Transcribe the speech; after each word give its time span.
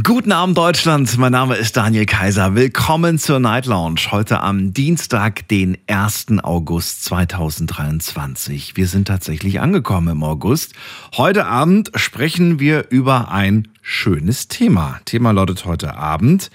Guten 0.00 0.32
Abend 0.32 0.56
Deutschland, 0.56 1.18
mein 1.18 1.32
Name 1.32 1.56
ist 1.56 1.76
Daniel 1.76 2.06
Kaiser. 2.06 2.54
Willkommen 2.54 3.18
zur 3.18 3.40
Night 3.40 3.66
Lounge. 3.66 4.00
Heute 4.10 4.40
am 4.40 4.72
Dienstag, 4.72 5.46
den 5.48 5.76
1. 5.86 6.28
August 6.42 7.04
2023. 7.04 8.74
Wir 8.74 8.86
sind 8.86 9.08
tatsächlich 9.08 9.60
angekommen 9.60 10.08
im 10.08 10.22
August. 10.22 10.72
Heute 11.14 11.44
Abend 11.44 11.90
sprechen 11.94 12.58
wir 12.58 12.86
über 12.88 13.32
ein 13.32 13.68
schönes 13.82 14.48
Thema. 14.48 14.98
Thema 15.04 15.32
lautet 15.32 15.66
heute 15.66 15.94
Abend, 15.94 16.50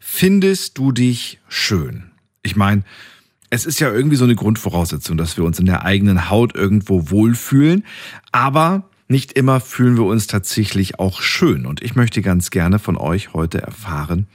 findest 0.00 0.76
du 0.76 0.90
dich 0.90 1.38
schön? 1.46 2.10
Ich 2.42 2.56
meine, 2.56 2.82
es 3.48 3.64
ist 3.64 3.78
ja 3.78 3.92
irgendwie 3.92 4.16
so 4.16 4.24
eine 4.24 4.34
Grundvoraussetzung, 4.34 5.16
dass 5.16 5.36
wir 5.36 5.44
uns 5.44 5.60
in 5.60 5.66
der 5.66 5.84
eigenen 5.84 6.30
Haut 6.30 6.56
irgendwo 6.56 7.10
wohlfühlen. 7.10 7.84
Aber 8.32 8.88
nicht 9.12 9.32
immer 9.32 9.60
fühlen 9.60 9.96
wir 9.96 10.04
uns 10.04 10.26
tatsächlich 10.26 10.98
auch 10.98 11.20
schön. 11.20 11.66
Und 11.66 11.82
ich 11.82 11.94
möchte 11.94 12.22
ganz 12.22 12.50
gerne 12.50 12.80
von 12.80 12.96
euch 12.96 13.32
heute 13.32 13.62
erfahren, 13.62 14.26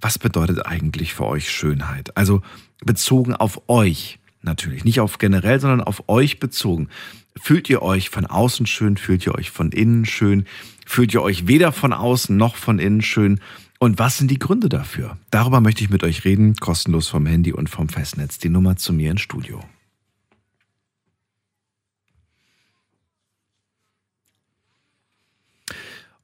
was 0.00 0.18
bedeutet 0.18 0.64
eigentlich 0.64 1.14
für 1.14 1.26
euch 1.26 1.50
Schönheit? 1.50 2.16
Also 2.16 2.42
bezogen 2.84 3.34
auf 3.34 3.62
euch 3.68 4.20
natürlich, 4.42 4.84
nicht 4.84 5.00
auf 5.00 5.18
generell, 5.18 5.58
sondern 5.58 5.80
auf 5.80 6.08
euch 6.08 6.38
bezogen. 6.38 6.88
Fühlt 7.36 7.68
ihr 7.68 7.82
euch 7.82 8.10
von 8.10 8.26
außen 8.26 8.66
schön? 8.66 8.96
Fühlt 8.96 9.26
ihr 9.26 9.34
euch 9.34 9.50
von 9.50 9.72
innen 9.72 10.04
schön? 10.04 10.46
Fühlt 10.86 11.12
ihr 11.12 11.22
euch 11.22 11.48
weder 11.48 11.72
von 11.72 11.92
außen 11.92 12.36
noch 12.36 12.54
von 12.54 12.78
innen 12.78 13.02
schön? 13.02 13.40
Und 13.78 13.98
was 13.98 14.18
sind 14.18 14.30
die 14.30 14.38
Gründe 14.38 14.68
dafür? 14.68 15.18
Darüber 15.30 15.60
möchte 15.60 15.82
ich 15.82 15.90
mit 15.90 16.04
euch 16.04 16.24
reden, 16.24 16.54
kostenlos 16.54 17.08
vom 17.08 17.26
Handy 17.26 17.52
und 17.52 17.68
vom 17.68 17.88
Festnetz. 17.88 18.38
Die 18.38 18.48
Nummer 18.48 18.76
zu 18.76 18.92
mir 18.92 19.10
ins 19.10 19.20
Studio. 19.20 19.62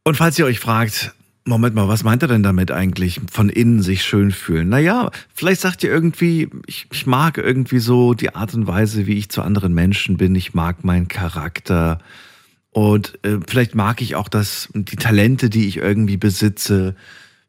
Und 0.04 0.16
falls 0.16 0.38
ihr 0.38 0.46
euch 0.46 0.58
fragt, 0.58 1.14
Moment 1.44 1.74
mal, 1.74 1.88
was 1.88 2.04
meint 2.04 2.22
er 2.22 2.28
denn 2.28 2.42
damit 2.44 2.70
eigentlich? 2.70 3.20
Von 3.30 3.48
innen 3.48 3.82
sich 3.82 4.04
schön 4.04 4.30
fühlen. 4.30 4.68
Naja, 4.68 5.10
vielleicht 5.34 5.60
sagt 5.60 5.82
ihr 5.82 5.90
irgendwie, 5.90 6.48
ich, 6.66 6.86
ich, 6.92 7.06
mag 7.06 7.36
irgendwie 7.36 7.80
so 7.80 8.14
die 8.14 8.34
Art 8.34 8.54
und 8.54 8.68
Weise, 8.68 9.06
wie 9.06 9.18
ich 9.18 9.28
zu 9.28 9.42
anderen 9.42 9.74
Menschen 9.74 10.16
bin. 10.16 10.36
Ich 10.36 10.54
mag 10.54 10.84
meinen 10.84 11.08
Charakter. 11.08 11.98
Und 12.70 13.18
äh, 13.24 13.38
vielleicht 13.46 13.74
mag 13.74 14.00
ich 14.02 14.14
auch 14.14 14.28
das, 14.28 14.68
die 14.72 14.96
Talente, 14.96 15.50
die 15.50 15.66
ich 15.66 15.78
irgendwie 15.78 16.16
besitze. 16.16 16.94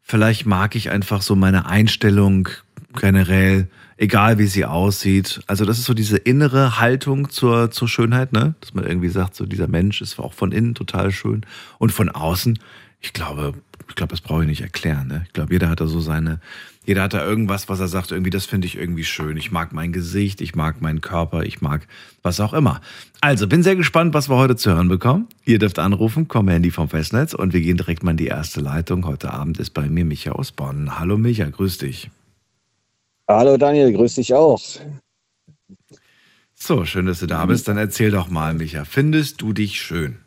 Vielleicht 0.02 0.44
mag 0.44 0.74
ich 0.74 0.90
einfach 0.90 1.22
so 1.22 1.36
meine 1.36 1.66
Einstellung 1.66 2.48
generell, 2.94 3.68
egal 3.96 4.38
wie 4.38 4.46
sie 4.46 4.64
aussieht. 4.64 5.40
Also 5.46 5.64
das 5.64 5.78
ist 5.78 5.84
so 5.84 5.94
diese 5.94 6.16
innere 6.16 6.80
Haltung 6.80 7.30
zur, 7.30 7.70
zur 7.70 7.88
Schönheit, 7.88 8.32
ne? 8.32 8.54
Dass 8.60 8.74
man 8.74 8.84
irgendwie 8.84 9.08
sagt, 9.08 9.34
so 9.34 9.46
dieser 9.46 9.68
Mensch 9.68 10.00
ist 10.00 10.18
auch 10.18 10.32
von 10.32 10.52
innen 10.52 10.74
total 10.74 11.10
schön 11.10 11.46
und 11.78 11.92
von 11.92 12.08
außen. 12.08 12.58
Ich 13.00 13.12
glaube, 13.12 13.54
ich 13.88 13.94
glaube, 13.94 14.10
das 14.10 14.22
brauche 14.22 14.42
ich 14.42 14.48
nicht 14.48 14.62
erklären. 14.62 15.08
Ne? 15.08 15.22
Ich 15.26 15.32
glaube, 15.32 15.52
jeder 15.52 15.68
hat 15.68 15.80
da 15.80 15.86
so 15.86 16.00
seine, 16.00 16.40
jeder 16.86 17.02
hat 17.02 17.14
da 17.14 17.24
irgendwas, 17.24 17.68
was 17.68 17.80
er 17.80 17.88
sagt, 17.88 18.12
irgendwie, 18.12 18.30
das 18.30 18.46
finde 18.46 18.66
ich 18.66 18.76
irgendwie 18.76 19.04
schön. 19.04 19.36
Ich 19.36 19.52
mag 19.52 19.72
mein 19.72 19.92
Gesicht, 19.92 20.40
ich 20.40 20.54
mag 20.54 20.80
meinen 20.80 21.00
Körper, 21.00 21.44
ich 21.44 21.60
mag 21.60 21.86
was 22.22 22.40
auch 22.40 22.54
immer. 22.54 22.80
Also, 23.20 23.46
bin 23.46 23.62
sehr 23.62 23.76
gespannt, 23.76 24.14
was 24.14 24.28
wir 24.28 24.36
heute 24.36 24.56
zu 24.56 24.70
hören 24.70 24.88
bekommen. 24.88 25.28
Ihr 25.44 25.58
dürft 25.58 25.78
anrufen, 25.78 26.28
komm 26.28 26.48
Handy 26.48 26.70
vom 26.70 26.88
Festnetz 26.88 27.34
und 27.34 27.52
wir 27.52 27.60
gehen 27.60 27.76
direkt 27.76 28.02
mal 28.02 28.12
in 28.12 28.16
die 28.16 28.26
erste 28.26 28.60
Leitung. 28.60 29.06
Heute 29.06 29.32
Abend 29.32 29.58
ist 29.58 29.70
bei 29.70 29.88
mir 29.88 30.04
Micha 30.04 30.32
aus 30.32 30.52
Bonn. 30.52 30.98
Hallo 30.98 31.18
Micha, 31.18 31.44
grüß 31.44 31.78
dich. 31.78 32.10
Hallo 33.26 33.56
Daniel, 33.56 33.92
grüß 33.92 34.16
dich 34.16 34.34
auch. 34.34 34.60
So, 36.54 36.84
schön, 36.84 37.06
dass 37.06 37.20
du 37.20 37.26
da 37.26 37.46
bist. 37.46 37.68
Dann 37.68 37.78
erzähl 37.78 38.10
doch 38.10 38.28
mal, 38.28 38.54
Micha, 38.54 38.84
findest 38.84 39.40
du 39.40 39.52
dich 39.52 39.80
schön? 39.80 40.18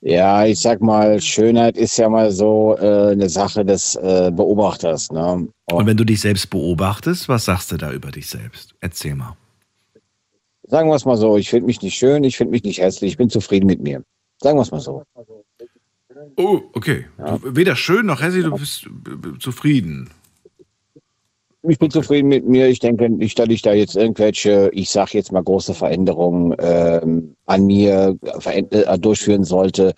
Ja, 0.00 0.44
ich 0.44 0.60
sag 0.60 0.80
mal, 0.80 1.20
Schönheit 1.20 1.76
ist 1.76 1.96
ja 1.96 2.08
mal 2.08 2.30
so 2.30 2.76
äh, 2.78 3.12
eine 3.12 3.28
Sache 3.28 3.64
des 3.64 3.94
äh, 3.96 4.30
Beobachters. 4.34 5.10
Ne? 5.10 5.32
Und, 5.32 5.52
Und 5.72 5.86
wenn 5.86 5.96
du 5.96 6.04
dich 6.04 6.20
selbst 6.20 6.50
beobachtest, 6.50 7.28
was 7.28 7.44
sagst 7.44 7.72
du 7.72 7.76
da 7.76 7.92
über 7.92 8.10
dich 8.10 8.28
selbst? 8.28 8.74
Erzähl 8.80 9.14
mal. 9.14 9.36
Sagen 10.64 10.88
wir 10.88 10.94
es 10.94 11.04
mal 11.04 11.16
so, 11.16 11.36
ich 11.36 11.50
finde 11.50 11.66
mich 11.66 11.82
nicht 11.82 11.94
schön, 11.94 12.24
ich 12.24 12.36
finde 12.36 12.52
mich 12.52 12.64
nicht 12.64 12.80
hässlich, 12.80 13.12
ich 13.12 13.16
bin 13.18 13.28
zufrieden 13.28 13.66
mit 13.66 13.82
mir. 13.82 14.02
Sagen 14.40 14.58
wir 14.58 14.62
es 14.62 14.70
mal 14.70 14.80
so. 14.80 15.04
Oh, 16.36 16.62
okay. 16.72 17.06
Ja. 17.18 17.38
Weder 17.44 17.76
schön 17.76 18.06
noch 18.06 18.22
hässlich, 18.22 18.44
du 18.44 18.56
bist 18.56 18.88
zufrieden. 19.40 20.10
Ich 21.66 21.78
bin 21.78 21.90
zufrieden 21.90 22.28
mit 22.28 22.46
mir. 22.46 22.68
Ich 22.68 22.78
denke 22.78 23.08
nicht, 23.08 23.38
dass 23.38 23.48
ich 23.48 23.62
da 23.62 23.72
jetzt 23.72 23.96
irgendwelche, 23.96 24.70
ich 24.74 24.90
sage 24.90 25.12
jetzt 25.14 25.32
mal 25.32 25.42
große 25.42 25.72
Veränderungen 25.72 26.54
ähm, 26.58 27.36
an 27.46 27.64
mir 27.64 28.18
äh, 28.44 28.98
durchführen 28.98 29.44
sollte. 29.44 29.94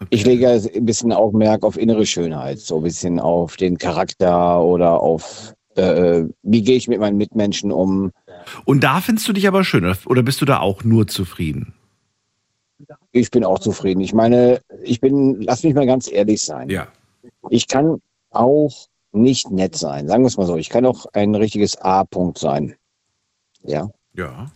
Okay. 0.00 0.08
Ich 0.10 0.26
lege 0.26 0.50
ein 0.50 0.84
bisschen 0.84 1.12
Augenmerk 1.12 1.64
auf 1.64 1.78
innere 1.78 2.04
Schönheit, 2.04 2.58
so 2.58 2.76
ein 2.76 2.82
bisschen 2.82 3.20
auf 3.20 3.56
den 3.56 3.78
Charakter 3.78 4.62
oder 4.62 5.00
auf, 5.00 5.54
äh, 5.76 6.24
wie 6.42 6.62
gehe 6.62 6.76
ich 6.76 6.88
mit 6.88 7.00
meinen 7.00 7.16
Mitmenschen 7.16 7.72
um. 7.72 8.12
Und 8.66 8.84
da 8.84 9.00
findest 9.00 9.26
du 9.28 9.32
dich 9.32 9.48
aber 9.48 9.64
schön 9.64 9.90
oder 10.06 10.22
bist 10.22 10.42
du 10.42 10.44
da 10.44 10.60
auch 10.60 10.84
nur 10.84 11.06
zufrieden? 11.06 11.72
Ich 13.12 13.30
bin 13.30 13.44
auch 13.44 13.58
zufrieden. 13.58 14.00
Ich 14.00 14.12
meine, 14.12 14.60
ich 14.82 15.00
bin, 15.00 15.40
lass 15.40 15.62
mich 15.62 15.74
mal 15.74 15.86
ganz 15.86 16.10
ehrlich 16.12 16.42
sein. 16.42 16.68
Ja. 16.68 16.88
Ich 17.48 17.66
kann 17.66 18.00
auch 18.30 18.88
nicht 19.12 19.50
nett 19.50 19.76
sein. 19.76 20.08
Sagen 20.08 20.22
wir 20.22 20.28
es 20.28 20.36
mal 20.36 20.46
so. 20.46 20.56
Ich 20.56 20.68
kann 20.68 20.86
auch 20.86 21.06
ein 21.12 21.34
richtiges 21.34 21.76
A-Punkt 21.80 22.38
sein. 22.38 22.74
Ja. 23.62 23.90
Ja. 24.14 24.50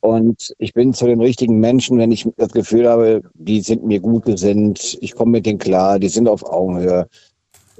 Und 0.00 0.54
ich 0.58 0.72
bin 0.72 0.94
zu 0.94 1.06
den 1.06 1.20
richtigen 1.20 1.58
Menschen, 1.58 1.98
wenn 1.98 2.12
ich 2.12 2.28
das 2.36 2.52
Gefühl 2.52 2.88
habe, 2.88 3.22
die 3.34 3.60
sind 3.60 3.84
mir 3.84 3.98
gut 3.98 4.24
gesinnt, 4.24 4.96
ich 5.00 5.14
komme 5.14 5.32
mit 5.32 5.46
denen 5.46 5.58
klar, 5.58 5.98
die 5.98 6.08
sind 6.08 6.28
auf 6.28 6.44
Augenhöhe. 6.44 7.08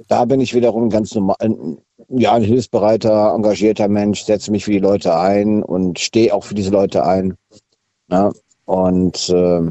Da 0.09 0.25
bin 0.25 0.41
ich 0.41 0.53
wiederum 0.53 0.89
ganz 0.89 1.15
normal, 1.15 1.37
ja, 2.09 2.33
ein 2.33 2.43
hilfsbereiter, 2.43 3.33
engagierter 3.33 3.87
Mensch, 3.87 4.23
setze 4.23 4.51
mich 4.51 4.65
für 4.65 4.71
die 4.71 4.79
Leute 4.79 5.15
ein 5.15 5.63
und 5.63 5.99
stehe 5.99 6.33
auch 6.33 6.43
für 6.43 6.55
diese 6.55 6.69
Leute 6.69 7.05
ein. 7.05 7.35
Ja, 8.09 8.31
und 8.65 9.29
äh, 9.29 9.61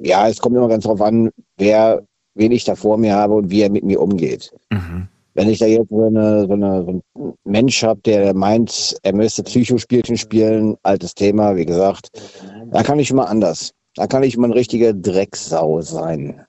ja, 0.00 0.28
es 0.28 0.38
kommt 0.38 0.56
immer 0.56 0.68
ganz 0.68 0.84
darauf 0.84 1.02
an, 1.02 1.30
wer, 1.56 2.02
wen 2.34 2.52
ich 2.52 2.64
da 2.64 2.76
vor 2.76 2.96
mir 2.96 3.14
habe 3.14 3.34
und 3.34 3.50
wie 3.50 3.62
er 3.62 3.70
mit 3.70 3.84
mir 3.84 4.00
umgeht. 4.00 4.52
Mhm. 4.70 5.08
Wenn 5.38 5.50
ich 5.50 5.60
da 5.60 5.66
jetzt 5.66 5.88
so, 5.88 6.04
eine, 6.04 6.48
so, 6.48 6.52
eine, 6.54 6.82
so 6.82 6.88
einen 6.88 7.34
Mensch 7.44 7.84
habe, 7.84 8.00
der 8.00 8.34
meint, 8.34 8.96
er 9.04 9.14
müsste 9.14 9.44
Psychospielchen 9.44 10.16
spielen, 10.16 10.76
altes 10.82 11.14
Thema, 11.14 11.54
wie 11.54 11.64
gesagt, 11.64 12.08
da 12.72 12.82
kann 12.82 12.98
ich 12.98 13.12
immer 13.12 13.28
anders. 13.28 13.72
Da 13.94 14.08
kann 14.08 14.24
ich 14.24 14.34
immer 14.34 14.48
ein 14.48 14.52
richtiger 14.52 14.92
Drecksau 14.92 15.80
sein. 15.80 16.44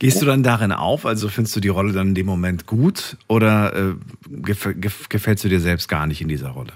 Gehst 0.00 0.20
du 0.20 0.26
dann 0.26 0.42
darin 0.42 0.72
auf? 0.72 1.06
Also 1.06 1.28
findest 1.28 1.54
du 1.54 1.60
die 1.60 1.68
Rolle 1.68 1.92
dann 1.92 2.08
in 2.08 2.14
dem 2.16 2.26
Moment 2.26 2.66
gut 2.66 3.16
oder 3.28 3.72
äh, 3.76 3.94
gef 4.42 4.68
gef 4.80 5.08
gefällst 5.08 5.44
du 5.44 5.48
dir 5.48 5.60
selbst 5.60 5.88
gar 5.88 6.08
nicht 6.08 6.20
in 6.20 6.26
dieser 6.26 6.48
Rolle? 6.48 6.72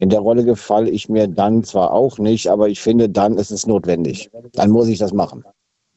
In 0.00 0.10
der 0.10 0.20
Rolle 0.20 0.44
gefalle 0.44 0.90
ich 0.90 1.08
mir 1.08 1.26
dann 1.26 1.64
zwar 1.64 1.92
auch 1.92 2.18
nicht, 2.18 2.48
aber 2.48 2.68
ich 2.68 2.82
finde, 2.82 3.08
dann 3.08 3.38
ist 3.38 3.50
es 3.50 3.66
notwendig. 3.66 4.30
Dann 4.52 4.70
muss 4.70 4.88
ich 4.88 4.98
das 4.98 5.14
machen. 5.14 5.42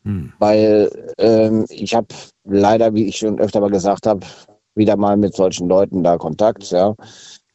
Hm. 0.04 0.34
Weil 0.40 0.90
ähm, 1.18 1.66
ich 1.70 1.94
habe 1.94 2.08
leider, 2.44 2.94
wie 2.94 3.06
ich 3.06 3.18
schon 3.18 3.40
öfter 3.40 3.62
mal 3.62 3.70
gesagt 3.70 4.08
habe, 4.08 4.26
wieder 4.76 4.98
mal 4.98 5.18
mit 5.18 5.36
solchen 5.36 5.68
Leuten 5.68 6.04
da 6.04 6.18
Kontakt, 6.18 6.72
ja. 6.72 6.96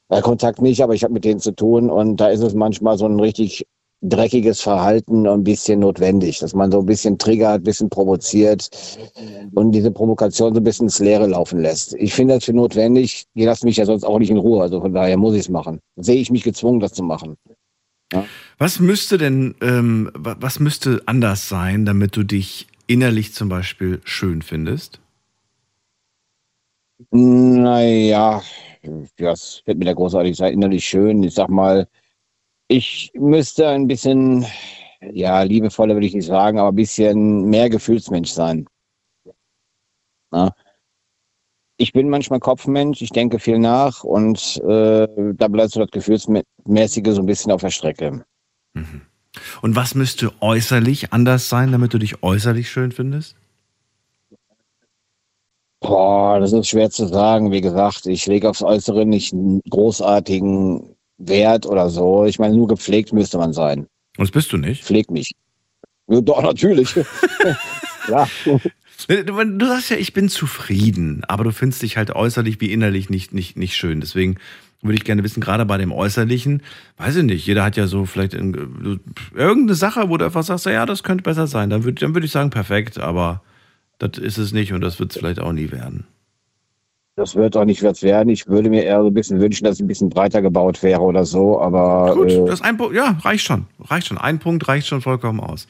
Äh, 0.09 0.21
Kontakt 0.21 0.63
nicht, 0.63 0.83
aber 0.83 0.95
ich 0.95 1.03
habe 1.03 1.15
mit 1.15 1.25
denen 1.25 1.41
zu 1.41 1.53
tun 1.53 1.91
und 1.91 2.17
da 2.21 2.29
ist 2.29 2.43
es 2.43 2.55
manchmal 2.55 2.99
so 2.99 3.07
ein 3.07 3.19
richtig 3.19 3.67
dreckiges 4.03 4.61
Verhalten 4.61 5.27
ein 5.27 5.43
bisschen 5.43 5.81
notwendig, 5.81 6.39
dass 6.39 6.55
man 6.55 6.71
so 6.71 6.81
ein 6.81 6.87
bisschen 6.87 7.19
triggert, 7.19 7.61
ein 7.61 7.65
bisschen 7.65 7.89
provoziert 7.89 8.69
und 9.55 9.73
diese 9.73 9.91
Provokation 9.91 10.55
so 10.55 10.61
ein 10.61 10.65
bisschen 10.65 10.87
ins 10.87 10.99
Leere 10.99 11.27
laufen 11.27 11.61
lässt. 11.61 11.95
Ich 11.95 12.13
finde 12.15 12.35
das 12.35 12.45
für 12.45 12.53
notwendig. 12.53 13.25
Die 13.35 13.45
lassen 13.45 13.67
mich 13.67 13.79
ja 13.79 13.87
sonst 13.87 14.05
auch 14.05 14.19
nicht 14.19 14.31
in 14.31 14.37
Ruhe, 14.37 14.63
also 14.63 14.81
von 14.81 14.93
daher 14.93 15.17
muss 15.17 15.35
ich 15.35 15.41
es 15.41 15.49
machen. 15.49 15.81
Sehe 15.97 16.21
ich 16.21 16.31
mich 16.31 16.43
gezwungen, 16.43 16.81
das 16.81 16.93
zu 16.93 17.03
machen. 17.03 17.37
Ja. 18.13 18.25
Was 18.59 18.81
müsste 18.81 19.19
denn, 19.19 19.55
ähm, 19.61 20.11
was 20.15 20.61
müsste 20.61 21.03
anders 21.07 21.49
sein, 21.49 21.85
damit 21.85 22.17
du 22.17 22.23
dich 22.23 22.67
innerlich 22.87 23.33
zum 23.33 23.49
Beispiel 23.49 24.01
schön 24.05 24.43
findest? 24.43 25.01
Naja, 27.11 28.43
das 29.17 29.63
wird 29.67 29.79
mir 29.79 29.85
da 29.87 29.93
großartig 29.93 30.37
sein, 30.37 30.55
innerlich 30.55 30.85
schön. 30.85 31.23
Ich 31.23 31.35
sag 31.35 31.49
mal, 31.51 31.89
ich 32.69 33.13
müsste 33.15 33.69
ein 33.69 33.87
bisschen, 33.87 34.47
ja, 35.01 35.43
liebevoller 35.43 35.95
würde 35.95 36.07
ich 36.07 36.15
nicht 36.15 36.27
sagen, 36.27 36.59
aber 36.59 36.71
ein 36.71 36.77
bisschen 36.77 37.45
mehr 37.45 37.69
Gefühlsmensch 37.69 38.31
sein. 38.31 38.67
Ja 40.33 40.55
ich 41.77 41.93
bin 41.93 42.09
manchmal 42.09 42.41
Kopfmensch, 42.41 43.03
ich 43.03 43.11
denke 43.11 43.39
viel 43.39 43.59
nach 43.59 44.03
und 44.03 44.61
äh, 44.67 45.07
da 45.35 45.49
bleibt 45.49 45.73
so 45.73 45.81
das 45.81 45.91
Gefühlsmäßige 45.91 47.15
so 47.15 47.21
ein 47.21 47.27
bisschen 47.27 47.53
auf 47.53 47.61
der 47.61 47.71
Strecke. 47.71 48.25
Mhm. 48.75 49.03
Und 49.61 49.77
was 49.77 49.95
müsste 49.95 50.33
äußerlich 50.41 51.13
anders 51.13 51.49
sein, 51.49 51.73
damit 51.73 51.93
du 51.93 51.99
dich 51.99 52.23
äußerlich 52.23 52.71
schön 52.71 52.93
findest? 52.93 53.37
Boah, 55.81 56.41
das 56.41 56.53
ist 56.53 56.69
schwer 56.69 56.91
zu 56.91 57.07
sagen. 57.07 57.53
Wie 57.53 57.61
gesagt, 57.61 58.07
ich 58.07 58.27
lege 58.27 58.49
aufs 58.49 58.63
Äußere 58.63 59.05
nicht 59.05 59.35
einen 59.35 59.61
großartigen 59.69 60.97
Wert 61.19 61.67
oder 61.67 61.91
so. 61.91 62.25
Ich 62.25 62.39
meine, 62.39 62.57
nur 62.57 62.67
gepflegt 62.67 63.13
müsste 63.13 63.37
man 63.37 63.53
sein. 63.53 63.81
Und 64.17 64.29
das 64.29 64.31
bist 64.31 64.53
du 64.53 64.57
nicht? 64.57 64.83
Pfleg 64.83 65.11
mich. 65.11 65.33
Ja, 66.09 66.23
doch, 66.23 66.43
natürlich. 66.43 66.95
ja. 68.09 68.27
Du, 69.09 69.23
du 69.23 69.67
sagst 69.67 69.91
ja, 69.91 69.97
ich 69.97 70.13
bin 70.13 70.29
zufrieden, 70.29 71.23
aber 71.29 71.45
du 71.45 71.53
findest 71.53 71.83
dich 71.83 71.97
halt 71.97 72.11
äußerlich 72.11 72.61
wie 72.61 72.73
innerlich 72.73 73.11
nicht, 73.11 73.33
nicht, 73.35 73.57
nicht 73.57 73.77
schön. 73.77 74.01
Deswegen 74.01 74.37
würde 74.83 74.97
ich 74.97 75.05
gerne 75.05 75.23
wissen, 75.23 75.41
gerade 75.41 75.65
bei 75.65 75.79
dem 75.79 75.93
Äußerlichen, 75.93 76.63
weiß 76.97 77.17
ich 77.17 77.25
nicht, 77.25 77.47
jeder 77.47 77.65
hat 77.65 77.77
ja 77.77 77.87
so 77.87 78.07
vielleicht 78.07 78.35
irgendeine 78.35 79.75
Sache, 79.75 80.09
wo 80.09 80.17
du 80.17 80.25
einfach 80.25 80.43
sagst, 80.43 80.67
ja, 80.67 80.87
das 80.87 81.03
könnte 81.03 81.23
besser 81.23 81.47
sein. 81.47 81.71
Dann 81.71 81.85
würde 81.85 82.01
dann 82.01 82.15
würd 82.15 82.25
ich 82.25 82.31
sagen, 82.31 82.51
perfekt, 82.51 82.99
aber 82.99 83.43
das 83.99 84.19
ist 84.19 84.39
es 84.39 84.53
nicht 84.53 84.73
und 84.73 84.81
das 84.81 84.99
wird 84.99 85.13
es 85.13 85.19
vielleicht 85.19 85.41
auch 85.41 85.53
nie 85.53 85.71
werden. 85.71 86.07
Das 87.17 87.35
wird 87.35 87.57
auch 87.57 87.65
nicht 87.65 87.83
was 87.83 88.03
werden. 88.03 88.29
Ich 88.29 88.47
würde 88.47 88.69
mir 88.69 88.85
eher 88.85 89.01
so 89.01 89.07
ein 89.07 89.15
bisschen 89.15 89.41
wünschen, 89.41 89.65
dass 89.65 89.77
es 89.77 89.81
ein 89.81 89.87
bisschen 89.87 90.11
breiter 90.11 90.43
gebaut 90.43 90.83
wäre 90.83 91.01
oder 91.01 91.25
so, 91.25 91.59
aber. 91.61 92.15
Gut, 92.15 92.31
äh, 92.31 92.45
das 92.45 92.61
ein 92.61 92.77
Punkt, 92.77 92.95
ja, 92.95 93.19
reicht 93.23 93.47
schon. 93.47 93.67
Reicht 93.81 94.09
schon. 94.09 94.19
Ein 94.19 94.39
Punkt 94.39 94.69
reicht 94.69 94.87
schon 94.87 95.01
vollkommen 95.01 95.41
aus 95.41 95.67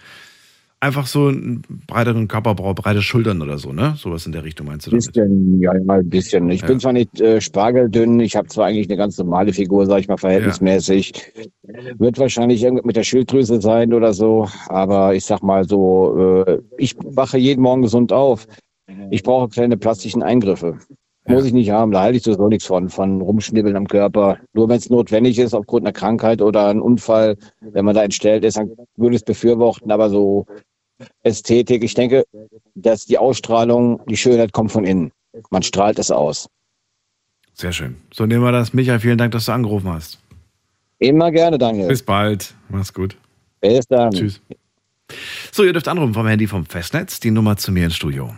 einfach 0.81 1.06
so 1.06 1.28
einen 1.28 1.62
breiteren 1.87 2.28
Körperbau, 2.28 2.75
breite 2.75 3.02
Schultern 3.02 3.43
oder 3.43 3.58
so, 3.58 3.73
ne? 3.73 3.94
Sowas 3.96 4.26
in 4.26 4.32
der 4.32 4.44
Richtung 4.44 4.67
meinst 4.67 4.87
du 4.87 4.90
damit? 4.90 5.06
Bisschen, 5.06 5.61
ja, 5.61 5.73
mal 5.84 6.00
ein 6.00 6.08
bisschen. 6.08 6.50
Ich 6.50 6.61
ja. 6.61 6.67
bin 6.67 6.81
zwar 6.81 6.93
nicht 6.93 7.20
äh, 7.20 7.40
spargeldünn, 7.40 8.20
ich 8.20 8.37
habe 8.37 8.49
zwar 8.49 8.67
eigentlich 8.67 8.88
eine 8.88 8.96
ganz 8.96 9.19
normale 9.19 9.52
Figur, 9.52 9.87
sag 9.87 10.00
ich 10.00 10.08
mal, 10.08 10.19
verhältnismäßig. 10.19 11.32
Ja. 11.62 11.99
Wird 11.99 12.19
wahrscheinlich 12.19 12.62
irgendwie 12.62 12.87
mit 12.87 12.96
der 12.96 13.05
Schilddrüse 13.05 13.61
sein 13.61 13.93
oder 13.93 14.12
so, 14.12 14.49
aber 14.69 15.14
ich 15.14 15.25
sag 15.25 15.43
mal 15.43 15.67
so, 15.67 16.44
äh, 16.46 16.61
ich 16.78 16.94
wache 16.99 17.38
jeden 17.38 17.62
Morgen 17.62 17.82
gesund 17.82 18.12
auf. 18.12 18.46
Ich 19.11 19.23
brauche 19.23 19.49
kleine 19.49 19.76
plastischen 19.76 20.23
Eingriffe. 20.23 20.78
Muss 21.28 21.44
ich 21.44 21.52
nicht 21.52 21.70
haben, 21.70 21.90
da 21.90 22.02
halte 22.02 22.19
ich 22.19 22.23
so 22.23 22.49
nichts 22.49 22.67
von, 22.67 22.88
von 22.88 23.20
Rumschnibbeln 23.20 23.76
am 23.76 23.88
Körper. 23.88 24.38
Nur 24.52 24.69
wenn 24.69 24.76
es 24.76 24.90
notwendig 24.90 25.38
ist, 25.38 25.55
aufgrund 25.55 25.84
einer 25.84 25.93
Krankheit 25.93 26.40
oder 26.40 26.69
einem 26.69 26.82
Unfall, 26.82 27.37
wenn 27.61 27.84
man 27.84 27.94
da 27.94 28.05
entstellt 28.05 28.44
ist, 28.44 28.56
dann 28.56 28.70
würde 28.96 29.17
ich 29.17 29.23
es 29.23 29.25
befürworten, 29.25 29.90
aber 29.90 30.08
so 30.08 30.46
Ästhetik. 31.23 31.82
Ich 31.82 31.94
denke, 31.94 32.25
dass 32.75 33.06
die 33.06 33.19
Ausstrahlung, 33.19 34.00
die 34.08 34.17
Schönheit 34.17 34.52
kommt 34.52 34.73
von 34.73 34.84
innen. 34.84 35.11
Man 35.50 35.62
strahlt 35.62 35.99
es 35.99 36.11
aus. 36.11 36.49
Sehr 37.55 37.73
schön. 37.73 37.96
So 38.12 38.26
nehmen 38.26 38.43
wir 38.43 38.52
das. 38.52 38.73
Michael, 38.73 39.00
vielen 39.00 39.19
Dank, 39.19 39.32
dass 39.32 39.46
du 39.46 39.52
angerufen 39.52 39.88
hast. 39.88 40.19
Immer 40.99 41.31
gerne, 41.31 41.58
Daniel. 41.58 41.88
Bis 41.88 42.02
bald. 42.02 42.55
Mach's 42.69 42.93
gut. 42.93 43.17
Bis 43.61 43.87
dann. 43.87 44.12
Tschüss. 44.12 44.40
So, 45.52 45.64
ihr 45.64 45.73
dürft 45.73 45.88
anrufen 45.88 46.14
vom 46.14 46.26
Handy 46.26 46.46
vom 46.46 46.67
Festnetz. 46.67 47.20
Die 47.20 47.31
Nummer 47.31 47.56
zu 47.56 47.73
mir 47.73 47.84
ins 47.84 47.96
Studio. 47.96 48.34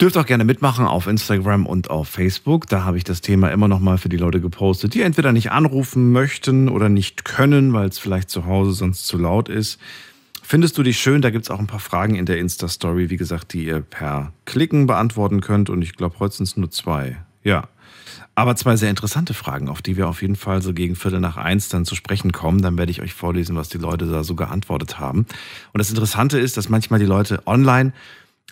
Dürft 0.00 0.16
auch 0.16 0.26
gerne 0.26 0.44
mitmachen 0.44 0.86
auf 0.86 1.08
Instagram 1.08 1.66
und 1.66 1.90
auf 1.90 2.08
Facebook. 2.08 2.68
Da 2.68 2.84
habe 2.84 2.98
ich 2.98 3.04
das 3.04 3.20
Thema 3.20 3.50
immer 3.50 3.66
noch 3.66 3.80
mal 3.80 3.98
für 3.98 4.08
die 4.08 4.16
Leute 4.16 4.40
gepostet, 4.40 4.94
die 4.94 5.02
entweder 5.02 5.32
nicht 5.32 5.50
anrufen 5.50 6.12
möchten 6.12 6.68
oder 6.68 6.88
nicht 6.88 7.24
können, 7.24 7.72
weil 7.72 7.88
es 7.88 7.98
vielleicht 7.98 8.30
zu 8.30 8.46
Hause 8.46 8.72
sonst 8.74 9.08
zu 9.08 9.18
laut 9.18 9.48
ist. 9.48 9.80
Findest 10.40 10.78
du 10.78 10.84
dich 10.84 11.00
schön? 11.00 11.20
Da 11.20 11.30
gibt 11.30 11.46
es 11.46 11.50
auch 11.50 11.58
ein 11.58 11.66
paar 11.66 11.80
Fragen 11.80 12.14
in 12.14 12.26
der 12.26 12.38
Insta-Story, 12.38 13.10
wie 13.10 13.16
gesagt, 13.16 13.52
die 13.52 13.64
ihr 13.64 13.80
per 13.80 14.32
Klicken 14.44 14.86
beantworten 14.86 15.40
könnt. 15.40 15.68
Und 15.68 15.82
ich 15.82 15.96
glaube, 15.96 16.20
heute 16.20 16.36
sind 16.36 16.46
es 16.46 16.56
nur 16.56 16.70
zwei. 16.70 17.16
Ja. 17.42 17.68
Aber 18.36 18.54
zwei 18.54 18.76
sehr 18.76 18.90
interessante 18.90 19.34
Fragen, 19.34 19.68
auf 19.68 19.82
die 19.82 19.96
wir 19.96 20.08
auf 20.08 20.22
jeden 20.22 20.36
Fall 20.36 20.62
so 20.62 20.72
gegen 20.72 20.94
Viertel 20.94 21.18
nach 21.18 21.36
eins 21.36 21.70
dann 21.70 21.84
zu 21.84 21.96
sprechen 21.96 22.30
kommen. 22.30 22.62
Dann 22.62 22.78
werde 22.78 22.92
ich 22.92 23.02
euch 23.02 23.14
vorlesen, 23.14 23.56
was 23.56 23.68
die 23.68 23.78
Leute 23.78 24.06
da 24.06 24.22
so 24.22 24.36
geantwortet 24.36 25.00
haben. 25.00 25.26
Und 25.72 25.78
das 25.78 25.90
Interessante 25.90 26.38
ist, 26.38 26.56
dass 26.56 26.68
manchmal 26.68 27.00
die 27.00 27.06
Leute 27.06 27.42
online 27.46 27.92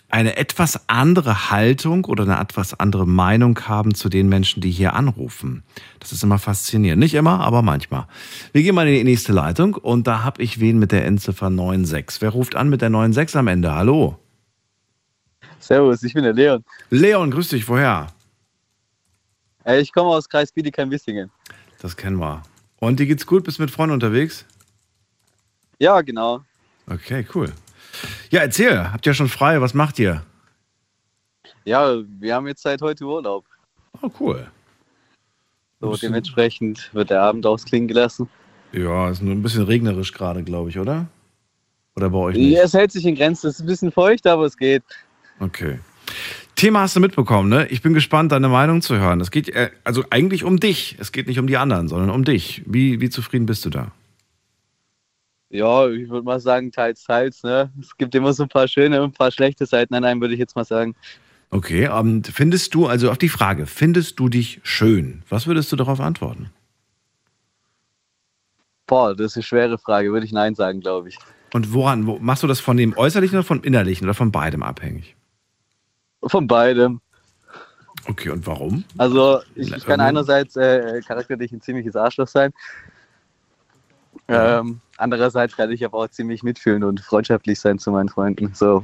eine 0.09 0.37
etwas 0.37 0.87
andere 0.87 1.51
Haltung 1.51 2.05
oder 2.05 2.23
eine 2.23 2.39
etwas 2.39 2.79
andere 2.79 3.05
Meinung 3.05 3.59
haben 3.67 3.93
zu 3.93 4.09
den 4.09 4.29
Menschen, 4.29 4.61
die 4.61 4.71
hier 4.71 4.93
anrufen. 4.93 5.63
Das 5.99 6.11
ist 6.11 6.23
immer 6.23 6.39
faszinierend. 6.39 7.01
Nicht 7.01 7.13
immer, 7.13 7.41
aber 7.41 7.61
manchmal. 7.61 8.07
Wir 8.53 8.63
gehen 8.63 8.75
mal 8.75 8.87
in 8.87 8.93
die 8.93 9.03
nächste 9.03 9.33
Leitung 9.33 9.75
und 9.75 10.07
da 10.07 10.23
habe 10.23 10.41
ich 10.41 10.59
wen 10.59 10.79
mit 10.79 10.91
der 10.91 11.05
Endziffer 11.05 11.49
96. 11.49 12.21
Wer 12.21 12.29
ruft 12.29 12.55
an 12.55 12.69
mit 12.69 12.81
der 12.81 12.89
96 12.89 13.35
am 13.35 13.47
Ende? 13.47 13.73
Hallo. 13.73 14.17
Servus, 15.59 16.01
ich 16.03 16.13
bin 16.13 16.23
der 16.23 16.33
Leon. 16.33 16.63
Leon, 16.89 17.29
grüß 17.29 17.49
dich, 17.49 17.67
woher? 17.67 18.07
Ich 19.65 19.91
komme 19.91 20.11
aus 20.11 20.29
Kreis 20.29 20.51
Bietigheim-Wissingen. 20.53 21.29
Das 21.81 21.97
kennen 21.97 22.17
wir. 22.17 22.43
Und 22.79 22.99
dir 22.99 23.05
geht's 23.05 23.25
gut? 23.25 23.43
Bist 23.43 23.57
du 23.57 23.63
mit 23.63 23.71
Freunden 23.71 23.93
unterwegs? 23.93 24.45
Ja, 25.79 25.99
genau. 26.01 26.41
Okay, 26.89 27.27
cool. 27.35 27.51
Ja, 28.29 28.41
erzähl, 28.41 28.91
habt 28.91 29.05
ihr 29.05 29.13
schon 29.13 29.29
frei? 29.29 29.61
Was 29.61 29.73
macht 29.73 29.99
ihr? 29.99 30.23
Ja, 31.65 31.97
wir 32.19 32.35
haben 32.35 32.47
jetzt 32.47 32.61
seit 32.61 32.81
heute 32.81 33.05
Urlaub. 33.05 33.45
Oh, 34.01 34.09
cool. 34.19 34.47
So, 35.79 35.95
dementsprechend 35.95 36.89
wird 36.93 37.09
der 37.09 37.21
Abend 37.21 37.45
ausklingen 37.45 37.87
gelassen. 37.87 38.29
Ja, 38.71 39.09
ist 39.09 39.21
nur 39.21 39.33
ein 39.33 39.41
bisschen 39.41 39.63
regnerisch 39.63 40.11
gerade, 40.11 40.43
glaube 40.43 40.69
ich, 40.69 40.79
oder? 40.79 41.07
Oder 41.95 42.09
bei 42.09 42.17
euch 42.17 42.35
nicht? 42.35 42.51
Ja, 42.51 42.63
es 42.63 42.73
hält 42.73 42.91
sich 42.91 43.05
in 43.05 43.15
Grenzen. 43.15 43.47
Es 43.47 43.55
ist 43.55 43.61
ein 43.61 43.67
bisschen 43.67 43.91
feucht, 43.91 44.27
aber 44.27 44.45
es 44.45 44.57
geht. 44.57 44.83
Okay. 45.39 45.79
Thema 46.55 46.81
hast 46.81 46.95
du 46.95 46.99
mitbekommen, 46.99 47.49
ne? 47.49 47.67
Ich 47.67 47.81
bin 47.81 47.93
gespannt, 47.93 48.31
deine 48.31 48.49
Meinung 48.49 48.81
zu 48.81 48.97
hören. 48.97 49.21
Es 49.21 49.29
geht 49.29 49.49
äh, 49.49 49.69
also 49.83 50.03
eigentlich 50.09 50.43
um 50.43 50.59
dich. 50.59 50.95
Es 50.99 51.11
geht 51.11 51.27
nicht 51.27 51.39
um 51.39 51.47
die 51.47 51.57
anderen, 51.57 51.87
sondern 51.87 52.09
um 52.09 52.23
dich. 52.23 52.63
Wie, 52.65 52.99
wie 52.99 53.09
zufrieden 53.09 53.45
bist 53.45 53.65
du 53.65 53.69
da? 53.69 53.91
Ja, 55.49 55.87
ich 55.87 56.09
würde 56.09 56.25
mal 56.25 56.39
sagen, 56.39 56.71
teils, 56.71 57.03
teils. 57.03 57.43
Ne? 57.43 57.71
Es 57.79 57.95
gibt 57.97 58.13
immer 58.15 58.33
so 58.33 58.43
ein 58.43 58.49
paar 58.49 58.67
schöne 58.67 59.01
und 59.01 59.09
ein 59.09 59.13
paar 59.13 59.31
schlechte 59.31 59.65
Seiten 59.65 59.93
an 59.93 60.03
einem, 60.03 60.19
würde 60.19 60.33
ich 60.33 60.39
jetzt 60.39 60.55
mal 60.55 60.65
sagen. 60.65 60.95
Okay, 61.49 61.87
um, 61.87 62.23
findest 62.23 62.73
du, 62.73 62.87
also 62.87 63.09
auf 63.09 63.17
die 63.17 63.29
Frage, 63.29 63.65
findest 63.65 64.19
du 64.19 64.27
dich 64.27 64.59
schön? 64.63 65.23
Was 65.29 65.47
würdest 65.47 65.71
du 65.71 65.77
darauf 65.77 66.01
antworten? 66.01 66.51
Boah, 68.85 69.15
das 69.15 69.31
ist 69.31 69.37
eine 69.37 69.43
schwere 69.43 69.77
Frage, 69.77 70.11
würde 70.11 70.25
ich 70.25 70.33
Nein 70.33 70.55
sagen, 70.55 70.81
glaube 70.81 71.09
ich. 71.09 71.17
Und 71.53 71.73
woran, 71.73 72.05
wo, 72.05 72.19
machst 72.19 72.43
du 72.43 72.47
das 72.47 72.59
von 72.59 72.75
dem 72.75 72.97
Äußerlichen 72.97 73.37
oder 73.37 73.45
vom 73.45 73.63
Innerlichen 73.63 74.05
oder 74.05 74.13
von 74.13 74.31
beidem 74.31 74.63
abhängig? 74.63 75.15
Von 76.23 76.47
beidem. 76.47 76.99
Okay, 78.05 78.29
und 78.29 78.45
warum? 78.45 78.83
Also, 78.97 79.41
ich, 79.55 79.71
ich 79.71 79.85
kann 79.85 79.99
einerseits 79.99 80.55
äh, 80.55 81.01
charakterlich 81.05 81.51
ein 81.51 81.61
ziemliches 81.61 81.95
Arschloch 81.95 82.27
sein. 82.27 82.51
Ähm, 84.29 84.81
andererseits 84.97 85.55
kann 85.55 85.71
ich 85.71 85.85
aber 85.85 85.99
auch 85.99 86.07
ziemlich 86.09 86.43
mitfühlen 86.43 86.83
und 86.83 86.99
freundschaftlich 86.99 87.59
sein 87.59 87.79
zu 87.79 87.91
meinen 87.91 88.09
Freunden. 88.09 88.53
So. 88.53 88.83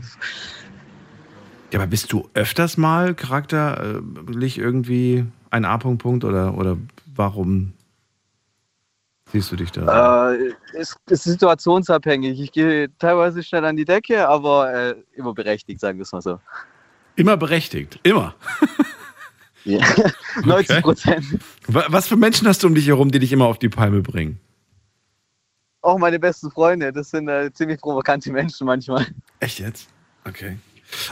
Ja, 1.72 1.79
aber 1.79 1.88
bist 1.88 2.12
du 2.13 2.29
öfters 2.34 2.77
mal 2.77 3.15
charakterlich 3.15 4.58
irgendwie 4.58 5.25
ein 5.50 5.65
A-Punkt 5.65 6.24
oder, 6.24 6.55
oder 6.58 6.77
warum 7.15 7.74
siehst 9.32 9.51
du 9.51 9.55
dich 9.55 9.72
da? 9.72 10.34
Äh, 10.34 10.53
ist, 10.74 10.98
ist 11.10 11.24
situationsabhängig. 11.24 12.39
Ich 12.39 12.51
gehe 12.51 12.89
teilweise 13.00 13.41
schnell 13.43 13.65
an 13.65 13.75
die 13.75 13.86
Decke, 13.86 14.27
aber 14.27 14.74
äh, 14.74 14.96
immer 15.13 15.34
berechtigt, 15.34 15.79
sagen 15.79 15.98
wir 15.98 16.03
es 16.03 16.12
mal 16.12 16.22
so. 16.22 16.39
Immer 17.15 17.38
berechtigt? 17.38 18.00
Immer? 18.03 18.36
ja, 19.65 19.84
90 20.46 20.82
Prozent. 20.82 21.25
Okay. 21.67 21.86
Was 21.88 22.08
für 22.08 22.15
Menschen 22.15 22.48
hast 22.48 22.63
du 22.63 22.67
um 22.67 22.75
dich 22.75 22.88
herum, 22.88 23.12
die 23.12 23.20
dich 23.20 23.32
immer 23.32 23.46
auf 23.46 23.60
die 23.60 23.70
Palme 23.70 24.01
bringen? 24.01 24.39
Auch 25.83 25.97
meine 25.97 26.19
besten 26.19 26.49
Freunde. 26.49 26.91
Das 26.91 27.11
sind 27.11 27.27
äh, 27.27 27.51
ziemlich 27.53 27.79
provokante 27.79 28.31
Menschen 28.31 28.65
manchmal. 28.65 29.05
Echt 29.39 29.59
jetzt? 29.59 29.89
Okay. 30.25 30.57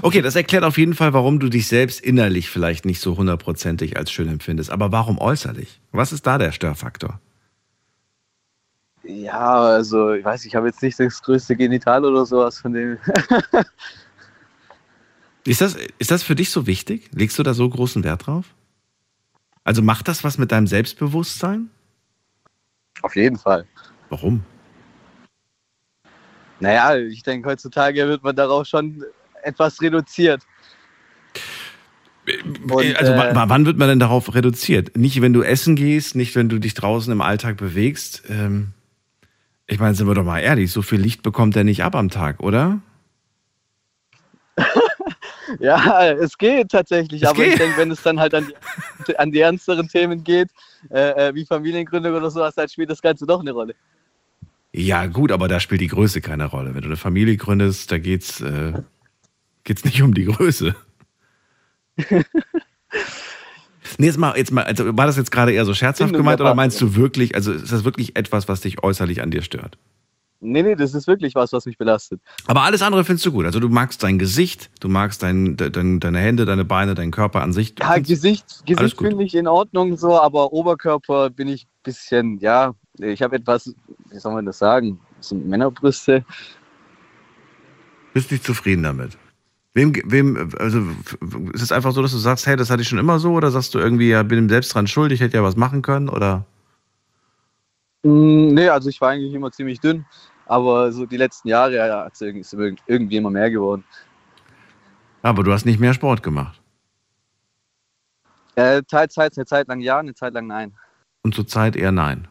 Okay, 0.01 0.21
das 0.21 0.35
erklärt 0.35 0.63
auf 0.63 0.77
jeden 0.77 0.93
Fall, 0.93 1.13
warum 1.13 1.39
du 1.39 1.49
dich 1.49 1.67
selbst 1.67 2.01
innerlich 2.01 2.49
vielleicht 2.49 2.85
nicht 2.85 3.01
so 3.01 3.17
hundertprozentig 3.17 3.97
als 3.97 4.11
schön 4.11 4.29
empfindest. 4.29 4.69
Aber 4.69 4.91
warum 4.91 5.17
äußerlich? 5.17 5.81
Was 5.91 6.13
ist 6.13 6.27
da 6.27 6.37
der 6.37 6.51
Störfaktor? 6.51 7.19
Ja, 9.03 9.61
also 9.61 10.13
ich 10.13 10.23
weiß, 10.23 10.45
ich 10.45 10.55
habe 10.55 10.67
jetzt 10.67 10.83
nicht 10.83 10.99
das 10.99 11.21
größte 11.23 11.55
Genital 11.55 12.05
oder 12.05 12.25
sowas 12.25 12.59
von 12.59 12.73
dem. 12.73 12.99
ist, 15.45 15.61
das, 15.61 15.75
ist 15.97 16.11
das 16.11 16.21
für 16.21 16.35
dich 16.35 16.51
so 16.51 16.67
wichtig? 16.67 17.09
Legst 17.11 17.39
du 17.39 17.43
da 17.43 17.55
so 17.55 17.67
großen 17.67 18.03
Wert 18.03 18.27
drauf? 18.27 18.45
Also 19.63 19.81
macht 19.81 20.07
das 20.07 20.23
was 20.23 20.37
mit 20.37 20.51
deinem 20.51 20.67
Selbstbewusstsein? 20.67 21.71
Auf 23.01 23.15
jeden 23.15 23.37
Fall. 23.37 23.65
Warum? 24.09 24.43
Naja, 26.61 26.95
ich 26.95 27.23
denke, 27.23 27.49
heutzutage 27.49 28.07
wird 28.07 28.23
man 28.23 28.35
darauf 28.35 28.67
schon 28.67 29.03
etwas 29.43 29.81
reduziert. 29.81 30.41
Und, 32.69 32.95
also 32.97 33.13
äh, 33.13 33.31
wann 33.33 33.65
wird 33.65 33.77
man 33.77 33.89
denn 33.89 33.99
darauf 33.99 34.33
reduziert? 34.35 34.95
Nicht, 34.95 35.21
wenn 35.21 35.33
du 35.33 35.41
essen 35.41 35.75
gehst, 35.75 36.15
nicht, 36.15 36.35
wenn 36.35 36.49
du 36.49 36.59
dich 36.59 36.75
draußen 36.75 37.11
im 37.11 37.21
Alltag 37.21 37.57
bewegst. 37.57 38.23
Ähm, 38.29 38.73
ich 39.65 39.79
meine, 39.79 39.95
sind 39.95 40.07
wir 40.07 40.13
doch 40.13 40.23
mal 40.23 40.39
ehrlich, 40.39 40.71
so 40.71 40.83
viel 40.83 41.01
Licht 41.01 41.23
bekommt 41.23 41.55
er 41.55 41.63
nicht 41.63 41.83
ab 41.83 41.95
am 41.95 42.09
Tag, 42.09 42.41
oder? 42.41 42.79
ja, 45.59 46.11
es 46.11 46.37
geht 46.37 46.69
tatsächlich, 46.69 47.23
es 47.23 47.29
aber 47.29 47.43
geht. 47.43 47.53
ich 47.53 47.59
denke, 47.59 47.77
wenn 47.77 47.89
es 47.89 48.03
dann 48.03 48.19
halt 48.19 48.35
an 48.35 48.47
die, 49.07 49.17
an 49.17 49.31
die 49.31 49.39
ernsteren 49.39 49.87
Themen 49.87 50.23
geht, 50.23 50.49
äh, 50.91 51.29
äh 51.29 51.35
wie 51.35 51.45
Familiengründung 51.45 52.13
oder 52.13 52.29
sowas, 52.29 52.53
dann 52.53 52.69
spielt 52.69 52.91
das 52.91 53.01
Ganze 53.01 53.25
doch 53.25 53.39
eine 53.39 53.51
Rolle. 53.51 53.73
Ja, 54.73 55.07
gut, 55.07 55.31
aber 55.31 55.47
da 55.47 55.59
spielt 55.59 55.81
die 55.81 55.87
Größe 55.87 56.21
keine 56.21 56.45
Rolle. 56.45 56.73
Wenn 56.73 56.81
du 56.81 56.87
eine 56.87 56.97
Familie 56.97 57.35
gründest, 57.35 57.91
da 57.91 57.97
geht's, 57.97 58.39
äh, 58.41 58.73
geht's 59.63 59.83
nicht 59.83 60.01
um 60.01 60.13
die 60.13 60.25
Größe. 60.25 60.75
nee, 63.97 64.05
jetzt 64.05 64.17
mal, 64.17 64.37
jetzt 64.37 64.51
mal, 64.51 64.63
also 64.63 64.97
war 64.97 65.05
das 65.05 65.17
jetzt 65.17 65.31
gerade 65.31 65.51
eher 65.51 65.65
so 65.65 65.73
scherzhaft 65.73 66.13
gemeint 66.13 66.39
oder 66.39 66.55
meinst 66.55 66.79
du 66.79 66.95
wirklich, 66.95 67.35
also 67.35 67.51
ist 67.51 67.71
das 67.71 67.83
wirklich 67.83 68.15
etwas, 68.15 68.47
was 68.47 68.61
dich 68.61 68.81
äußerlich 68.81 69.21
an 69.21 69.29
dir 69.29 69.41
stört? 69.41 69.77
Nee, 70.43 70.63
nee, 70.63 70.75
das 70.75 70.95
ist 70.95 71.05
wirklich 71.05 71.35
was, 71.35 71.53
was 71.53 71.67
mich 71.67 71.77
belastet. 71.77 72.19
Aber 72.47 72.63
alles 72.63 72.81
andere 72.81 73.03
findest 73.03 73.27
du 73.27 73.31
gut. 73.31 73.45
Also 73.45 73.59
du 73.59 73.69
magst 73.69 74.01
dein 74.01 74.17
Gesicht, 74.17 74.71
du 74.79 74.89
magst 74.89 75.21
dein, 75.21 75.55
dein, 75.55 75.99
deine 75.99 76.17
Hände, 76.17 76.45
deine 76.45 76.65
Beine, 76.65 76.95
deinen 76.95 77.11
Körper 77.11 77.43
an 77.43 77.53
sich. 77.53 77.75
Ja, 77.77 77.99
Gesicht, 77.99 78.65
Gesicht 78.65 78.97
finde 78.97 79.23
ich 79.23 79.35
in 79.35 79.47
Ordnung 79.47 79.97
so, 79.97 80.19
aber 80.19 80.51
Oberkörper 80.51 81.29
bin 81.29 81.47
ich 81.47 81.65
ein 81.65 81.83
bisschen, 81.83 82.39
ja, 82.39 82.73
ich 82.97 83.21
habe 83.21 83.35
etwas, 83.35 83.75
wie 84.11 84.19
soll 84.19 84.33
man 84.33 84.45
das 84.45 84.59
sagen, 84.59 84.99
so 85.19 85.35
Männerbrüste. 85.35 86.25
bist 88.13 88.31
nicht 88.31 88.43
zufrieden 88.43 88.83
damit. 88.83 89.17
Wem, 89.73 89.93
wem, 90.05 90.49
also 90.59 90.81
ist 91.53 91.61
es 91.61 91.71
einfach 91.71 91.93
so, 91.93 92.01
dass 92.01 92.11
du 92.11 92.17
sagst, 92.17 92.45
hey, 92.45 92.57
das 92.57 92.69
hatte 92.69 92.81
ich 92.81 92.89
schon 92.89 92.99
immer 92.99 93.19
so, 93.19 93.31
oder 93.33 93.51
sagst 93.51 93.73
du 93.73 93.79
irgendwie, 93.79 94.09
ja, 94.09 94.21
bin 94.23 94.49
selbst 94.49 94.73
dran 94.73 94.87
schuld, 94.87 95.13
ich 95.13 95.21
hätte 95.21 95.37
ja 95.37 95.43
was 95.43 95.55
machen 95.55 95.81
können, 95.81 96.09
oder? 96.09 96.45
Mm, 98.03 98.49
Nee, 98.53 98.67
also 98.67 98.89
ich 98.89 98.99
war 98.99 99.11
eigentlich 99.11 99.33
immer 99.33 99.51
ziemlich 99.51 99.79
dünn, 99.79 100.05
aber 100.45 100.91
so 100.91 101.05
die 101.05 101.15
letzten 101.17 101.47
Jahre 101.47 101.75
ja, 101.75 102.05
ist 102.07 102.21
irg- 102.21 102.79
irgendwie 102.85 103.15
immer 103.15 103.29
mehr 103.29 103.49
geworden. 103.49 103.85
Aber 105.21 105.43
du 105.43 105.53
hast 105.53 105.65
nicht 105.65 105.79
mehr 105.79 105.93
Sport 105.93 106.21
gemacht. 106.21 106.59
Äh, 108.55 108.81
teils, 108.83 109.17
eine 109.17 109.45
Zeit 109.45 109.67
lang 109.69 109.79
ja, 109.79 109.99
eine 109.99 110.13
Zeit 110.13 110.33
lang 110.33 110.47
nein. 110.47 110.73
Und 111.23 111.33
zurzeit 111.33 111.75
eher 111.77 111.91
nein. 111.93 112.27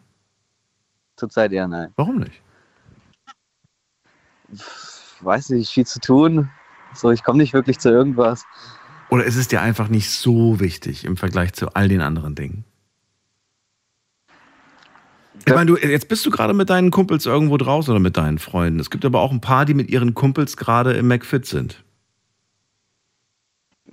Zurzeit 1.21 1.53
eher 1.53 1.69
nein. 1.69 1.93
Warum 1.97 2.17
nicht? 2.17 2.41
Weiß 5.21 5.51
nicht, 5.51 5.71
viel 5.71 5.87
zu 5.87 6.01
tun. 6.01 6.51
So, 6.95 7.11
ich 7.11 7.23
komme 7.23 7.39
nicht 7.39 7.53
wirklich 7.53 7.79
zu 7.79 7.91
irgendwas. 7.91 8.47
Oder 9.11 9.25
ist 9.25 9.37
es 9.37 9.49
dir 9.49 9.61
einfach 9.61 9.89
nicht 9.89 10.11
so 10.11 10.61
wichtig 10.61 11.05
im 11.05 11.19
Vergleich 11.19 11.53
zu 11.53 11.75
all 11.75 11.89
den 11.89 12.01
anderen 12.01 12.35
Dingen? 12.35 12.65
Ich 15.47 15.55
meine, 15.55 15.67
du, 15.67 15.77
jetzt 15.77 16.09
bist 16.09 16.25
du 16.25 16.31
gerade 16.31 16.55
mit 16.55 16.71
deinen 16.71 16.91
Kumpels 16.91 17.27
irgendwo 17.27 17.59
draußen 17.59 17.91
oder 17.91 18.01
mit 18.01 18.17
deinen 18.17 18.39
Freunden. 18.39 18.81
Es 18.81 18.89
gibt 18.89 19.05
aber 19.05 19.21
auch 19.21 19.31
ein 19.31 19.43
paar, 19.43 19.67
die 19.67 19.75
mit 19.75 19.91
ihren 19.91 20.15
Kumpels 20.15 20.57
gerade 20.57 20.95
im 20.95 21.09
McFit 21.09 21.45
sind. 21.45 21.85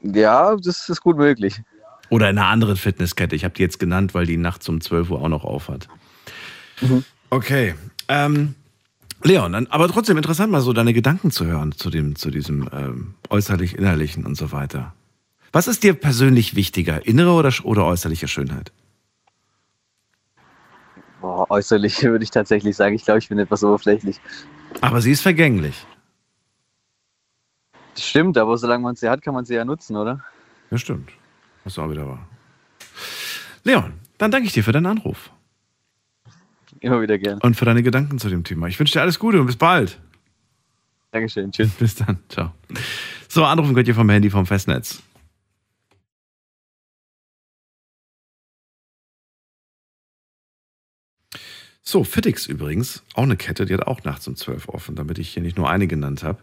Ja, 0.01 0.55
das 0.55 0.87
ist 0.87 1.01
gut 1.01 1.17
möglich. 1.17 1.61
Oder 2.09 2.29
in 2.29 2.37
einer 2.37 2.47
anderen 2.47 2.77
Fitnesskette. 2.77 3.35
Ich 3.35 3.43
habe 3.43 3.53
die 3.53 3.63
jetzt 3.63 3.79
genannt, 3.79 4.13
weil 4.13 4.25
die 4.25 4.37
nachts 4.37 4.69
um 4.69 4.79
12 4.79 5.09
Uhr 5.09 5.21
auch 5.21 5.29
noch 5.29 5.43
auf 5.43 5.67
hat. 5.67 5.89
Okay. 7.29 7.75
Ähm, 8.07 8.55
Leon, 9.23 9.51
dann, 9.51 9.67
aber 9.67 9.87
trotzdem 9.87 10.17
interessant, 10.17 10.51
mal 10.51 10.61
so 10.61 10.73
deine 10.73 10.93
Gedanken 10.93 11.31
zu 11.31 11.45
hören 11.45 11.71
zu, 11.73 11.89
dem, 11.89 12.15
zu 12.15 12.29
diesem 12.29 12.69
ähm, 12.71 13.15
äußerlich-innerlichen 13.29 14.25
und 14.25 14.35
so 14.35 14.51
weiter. 14.51 14.93
Was 15.51 15.67
ist 15.67 15.83
dir 15.83 15.93
persönlich 15.93 16.55
wichtiger, 16.55 17.05
innere 17.05 17.31
oder, 17.31 17.51
oder 17.63 17.85
äußerliche 17.85 18.27
Schönheit? 18.27 18.71
Boah, 21.21 21.49
äußerlich 21.49 22.03
würde 22.03 22.23
ich 22.23 22.31
tatsächlich 22.31 22.75
sagen, 22.75 22.95
ich 22.95 23.03
glaube, 23.03 23.19
ich 23.19 23.29
bin 23.29 23.39
etwas 23.39 23.63
oberflächlich. 23.63 24.21
Aber 24.81 25.01
sie 25.01 25.11
ist 25.11 25.21
vergänglich. 25.21 25.85
Das 27.95 28.05
stimmt, 28.05 28.37
aber 28.37 28.57
solange 28.57 28.83
man 28.83 28.95
sie 28.95 29.09
hat, 29.09 29.23
kann 29.23 29.33
man 29.33 29.45
sie 29.45 29.55
ja 29.55 29.65
nutzen, 29.65 29.95
oder? 29.95 30.23
Ja, 30.69 30.77
stimmt. 30.77 31.11
Was 31.63 31.79
auch 31.79 31.89
wieder 31.89 32.07
wahr. 32.07 32.27
Leon, 33.63 33.93
dann 34.19 34.29
danke 34.29 34.47
ich 34.47 34.53
dir 34.53 34.63
für 34.63 34.71
deinen 34.71 34.85
Anruf 34.85 35.31
Immer 36.79 37.01
wieder 37.01 37.17
gern. 37.17 37.39
und 37.41 37.55
für 37.55 37.65
deine 37.65 37.83
Gedanken 37.83 38.19
zu 38.19 38.29
dem 38.29 38.43
Thema. 38.43 38.67
Ich 38.67 38.79
wünsche 38.79 38.93
dir 38.93 39.01
alles 39.01 39.19
Gute 39.19 39.39
und 39.39 39.47
bis 39.47 39.55
bald. 39.57 39.99
Dankeschön. 41.11 41.51
Tschüss. 41.51 41.69
Bis 41.79 41.95
dann. 41.95 42.19
Ciao. 42.29 42.51
So, 43.27 43.43
anrufen 43.45 43.73
könnt 43.73 43.87
ihr 43.87 43.95
vom 43.95 44.09
Handy 44.09 44.29
vom 44.29 44.45
Festnetz. 44.45 45.01
So, 51.81 52.03
Fittix 52.03 52.47
übrigens, 52.47 53.03
auch 53.13 53.23
eine 53.23 53.37
Kette, 53.37 53.65
die 53.65 53.73
hat 53.73 53.87
auch 53.87 54.03
nachts 54.03 54.27
um 54.27 54.35
12 54.35 54.67
offen, 54.67 54.95
damit 54.95 55.19
ich 55.19 55.29
hier 55.29 55.41
nicht 55.41 55.57
nur 55.57 55.69
eine 55.69 55.87
genannt 55.87 56.21
habe. 56.21 56.39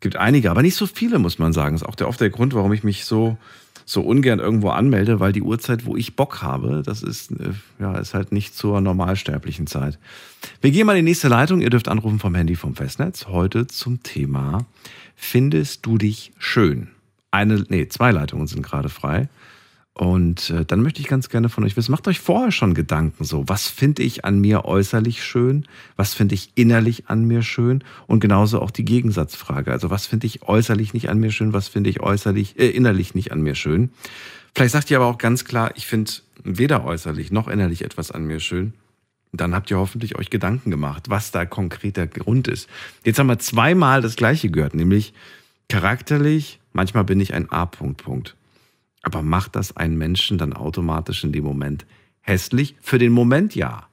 Gibt 0.00 0.16
einige, 0.16 0.50
aber 0.50 0.62
nicht 0.62 0.76
so 0.76 0.86
viele, 0.86 1.18
muss 1.18 1.38
man 1.38 1.52
sagen. 1.52 1.74
Ist 1.74 1.82
auch 1.82 1.94
der, 1.94 2.08
oft 2.08 2.20
der 2.20 2.30
Grund, 2.30 2.54
warum 2.54 2.72
ich 2.72 2.84
mich 2.84 3.04
so, 3.04 3.36
so 3.88 4.02
ungern 4.02 4.38
irgendwo 4.38 4.68
anmelde, 4.68 5.18
weil 5.18 5.32
die 5.32 5.42
Uhrzeit, 5.42 5.86
wo 5.86 5.96
ich 5.96 6.14
Bock 6.14 6.42
habe, 6.42 6.82
das 6.84 7.02
ist, 7.02 7.32
äh, 7.32 7.52
ja, 7.78 7.96
ist 7.96 8.12
halt 8.12 8.32
nicht 8.32 8.54
zur 8.54 8.80
normalsterblichen 8.80 9.66
Zeit. 9.66 9.98
Wir 10.60 10.70
gehen 10.70 10.86
mal 10.86 10.96
in 10.96 11.06
die 11.06 11.10
nächste 11.10 11.28
Leitung. 11.28 11.60
Ihr 11.60 11.70
dürft 11.70 11.88
anrufen 11.88 12.18
vom 12.18 12.34
Handy 12.34 12.54
vom 12.54 12.74
Festnetz. 12.74 13.26
Heute 13.26 13.66
zum 13.66 14.02
Thema 14.02 14.66
Findest 15.20 15.84
du 15.84 15.98
dich 15.98 16.32
schön? 16.38 16.88
Eine, 17.32 17.64
nee, 17.68 17.88
zwei 17.88 18.12
Leitungen 18.12 18.46
sind 18.46 18.62
gerade 18.62 18.88
frei. 18.88 19.28
Und 19.98 20.50
äh, 20.50 20.64
dann 20.64 20.80
möchte 20.80 21.00
ich 21.00 21.08
ganz 21.08 21.28
gerne 21.28 21.48
von 21.48 21.64
euch 21.64 21.76
wissen, 21.76 21.90
macht 21.90 22.06
euch 22.06 22.20
vorher 22.20 22.52
schon 22.52 22.72
Gedanken 22.72 23.24
so, 23.24 23.48
was 23.48 23.66
finde 23.66 24.04
ich 24.04 24.24
an 24.24 24.38
mir 24.38 24.64
äußerlich 24.64 25.24
schön, 25.24 25.66
was 25.96 26.14
finde 26.14 26.36
ich 26.36 26.52
innerlich 26.54 27.08
an 27.08 27.24
mir 27.24 27.42
schön 27.42 27.82
und 28.06 28.20
genauso 28.20 28.62
auch 28.62 28.70
die 28.70 28.84
Gegensatzfrage, 28.84 29.72
also 29.72 29.90
was 29.90 30.06
finde 30.06 30.28
ich 30.28 30.44
äußerlich 30.44 30.94
nicht 30.94 31.10
an 31.10 31.18
mir 31.18 31.32
schön, 31.32 31.52
was 31.52 31.66
finde 31.66 31.90
ich 31.90 31.98
äußerlich, 31.98 32.60
äh, 32.60 32.68
innerlich 32.68 33.16
nicht 33.16 33.32
an 33.32 33.40
mir 33.40 33.56
schön. 33.56 33.90
Vielleicht 34.54 34.70
sagt 34.70 34.88
ihr 34.92 34.98
aber 34.98 35.06
auch 35.06 35.18
ganz 35.18 35.44
klar, 35.44 35.72
ich 35.74 35.88
finde 35.88 36.12
weder 36.44 36.84
äußerlich 36.84 37.32
noch 37.32 37.48
innerlich 37.48 37.82
etwas 37.82 38.12
an 38.12 38.24
mir 38.24 38.38
schön. 38.38 38.74
Dann 39.32 39.52
habt 39.52 39.68
ihr 39.68 39.78
hoffentlich 39.78 40.16
euch 40.16 40.30
Gedanken 40.30 40.70
gemacht, 40.70 41.10
was 41.10 41.32
da 41.32 41.44
konkreter 41.44 42.06
Grund 42.06 42.46
ist. 42.46 42.68
Jetzt 43.02 43.18
haben 43.18 43.26
wir 43.26 43.40
zweimal 43.40 44.00
das 44.00 44.14
Gleiche 44.14 44.48
gehört, 44.48 44.74
nämlich 44.74 45.12
charakterlich, 45.68 46.60
manchmal 46.72 47.02
bin 47.02 47.18
ich 47.18 47.34
ein 47.34 47.50
A-Punkt, 47.50 48.04
Punkt. 48.04 48.37
Aber 49.08 49.22
macht 49.22 49.56
das 49.56 49.74
einen 49.74 49.96
Menschen 49.96 50.36
dann 50.36 50.52
automatisch 50.52 51.24
in 51.24 51.32
dem 51.32 51.42
Moment 51.42 51.86
hässlich? 52.20 52.76
Für 52.82 52.98
den 52.98 53.10
Moment 53.10 53.54
ja. 53.54 53.88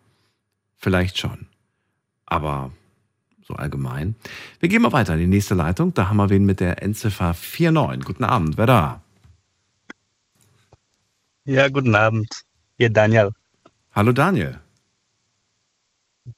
Vielleicht 0.76 1.18
schon. 1.18 1.48
Aber 2.26 2.74
so 3.48 3.54
allgemein. 3.54 4.16
Wir 4.60 4.68
gehen 4.68 4.82
mal 4.82 4.92
weiter 4.92 5.14
in 5.14 5.22
die 5.22 5.28
nächste 5.28 5.56
Leitung. 5.56 5.94
Da 5.94 6.10
haben 6.10 6.18
wir 6.18 6.30
wen 6.30 6.44
mit 6.46 6.60
der 6.60 6.84
Endziffer 6.84 7.34
49. 7.34 8.04
Guten 8.04 8.26
Abend, 8.26 8.58
wer 8.58 8.66
da? 8.66 9.02
Ja, 11.46 11.70
guten 11.70 11.96
Abend. 11.96 12.28
Hier 12.78 12.90
Daniel. 12.90 13.32
Hallo 13.94 14.12
Daniel. 14.12 14.60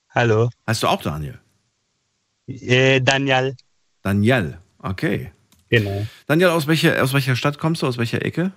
Hallo. 0.10 0.52
Heißt 0.68 0.84
du 0.84 0.88
auch 0.88 1.02
Daniel? 1.02 1.40
Äh, 2.46 3.02
Daniel. 3.02 3.56
Daniel. 4.04 4.60
Okay. 4.78 5.32
Genau. 5.70 6.06
Daniel, 6.28 6.50
aus 6.50 6.68
welcher, 6.68 7.02
aus 7.02 7.14
welcher 7.14 7.36
Stadt 7.36 7.58
kommst 7.58 7.82
du? 7.82 7.88
Aus 7.88 7.98
welcher 7.98 8.24
Ecke? 8.24 8.52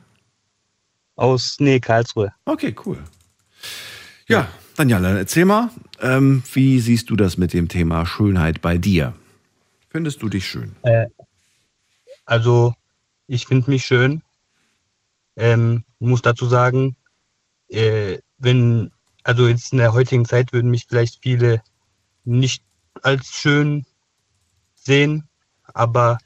Aus 1.21 1.57
nee, 1.61 1.81
Karlsruhe. 1.81 2.33
Okay, 2.47 2.75
cool. 2.87 2.97
Ja, 4.27 4.49
Daniel, 4.75 5.03
dann 5.03 5.17
erzähl 5.19 5.45
mal, 5.45 5.69
ähm, 6.01 6.43
wie 6.55 6.81
siehst 6.81 7.11
du 7.11 7.17
das 7.17 7.37
mit 7.37 7.53
dem 7.53 7.69
Thema 7.69 8.07
Schönheit 8.07 8.63
bei 8.63 8.79
dir? 8.79 9.13
Findest 9.91 10.23
du 10.23 10.31
dich 10.31 10.47
schön? 10.47 10.75
Also, 12.25 12.75
ich 13.27 13.47
finde 13.47 13.69
mich 13.69 13.85
schön. 13.85 14.23
Ähm, 15.37 15.85
muss 15.99 16.23
dazu 16.23 16.47
sagen, 16.47 16.97
äh, 17.69 18.17
wenn, 18.39 18.91
also 19.23 19.47
jetzt 19.47 19.73
in 19.73 19.79
der 19.79 19.93
heutigen 19.93 20.25
Zeit 20.25 20.55
würden 20.55 20.71
mich 20.71 20.87
vielleicht 20.89 21.19
viele 21.23 21.61
nicht 22.25 22.65
als 23.03 23.27
schön 23.27 23.85
sehen, 24.75 25.29
aber 25.65 26.17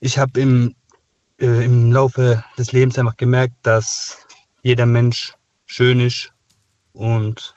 ich 0.00 0.18
habe 0.18 0.40
im, 0.40 0.74
äh, 1.44 1.64
im 1.64 1.92
Laufe 1.92 2.42
des 2.58 2.72
Lebens 2.72 2.98
einfach 2.98 3.16
gemerkt, 3.16 3.54
dass 3.62 4.26
jeder 4.62 4.86
Mensch 4.86 5.34
schön 5.66 6.00
ist 6.00 6.32
und 6.92 7.54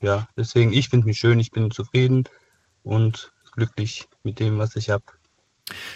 ja, 0.00 0.28
deswegen, 0.36 0.72
ich 0.72 0.88
finde 0.88 1.06
mich 1.06 1.18
schön, 1.18 1.38
ich 1.38 1.50
bin 1.50 1.70
zufrieden 1.70 2.24
und 2.82 3.32
glücklich 3.52 4.08
mit 4.22 4.38
dem, 4.40 4.58
was 4.58 4.76
ich 4.76 4.90
habe. 4.90 5.04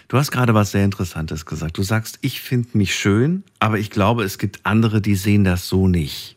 Du 0.08 0.16
hast 0.16 0.30
gerade 0.30 0.54
was 0.54 0.70
sehr 0.70 0.84
Interessantes 0.84 1.44
gesagt. 1.44 1.76
Du 1.76 1.82
sagst, 1.82 2.18
ich 2.22 2.40
finde 2.40 2.78
mich 2.78 2.94
schön, 2.94 3.44
aber 3.58 3.78
ich 3.78 3.90
glaube, 3.90 4.22
es 4.24 4.38
gibt 4.38 4.64
andere, 4.64 5.00
die 5.00 5.16
sehen 5.16 5.44
das 5.44 5.68
so 5.68 5.88
nicht. 5.88 6.36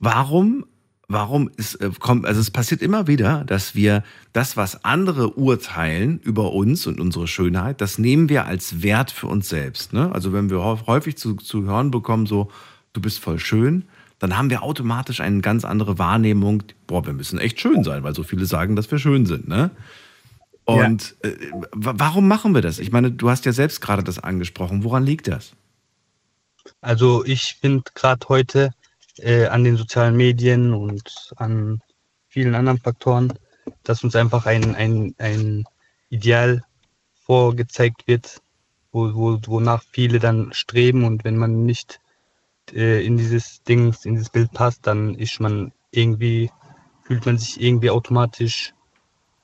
Warum? 0.00 0.66
Warum 1.14 1.48
ist, 1.56 1.76
äh, 1.76 1.90
kommt, 2.00 2.26
also 2.26 2.40
es 2.40 2.50
passiert 2.50 2.82
immer 2.82 3.06
wieder, 3.06 3.44
dass 3.44 3.76
wir 3.76 4.02
das, 4.32 4.56
was 4.56 4.84
andere 4.84 5.30
urteilen 5.34 6.18
über 6.18 6.52
uns 6.52 6.88
und 6.88 6.98
unsere 6.98 7.28
Schönheit, 7.28 7.80
das 7.80 7.98
nehmen 7.98 8.28
wir 8.28 8.46
als 8.46 8.82
Wert 8.82 9.12
für 9.12 9.28
uns 9.28 9.48
selbst. 9.48 9.92
Ne? 9.92 10.10
Also 10.12 10.32
wenn 10.32 10.50
wir 10.50 10.58
häu- 10.58 10.86
häufig 10.88 11.16
zu, 11.16 11.36
zu 11.36 11.62
hören 11.62 11.92
bekommen, 11.92 12.26
so, 12.26 12.50
du 12.94 13.00
bist 13.00 13.20
voll 13.20 13.38
schön, 13.38 13.84
dann 14.18 14.36
haben 14.36 14.50
wir 14.50 14.64
automatisch 14.64 15.20
eine 15.20 15.40
ganz 15.40 15.64
andere 15.64 15.98
Wahrnehmung. 15.98 16.64
Boah, 16.88 17.06
wir 17.06 17.12
müssen 17.12 17.38
echt 17.38 17.60
schön 17.60 17.84
sein, 17.84 18.02
weil 18.02 18.14
so 18.14 18.24
viele 18.24 18.44
sagen, 18.46 18.74
dass 18.74 18.90
wir 18.90 18.98
schön 18.98 19.24
sind. 19.26 19.46
Ne? 19.46 19.70
Und 20.64 21.14
äh, 21.22 21.30
wa- 21.72 21.94
warum 21.96 22.26
machen 22.26 22.54
wir 22.54 22.62
das? 22.62 22.78
Ich 22.80 22.90
meine, 22.90 23.12
du 23.12 23.30
hast 23.30 23.44
ja 23.44 23.52
selbst 23.52 23.80
gerade 23.80 24.02
das 24.02 24.18
angesprochen. 24.18 24.82
Woran 24.82 25.04
liegt 25.04 25.28
das? 25.28 25.52
Also 26.80 27.24
ich 27.24 27.56
finde 27.60 27.84
gerade 27.94 28.26
heute 28.28 28.70
äh, 29.18 29.46
an 29.46 29.64
den 29.64 29.76
sozialen 29.76 30.16
Medien 30.16 30.74
und 30.74 31.32
an 31.36 31.80
vielen 32.28 32.54
anderen 32.54 32.78
Faktoren, 32.78 33.32
dass 33.82 34.04
uns 34.04 34.16
einfach 34.16 34.46
ein, 34.46 34.74
ein, 34.74 35.14
ein 35.18 35.64
Ideal 36.10 36.62
vorgezeigt 37.24 38.06
wird, 38.06 38.40
wo, 38.92 39.14
wo, 39.14 39.38
wonach 39.46 39.82
viele 39.90 40.18
dann 40.18 40.52
streben 40.52 41.04
und 41.04 41.24
wenn 41.24 41.36
man 41.36 41.64
nicht 41.64 42.00
äh, 42.72 43.04
in 43.04 43.16
dieses 43.16 43.62
Ding, 43.62 43.94
in 44.04 44.14
dieses 44.14 44.30
Bild 44.30 44.52
passt, 44.52 44.86
dann 44.86 45.14
ist 45.14 45.40
man 45.40 45.72
irgendwie, 45.90 46.50
fühlt 47.02 47.26
man 47.26 47.38
sich 47.38 47.60
irgendwie 47.60 47.90
automatisch 47.90 48.72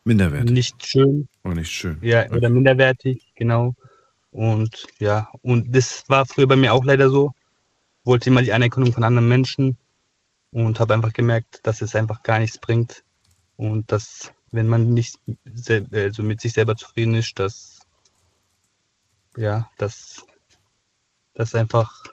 Minderwertig. 0.04 0.50
nicht 0.50 0.86
schön 0.86 1.28
Oder 1.44 1.54
nicht 1.56 1.70
schön. 1.70 1.98
ja, 2.02 2.28
oder 2.30 2.48
minderwertig, 2.48 3.32
genau. 3.36 3.74
Und 4.32 4.86
ja, 4.98 5.28
und 5.42 5.74
das 5.74 6.04
war 6.08 6.24
früher 6.26 6.46
bei 6.46 6.56
mir 6.56 6.72
auch 6.72 6.84
leider 6.84 7.10
so. 7.10 7.32
Wollte 8.04 8.30
immer 8.30 8.42
die 8.42 8.52
Anerkennung 8.52 8.92
von 8.92 9.04
anderen 9.04 9.28
Menschen 9.28 9.76
und 10.50 10.80
habe 10.80 10.94
einfach 10.94 11.12
gemerkt, 11.12 11.60
dass 11.64 11.82
es 11.82 11.94
einfach 11.94 12.22
gar 12.22 12.38
nichts 12.38 12.58
bringt. 12.58 13.04
Und 13.56 13.92
dass, 13.92 14.32
wenn 14.52 14.68
man 14.68 14.94
nicht 14.94 15.18
also 15.92 16.22
mit 16.22 16.40
sich 16.40 16.54
selber 16.54 16.76
zufrieden 16.76 17.14
ist, 17.14 17.38
dass 17.38 17.80
ja, 19.36 19.70
dass 19.78 20.24
das 21.34 21.54
einfach 21.54 22.04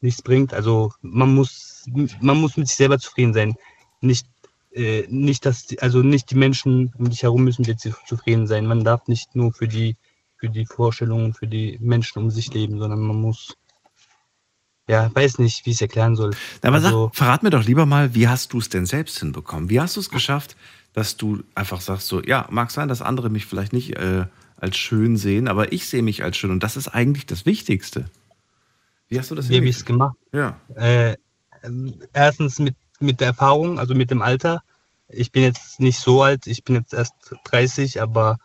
nichts 0.00 0.22
bringt. 0.22 0.54
Also 0.54 0.92
man 1.02 1.34
muss, 1.34 1.84
man 2.20 2.40
muss 2.40 2.56
mit 2.56 2.68
sich 2.68 2.76
selber 2.76 2.98
zufrieden 2.98 3.34
sein. 3.34 3.54
Nicht, 4.00 4.26
äh, 4.72 5.06
nicht, 5.08 5.44
dass 5.46 5.66
die, 5.66 5.80
also 5.80 6.02
nicht 6.02 6.30
die 6.30 6.36
Menschen 6.36 6.92
um 6.98 7.10
dich 7.10 7.22
herum 7.22 7.44
müssen 7.44 7.64
sich 7.64 7.76
zufrieden 8.06 8.46
sein. 8.46 8.66
Man 8.66 8.84
darf 8.84 9.06
nicht 9.08 9.34
nur 9.34 9.52
für 9.52 9.68
die, 9.68 9.96
für 10.36 10.48
die 10.48 10.66
Vorstellungen, 10.66 11.34
für 11.34 11.46
die 11.46 11.78
Menschen 11.80 12.22
um 12.22 12.30
sich 12.30 12.52
leben, 12.54 12.78
sondern 12.78 13.00
man 13.00 13.20
muss, 13.20 13.56
ja, 14.90 15.08
weiß 15.14 15.38
nicht, 15.38 15.64
wie 15.64 15.70
ich 15.70 15.76
es 15.76 15.82
erklären 15.82 16.16
soll. 16.16 16.32
Aber 16.62 16.74
also, 16.74 17.06
sag, 17.06 17.16
verrat 17.16 17.42
mir 17.44 17.50
doch 17.50 17.64
lieber 17.64 17.86
mal, 17.86 18.12
wie 18.16 18.26
hast 18.26 18.52
du 18.52 18.58
es 18.58 18.68
denn 18.68 18.86
selbst 18.86 19.20
hinbekommen? 19.20 19.70
Wie 19.70 19.80
hast 19.80 19.94
du 19.94 20.00
es 20.00 20.10
geschafft, 20.10 20.56
dass 20.92 21.16
du 21.16 21.44
einfach 21.54 21.80
sagst 21.80 22.08
so, 22.08 22.20
ja, 22.20 22.48
mag 22.50 22.72
sein, 22.72 22.88
dass 22.88 23.00
andere 23.00 23.30
mich 23.30 23.46
vielleicht 23.46 23.72
nicht 23.72 23.96
äh, 23.96 24.26
als 24.56 24.76
schön 24.76 25.16
sehen, 25.16 25.46
aber 25.46 25.72
ich 25.72 25.88
sehe 25.88 26.02
mich 26.02 26.24
als 26.24 26.36
schön 26.36 26.50
und 26.50 26.64
das 26.64 26.76
ist 26.76 26.88
eigentlich 26.88 27.24
das 27.24 27.46
Wichtigste. 27.46 28.10
Wie 29.06 29.18
hast 29.20 29.30
du 29.30 29.36
das 29.36 29.48
wie 29.48 29.58
habe 29.58 29.66
ich 29.66 29.76
es 29.76 29.84
gemacht? 29.84 30.16
Ja. 30.32 30.58
Äh, 30.74 31.16
erstens 32.12 32.58
mit, 32.58 32.74
mit 32.98 33.20
der 33.20 33.28
Erfahrung, 33.28 33.78
also 33.78 33.94
mit 33.94 34.10
dem 34.10 34.22
Alter. 34.22 34.64
Ich 35.06 35.30
bin 35.30 35.44
jetzt 35.44 35.78
nicht 35.78 36.00
so 36.00 36.22
alt, 36.24 36.48
ich 36.48 36.64
bin 36.64 36.74
jetzt 36.74 36.94
erst 36.94 37.14
30, 37.44 38.02
aber 38.02 38.38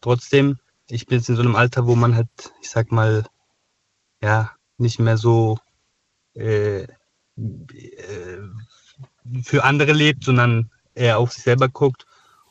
trotzdem, 0.00 0.58
ich 0.88 1.06
bin 1.06 1.18
jetzt 1.18 1.28
in 1.28 1.36
so 1.36 1.42
einem 1.42 1.54
Alter, 1.54 1.86
wo 1.86 1.94
man 1.94 2.16
halt, 2.16 2.28
ich 2.60 2.70
sag 2.70 2.90
mal, 2.90 3.24
ja, 4.20 4.50
nicht 4.78 4.98
mehr 4.98 5.16
so 5.16 5.58
für 9.42 9.64
andere 9.64 9.92
lebt, 9.92 10.24
sondern 10.24 10.70
eher 10.94 11.18
auf 11.18 11.32
sich 11.32 11.44
selber 11.44 11.68
guckt. 11.68 12.06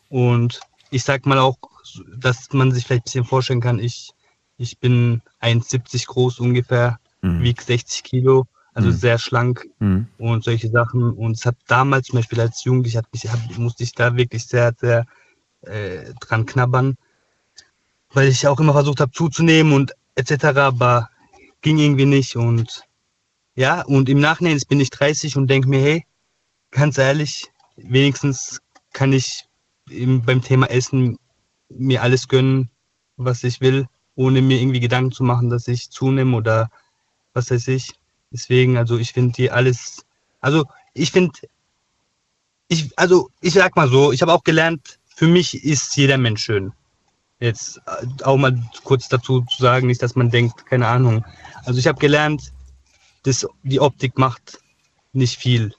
Und 0.10 0.60
ich 0.92 1.04
sag 1.04 1.26
mal 1.26 1.40
auch, 1.40 1.58
dass 2.18 2.52
man 2.54 2.72
sich 2.72 2.86
vielleicht 2.86 3.02
ein 3.02 3.06
bisschen 3.06 3.26
vorstellen 3.26 3.62
kann, 3.62 3.80
ich, 3.80 4.12
ich 4.58 4.80
bin 4.80 5.22
1,70 5.42 6.08
groß 6.08 6.40
ungefähr, 6.40 7.00
Mhm. 7.22 7.44
wiege 7.44 7.62
60 7.62 8.04
Kilo, 8.04 8.48
also 8.74 8.90
Mhm. 8.90 8.94
sehr 8.94 9.18
schlank 9.18 9.68
Mhm. 9.80 10.08
und 10.18 10.44
solche 10.44 10.70
Sachen. 10.70 11.12
Und 11.12 11.38
es 11.38 11.46
hat 11.46 11.56
damals 11.68 12.08
zum 12.08 12.20
Beispiel 12.20 12.40
als 12.40 12.64
Jugendlicher 12.64 13.04
musste 13.58 13.84
ich 13.84 13.94
da 13.94 14.16
wirklich 14.16 14.46
sehr, 14.46 14.74
sehr 14.80 15.06
äh, 15.62 16.14
dran 16.20 16.46
knabbern, 16.46 16.96
weil 18.14 18.28
ich 18.28 18.48
auch 18.48 18.60
immer 18.60 18.74
versucht 18.74 19.00
habe 19.00 19.12
zuzunehmen 19.12 19.74
und 19.74 19.94
etc., 20.16 20.46
aber 20.58 21.10
ging 21.62 21.80
irgendwie 21.80 22.06
nicht. 22.06 22.36
Und 22.36 22.84
ja, 23.56 23.82
und 23.82 24.10
im 24.10 24.20
Nachhinein 24.20 24.60
bin 24.68 24.80
ich 24.80 24.90
30 24.90 25.38
und 25.38 25.48
denke 25.48 25.70
mir, 25.70 25.82
hey, 25.82 26.06
ganz 26.72 26.98
ehrlich, 26.98 27.48
wenigstens 27.78 28.62
kann 28.94 29.14
ich 29.14 29.46
im, 29.90 30.22
beim 30.22 30.42
Thema 30.42 30.70
Essen 30.70 31.18
mir 31.70 32.04
alles 32.04 32.28
gönnen, 32.28 32.70
was 33.18 33.44
ich 33.44 33.62
will, 33.62 33.88
ohne 34.16 34.42
mir 34.42 34.60
irgendwie 34.60 34.80
Gedanken 34.80 35.12
zu 35.12 35.24
machen, 35.24 35.50
dass 35.50 35.68
ich 35.68 35.90
zunehme 35.90 36.36
oder 36.36 36.70
was 37.34 37.50
weiß 37.50 37.68
ich. 37.70 37.94
Deswegen, 38.32 38.78
also 38.78 38.98
ich 38.98 39.14
finde 39.14 39.34
die 39.34 39.52
alles, 39.52 40.06
also 40.42 40.66
ich 40.94 41.12
finde, 41.12 41.34
ich, 42.68 42.98
also 42.98 43.30
ich 43.42 43.54
sag 43.54 43.76
mal 43.76 43.88
so, 43.88 44.12
ich 44.12 44.22
habe 44.22 44.34
auch 44.34 44.44
gelernt, 44.44 45.00
für 45.06 45.28
mich 45.28 45.64
ist 45.64 45.96
jeder 45.96 46.18
Mensch 46.18 46.44
schön. 46.44 46.74
Jetzt 47.40 47.82
äh, 47.86 48.24
auch 48.24 48.38
mal 48.38 48.62
kurz 48.84 49.08
dazu 49.08 49.42
zu 49.42 49.62
sagen, 49.62 49.88
nicht, 49.88 50.02
dass 50.02 50.16
man 50.16 50.30
denkt, 50.30 50.66
keine 50.66 50.88
Ahnung. 50.88 51.24
Also 51.66 51.80
ich 51.80 51.88
habe 51.88 52.00
gelernt, 52.00 52.52
dass 53.26 53.48
die 53.64 53.80
Optik 53.80 54.18
macht 54.18 54.60
nicht 55.14 55.38
viel. 55.38 55.74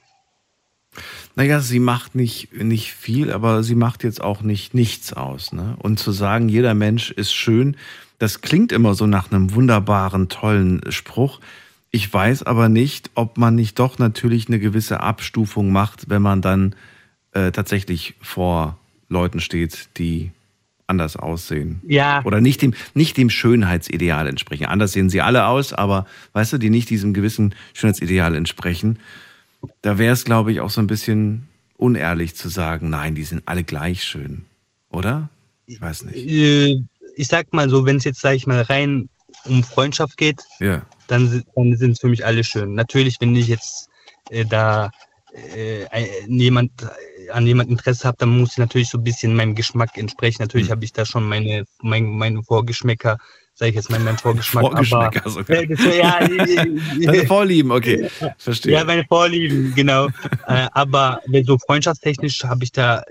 Naja, 1.35 1.59
sie 1.59 1.79
macht 1.79 2.15
nicht, 2.15 2.53
nicht 2.53 2.91
viel, 2.93 3.31
aber 3.31 3.63
sie 3.63 3.75
macht 3.75 4.03
jetzt 4.03 4.21
auch 4.21 4.41
nicht 4.41 4.73
nichts 4.73 5.13
aus. 5.13 5.53
Ne? 5.53 5.75
Und 5.79 5.99
zu 5.99 6.11
sagen, 6.11 6.49
jeder 6.49 6.73
Mensch 6.73 7.11
ist 7.11 7.33
schön, 7.33 7.77
das 8.19 8.41
klingt 8.41 8.71
immer 8.71 8.95
so 8.95 9.05
nach 9.05 9.31
einem 9.31 9.53
wunderbaren, 9.53 10.27
tollen 10.27 10.81
Spruch. 10.91 11.39
Ich 11.91 12.11
weiß 12.11 12.43
aber 12.43 12.67
nicht, 12.67 13.11
ob 13.13 13.37
man 13.37 13.55
nicht 13.55 13.77
doch 13.77 13.99
natürlich 13.99 14.47
eine 14.47 14.59
gewisse 14.59 15.01
Abstufung 15.01 15.71
macht, 15.71 16.09
wenn 16.09 16.23
man 16.23 16.41
dann 16.41 16.75
äh, 17.33 17.51
tatsächlich 17.51 18.15
vor 18.21 18.77
Leuten 19.07 19.39
steht, 19.39 19.89
die 19.97 20.31
anders 20.87 21.17
aussehen. 21.17 21.81
Ja, 21.85 22.21
Oder 22.23 22.39
nicht 22.41 22.61
dem, 22.61 22.73
nicht 22.93 23.17
dem 23.17 23.29
Schönheitsideal 23.29 24.25
entsprechen. 24.27 24.65
Anders 24.65 24.93
sehen 24.93 25.09
sie 25.09 25.21
alle 25.21 25.45
aus, 25.45 25.73
aber 25.73 26.05
weißt 26.33 26.53
du, 26.53 26.57
die 26.57 26.69
nicht 26.69 26.89
diesem 26.89 27.13
gewissen 27.13 27.53
Schönheitsideal 27.73 28.33
entsprechen. 28.35 28.99
Da 29.81 29.97
wäre 29.97 30.13
es, 30.13 30.23
glaube 30.23 30.51
ich, 30.51 30.61
auch 30.61 30.69
so 30.69 30.79
ein 30.81 30.87
bisschen 30.87 31.47
unehrlich 31.75 32.35
zu 32.35 32.47
sagen, 32.49 32.89
nein, 32.89 33.15
die 33.15 33.23
sind 33.25 33.43
alle 33.45 33.63
gleich 33.63 34.03
schön. 34.03 34.45
Oder? 34.89 35.29
Ich 35.65 35.81
weiß 35.81 36.03
nicht. 36.05 36.15
äh, 36.25 36.81
ich 37.15 37.27
sag 37.27 37.51
mal 37.53 37.69
so, 37.69 37.85
wenn 37.85 37.97
es 37.97 38.03
jetzt, 38.05 38.21
sag 38.21 38.35
ich 38.35 38.47
mal, 38.47 38.61
rein 38.61 39.09
um 39.45 39.63
Freundschaft 39.63 40.17
geht, 40.17 40.41
Ja. 40.59 40.83
dann, 41.07 41.43
dann 41.55 41.75
sind 41.75 41.91
es 41.91 41.99
für 41.99 42.07
mich 42.07 42.25
alle 42.25 42.43
schön. 42.43 42.73
Natürlich, 42.75 43.19
wenn 43.19 43.35
ich 43.35 43.47
jetzt 43.47 43.89
äh, 44.29 44.45
da 44.45 44.89
äh, 45.53 45.85
jemand, 46.27 46.71
an 47.31 47.47
jemand 47.47 47.69
Interesse 47.69 48.07
habe, 48.07 48.17
dann 48.19 48.37
muss 48.37 48.51
ich 48.53 48.57
natürlich 48.57 48.89
so 48.89 48.97
ein 48.97 49.03
bisschen 49.03 49.35
meinem 49.35 49.55
Geschmack 49.55 49.97
entsprechen. 49.97 50.41
Natürlich 50.41 50.67
Mhm. 50.67 50.71
habe 50.71 50.85
ich 50.85 50.93
da 50.93 51.05
schon 51.05 51.27
meine, 51.27 51.65
mein, 51.81 52.05
meine 52.05 52.43
Vorgeschmäcker, 52.43 53.17
sage 53.53 53.69
ich 53.69 53.75
jetzt 53.75 53.89
mal, 53.89 53.99
meinen 53.99 54.17
Vorgeschmack. 54.17 54.63
Vorgeschmäcker 54.63 55.29
sogar. 55.29 55.57
Aber, 55.57 55.67
das, 55.67 55.95
ja, 55.95 56.19
Deine 57.05 57.25
Vorlieben, 57.25 57.71
okay. 57.71 58.09
Verstehe. 58.37 58.73
ja, 58.73 58.83
meine 58.83 59.05
Vorlieben, 59.05 59.73
genau. 59.75 60.07
äh, 60.47 60.67
aber 60.71 61.21
so 61.43 61.57
freundschaftstechnisch 61.57 62.43
habe 62.43 62.63
ich 62.63 62.71
da, 62.71 63.03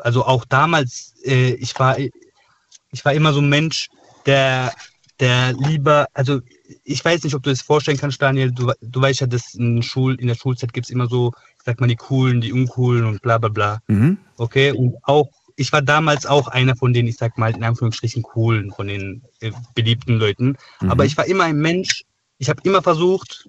also 0.00 0.24
auch 0.24 0.44
damals, 0.44 1.14
äh, 1.24 1.54
ich 1.54 1.78
war, 1.78 1.98
ich 1.98 3.04
war 3.04 3.12
immer 3.14 3.32
so 3.32 3.40
ein 3.40 3.48
Mensch, 3.48 3.88
der, 4.26 4.72
der 5.20 5.52
lieber, 5.52 6.06
also 6.14 6.40
ich 6.84 7.04
weiß 7.04 7.22
nicht, 7.24 7.34
ob 7.34 7.42
du 7.42 7.50
das 7.50 7.62
vorstellen 7.62 7.98
kannst, 7.98 8.20
Daniel. 8.20 8.50
Du, 8.50 8.72
du 8.80 9.00
weißt 9.00 9.20
ja, 9.20 9.26
dass 9.26 9.54
in, 9.54 9.82
Schul, 9.82 10.14
in 10.16 10.26
der 10.28 10.34
Schulzeit 10.34 10.72
gibt 10.72 10.86
es 10.86 10.90
immer 10.90 11.06
so, 11.06 11.32
sag 11.64 11.80
mal, 11.80 11.86
die 11.86 11.96
coolen, 11.96 12.40
die 12.40 12.52
uncoolen 12.52 13.04
und 13.04 13.22
bla 13.22 13.38
bla 13.38 13.48
bla. 13.48 13.80
mhm. 13.88 14.18
Okay, 14.36 14.72
und 14.72 14.96
auch, 15.02 15.28
ich 15.56 15.72
war 15.72 15.82
damals 15.82 16.26
auch 16.26 16.48
einer 16.48 16.74
von 16.74 16.92
den, 16.92 17.06
ich 17.06 17.16
sag 17.16 17.38
mal, 17.38 17.54
in 17.54 17.62
Anführungsstrichen 17.62 18.22
coolen, 18.22 18.72
von 18.72 18.88
den 18.88 19.22
äh, 19.40 19.52
beliebten 19.74 20.18
Leuten. 20.18 20.56
Mhm. 20.80 20.90
Aber 20.90 21.04
ich 21.04 21.16
war 21.16 21.26
immer 21.26 21.44
ein 21.44 21.58
Mensch, 21.58 22.02
ich 22.38 22.48
habe 22.48 22.60
immer 22.64 22.82
versucht, 22.82 23.48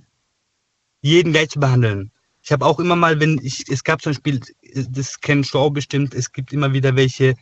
jeden 1.01 1.31
gleich 1.31 1.49
zu 1.49 1.59
behandeln. 1.59 2.11
Ich 2.43 2.51
habe 2.51 2.65
auch 2.65 2.79
immer 2.79 2.95
mal, 2.95 3.19
wenn 3.19 3.39
ich, 3.41 3.63
es 3.69 3.83
gab 3.83 4.01
zum 4.01 4.11
Beispiel, 4.11 4.39
das 4.89 5.19
kennst 5.19 5.53
du 5.53 5.59
auch 5.59 5.69
bestimmt, 5.69 6.13
es 6.13 6.31
gibt 6.31 6.51
immer 6.51 6.73
wieder 6.73 6.95
welche, 6.95 7.35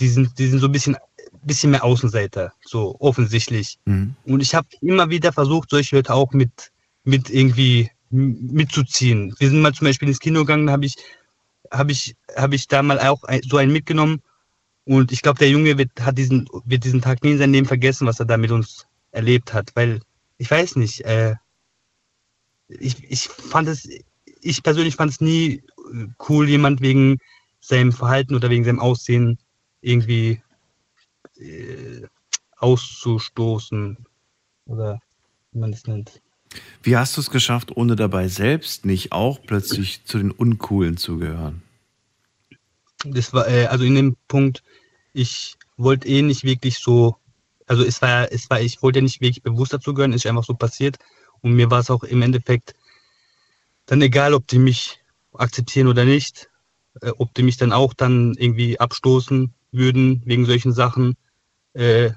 die 0.00 0.08
sind, 0.08 0.38
die 0.38 0.46
sind 0.46 0.60
so 0.60 0.66
ein 0.66 0.72
bisschen, 0.72 0.96
bisschen 1.42 1.70
mehr 1.70 1.84
Außenseiter, 1.84 2.52
so 2.64 2.96
offensichtlich. 2.98 3.78
Mhm. 3.84 4.16
Und 4.24 4.40
ich 4.40 4.54
habe 4.54 4.66
immer 4.80 5.10
wieder 5.10 5.32
versucht, 5.32 5.70
solche 5.70 5.96
Leute 5.96 6.14
auch 6.14 6.32
mit, 6.32 6.72
mit 7.04 7.30
irgendwie 7.30 7.90
mitzuziehen. 8.10 9.34
Wir 9.38 9.48
sind 9.48 9.60
mal 9.60 9.72
zum 9.72 9.86
Beispiel 9.86 10.08
ins 10.08 10.18
Kino 10.18 10.40
gegangen, 10.40 10.70
habe 10.70 10.86
ich, 10.86 10.96
habe 11.70 11.92
ich, 11.92 12.16
habe 12.36 12.54
ich 12.54 12.68
da 12.68 12.82
mal 12.82 12.98
auch 12.98 13.22
so 13.42 13.56
einen 13.56 13.72
mitgenommen. 13.72 14.22
Und 14.84 15.12
ich 15.12 15.22
glaube, 15.22 15.38
der 15.38 15.50
Junge 15.50 15.78
wird, 15.78 15.90
hat 16.00 16.18
diesen, 16.18 16.48
wird 16.64 16.84
diesen 16.84 17.00
Tag 17.00 17.22
nie 17.22 17.32
in 17.32 17.38
seinem 17.38 17.52
Leben 17.52 17.66
vergessen, 17.66 18.06
was 18.06 18.18
er 18.18 18.26
da 18.26 18.36
mit 18.36 18.50
uns 18.50 18.86
erlebt 19.12 19.54
hat. 19.54 19.70
Weil, 19.74 20.00
ich 20.38 20.50
weiß 20.50 20.76
nicht, 20.76 21.02
äh, 21.02 21.34
ich, 22.68 23.02
ich 23.04 23.28
fand 23.28 23.68
es, 23.68 23.88
ich 24.40 24.62
persönlich 24.62 24.96
fand 24.96 25.12
es 25.12 25.20
nie 25.20 25.62
cool, 26.28 26.48
jemand 26.48 26.80
wegen 26.80 27.18
seinem 27.60 27.92
Verhalten 27.92 28.34
oder 28.34 28.50
wegen 28.50 28.64
seinem 28.64 28.80
Aussehen 28.80 29.38
irgendwie 29.80 30.42
äh, 31.36 32.06
auszustoßen 32.56 33.96
oder 34.66 35.00
wie 35.52 35.58
man 35.58 35.72
es 35.72 35.86
nennt. 35.86 36.20
Wie 36.82 36.96
hast 36.96 37.16
du 37.16 37.20
es 37.20 37.30
geschafft, 37.30 37.76
ohne 37.76 37.96
dabei 37.96 38.28
selbst 38.28 38.84
nicht 38.84 39.12
auch 39.12 39.40
plötzlich 39.42 40.04
zu 40.04 40.18
den 40.18 40.30
Uncoolen 40.30 40.96
zu 40.96 41.18
gehören? 41.18 41.62
Das 43.04 43.32
war, 43.32 43.48
äh, 43.48 43.66
also 43.66 43.84
in 43.84 43.94
dem 43.94 44.16
Punkt, 44.28 44.62
ich 45.12 45.56
wollte 45.76 46.08
eh 46.08 46.22
nicht 46.22 46.44
wirklich 46.44 46.78
so, 46.78 47.16
also 47.66 47.84
es 47.84 48.02
war, 48.02 48.30
es 48.32 48.50
war, 48.50 48.60
ich 48.60 48.82
wollte 48.82 48.98
ja 48.98 49.02
nicht 49.02 49.20
wirklich 49.20 49.42
bewusst 49.42 49.72
dazu 49.72 49.94
gehören, 49.94 50.12
ist 50.12 50.26
einfach 50.26 50.44
so 50.44 50.54
passiert. 50.54 50.98
Und 51.40 51.52
mir 51.52 51.70
war 51.70 51.80
es 51.80 51.90
auch 51.90 52.02
im 52.04 52.22
Endeffekt 52.22 52.74
dann 53.86 54.02
egal, 54.02 54.34
ob 54.34 54.46
die 54.46 54.58
mich 54.58 54.98
akzeptieren 55.32 55.88
oder 55.88 56.04
nicht. 56.04 56.50
äh, 57.00 57.12
ob 57.18 57.34
die 57.34 57.42
mich 57.42 57.56
dann 57.56 57.72
auch 57.72 57.94
dann 57.94 58.34
irgendwie 58.34 58.78
abstoßen 58.78 59.52
würden 59.72 60.22
wegen 60.24 60.46
solchen 60.46 60.72
Sachen. 60.72 61.16
Äh, 61.72 62.10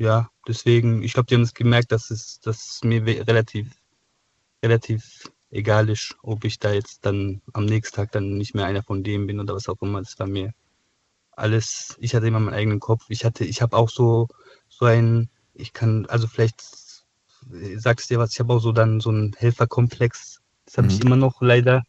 ja, 0.00 0.30
deswegen, 0.48 1.02
ich 1.04 1.14
glaube, 1.14 1.28
die 1.28 1.36
haben 1.36 1.42
es 1.42 1.54
gemerkt, 1.54 1.92
dass 1.92 2.10
es, 2.10 2.40
dass 2.40 2.76
es 2.76 2.84
mir 2.84 3.04
relativ, 3.06 3.72
relativ 4.64 5.30
egal 5.50 5.88
ist, 5.90 6.16
ob 6.22 6.44
ich 6.44 6.58
da 6.58 6.72
jetzt 6.72 7.06
dann 7.06 7.42
am 7.54 7.66
nächsten 7.66 7.96
Tag 7.96 8.12
dann 8.12 8.38
nicht 8.38 8.54
mehr 8.54 8.66
einer 8.66 8.82
von 8.84 9.04
denen 9.04 9.26
bin 9.28 9.40
oder 9.40 9.54
was 9.54 9.68
auch 9.68 9.82
immer. 9.82 10.00
Das 10.02 10.18
war 10.18 10.26
mir 10.28 10.52
alles, 11.32 11.96
ich 12.00 12.14
hatte 12.14 12.28
immer 12.28 12.40
meinen 12.40 12.54
eigenen 12.54 12.80
Kopf. 12.80 13.06
Ich 13.10 13.24
hatte, 13.24 13.44
ich 13.44 13.62
habe 13.62 13.76
auch 13.76 13.90
so, 13.90 14.28
so 14.68 14.86
ein, 14.86 15.30
ich 15.54 15.72
kann, 15.72 16.06
also 16.08 16.28
vielleicht 16.28 16.62
sagst 17.76 18.10
dir 18.10 18.18
was, 18.18 18.32
ich 18.32 18.40
habe 18.40 18.52
auch 18.54 18.60
so 18.60 18.72
dann 18.72 19.00
so 19.00 19.10
einen 19.10 19.32
Helferkomplex. 19.34 20.40
Das 20.66 20.78
habe 20.78 20.88
ich 20.88 21.00
Mhm. 21.00 21.02
immer 21.02 21.16
noch 21.16 21.40
leider, 21.42 21.82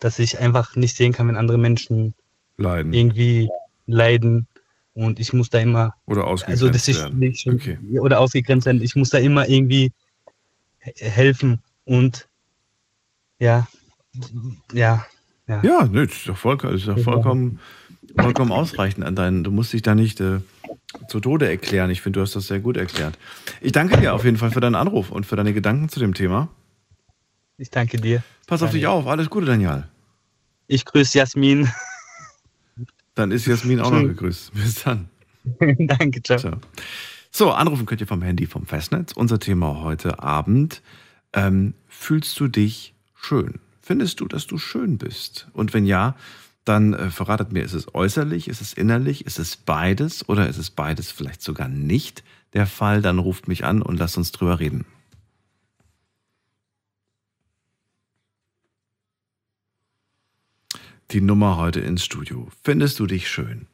dass 0.00 0.18
ich 0.18 0.38
einfach 0.38 0.76
nicht 0.76 0.96
sehen 0.96 1.12
kann, 1.12 1.28
wenn 1.28 1.36
andere 1.36 1.58
Menschen 1.58 2.14
Leiden 2.58 3.02
irgendwie 3.02 3.50
leiden. 3.86 4.48
Und 4.96 5.20
ich 5.20 5.34
muss 5.34 5.50
da 5.50 5.58
immer, 5.58 5.92
oder 6.06 6.26
ausgegrenzt 6.26 6.62
also 6.62 6.72
das 6.72 6.88
ist 6.88 7.00
werden. 7.00 7.18
nicht 7.18 7.46
Okay. 7.46 7.78
oder 8.00 8.18
ausgegrenzt 8.18 8.64
werden. 8.64 8.80
Ich 8.80 8.96
muss 8.96 9.10
da 9.10 9.18
immer 9.18 9.46
irgendwie 9.46 9.92
he- 10.78 10.92
helfen 10.96 11.60
und 11.84 12.26
ja, 13.38 13.68
ja, 14.72 15.04
ja. 15.46 15.62
Ja, 15.62 15.84
nö, 15.84 16.04
ist 16.04 16.26
doch, 16.26 16.38
voll, 16.38 16.56
das 16.56 16.72
ist 16.76 16.88
doch 16.88 16.98
vollkommen, 16.98 17.60
vollkommen 18.18 18.52
ausreichend 18.52 19.04
an 19.04 19.14
deinen. 19.14 19.44
Du 19.44 19.50
musst 19.50 19.74
dich 19.74 19.82
da 19.82 19.94
nicht 19.94 20.18
äh, 20.22 20.40
zu 21.08 21.20
Tode 21.20 21.46
erklären. 21.46 21.90
Ich 21.90 22.00
finde, 22.00 22.18
du 22.18 22.22
hast 22.22 22.34
das 22.34 22.46
sehr 22.46 22.60
gut 22.60 22.78
erklärt. 22.78 23.18
Ich 23.60 23.72
danke 23.72 24.00
dir 24.00 24.14
auf 24.14 24.24
jeden 24.24 24.38
Fall 24.38 24.50
für 24.50 24.60
deinen 24.60 24.76
Anruf 24.76 25.10
und 25.10 25.26
für 25.26 25.36
deine 25.36 25.52
Gedanken 25.52 25.90
zu 25.90 26.00
dem 26.00 26.14
Thema. 26.14 26.48
Ich 27.58 27.68
danke 27.70 27.98
dir. 27.98 28.22
Pass 28.46 28.62
auf 28.62 28.70
dich 28.70 28.84
Daniel. 28.84 29.00
auf. 29.00 29.06
Alles 29.06 29.28
Gute, 29.28 29.44
Daniel. 29.44 29.84
Ich 30.68 30.86
grüße 30.86 31.18
Jasmin. 31.18 31.68
Dann 33.16 33.32
ist 33.32 33.46
Jasmin 33.46 33.80
auch 33.80 33.90
noch 33.90 34.02
gegrüßt. 34.02 34.52
Bis 34.54 34.84
dann. 34.84 35.08
danke, 35.58 36.22
ciao. 36.22 36.38
So. 36.38 36.50
so, 37.30 37.50
anrufen 37.50 37.86
könnt 37.86 38.00
ihr 38.00 38.06
vom 38.06 38.22
Handy 38.22 38.46
vom 38.46 38.66
Festnetz. 38.66 39.12
Unser 39.12 39.40
Thema 39.40 39.80
heute 39.80 40.20
Abend. 40.22 40.82
Ähm, 41.32 41.74
fühlst 41.88 42.38
du 42.38 42.46
dich 42.46 42.94
schön? 43.14 43.54
Findest 43.80 44.20
du, 44.20 44.26
dass 44.28 44.46
du 44.46 44.58
schön 44.58 44.98
bist? 44.98 45.48
Und 45.54 45.72
wenn 45.72 45.86
ja, 45.86 46.14
dann 46.64 46.92
äh, 46.92 47.10
verratet 47.10 47.52
mir, 47.52 47.64
ist 47.64 47.72
es 47.72 47.94
äußerlich, 47.94 48.48
ist 48.48 48.60
es 48.60 48.74
innerlich, 48.74 49.24
ist 49.24 49.38
es 49.38 49.56
beides 49.56 50.28
oder 50.28 50.48
ist 50.48 50.58
es 50.58 50.70
beides 50.70 51.10
vielleicht 51.10 51.40
sogar 51.40 51.68
nicht 51.68 52.22
der 52.52 52.66
Fall? 52.66 53.00
Dann 53.00 53.18
ruft 53.18 53.48
mich 53.48 53.64
an 53.64 53.80
und 53.80 53.98
lasst 53.98 54.18
uns 54.18 54.30
drüber 54.30 54.60
reden. 54.60 54.84
Die 61.12 61.20
Nummer 61.20 61.56
heute 61.56 61.78
ins 61.78 62.04
Studio. 62.04 62.48
Findest 62.64 62.98
du 62.98 63.06
dich 63.06 63.28
schön? 63.28 63.68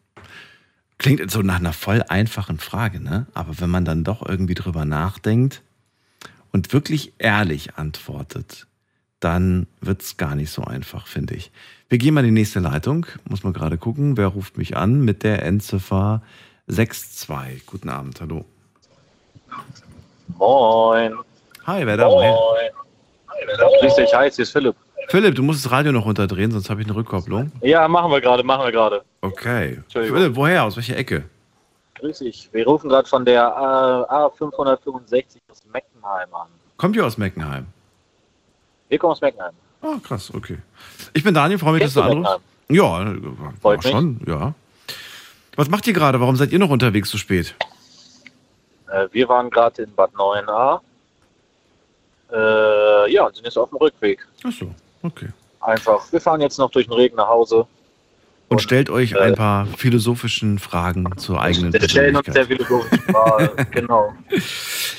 Klingt 0.98 1.18
jetzt 1.18 1.32
so 1.32 1.40
nach 1.40 1.60
einer 1.60 1.72
voll 1.72 2.04
einfachen 2.08 2.58
Frage, 2.58 3.00
ne? 3.00 3.26
Aber 3.32 3.58
wenn 3.58 3.70
man 3.70 3.86
dann 3.86 4.04
doch 4.04 4.26
irgendwie 4.28 4.54
drüber 4.54 4.84
nachdenkt 4.84 5.62
und 6.52 6.74
wirklich 6.74 7.14
ehrlich 7.16 7.76
antwortet, 7.76 8.66
dann 9.18 9.66
wird's 9.80 10.18
gar 10.18 10.34
nicht 10.34 10.50
so 10.50 10.62
einfach, 10.64 11.06
finde 11.06 11.34
ich. 11.34 11.50
Wir 11.88 11.96
gehen 11.96 12.12
mal 12.12 12.20
in 12.20 12.34
die 12.34 12.40
nächste 12.40 12.60
Leitung. 12.60 13.06
Muss 13.28 13.44
man 13.44 13.54
gerade 13.54 13.78
gucken, 13.78 14.18
wer 14.18 14.26
ruft 14.26 14.58
mich 14.58 14.76
an 14.76 15.00
mit 15.00 15.22
der 15.22 15.42
Endziffer 15.42 16.20
62. 16.68 17.64
Guten 17.64 17.88
Abend, 17.88 18.20
hallo. 18.20 18.44
Moin. 20.36 21.14
Hi, 21.66 21.86
wer 21.86 21.96
da? 21.96 22.08
Woher? 22.08 22.36
Grüß 23.80 23.94
dich, 23.94 24.12
hi, 24.12 24.30
hier 24.30 24.42
ist 24.42 24.50
Philipp. 24.50 24.76
Philipp, 25.08 25.34
du 25.34 25.42
musst 25.42 25.64
das 25.64 25.72
Radio 25.72 25.92
noch 25.92 26.04
runterdrehen, 26.06 26.50
sonst 26.50 26.70
habe 26.70 26.80
ich 26.80 26.86
eine 26.86 26.96
Rückkopplung. 26.96 27.52
Ja, 27.60 27.86
machen 27.88 28.10
wir 28.10 28.20
gerade, 28.20 28.42
machen 28.42 28.64
wir 28.64 28.72
gerade. 28.72 29.02
Okay. 29.20 29.80
Philipp, 29.90 30.34
woher? 30.36 30.64
Aus 30.64 30.76
welcher 30.76 30.96
Ecke? 30.96 31.24
Grüß 31.96 32.18
dich. 32.18 32.48
Wir 32.52 32.64
rufen 32.66 32.88
gerade 32.88 33.08
von 33.08 33.24
der 33.24 33.42
äh, 33.42 34.12
A565 34.12 35.24
aus 35.50 35.62
Meckenheim 35.72 36.34
an. 36.34 36.48
Kommt 36.76 36.96
ihr 36.96 37.06
aus 37.06 37.18
Meckenheim? 37.18 37.66
Wir 38.88 38.98
kommen 38.98 39.12
aus 39.12 39.20
Meckenheim. 39.20 39.52
Ah, 39.82 39.96
krass, 40.02 40.32
okay. 40.34 40.58
Ich 41.12 41.22
bin 41.24 41.34
Daniel, 41.34 41.58
freue 41.58 41.74
mich, 41.74 41.82
dass 41.82 41.94
Kennst 41.94 42.08
du 42.08 42.22
du 42.22 42.26
anrufst. 42.28 42.40
Ja, 42.68 43.02
äh, 43.02 43.20
Freut 43.60 43.82
mich. 43.84 43.92
schon, 43.92 44.20
ja. 44.26 44.54
Was 45.56 45.68
macht 45.68 45.86
ihr 45.86 45.92
gerade? 45.92 46.20
Warum 46.20 46.36
seid 46.36 46.52
ihr 46.52 46.58
noch 46.58 46.70
unterwegs 46.70 47.10
so 47.10 47.18
spät? 47.18 47.54
Äh, 48.90 49.08
wir 49.12 49.28
waren 49.28 49.50
gerade 49.50 49.82
in 49.82 49.94
Bad 49.94 50.10
9a. 50.12 50.80
Äh, 52.32 53.12
ja, 53.12 53.26
und 53.26 53.34
sind 53.34 53.44
jetzt 53.44 53.58
auf 53.58 53.68
dem 53.68 53.76
Rückweg. 53.78 54.26
Ach 54.44 54.52
so, 54.52 54.70
okay. 55.02 55.28
Einfach, 55.60 56.10
wir 56.12 56.20
fahren 56.20 56.40
jetzt 56.40 56.58
noch 56.58 56.70
durch 56.70 56.86
den 56.86 56.94
Regen 56.94 57.16
nach 57.16 57.28
Hause. 57.28 57.66
Und, 58.48 58.56
Und, 58.56 58.62
stellt 58.62 58.90
euch 58.90 59.12
äh, 59.12 59.18
ein 59.18 59.34
paar 59.34 59.66
philosophischen 59.66 60.58
Fragen 60.58 61.16
zur 61.16 61.40
eigenen 61.40 61.72
Wir 61.72 61.88
stellen 61.88 62.16
uns 62.16 62.26
sehr 62.26 62.46
viele 62.46 62.64
Fragen. 62.64 63.66
genau. 63.70 64.12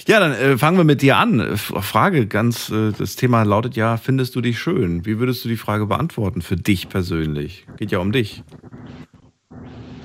Ja, 0.07 0.19
dann 0.19 0.33
äh, 0.33 0.57
fangen 0.57 0.77
wir 0.77 0.83
mit 0.85 1.03
dir 1.03 1.17
an. 1.17 1.55
Frage 1.57 2.25
ganz, 2.25 2.69
äh, 2.71 2.91
das 2.97 3.15
Thema 3.15 3.43
lautet 3.43 3.75
ja, 3.75 3.97
findest 3.97 4.35
du 4.35 4.41
dich 4.41 4.57
schön? 4.57 5.05
Wie 5.05 5.19
würdest 5.19 5.45
du 5.45 5.49
die 5.49 5.57
Frage 5.57 5.85
beantworten 5.85 6.41
für 6.41 6.55
dich 6.55 6.89
persönlich? 6.89 7.67
Geht 7.77 7.91
ja 7.91 7.99
um 7.99 8.11
dich. 8.11 8.41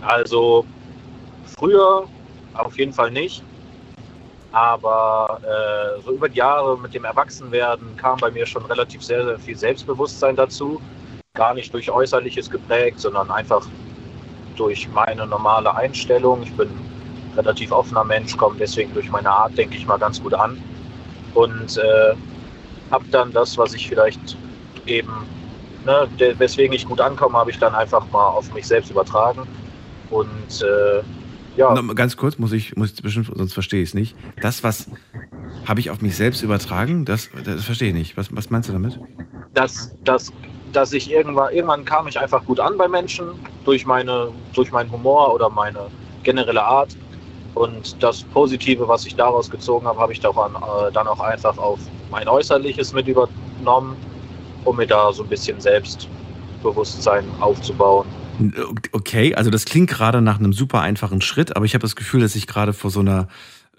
Also 0.03 0.67
früher 1.47 2.07
auf 2.53 2.79
jeden 2.79 2.93
Fall 2.93 3.11
nicht. 3.11 3.43
Aber 4.53 5.41
äh, 5.43 6.01
so 6.03 6.13
über 6.13 6.29
die 6.29 6.39
Jahre 6.39 6.79
mit 6.79 6.95
dem 6.95 7.05
Erwachsenwerden 7.05 7.97
kam 7.97 8.19
bei 8.19 8.31
mir 8.31 8.47
schon 8.47 8.65
relativ 8.65 9.03
sehr, 9.03 9.25
sehr 9.25 9.39
viel 9.39 9.57
Selbstbewusstsein 9.57 10.37
dazu. 10.37 10.81
Gar 11.35 11.55
nicht 11.55 11.73
durch 11.75 11.91
Äußerliches 11.91 12.49
geprägt, 12.49 12.99
sondern 12.99 13.31
einfach 13.31 13.67
durch 14.57 14.89
meine 14.89 15.27
normale 15.27 15.75
Einstellung. 15.75 16.43
Ich 16.43 16.53
bin 16.55 16.69
ein 16.69 17.33
relativ 17.37 17.73
offener 17.73 18.05
Mensch, 18.05 18.37
komme 18.37 18.57
deswegen 18.59 18.93
durch 18.95 19.11
meine 19.11 19.31
Art, 19.31 19.57
denke 19.57 19.77
ich 19.77 19.87
mal, 19.87 19.99
ganz 19.99 20.21
gut 20.23 20.35
an. 20.35 20.61
Und 21.35 21.77
äh, 21.77 22.15
habe 22.91 23.05
dann 23.11 23.33
das, 23.33 23.57
was 23.59 23.75
ich 23.75 23.87
vielleicht 23.87 24.37
eben, 24.87 25.27
ne, 25.85 26.09
weswegen 26.39 26.75
ich 26.75 26.87
gut 26.87 27.01
ankomme, 27.01 27.39
habe 27.39 27.51
ich 27.51 27.59
dann 27.59 27.75
einfach 27.75 28.11
mal 28.11 28.29
auf 28.29 28.53
mich 28.55 28.67
selbst 28.67 28.91
übertragen. 28.91 29.47
Und 30.11 30.63
äh, 30.63 31.03
ja, 31.59 31.83
mal 31.83 31.95
ganz 31.95 32.17
kurz, 32.17 32.39
muss 32.39 32.53
ich, 32.53 32.77
muss 32.77 32.93
ich 32.93 33.03
bestimmt, 33.03 33.31
sonst 33.35 33.53
verstehe 33.53 33.83
ich 33.83 33.91
es 33.91 33.95
nicht. 33.95 34.17
Das, 34.41 34.63
was 34.65 34.89
habe 35.67 35.81
ich 35.81 35.91
auf 35.91 36.01
mich 36.01 36.17
selbst 36.17 36.43
übertragen, 36.43 37.05
das, 37.05 37.31
das 37.45 37.65
verstehe 37.65 37.89
ich 37.89 37.95
nicht. 37.95 38.17
Was, 38.17 38.35
was 38.35 38.51
meinst 38.51 38.69
du 38.69 38.73
damit? 38.73 38.99
dass, 39.59 39.91
dass, 40.05 40.33
dass 40.73 40.93
ich 40.93 41.11
irgendwann, 41.11 41.53
irgendwann 41.53 41.85
kam 41.85 42.07
ich 42.07 42.19
einfach 42.19 42.45
gut 42.45 42.61
an 42.61 42.77
bei 42.77 42.89
Menschen 42.89 43.29
durch, 43.65 43.87
meine, 43.87 44.29
durch 44.55 44.71
meinen 44.71 44.91
Humor 44.91 45.35
oder 45.35 45.51
meine 45.51 45.87
generelle 46.23 46.63
Art. 46.63 46.97
Und 47.55 48.01
das 48.03 48.23
Positive, 48.23 48.87
was 48.87 49.05
ich 49.05 49.17
daraus 49.17 49.51
gezogen 49.51 49.87
habe, 49.87 49.99
habe 49.99 50.13
ich 50.13 50.21
doch 50.21 50.37
an, 50.37 50.55
äh, 50.55 50.93
dann 50.93 51.09
auch 51.09 51.21
einfach 51.21 51.59
auf 51.59 51.81
mein 52.11 52.29
Äußerliches 52.29 52.93
mit 52.93 53.09
übernommen, 53.09 53.97
um 54.65 54.77
mir 54.77 54.87
da 54.87 55.13
so 55.13 55.25
ein 55.25 55.29
bisschen 55.29 55.61
Selbstbewusstsein 55.61 57.25
aufzubauen. 57.41 58.07
Okay, 58.93 59.35
also 59.35 59.51
das 59.51 59.65
klingt 59.65 59.91
gerade 59.91 60.21
nach 60.21 60.39
einem 60.39 60.53
super 60.53 60.81
einfachen 60.81 61.21
Schritt, 61.21 61.57
aber 61.57 61.65
ich 61.65 61.75
habe 61.75 61.83
das 61.83 61.97
Gefühl, 61.97 62.21
dass 62.21 62.35
ich 62.37 62.47
gerade 62.47 62.73
vor 62.73 62.91
so 62.91 63.01
einer 63.01 63.29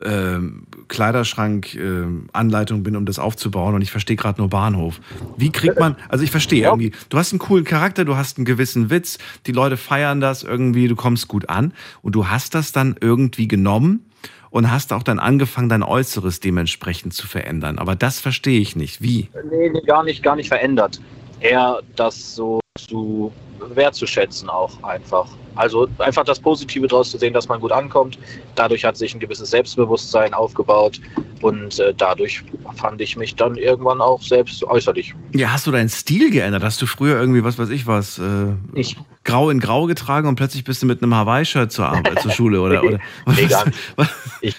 ähm, 0.01 0.63
Kleiderschrank-Anleitung 0.87 2.83
bin, 2.83 2.95
um 2.95 3.05
das 3.05 3.19
aufzubauen 3.19 3.75
und 3.75 3.81
ich 3.81 3.91
verstehe 3.91 4.15
gerade 4.15 4.39
nur 4.39 4.49
Bahnhof. 4.49 5.01
Wie 5.37 5.51
kriegt 5.51 5.79
man, 5.79 5.95
also 6.07 6.23
ich 6.23 6.31
verstehe 6.31 6.63
Ja. 6.63 6.69
irgendwie, 6.69 6.91
du 7.09 7.17
hast 7.17 7.31
einen 7.33 7.39
coolen 7.39 7.65
Charakter, 7.65 8.05
du 8.05 8.15
hast 8.15 8.37
einen 8.37 8.45
gewissen 8.45 8.89
Witz, 8.89 9.17
die 9.45 9.51
Leute 9.51 9.77
feiern 9.77 10.21
das 10.21 10.43
irgendwie, 10.43 10.87
du 10.87 10.95
kommst 10.95 11.27
gut 11.27 11.49
an 11.49 11.73
und 12.01 12.15
du 12.15 12.27
hast 12.27 12.55
das 12.55 12.71
dann 12.71 12.95
irgendwie 12.99 13.47
genommen 13.47 14.05
und 14.51 14.71
hast 14.71 14.93
auch 14.93 15.03
dann 15.03 15.19
angefangen, 15.19 15.69
dein 15.69 15.83
Äußeres 15.83 16.39
dementsprechend 16.39 17.13
zu 17.13 17.27
verändern. 17.27 17.77
Aber 17.77 17.95
das 17.95 18.19
verstehe 18.19 18.59
ich 18.59 18.75
nicht. 18.75 19.01
Wie? 19.01 19.29
Nee, 19.49 19.69
nee, 19.69 19.81
gar 19.85 20.03
nicht, 20.03 20.23
gar 20.23 20.35
nicht 20.35 20.47
verändert. 20.47 20.99
Eher 21.39 21.81
das 21.95 22.35
so 22.35 22.59
zu 22.87 23.31
wertzuschätzen 23.59 24.49
auch 24.49 24.81
einfach. 24.83 25.27
Also 25.55 25.87
einfach 25.97 26.23
das 26.23 26.39
Positive 26.39 26.87
daraus 26.87 27.11
zu 27.11 27.17
sehen, 27.17 27.33
dass 27.33 27.47
man 27.47 27.59
gut 27.59 27.71
ankommt. 27.71 28.17
Dadurch 28.55 28.85
hat 28.85 28.95
sich 28.95 29.13
ein 29.13 29.19
gewisses 29.19 29.49
Selbstbewusstsein 29.49 30.33
aufgebaut 30.33 31.01
und 31.41 31.79
äh, 31.79 31.93
dadurch 31.95 32.43
fand 32.75 33.01
ich 33.01 33.17
mich 33.17 33.35
dann 33.35 33.55
irgendwann 33.55 33.99
auch 33.99 34.21
selbst 34.21 34.63
äußerlich. 34.63 35.13
Ja, 35.33 35.51
hast 35.51 35.67
du 35.67 35.71
deinen 35.71 35.89
Stil 35.89 36.31
geändert? 36.31 36.63
Hast 36.63 36.81
du 36.81 36.85
früher 36.85 37.19
irgendwie, 37.19 37.43
was 37.43 37.57
weiß 37.57 37.69
ich 37.69 37.87
was, 37.87 38.19
äh, 38.19 38.53
Ich, 38.73 38.95
grau 39.23 39.49
in 39.49 39.59
grau 39.59 39.85
getragen 39.85 40.27
und 40.27 40.35
plötzlich 40.35 40.63
bist 40.63 40.81
du 40.81 40.85
mit 40.85 41.03
einem 41.03 41.13
Hawaii-Shirt 41.13 41.71
zur 41.71 41.87
Arbeit, 41.87 42.21
zur 42.21 42.31
Schule 42.31 42.61
oder? 42.61 42.83
oder 42.83 42.99
Nee, 43.27 43.47
gar 43.47 43.65
nicht. 43.65 44.57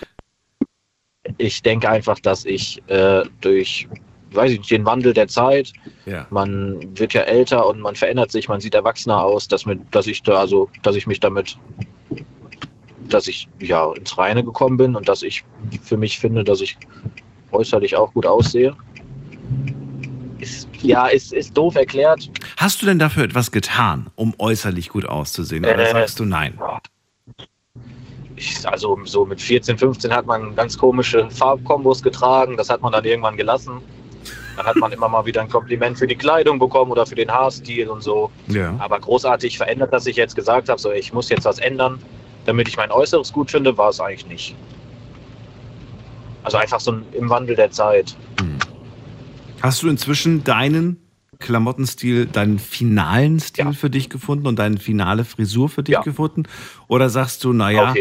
ich 1.38 1.62
denke 1.62 1.88
einfach, 1.88 2.18
dass 2.20 2.44
ich 2.44 2.83
äh, 2.88 3.22
durch 3.40 3.88
weiß 4.32 4.52
ich 4.52 4.58
nicht, 4.58 4.70
den 4.70 4.84
Wandel 4.84 5.12
der 5.12 5.28
Zeit, 5.28 5.72
Ja. 6.06 6.26
man 6.30 6.96
wird 6.98 7.12
ja 7.12 7.22
älter 7.22 7.66
und 7.66 7.80
man 7.80 7.96
verändert 7.96 8.30
sich, 8.30 8.48
man 8.48 8.60
sieht 8.60 8.74
erwachsener 8.74 9.22
aus, 9.22 9.48
dass, 9.48 9.66
mit, 9.66 9.80
dass 9.90 10.06
ich 10.06 10.22
da 10.22 10.34
also, 10.34 10.68
dass 10.82 10.96
ich 10.96 11.06
mich 11.06 11.20
damit, 11.20 11.58
dass 13.08 13.26
ich 13.28 13.48
ja 13.60 13.92
ins 13.92 14.16
Reine 14.16 14.44
gekommen 14.44 14.76
bin 14.76 14.94
und 14.96 15.08
dass 15.08 15.22
ich 15.22 15.44
für 15.82 15.96
mich 15.96 16.18
finde, 16.18 16.44
dass 16.44 16.60
ich 16.60 16.76
äußerlich 17.52 17.96
auch 17.96 18.12
gut 18.12 18.26
aussehe. 18.26 18.76
Ist 20.38 20.68
Ja, 20.82 21.08
ist, 21.08 21.32
ist 21.32 21.54
doof 21.56 21.74
erklärt. 21.74 22.30
Hast 22.56 22.80
du 22.80 22.86
denn 22.86 22.98
dafür 22.98 23.24
etwas 23.24 23.50
getan, 23.50 24.06
um 24.14 24.34
äußerlich 24.38 24.88
gut 24.88 25.04
auszusehen? 25.04 25.64
Oder 25.64 25.78
Äh, 25.78 25.90
sagst 25.92 26.20
du 26.20 26.24
nein? 26.24 26.58
Ich, 28.36 28.66
also 28.66 28.98
so 29.04 29.26
mit 29.26 29.40
14, 29.40 29.76
15 29.76 30.10
hat 30.14 30.24
man 30.24 30.54
ganz 30.56 30.78
komische 30.78 31.28
Farbkombos 31.30 32.02
getragen. 32.02 32.56
Das 32.56 32.70
hat 32.70 32.80
man 32.80 32.92
dann 32.92 33.04
irgendwann 33.04 33.36
gelassen. 33.36 33.82
Dann 34.56 34.66
hat 34.66 34.76
man 34.76 34.92
immer 34.92 35.08
mal 35.08 35.24
wieder 35.24 35.40
ein 35.40 35.48
Kompliment 35.48 35.98
für 35.98 36.06
die 36.06 36.16
Kleidung 36.16 36.58
bekommen 36.58 36.90
oder 36.90 37.06
für 37.06 37.14
den 37.14 37.30
Haarstil 37.30 37.88
und 37.88 38.02
so. 38.02 38.30
Ja. 38.48 38.74
Aber 38.78 38.98
großartig 39.00 39.56
verändert, 39.56 39.92
dass 39.92 40.06
ich 40.06 40.16
jetzt 40.16 40.36
gesagt 40.36 40.68
habe, 40.68 40.80
so 40.80 40.92
ich 40.92 41.12
muss 41.12 41.28
jetzt 41.28 41.44
was 41.44 41.58
ändern, 41.58 41.98
damit 42.46 42.68
ich 42.68 42.76
mein 42.76 42.90
Äußeres 42.90 43.32
gut 43.32 43.50
finde, 43.50 43.76
war 43.78 43.90
es 43.90 44.00
eigentlich 44.00 44.26
nicht. 44.26 44.54
Also 46.42 46.56
einfach 46.56 46.80
so 46.80 46.98
im 47.12 47.30
Wandel 47.30 47.56
der 47.56 47.70
Zeit. 47.70 48.16
Hast 49.62 49.82
du 49.82 49.88
inzwischen 49.88 50.42
deinen 50.42 50.96
Klamottenstil, 51.38 52.26
deinen 52.26 52.58
finalen 52.58 53.40
Stil 53.40 53.66
Ja. 53.66 53.72
für 53.72 53.90
dich 53.90 54.10
gefunden 54.10 54.46
und 54.46 54.58
deine 54.58 54.78
finale 54.78 55.24
Frisur 55.24 55.68
für 55.68 55.82
dich 55.82 55.94
Ja. 55.94 56.02
gefunden? 56.02 56.44
Oder 56.88 57.08
sagst 57.08 57.44
du, 57.44 57.52
naja, 57.52 57.94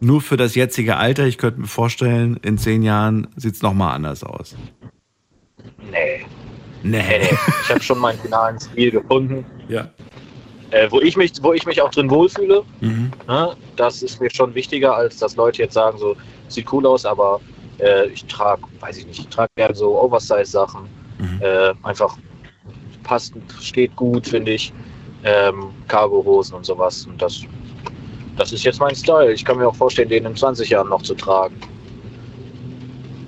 nur 0.00 0.20
für 0.20 0.36
das 0.36 0.54
jetzige 0.54 0.96
Alter, 0.96 1.26
ich 1.26 1.38
könnte 1.38 1.60
mir 1.60 1.66
vorstellen, 1.66 2.38
in 2.42 2.58
zehn 2.58 2.82
Jahren 2.82 3.28
sieht 3.36 3.54
es 3.54 3.62
nochmal 3.62 3.94
anders 3.94 4.22
aus? 4.22 4.56
Nee. 5.90 6.24
Nee, 6.82 7.02
Nee. 7.02 7.18
nee. 7.20 7.38
Ich 7.62 7.70
habe 7.70 7.82
schon 7.82 7.98
meinen 7.98 8.18
finalen 8.18 8.58
Stil 8.60 8.90
gefunden, 8.90 9.44
Ja. 9.68 9.88
äh, 10.70 10.90
wo, 10.90 11.00
ich 11.00 11.16
mich, 11.16 11.32
wo 11.42 11.52
ich 11.52 11.64
mich 11.66 11.80
auch 11.80 11.90
drin 11.90 12.10
wohlfühle. 12.10 12.62
Mhm. 12.80 13.10
Ne? 13.26 13.56
Das 13.76 14.02
ist 14.02 14.20
mir 14.20 14.30
schon 14.30 14.54
wichtiger, 14.54 14.94
als 14.94 15.18
dass 15.18 15.36
Leute 15.36 15.62
jetzt 15.62 15.74
sagen, 15.74 15.96
so 15.98 16.14
sieht 16.48 16.70
cool 16.72 16.86
aus, 16.86 17.04
aber 17.06 17.40
äh, 17.78 18.06
ich 18.08 18.24
trage, 18.26 18.62
weiß 18.80 18.98
ich 18.98 19.06
nicht, 19.06 19.18
ich 19.20 19.28
trage 19.28 19.50
gerne 19.56 19.74
so 19.74 19.98
Oversize-Sachen. 20.00 20.82
Mhm. 21.18 21.40
Äh, 21.40 21.72
einfach 21.82 22.16
passt, 23.02 23.34
steht 23.60 23.94
gut, 23.96 24.26
finde 24.26 24.52
ich. 24.52 24.72
Ähm, 25.24 25.70
Cargo-Hosen 25.88 26.54
und 26.54 26.66
sowas. 26.66 27.06
Und 27.06 27.20
das, 27.22 27.42
das 28.36 28.52
ist 28.52 28.62
jetzt 28.64 28.78
mein 28.80 28.94
Style. 28.94 29.32
Ich 29.32 29.42
kann 29.44 29.56
mir 29.56 29.66
auch 29.68 29.74
vorstellen, 29.74 30.10
den 30.10 30.26
in 30.26 30.36
20 30.36 30.68
Jahren 30.68 30.90
noch 30.90 31.00
zu 31.02 31.14
tragen. 31.14 31.56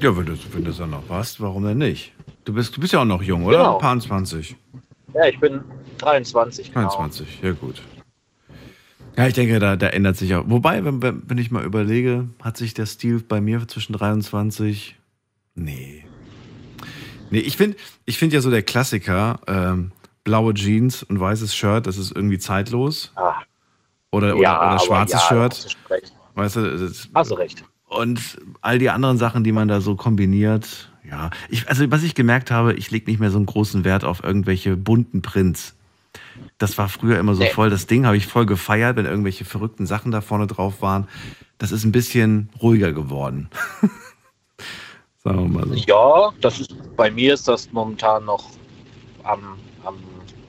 Ja, 0.03 0.15
wenn 0.15 0.27
du, 0.27 0.35
wenn 0.53 0.65
du 0.65 0.71
es 0.73 0.77
dann 0.77 0.91
noch 0.91 1.07
passt, 1.09 1.41
warum 1.41 1.65
denn 1.65 1.79
nicht? 1.79 2.13
Du 2.47 2.55
bist, 2.55 2.77
du 2.77 2.81
bist 2.81 2.93
ja 2.93 3.01
auch 3.01 3.05
noch 3.05 3.23
jung, 3.23 3.45
oder? 3.45 3.59
Genau. 3.59 3.79
Paar 3.79 3.99
20. 3.99 4.57
Ja, 5.15 5.27
ich 5.27 5.39
bin 5.41 5.61
23. 5.99 6.73
Genau. 6.73 6.89
23, 6.89 7.43
ja 7.43 7.53
gut. 7.53 7.83
Ja, 9.17 9.27
ich 9.27 9.35
denke, 9.35 9.59
da, 9.59 9.75
da 9.75 9.89
ändert 9.89 10.17
sich 10.17 10.33
auch. 10.35 10.45
Wobei, 10.47 10.85
wenn, 10.85 11.03
wenn 11.03 11.39
ich 11.39 11.51
mal 11.51 11.65
überlege, 11.65 12.29
hat 12.41 12.57
sich 12.57 12.73
der 12.73 12.87
Stil 12.87 13.21
bei 13.21 13.41
mir 13.41 13.67
zwischen 13.67 13.95
23. 13.95 14.95
Nee. 15.57 16.05
Nee, 17.31 17.39
ich 17.41 17.57
finde 17.57 17.77
ich 18.05 18.17
find 18.17 18.33
ja 18.33 18.41
so 18.41 18.51
der 18.51 18.63
Klassiker, 18.63 19.41
ähm, 19.49 19.91
blaue 20.23 20.55
Jeans 20.55 21.03
und 21.03 21.19
weißes 21.19 21.53
Shirt, 21.57 21.89
das 21.89 21.99
ist 21.99 22.13
irgendwie 22.15 22.39
zeitlos. 22.39 23.11
Ah, 23.17 23.41
Oder, 24.13 24.37
oder, 24.37 24.39
oder 24.39 24.61
aber 24.61 24.79
schwarzes 24.79 25.21
ja, 25.21 25.29
Shirt. 25.29 25.77
Du. 25.89 25.97
Weißt 26.41 26.57
du, 26.57 26.79
das, 26.79 27.09
Hast 27.13 27.31
du 27.33 27.35
recht. 27.35 27.65
und 27.87 28.39
all 28.61 28.79
die 28.79 28.91
anderen 28.91 29.19
Sachen, 29.19 29.43
die 29.43 29.53
man 29.53 29.67
da 29.67 29.81
so 29.81 29.97
kombiniert. 29.97 30.91
Ja, 31.09 31.31
ich, 31.49 31.69
also 31.69 31.91
was 31.91 32.03
ich 32.03 32.15
gemerkt 32.15 32.51
habe, 32.51 32.75
ich 32.75 32.91
lege 32.91 33.11
nicht 33.11 33.21
mehr 33.21 33.31
so 33.31 33.37
einen 33.37 33.47
großen 33.47 33.85
Wert 33.85 34.05
auf 34.05 34.25
irgendwelche 34.25 34.77
bunten 34.77 35.23
Prints. 35.23 35.75
Das 36.59 36.79
war 36.79 36.89
früher 36.89 37.19
immer 37.19 37.35
so 37.35 37.43
Nee. 37.43 37.51
voll 37.51 37.71
das 37.71 37.87
Ding, 37.87 38.07
habe 38.07 38.17
ich 38.17 38.27
voll 38.27 38.47
gefeiert, 38.47 38.97
wenn 38.97 39.07
irgendwelche 39.07 39.45
verrückten 39.45 39.87
Sachen 39.87 40.11
da 40.11 40.21
vorne 40.21 40.47
drauf 40.47 40.83
waren. 40.83 41.07
Das 41.59 41.71
ist 41.73 41.85
ein 41.85 41.93
bisschen 41.93 42.49
ruhiger 42.61 42.93
geworden. 42.93 43.49
Sagen 45.25 45.53
wir 45.53 45.61
mal 45.61 45.69
so. 45.69 45.75
Ja, 45.75 46.33
das 46.41 46.61
ist, 46.61 46.75
bei 46.97 47.11
mir 47.11 47.35
ist 47.35 47.49
das 47.49 47.71
momentan 47.73 48.25
noch 48.25 48.51
am, 49.25 49.41
am, 49.85 49.97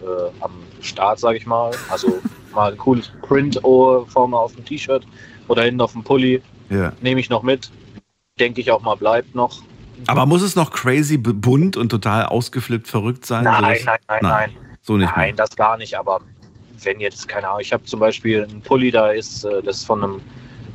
äh, 0.02 0.30
am 0.42 0.52
Start, 0.82 1.20
sage 1.20 1.38
ich 1.38 1.46
mal. 1.46 1.72
Also 1.90 2.22
mal 2.54 2.72
ein 2.72 2.78
cooles 2.78 3.12
Print 3.22 3.60
vorne 3.62 4.38
auf 4.38 4.56
dem 4.56 4.66
T-Shirt 4.66 5.06
oder 5.48 5.64
hinten 5.64 5.82
auf 5.82 5.94
dem 5.94 6.04
Pulli 6.04 6.42
Ja. 6.70 6.94
nehme 7.02 7.20
ich 7.20 7.30
noch 7.30 7.44
mit. 7.44 7.72
Denke 8.40 8.62
ich 8.62 8.72
auch 8.72 8.82
mal 8.82 8.96
bleibt 8.96 9.34
noch. 9.34 9.64
Aber 10.06 10.26
muss 10.26 10.42
es 10.42 10.56
noch 10.56 10.72
crazy 10.72 11.18
bu- 11.18 11.34
bunt 11.34 11.76
und 11.78 11.90
total 11.90 12.26
ausgeflippt 12.28 12.88
verrückt 12.88 13.26
sein? 13.26 13.44
Nein, 13.44 13.62
nein, 13.86 13.98
nein, 14.08 14.20
nein. 14.22 14.52
So 14.82 14.96
nicht 14.98 15.12
Nein, 15.16 15.36
das 15.36 15.56
gar 15.56 15.78
nicht, 15.78 15.98
aber 15.98 16.22
wenn 16.84 17.00
jetzt, 17.00 17.28
keine 17.28 17.48
Ahnung, 17.50 17.62
ich 17.62 17.74
habe 17.74 17.84
zum 17.84 18.00
Beispiel 18.00 18.44
einen 18.44 18.62
Pulli, 18.62 18.92
da 18.92 19.12
ist, 19.12 19.44
äh, 19.44 19.62
das 19.64 19.78
ist 19.78 19.86
von 19.86 20.04
einem, 20.04 20.22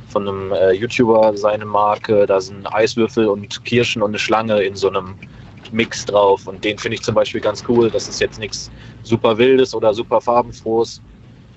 von 0.09 0.27
einem 0.27 0.51
äh, 0.51 0.71
YouTuber 0.73 1.35
seine 1.37 1.65
Marke, 1.65 2.25
da 2.25 2.39
sind 2.41 2.67
Eiswürfel 2.73 3.27
und 3.27 3.63
Kirschen 3.65 4.01
und 4.01 4.11
eine 4.11 4.19
Schlange 4.19 4.61
in 4.61 4.75
so 4.75 4.89
einem 4.89 5.15
Mix 5.71 6.05
drauf 6.05 6.45
und 6.45 6.63
den 6.63 6.77
finde 6.77 6.95
ich 6.95 7.01
zum 7.03 7.15
Beispiel 7.15 7.41
ganz 7.41 7.63
cool. 7.67 7.89
Das 7.89 8.07
ist 8.07 8.19
jetzt 8.19 8.37
nichts 8.37 8.69
super 9.03 9.35
wildes 9.37 9.73
oder 9.73 9.93
super 9.93 10.21
farbenfrohes, 10.21 11.01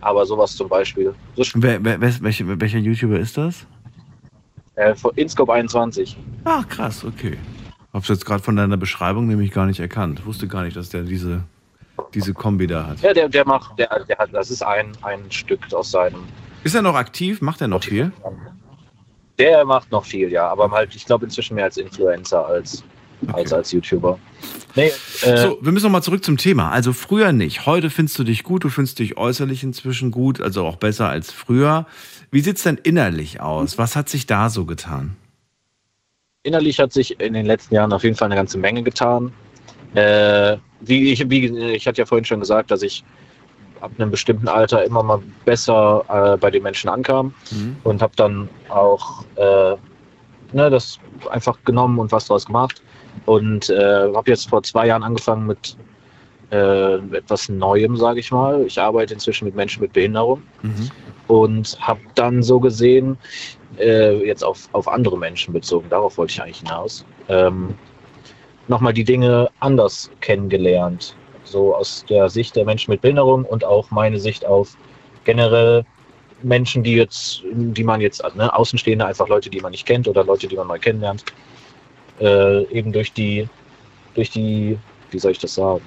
aber 0.01 0.25
sowas 0.25 0.57
zum 0.57 0.69
Beispiel. 0.69 1.13
Wer, 1.55 1.85
wer, 1.85 2.01
welcher, 2.23 2.61
welcher 2.61 2.79
YouTuber 2.79 3.19
ist 3.19 3.37
das? 3.37 3.67
äh, 4.77 4.95
Inscope 5.17 5.53
21. 5.53 6.17
Ach, 6.45 6.67
krass, 6.69 7.05
okay. 7.05 7.37
Hab's 7.97 8.09
jetzt 8.09 8.27
gerade 8.27 8.43
von 8.43 8.57
deiner 8.57 8.77
Beschreibung 8.77 9.27
nämlich 9.27 9.53
gar 9.53 9.65
nicht 9.65 9.81
erkannt. 9.81 10.27
Wusste 10.27 10.47
gar 10.47 10.65
nicht, 10.65 10.77
dass 10.77 10.91
der 10.91 11.01
diese, 11.03 11.45
diese 12.13 12.35
Kombi 12.35 12.67
da 12.67 12.89
hat. 12.89 13.01
Ja, 13.01 13.15
der, 13.15 13.27
der 13.27 13.47
macht, 13.47 13.79
der, 13.79 14.05
der 14.07 14.19
hat, 14.19 14.29
das 14.35 14.51
ist 14.51 14.63
ein, 14.63 14.93
ein 15.01 15.21
Stück 15.31 15.73
aus 15.73 15.93
seinem 15.93 16.21
Ist 16.63 16.75
er 16.75 16.83
noch 16.83 16.95
aktiv? 16.95 17.41
Macht 17.41 17.63
er 17.63 17.69
noch 17.69 17.83
viel? 17.83 18.13
Der 19.39 19.65
macht 19.65 19.91
noch 19.91 20.05
viel, 20.05 20.31
ja, 20.31 20.47
aber 20.47 20.71
halt, 20.71 20.95
ich 20.95 21.07
glaube 21.07 21.25
inzwischen 21.25 21.55
mehr 21.55 21.65
als 21.65 21.79
Influencer 21.79 22.45
als, 22.45 22.85
als, 23.33 23.51
als 23.55 23.73
YouTuber. 23.73 24.19
Nee, 24.75 24.93
äh, 25.23 25.37
So, 25.39 25.57
wir 25.63 25.73
müssen 25.73 25.87
noch 25.87 25.93
mal 25.93 26.03
zurück 26.03 26.23
zum 26.23 26.37
Thema. 26.37 26.71
Also 26.73 26.93
früher 26.93 27.33
nicht. 27.33 27.65
Heute 27.65 27.89
findest 27.89 28.19
du 28.19 28.25
dich 28.25 28.43
gut, 28.43 28.65
du 28.65 28.69
findest 28.69 28.99
dich 28.99 29.17
äußerlich 29.17 29.63
inzwischen 29.63 30.11
gut, 30.11 30.43
also 30.43 30.67
auch 30.67 30.77
besser 30.77 31.09
als 31.09 31.33
früher. 31.33 31.87
Wie 32.31 32.41
sieht's 32.41 32.63
denn 32.63 32.77
innerlich 32.77 33.41
aus? 33.41 33.79
Was 33.79 33.97
hat 33.97 34.11
sich 34.11 34.27
da 34.27 34.51
so 34.51 34.67
getan? 34.67 35.17
Innerlich 36.47 36.79
hat 36.79 36.93
sich 36.93 37.19
in 37.21 37.35
den 37.35 37.47
letzten 37.47 37.75
Jahren 37.75 37.93
auf 37.93 38.05
jeden 38.05 38.17
Fall 38.17 38.27
eine 38.27 38.37
ganze 38.37 38.59
Menge 38.59 38.83
getan. 38.83 39.33
Äh, 39.95 40.57
wie, 40.81 41.13
ich, 41.13 41.29
wie 41.31 41.47
ich 41.75 41.87
hatte 41.87 41.99
ja 42.03 42.07
vorhin 42.07 42.25
schon 42.25 42.41
gesagt, 42.41 42.71
dass 42.71 42.83
ich 42.83 43.05
ab 43.81 43.91
einem 43.99 44.11
bestimmten 44.11 44.49
Alter 44.49 44.85
immer 44.85 45.03
mal 45.03 45.21
besser 45.45 46.05
äh, 46.09 46.37
bei 46.39 46.51
den 46.51 46.63
Menschen 46.63 46.89
ankam 46.89 47.35
Mhm. 47.51 47.77
und 47.85 48.03
habe 48.03 48.13
dann 48.17 48.49
auch 48.69 49.25
äh, 49.37 49.77
ne, 50.53 50.71
das 50.71 50.99
einfach 51.31 51.59
genommen 51.65 51.99
und 51.99 52.13
was 52.13 52.27
daraus 52.27 52.47
gemacht. 52.47 52.83
Und 53.27 53.69
äh, 53.71 54.13
habe 54.15 54.31
jetzt 54.31 54.49
vor 54.49 54.63
zwei 54.63 54.87
Jahren 54.87 55.03
angefangen 55.03 55.47
mit 55.47 55.77
äh, 56.51 56.95
etwas 57.17 57.49
Neuem, 57.49 57.97
sage 57.97 58.21
ich 58.21 58.31
mal. 58.31 58.63
Ich 58.67 58.79
arbeite 58.81 59.15
inzwischen 59.15 59.47
mit 59.47 59.55
Menschen 59.57 59.83
mit 59.83 59.93
Behinderung 59.93 60.43
Mhm. 60.63 60.91
und 61.29 61.77
habe 61.81 62.01
dann 62.15 62.43
so 62.43 62.61
gesehen, 62.61 63.19
äh, 63.79 64.15
jetzt 64.25 64.45
auf, 64.45 64.69
auf 64.73 64.89
andere 64.89 65.19
Menschen 65.19 65.53
bezogen, 65.53 65.89
darauf 65.89 66.19
wollte 66.19 66.33
ich 66.33 66.43
eigentlich 66.43 66.59
hinaus, 66.59 67.05
ähm, 67.29 67.75
nochmal 68.69 68.93
die 68.93 69.05
Dinge 69.05 69.51
anders 69.61 70.11
kennengelernt. 70.21 71.17
So 71.45 71.75
aus 71.75 72.05
der 72.09 72.29
Sicht 72.29 72.57
der 72.57 72.65
Menschen 72.65 72.91
mit 72.91 73.01
Behinderung 73.01 73.45
und 73.45 73.65
auch 73.65 73.91
meine 73.91 74.19
Sicht 74.19 74.45
auf 74.45 74.77
generell 75.25 75.85
Menschen, 76.43 76.83
die 76.83 76.95
jetzt, 76.95 77.43
die 77.53 77.85
man 77.85 78.01
jetzt, 78.01 78.23
ne, 78.35 78.55
Außenstehende, 78.55 79.07
einfach 79.07 79.29
Leute, 79.29 79.49
die 79.49 79.61
man 79.61 79.71
nicht 79.71 79.87
kennt 79.87 80.09
oder 80.09 80.25
Leute, 80.25 80.49
die 80.49 80.57
man 80.57 80.67
mal 80.67 80.79
kennenlernt, 80.79 81.25
äh, 82.21 82.65
eben 82.67 82.93
durch 82.93 83.13
die, 83.13 83.49
durch 84.15 84.31
die, 84.31 84.79
wie 85.11 85.19
soll 85.19 85.33
ich 85.33 85.39
das 85.39 85.55
sagen? 85.55 85.85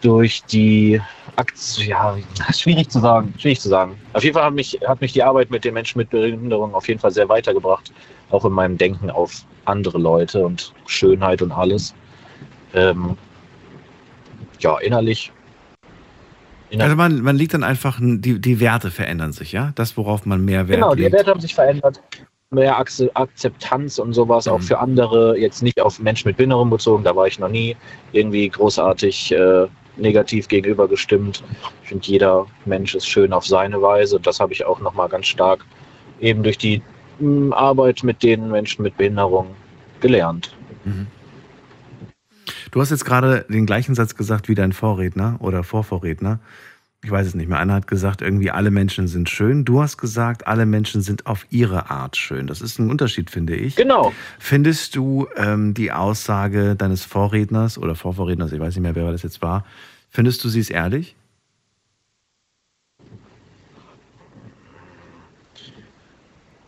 Durch 0.00 0.44
die 0.44 1.00
Ja, 1.76 2.16
schwierig 2.52 2.88
zu 2.90 2.98
sagen, 3.00 3.32
schwierig 3.38 3.60
zu 3.60 3.68
sagen. 3.68 3.96
Auf 4.12 4.24
jeden 4.24 4.34
Fall 4.34 4.44
hat 4.44 4.54
mich, 4.54 4.78
hat 4.86 5.00
mich 5.00 5.12
die 5.12 5.22
Arbeit 5.22 5.50
mit 5.50 5.64
den 5.64 5.74
Menschen 5.74 5.98
mit 5.98 6.10
Behinderung 6.10 6.74
auf 6.74 6.88
jeden 6.88 6.98
Fall 6.98 7.12
sehr 7.12 7.28
weitergebracht, 7.28 7.92
auch 8.30 8.44
in 8.44 8.52
meinem 8.52 8.76
Denken 8.76 9.08
auf 9.10 9.44
andere 9.64 9.98
Leute 9.98 10.44
und 10.44 10.72
Schönheit 10.86 11.40
und 11.40 11.52
alles. 11.52 11.94
Ähm, 12.74 13.16
ja, 14.58 14.78
innerlich. 14.78 15.30
innerlich 16.70 16.82
Also 16.82 16.96
man, 16.96 17.22
man 17.22 17.36
liegt 17.36 17.54
dann 17.54 17.62
einfach, 17.62 18.00
die, 18.02 18.40
die 18.40 18.58
Werte 18.60 18.90
verändern 18.90 19.32
sich, 19.32 19.52
ja? 19.52 19.70
Das, 19.76 19.96
worauf 19.96 20.26
man 20.26 20.44
mehr 20.44 20.66
Wert 20.68 20.80
Genau, 20.80 20.94
die 20.94 21.02
legt. 21.02 21.14
Werte 21.14 21.30
haben 21.30 21.40
sich 21.40 21.54
verändert. 21.54 22.02
Mehr 22.50 22.78
Akze- 22.80 23.10
Akzeptanz 23.14 23.98
und 23.98 24.12
sowas, 24.14 24.48
auch 24.48 24.58
Mhm. 24.58 24.62
für 24.62 24.78
andere, 24.80 25.38
jetzt 25.38 25.62
nicht 25.62 25.80
auf 25.80 26.00
Menschen 26.00 26.28
mit 26.28 26.38
Behinderung 26.38 26.70
bezogen, 26.70 27.04
da 27.04 27.14
war 27.14 27.26
ich 27.26 27.38
noch 27.38 27.48
nie 27.50 27.76
irgendwie 28.12 28.48
großartig 28.48 29.32
äh, 29.32 29.66
negativ 29.98 30.48
gegenüber 30.48 30.88
gestimmt. 30.88 31.42
Ich 31.82 31.88
finde, 31.88 32.06
jeder 32.06 32.46
Mensch 32.64 32.94
ist 32.94 33.06
schön 33.06 33.32
auf 33.32 33.46
seine 33.46 33.80
Weise 33.82 34.16
und 34.16 34.26
das 34.26 34.40
habe 34.40 34.52
ich 34.52 34.64
auch 34.64 34.80
nochmal 34.80 35.08
ganz 35.08 35.26
stark 35.26 35.64
eben 36.20 36.42
durch 36.42 36.58
die 36.58 36.82
mh, 37.18 37.54
Arbeit 37.54 38.02
mit 38.02 38.22
den 38.22 38.50
Menschen 38.50 38.82
mit 38.82 38.96
Behinderung 38.96 39.48
gelernt. 40.00 40.54
Mhm. 40.84 41.06
Du 42.70 42.80
hast 42.80 42.90
jetzt 42.90 43.04
gerade 43.04 43.46
den 43.48 43.66
gleichen 43.66 43.94
Satz 43.94 44.14
gesagt 44.14 44.48
wie 44.48 44.54
dein 44.54 44.72
Vorredner 44.72 45.36
oder 45.40 45.64
Vorvorredner. 45.64 46.40
Ich 47.04 47.10
weiß 47.10 47.28
es 47.28 47.34
nicht 47.34 47.48
mehr, 47.48 47.58
einer 47.60 47.74
hat 47.74 47.86
gesagt, 47.86 48.22
irgendwie 48.22 48.50
alle 48.50 48.70
Menschen 48.72 49.06
sind 49.06 49.28
schön. 49.30 49.64
Du 49.64 49.80
hast 49.80 49.98
gesagt, 49.98 50.46
alle 50.48 50.66
Menschen 50.66 51.00
sind 51.00 51.26
auf 51.26 51.46
ihre 51.48 51.90
Art 51.90 52.16
schön. 52.16 52.48
Das 52.48 52.60
ist 52.60 52.78
ein 52.80 52.90
Unterschied, 52.90 53.30
finde 53.30 53.54
ich. 53.54 53.76
Genau. 53.76 54.12
Findest 54.40 54.96
du 54.96 55.28
ähm, 55.36 55.74
die 55.74 55.92
Aussage 55.92 56.74
deines 56.74 57.04
Vorredners 57.04 57.78
oder 57.78 57.94
Vorvorredners, 57.94 58.50
ich 58.52 58.58
weiß 58.58 58.74
nicht 58.74 58.82
mehr, 58.82 58.96
wer 58.96 59.12
das 59.12 59.22
jetzt 59.22 59.42
war, 59.42 59.64
findest 60.10 60.42
du 60.42 60.48
sie 60.48 60.58
ist 60.58 60.70
ehrlich? 60.70 61.14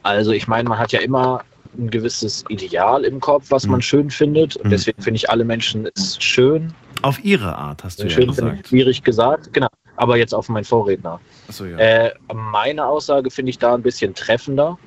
Also 0.02 0.32
ich 0.32 0.48
meine, 0.48 0.68
man 0.68 0.78
hat 0.78 0.92
ja 0.92 1.00
immer 1.00 1.42
ein 1.78 1.90
gewisses 1.90 2.44
Ideal 2.48 3.04
im 3.04 3.20
Kopf, 3.20 3.46
was 3.50 3.64
Mhm. 3.64 3.72
man 3.72 3.82
schön 3.82 4.10
findet. 4.10 4.56
Und 4.56 4.66
Mhm. 4.66 4.70
deswegen 4.70 5.02
finde 5.02 5.16
ich 5.18 5.28
alle 5.30 5.44
Menschen 5.44 5.86
ist 5.94 6.22
schön. 6.22 6.72
Auf 7.02 7.22
ihre 7.24 7.56
Art, 7.56 7.84
hast 7.84 7.98
du 7.98 8.04
ja 8.04 8.10
schön 8.10 8.30
ich 8.30 8.36
gesagt. 8.36 8.68
schwierig 8.68 9.02
gesagt. 9.02 9.52
Genau. 9.52 9.68
Aber 10.00 10.16
jetzt 10.16 10.34
auf 10.34 10.48
meinen 10.48 10.64
Vorredner. 10.64 11.20
Achso, 11.46 11.66
ja. 11.66 11.76
Äh, 11.76 12.14
meine 12.32 12.86
Aussage 12.86 13.30
finde 13.30 13.50
ich 13.50 13.58
da 13.58 13.74
ein 13.74 13.82
bisschen 13.82 14.14
treffender, 14.14 14.78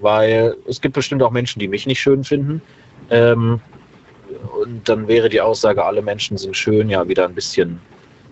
weil 0.00 0.56
es 0.66 0.80
gibt 0.80 0.94
bestimmt 0.94 1.22
auch 1.22 1.30
Menschen, 1.30 1.60
die 1.60 1.68
mich 1.68 1.86
nicht 1.86 2.00
schön 2.00 2.24
finden. 2.24 2.60
Ähm, 3.10 3.60
und 4.60 4.88
dann 4.88 5.06
wäre 5.06 5.28
die 5.28 5.40
Aussage, 5.40 5.84
alle 5.84 6.02
Menschen 6.02 6.36
sind 6.36 6.56
schön, 6.56 6.90
ja 6.90 7.06
wieder 7.06 7.26
ein 7.26 7.34
bisschen 7.34 7.80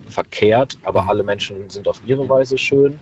verkehrt, 0.08 0.76
aber 0.82 1.02
Mhm. 1.02 1.08
alle 1.08 1.22
Menschen 1.22 1.70
sind 1.70 1.86
auf 1.86 2.00
ihre 2.04 2.28
Weise 2.28 2.58
schön. 2.58 2.98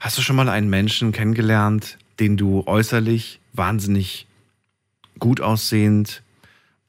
Hast 0.00 0.16
du 0.16 0.22
schon 0.22 0.36
mal 0.36 0.48
einen 0.48 0.70
Menschen 0.70 1.12
kennengelernt, 1.12 1.98
den 2.18 2.38
du 2.38 2.62
äußerlich 2.64 3.40
wahnsinnig 3.52 4.26
gut 5.18 5.42
aussehend, 5.42 6.22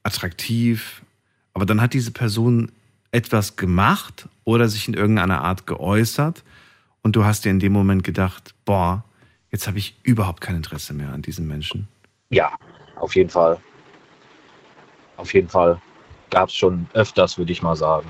attraktiv, 0.04 1.02
aber 1.54 1.66
dann 1.66 1.82
hat 1.82 1.94
diese 1.94 2.12
Person 2.12 2.72
etwas 3.12 3.58
gemacht 3.58 4.30
oder 4.48 4.70
sich 4.70 4.88
in 4.88 4.94
irgendeiner 4.94 5.42
Art 5.42 5.68
geäußert 5.68 6.46
und 7.02 7.18
du 7.18 7.26
hast 7.26 7.44
dir 7.44 7.50
in 7.50 7.60
dem 7.60 7.74
Moment 7.74 8.06
gedacht, 8.06 8.56
boah, 8.64 9.04
jetzt 9.52 9.68
habe 9.68 9.78
ich 9.78 10.00
überhaupt 10.04 10.40
kein 10.40 10.56
Interesse 10.56 10.94
mehr 10.94 11.12
an 11.12 11.22
diesem 11.22 11.50
Menschen. 11.50 11.90
Ja, 12.30 12.54
auf 12.96 13.14
jeden 13.14 13.30
Fall. 13.30 13.58
Auf 15.18 15.34
jeden 15.34 15.50
Fall. 15.50 15.82
Gab 16.30 16.48
es 16.48 16.56
schon 16.56 16.88
öfters, 16.94 17.38
würde 17.38 17.52
ich 17.52 17.62
mal 17.62 17.76
sagen. 17.76 18.08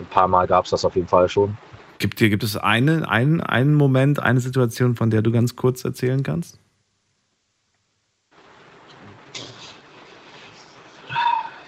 Ein 0.00 0.06
paar 0.06 0.26
Mal 0.26 0.48
gab 0.48 0.64
es 0.64 0.72
das 0.72 0.84
auf 0.84 0.96
jeden 0.96 1.06
Fall 1.06 1.28
schon. 1.28 1.56
Gibt, 2.00 2.18
dir, 2.18 2.30
gibt 2.30 2.42
es 2.42 2.56
eine, 2.56 3.08
einen, 3.08 3.40
einen 3.40 3.74
Moment, 3.74 4.18
eine 4.18 4.40
Situation, 4.40 4.96
von 4.96 5.10
der 5.10 5.22
du 5.22 5.30
ganz 5.30 5.54
kurz 5.54 5.84
erzählen 5.84 6.24
kannst? 6.24 6.58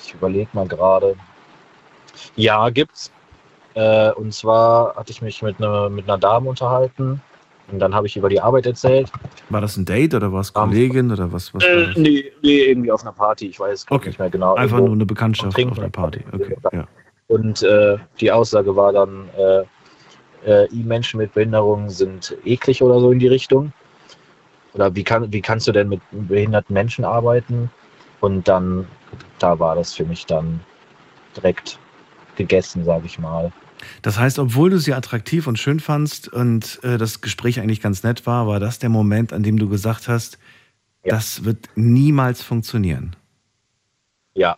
Ich 0.05 0.12
überlege 0.12 0.51
mal 0.55 0.67
gerade. 0.67 1.15
Ja, 2.35 2.69
gibt's. 2.71 3.12
Äh, 3.74 4.12
und 4.12 4.35
zwar 4.35 4.94
hatte 4.96 5.12
ich 5.12 5.22
mich 5.22 5.42
mit, 5.42 5.58
ne, 5.61 5.88
mit 5.90 6.08
einer 6.08 6.18
Dame 6.18 6.48
unterhalten. 6.50 7.20
Und 7.70 7.78
dann 7.78 7.94
habe 7.94 8.06
ich 8.06 8.16
über 8.16 8.28
die 8.28 8.40
Arbeit 8.40 8.66
erzählt. 8.66 9.11
War 9.48 9.61
das 9.61 9.76
ein 9.76 9.85
Date 9.85 10.14
oder 10.14 10.32
war 10.32 10.40
es 10.40 10.54
Am- 10.54 10.68
Kollegin 10.68 11.11
oder 11.11 11.32
was? 11.32 11.54
was 11.54 11.64
Äh, 11.64 11.88
nee, 11.94 12.32
nee, 12.42 12.64
irgendwie 12.64 12.90
auf 12.90 13.02
einer 13.02 13.12
Party. 13.12 13.46
Ich 13.46 13.58
weiß 13.58 13.87
gar 13.87 13.96
Okay. 13.96 14.08
nicht 14.08 14.18
mehr 14.18 14.30
genau. 14.30 14.54
Einfach 14.54 14.76
Irgendwo. 14.76 14.88
nur 14.88 14.96
eine 14.96 15.06
Bekanntschaft 15.06 15.64
auf 15.64 15.78
einer 15.78 15.88
Party. 15.90 16.20
Okay, 16.32 16.56
ja. 16.72 16.85
Und 17.28 17.62
äh, 17.62 17.96
die 18.20 18.30
Aussage 18.30 18.76
war 18.76 18.92
dann, 18.92 19.30
äh, 19.38 19.64
äh, 20.44 20.68
Menschen 20.72 21.18
mit 21.18 21.32
Behinderung 21.32 21.88
sind 21.88 22.37
eklig 22.44 22.82
oder 22.82 23.00
so 23.00 23.11
in 23.12 23.18
die 23.18 23.28
Richtung. 23.28 23.72
Oder 24.74 24.94
wie, 24.94 25.04
kann, 25.04 25.32
wie 25.32 25.40
kannst 25.40 25.66
du 25.68 25.72
denn 25.72 25.88
mit 25.88 26.00
behinderten 26.11 26.74
Menschen 26.74 27.04
arbeiten? 27.04 27.70
Und 28.20 28.48
dann, 28.48 28.87
da 29.38 29.58
war 29.58 29.74
das 29.76 29.94
für 29.94 30.04
mich 30.04 30.26
dann 30.26 30.61
direkt 31.37 31.78
gegessen, 32.37 32.85
sage 32.85 33.06
ich 33.06 33.18
mal. 33.18 33.52
Das 34.03 34.18
heißt, 34.18 34.38
obwohl 34.38 34.71
du 34.71 34.79
sie 34.79 34.95
attraktiv 34.95 35.47
und 35.47 35.59
schön 35.59 35.81
fandst 35.81 36.29
und 36.29 36.83
äh, 36.83 36.99
das 36.99 37.21
Gespräch 37.21 37.61
eigentlich 37.61 37.81
ganz 37.81 38.03
nett 38.03 38.27
war, 38.27 38.47
war 38.47 38.61
das 38.61 38.79
der 38.79 38.88
Moment, 38.88 39.33
an 39.33 39.42
dem 39.42 39.59
du 39.59 39.68
gesagt 39.68 40.09
hast, 40.09 40.38
Ja. 41.05 41.14
das 41.16 41.45
wird 41.45 41.68
niemals 41.75 42.42
funktionieren. 42.42 43.16
Ja, 44.35 44.57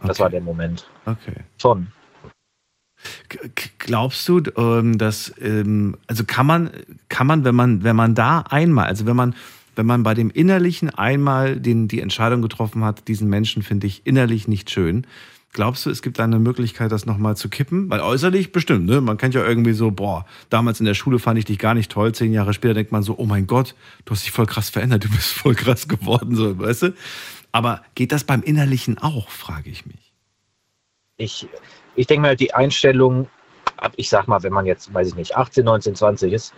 das 0.00 0.10
Okay. 0.10 0.20
war 0.20 0.30
der 0.30 0.40
Moment. 0.40 0.86
Okay. 1.06 1.34
Schon. 1.56 1.88
Glaubst 3.78 4.28
du, 4.28 4.42
ähm, 4.56 4.98
dass 4.98 5.32
ähm, 5.40 5.96
also 6.06 6.24
kann 6.24 6.46
man 6.46 6.70
kann 7.08 7.26
man, 7.26 7.44
wenn 7.44 7.54
man 7.54 7.84
wenn 7.84 7.94
man 7.96 8.14
da 8.14 8.40
einmal, 8.40 8.86
also 8.86 9.06
wenn 9.06 9.16
man 9.16 9.34
wenn 9.76 9.86
man 9.86 10.02
bei 10.02 10.14
dem 10.14 10.30
innerlichen 10.30 10.90
einmal 10.90 11.60
den 11.60 11.86
die 11.88 12.00
Entscheidung 12.00 12.42
getroffen 12.42 12.84
hat, 12.84 13.06
diesen 13.06 13.28
Menschen 13.28 13.62
finde 13.62 13.86
ich 13.86 14.06
innerlich 14.06 14.48
nicht 14.48 14.70
schön. 14.70 15.06
Glaubst 15.52 15.86
du, 15.86 15.90
es 15.90 16.02
gibt 16.02 16.18
da 16.18 16.24
eine 16.24 16.38
Möglichkeit, 16.38 16.92
das 16.92 17.06
nochmal 17.06 17.36
zu 17.36 17.48
kippen? 17.48 17.88
Weil 17.88 18.00
äußerlich 18.00 18.52
bestimmt, 18.52 18.86
ne? 18.86 19.00
Man 19.00 19.16
kennt 19.16 19.34
ja 19.34 19.44
irgendwie 19.44 19.72
so, 19.72 19.90
boah, 19.90 20.26
damals 20.50 20.78
in 20.78 20.86
der 20.86 20.94
Schule 20.94 21.18
fand 21.18 21.38
ich 21.38 21.46
dich 21.46 21.58
gar 21.58 21.74
nicht 21.74 21.90
toll. 21.90 22.12
Zehn 22.12 22.32
Jahre 22.32 22.52
später 22.52 22.74
denkt 22.74 22.92
man 22.92 23.02
so, 23.02 23.14
oh 23.16 23.24
mein 23.24 23.46
Gott, 23.46 23.74
du 24.04 24.12
hast 24.12 24.24
dich 24.24 24.30
voll 24.30 24.46
krass 24.46 24.68
verändert, 24.68 25.04
du 25.04 25.08
bist 25.08 25.32
voll 25.32 25.54
krass 25.54 25.88
geworden, 25.88 26.36
so, 26.36 26.58
weißt 26.58 26.82
du? 26.82 26.94
Aber 27.50 27.82
geht 27.94 28.12
das 28.12 28.24
beim 28.24 28.42
Innerlichen 28.42 28.98
auch, 28.98 29.30
frage 29.30 29.70
ich 29.70 29.86
mich. 29.86 30.12
Ich, 31.16 31.48
ich 31.96 32.06
denke 32.06 32.22
mal, 32.22 32.36
die 32.36 32.54
Einstellung, 32.54 33.26
ab, 33.78 33.92
ich 33.96 34.10
sag 34.10 34.28
mal, 34.28 34.42
wenn 34.42 34.52
man 34.52 34.66
jetzt, 34.66 34.92
weiß 34.92 35.08
ich 35.08 35.14
nicht, 35.14 35.36
18, 35.36 35.64
19, 35.64 35.94
20 35.94 36.32
ist, 36.32 36.54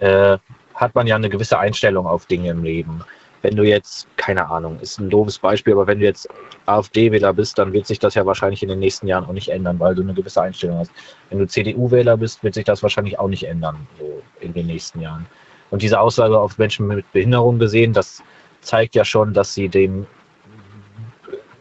äh, 0.00 0.36
hat 0.74 0.94
man 0.94 1.06
ja 1.06 1.14
eine 1.16 1.30
gewisse 1.30 1.58
Einstellung 1.58 2.06
auf 2.06 2.26
Dinge 2.26 2.50
im 2.50 2.64
Leben. 2.64 3.02
Wenn 3.42 3.56
du 3.56 3.64
jetzt, 3.64 4.06
keine 4.16 4.48
Ahnung, 4.48 4.78
ist 4.80 4.98
ein 4.98 5.10
doofes 5.10 5.38
Beispiel, 5.38 5.72
aber 5.72 5.88
wenn 5.88 5.98
du 5.98 6.04
jetzt 6.04 6.28
AfD-Wähler 6.66 7.34
bist, 7.34 7.58
dann 7.58 7.72
wird 7.72 7.86
sich 7.86 7.98
das 7.98 8.14
ja 8.14 8.24
wahrscheinlich 8.24 8.62
in 8.62 8.68
den 8.68 8.78
nächsten 8.78 9.08
Jahren 9.08 9.24
auch 9.24 9.32
nicht 9.32 9.48
ändern, 9.48 9.80
weil 9.80 9.96
du 9.96 10.02
eine 10.02 10.14
gewisse 10.14 10.40
Einstellung 10.40 10.78
hast. 10.78 10.92
Wenn 11.28 11.40
du 11.40 11.46
CDU-Wähler 11.46 12.16
bist, 12.16 12.42
wird 12.44 12.54
sich 12.54 12.64
das 12.64 12.82
wahrscheinlich 12.82 13.18
auch 13.18 13.28
nicht 13.28 13.44
ändern, 13.44 13.86
so 13.98 14.22
in 14.40 14.52
den 14.54 14.66
nächsten 14.66 15.00
Jahren. 15.00 15.26
Und 15.70 15.82
diese 15.82 15.98
Aussage 15.98 16.38
auf 16.38 16.56
Menschen 16.58 16.86
mit 16.86 17.10
Behinderung 17.12 17.58
gesehen, 17.58 17.92
das 17.92 18.22
zeigt 18.60 18.94
ja 18.94 19.04
schon, 19.04 19.34
dass 19.34 19.54
sie 19.54 19.68
dem 19.68 20.06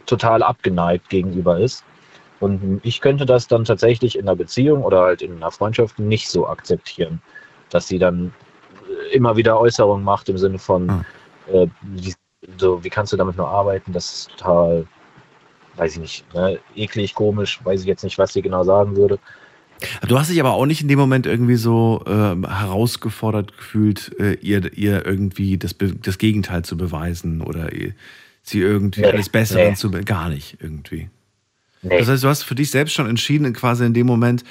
total 0.06 0.44
abgeneigt 0.44 1.10
gegenüber 1.10 1.58
ist. 1.58 1.84
Und 2.39 2.82
ich 2.84 3.02
könnte 3.02 3.26
das 3.26 3.48
dann 3.48 3.65
tatsächlich 3.65 4.17
in 4.17 4.28
einer 4.28 4.36
Beziehung 4.36 4.84
oder 4.84 5.02
halt 5.02 5.22
in 5.22 5.38
einer 5.38 5.52
Freundschaft 5.52 5.98
nicht 6.00 6.28
so 6.28 6.48
akzeptieren, 6.48 7.22
dass 7.70 7.88
sie 7.88 7.98
dann 7.98 8.34
immer 9.12 9.36
wieder 9.36 9.60
Äußerungen 9.60 10.04
macht 10.04 10.28
im 10.30 10.38
Sinne 10.38 10.60
von, 10.60 10.89
Hm. 10.89 11.06
Äh, 11.54 11.68
wie, 11.82 12.14
so, 12.58 12.84
wie 12.84 12.90
kannst 12.90 13.14
du 13.14 13.18
damit 13.18 13.38
nur 13.38 13.48
arbeiten? 13.48 13.94
Das 13.94 14.14
ist 14.14 14.32
total, 14.32 14.88
weiß 15.76 15.94
ich 15.94 16.00
nicht, 16.00 16.34
ne? 16.34 16.60
eklig, 16.76 17.14
komisch, 17.14 17.60
weiß 17.64 17.82
ich 17.82 17.88
jetzt 17.88 18.04
nicht, 18.04 18.18
was 18.18 18.34
sie 18.34 18.42
genau 18.42 18.64
sagen 18.64 18.96
würde. 18.96 19.20
Du 20.08 20.18
hast 20.18 20.30
dich 20.30 20.40
aber 20.40 20.54
auch 20.54 20.66
nicht 20.66 20.82
in 20.82 20.88
dem 20.88 21.00
Moment 21.00 21.26
irgendwie 21.26 21.56
so 21.56 22.04
ähm, 22.06 22.48
herausgefordert 22.48 23.58
gefühlt, 23.58 24.16
äh, 24.20 24.34
ihr, 24.36 24.78
ihr 24.78 25.06
irgendwie 25.06 25.58
das, 25.58 25.76
das 25.78 26.18
Gegenteil 26.18 26.64
zu 26.64 26.78
beweisen 26.78 27.42
oder 27.42 27.74
ihr, 27.74 27.94
sie 28.44 28.60
irgendwie 28.60 29.02
Nee, 29.02 29.08
alles 29.08 29.30
Bessere 29.30 29.70
nee. 29.70 29.76
zu 29.76 29.90
gar 29.90 30.30
nicht 30.30 30.58
irgendwie. 30.62 31.10
Nee, 31.82 31.98
Das 31.98 32.08
heißt, 32.10 32.24
du 32.24 32.28
hast 32.28 32.44
für 32.44 32.56
dich 32.56 32.70
selbst 32.70 32.94
schon 32.94 33.10
entschieden, 33.10 33.54
quasi 33.54 33.86
in 33.86 33.94
dem 33.94 34.06
Moment, 34.06 34.44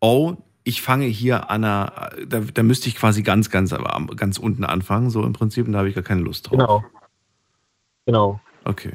oh, 0.00 0.36
ich 0.68 0.82
fange 0.82 1.06
hier 1.06 1.48
an 1.50 1.64
einer, 1.64 2.10
da, 2.26 2.40
da 2.40 2.62
müsste 2.62 2.88
ich 2.88 2.96
quasi 2.96 3.22
ganz, 3.22 3.48
ganz, 3.48 3.74
ganz 4.16 4.36
unten 4.36 4.64
anfangen, 4.64 5.08
so 5.08 5.22
im 5.24 5.32
Prinzip, 5.32 5.66
und 5.66 5.72
da 5.72 5.78
habe 5.78 5.88
ich 5.88 5.94
gar 5.94 6.04
keine 6.04 6.20
Lust 6.20 6.46
drauf. 6.46 6.58
genau. 6.58 6.84
Genau. 8.04 8.40
Okay. 8.64 8.92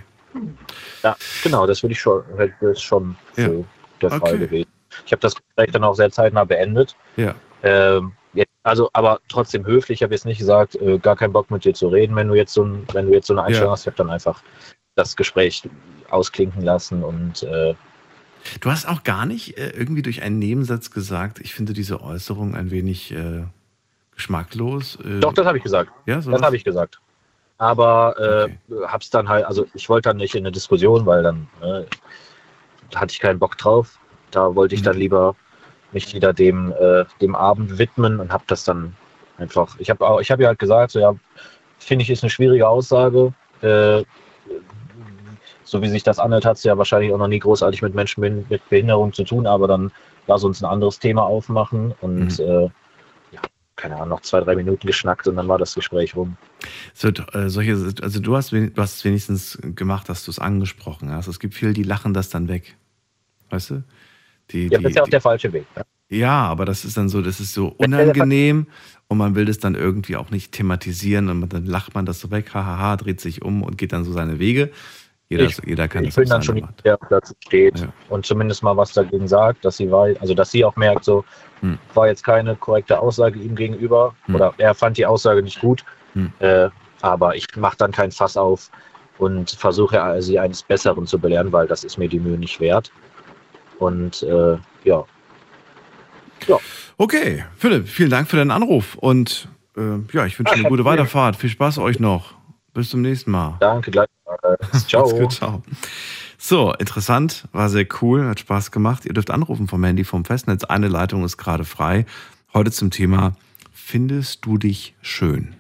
Ja, 1.04 1.16
genau, 1.44 1.66
das 1.68 1.82
würde 1.84 1.94
ich 1.94 2.00
schon, 2.00 2.24
wäre 2.36 2.52
ist 2.72 2.82
schon 2.82 3.16
Ja. 3.38 3.48
so 3.48 3.66
der 4.02 4.10
Fall 4.12 4.22
Okay. 4.36 4.38
gewesen. 4.38 4.70
Ich 5.06 5.12
habe 5.12 5.20
das 5.22 5.36
Gespräch 5.36 5.72
dann 5.72 5.84
auch 5.84 5.96
sehr 5.96 6.12
zeitnah 6.12 6.44
beendet. 6.44 6.96
Ja. 7.16 7.34
Ähm, 7.64 8.14
jetzt, 8.34 8.52
also, 8.64 8.90
aber 8.94 9.20
trotzdem 9.28 9.66
höflich. 9.66 10.00
Ich 10.00 10.04
habe 10.04 10.14
jetzt 10.14 10.26
nicht 10.26 10.38
gesagt, 10.38 10.76
äh, 10.76 11.00
gar 11.00 11.16
keinen 11.16 11.34
Bock 11.34 11.50
mit 11.50 11.66
dir 11.66 11.74
zu 11.74 11.88
reden, 11.88 12.16
wenn 12.16 12.28
du 12.28 12.36
jetzt 12.36 12.54
so, 12.54 12.64
ein, 12.64 12.88
wenn 12.94 13.08
du 13.08 13.14
jetzt 13.14 13.28
so 13.28 13.34
eine 13.34 13.44
Einstellung 13.44 13.70
Ja. 13.70 13.74
hast. 13.74 13.82
Ich 13.82 13.88
habe 13.88 13.98
dann 13.98 14.10
einfach 14.12 14.42
das 14.96 15.16
Gespräch 15.16 15.64
ausklinken 16.12 16.62
lassen 16.62 17.04
und 17.04 17.42
äh, 17.44 17.74
Du 18.60 18.70
hast 18.72 18.88
auch 18.88 19.04
gar 19.04 19.26
nicht 19.26 19.58
äh, 19.58 19.70
irgendwie 19.70 20.02
durch 20.02 20.22
einen 20.22 20.40
Nebensatz 20.40 20.92
gesagt, 20.92 21.40
ich 21.40 21.54
finde 21.54 21.74
diese 21.74 22.02
Äußerung 22.02 22.56
ein 22.56 22.72
wenig 22.72 23.12
äh, 23.12 23.44
geschmacklos. 24.16 24.98
Äh, 25.04 25.20
doch, 25.20 25.34
das 25.34 25.46
habe 25.46 25.58
ich 25.58 25.64
gesagt. 25.64 25.92
ja, 26.06 26.20
Das 26.20 26.42
habe 26.42 26.56
ich 26.56 26.64
gesagt. 26.64 27.00
Aber 27.58 28.48
äh, 28.70 28.74
hab's 28.88 29.10
dann 29.10 29.30
halt, 29.30 29.46
also 29.46 29.66
ich 29.74 29.88
wollte 29.88 30.10
dann 30.10 30.18
nicht 30.18 30.36
in 30.36 30.44
eine 30.44 30.52
Diskussion, 30.52 31.06
weil 31.06 31.24
dann 31.24 31.48
äh, 31.62 31.84
da 32.90 33.02
hatte 33.02 33.14
ich 33.14 33.20
keinen 33.20 33.40
Bock 33.40 33.58
drauf. 33.58 33.98
Da 34.32 34.56
wollte 34.56 34.76
ich 34.76 34.82
dann 34.82 34.96
Mhm. 34.96 35.02
lieber 35.02 35.36
mich 35.92 36.14
wieder 36.14 36.34
dem, 36.34 36.74
äh, 36.74 37.06
dem 37.22 37.36
Abend 37.36 37.78
widmen 37.78 38.20
und 38.20 38.34
habe 38.34 38.44
das 38.48 38.64
dann 38.64 38.96
einfach. 39.38 39.76
Ich 39.80 39.90
habe 39.90 40.22
ich 40.22 40.32
hab 40.32 40.40
ja 40.40 40.48
halt 40.48 40.60
gesagt, 40.60 40.92
so 40.92 41.00
ja, 41.00 41.16
finde 41.80 42.04
ich 42.04 42.10
ist 42.10 42.24
eine 42.24 42.30
schwierige 42.30 42.68
Aussage. 42.68 43.34
So 45.74 45.82
wie 45.82 45.90
sich 45.90 46.04
das 46.04 46.20
anhört, 46.20 46.46
hat 46.46 46.58
es 46.58 46.64
ja 46.64 46.78
wahrscheinlich 46.78 47.12
auch 47.12 47.18
noch 47.18 47.28
nie 47.28 47.40
großartig 47.40 47.82
mit 47.82 47.96
Menschen 47.96 48.22
mit 48.48 48.70
Behinderung 48.70 49.12
zu 49.12 49.24
tun, 49.24 49.48
aber 49.48 49.68
dann 49.68 49.92
lass 50.28 50.44
uns 50.44 50.62
ein 50.62 50.70
anderes 50.70 51.00
Thema 51.00 51.24
aufmachen 51.24 51.96
und 52.00 52.38
Mhm. 52.38 52.46
äh, 52.46 52.64
ja, 53.32 53.42
keine 53.76 53.96
Ahnung, 53.96 54.10
noch 54.10 54.22
zwei, 54.22 54.42
drei 54.42 54.56
Minuten 54.56 54.86
geschnackt 54.86 55.28
und 55.28 55.36
dann 55.36 55.48
war 55.48 55.58
das 55.58 55.74
Gespräch 55.74 56.16
rum. 56.16 56.38
So, 56.94 57.08
äh, 57.08 57.50
solche, 57.50 57.92
also 58.04 58.20
du 58.20 58.36
hast, 58.36 58.52
du 58.52 58.72
hast 58.78 58.98
es 58.98 59.04
wenigstens 59.04 59.58
gemacht, 59.64 60.10
dass 60.10 60.24
du 60.24 60.30
es 60.30 60.38
angesprochen 60.38 61.12
hast. 61.12 61.26
Es 61.26 61.40
gibt 61.40 61.56
viele, 61.56 61.74
die 61.74 61.82
lachen 61.82 62.14
das 62.14 62.30
dann 62.30 62.48
weg. 62.50 62.78
Weißt 63.50 63.72
du? 63.72 63.84
Die, 64.52 64.68
Ja, 64.68 64.78
die, 64.78 64.84
das 64.84 64.92
ist 64.92 64.96
ja 64.96 65.02
auch 65.02 65.06
die, 65.06 65.12
der 65.12 65.22
falsche 65.22 65.52
Weg. 65.54 65.66
Ne? 65.76 65.84
ja, 66.10 66.44
aber 66.44 66.66
das 66.66 66.86
ist 66.86 66.98
dann 66.98 67.10
so, 67.10 67.24
das 67.24 67.40
ist 67.40 67.56
so 67.56 67.70
unangenehm 67.70 68.68
und 69.08 69.18
man 69.18 69.34
will 69.34 69.46
das 69.46 69.58
dann 69.58 69.74
irgendwie 69.74 70.18
auch 70.18 70.30
nicht 70.30 70.52
thematisieren 70.52 71.30
und 71.30 71.52
dann 71.52 71.66
lacht 71.66 71.96
man 71.96 72.06
das 72.06 72.20
so 72.20 72.30
weg, 72.30 72.54
hahaha, 72.54 72.96
dreht 72.98 73.22
sich 73.22 73.42
um 73.42 73.64
und 73.64 73.80
geht 73.80 73.92
dann 73.92 74.04
so 74.04 74.12
seine 74.12 74.38
Wege. 74.38 74.70
Jeder, 75.34 75.44
Ich- 75.50 75.62
jeder 75.66 75.88
kann 75.88 76.04
ich 76.04 76.10
das 76.10 76.16
bin 76.16 76.30
dann 76.30 76.42
schon 76.44 76.56
jemand, 76.56 76.84
der 76.86 76.98
dazu 77.10 77.34
steht 77.46 77.80
Ja. 77.80 77.88
und 78.10 78.26
zumindest 78.26 78.64
mal 78.64 78.76
was 78.78 78.94
dagegen 78.94 79.28
sagt, 79.28 79.66
dass 79.66 79.78
sie 79.78 79.92
weiß, 79.92 80.18
also 80.22 80.34
dass 80.34 80.52
sie 80.52 80.64
auch 80.64 80.76
merkt, 80.76 81.04
so 81.04 81.24
Hm. 81.62 81.78
war 81.94 82.08
jetzt 82.08 82.24
keine 82.24 82.56
korrekte 82.56 83.00
Aussage 83.00 83.40
ihm 83.40 83.56
gegenüber 83.56 84.14
Hm. 84.26 84.36
oder 84.36 84.54
er 84.58 84.74
fand 84.76 84.98
die 84.98 85.06
Aussage 85.06 85.42
nicht 85.44 85.60
gut, 85.62 85.84
Hm. 86.14 86.32
äh, 86.40 86.70
aber 87.02 87.36
ich 87.36 87.48
mache 87.56 87.78
dann 87.78 87.92
kein 87.92 88.12
Fass 88.12 88.38
auf 88.38 88.70
und 89.18 89.52
versuche 89.52 89.98
äh, 89.98 90.22
sie 90.22 90.38
eines 90.40 90.62
Besseren 90.64 91.06
zu 91.08 91.18
belehren, 91.20 91.52
weil 91.52 91.68
das 91.68 91.84
ist 91.84 91.98
mir 91.98 92.08
die 92.10 92.20
Mühe 92.20 92.38
nicht 92.38 92.60
wert. 92.60 92.92
Und 93.80 94.24
äh, 94.24 94.58
ja, 94.84 95.04
Okay, 96.98 97.46
Philipp, 97.56 97.88
vielen 97.88 98.10
Dank 98.10 98.28
für 98.30 98.36
deinen 98.38 98.52
Anruf 98.52 98.96
und 98.96 99.48
äh, 99.78 99.82
ja, 100.12 100.26
ich 100.26 100.38
wünsche 100.38 100.54
eine 100.54 100.64
gute 100.68 100.84
Weiterfahrt. 100.86 101.36
Viel 101.38 101.50
Spaß 101.50 101.78
euch 101.80 102.00
noch. 102.00 102.34
Bis 102.74 102.90
zum 102.90 103.02
nächsten 103.02 103.32
Mal. 103.32 103.56
danke 103.60 103.92
gleich. 103.92 104.08
Ciao. 104.88 105.04
Macht's 105.04 105.20
gut, 105.20 105.32
ciao. 105.34 105.64
So, 106.38 106.74
interessant, 106.74 107.48
war 107.54 107.70
sehr 107.70 107.88
cool, 108.02 108.26
hat 108.26 108.40
Spaß 108.40 108.72
gemacht. 108.72 109.06
Ihr 109.06 109.14
dürft 109.14 109.32
anrufen 109.32 109.68
vom 109.68 109.84
Handy, 109.84 110.04
vom 110.04 110.26
Festnetz. 110.26 110.66
Eine 110.66 110.90
Leitung 110.90 111.24
ist 111.24 111.38
gerade 111.38 111.64
frei. 111.64 112.06
Heute 112.54 112.72
zum 112.72 112.92
Thema, 112.92 113.36
findest 113.72 114.46
du 114.46 114.58
dich 114.58 114.94
schön? 115.02 115.56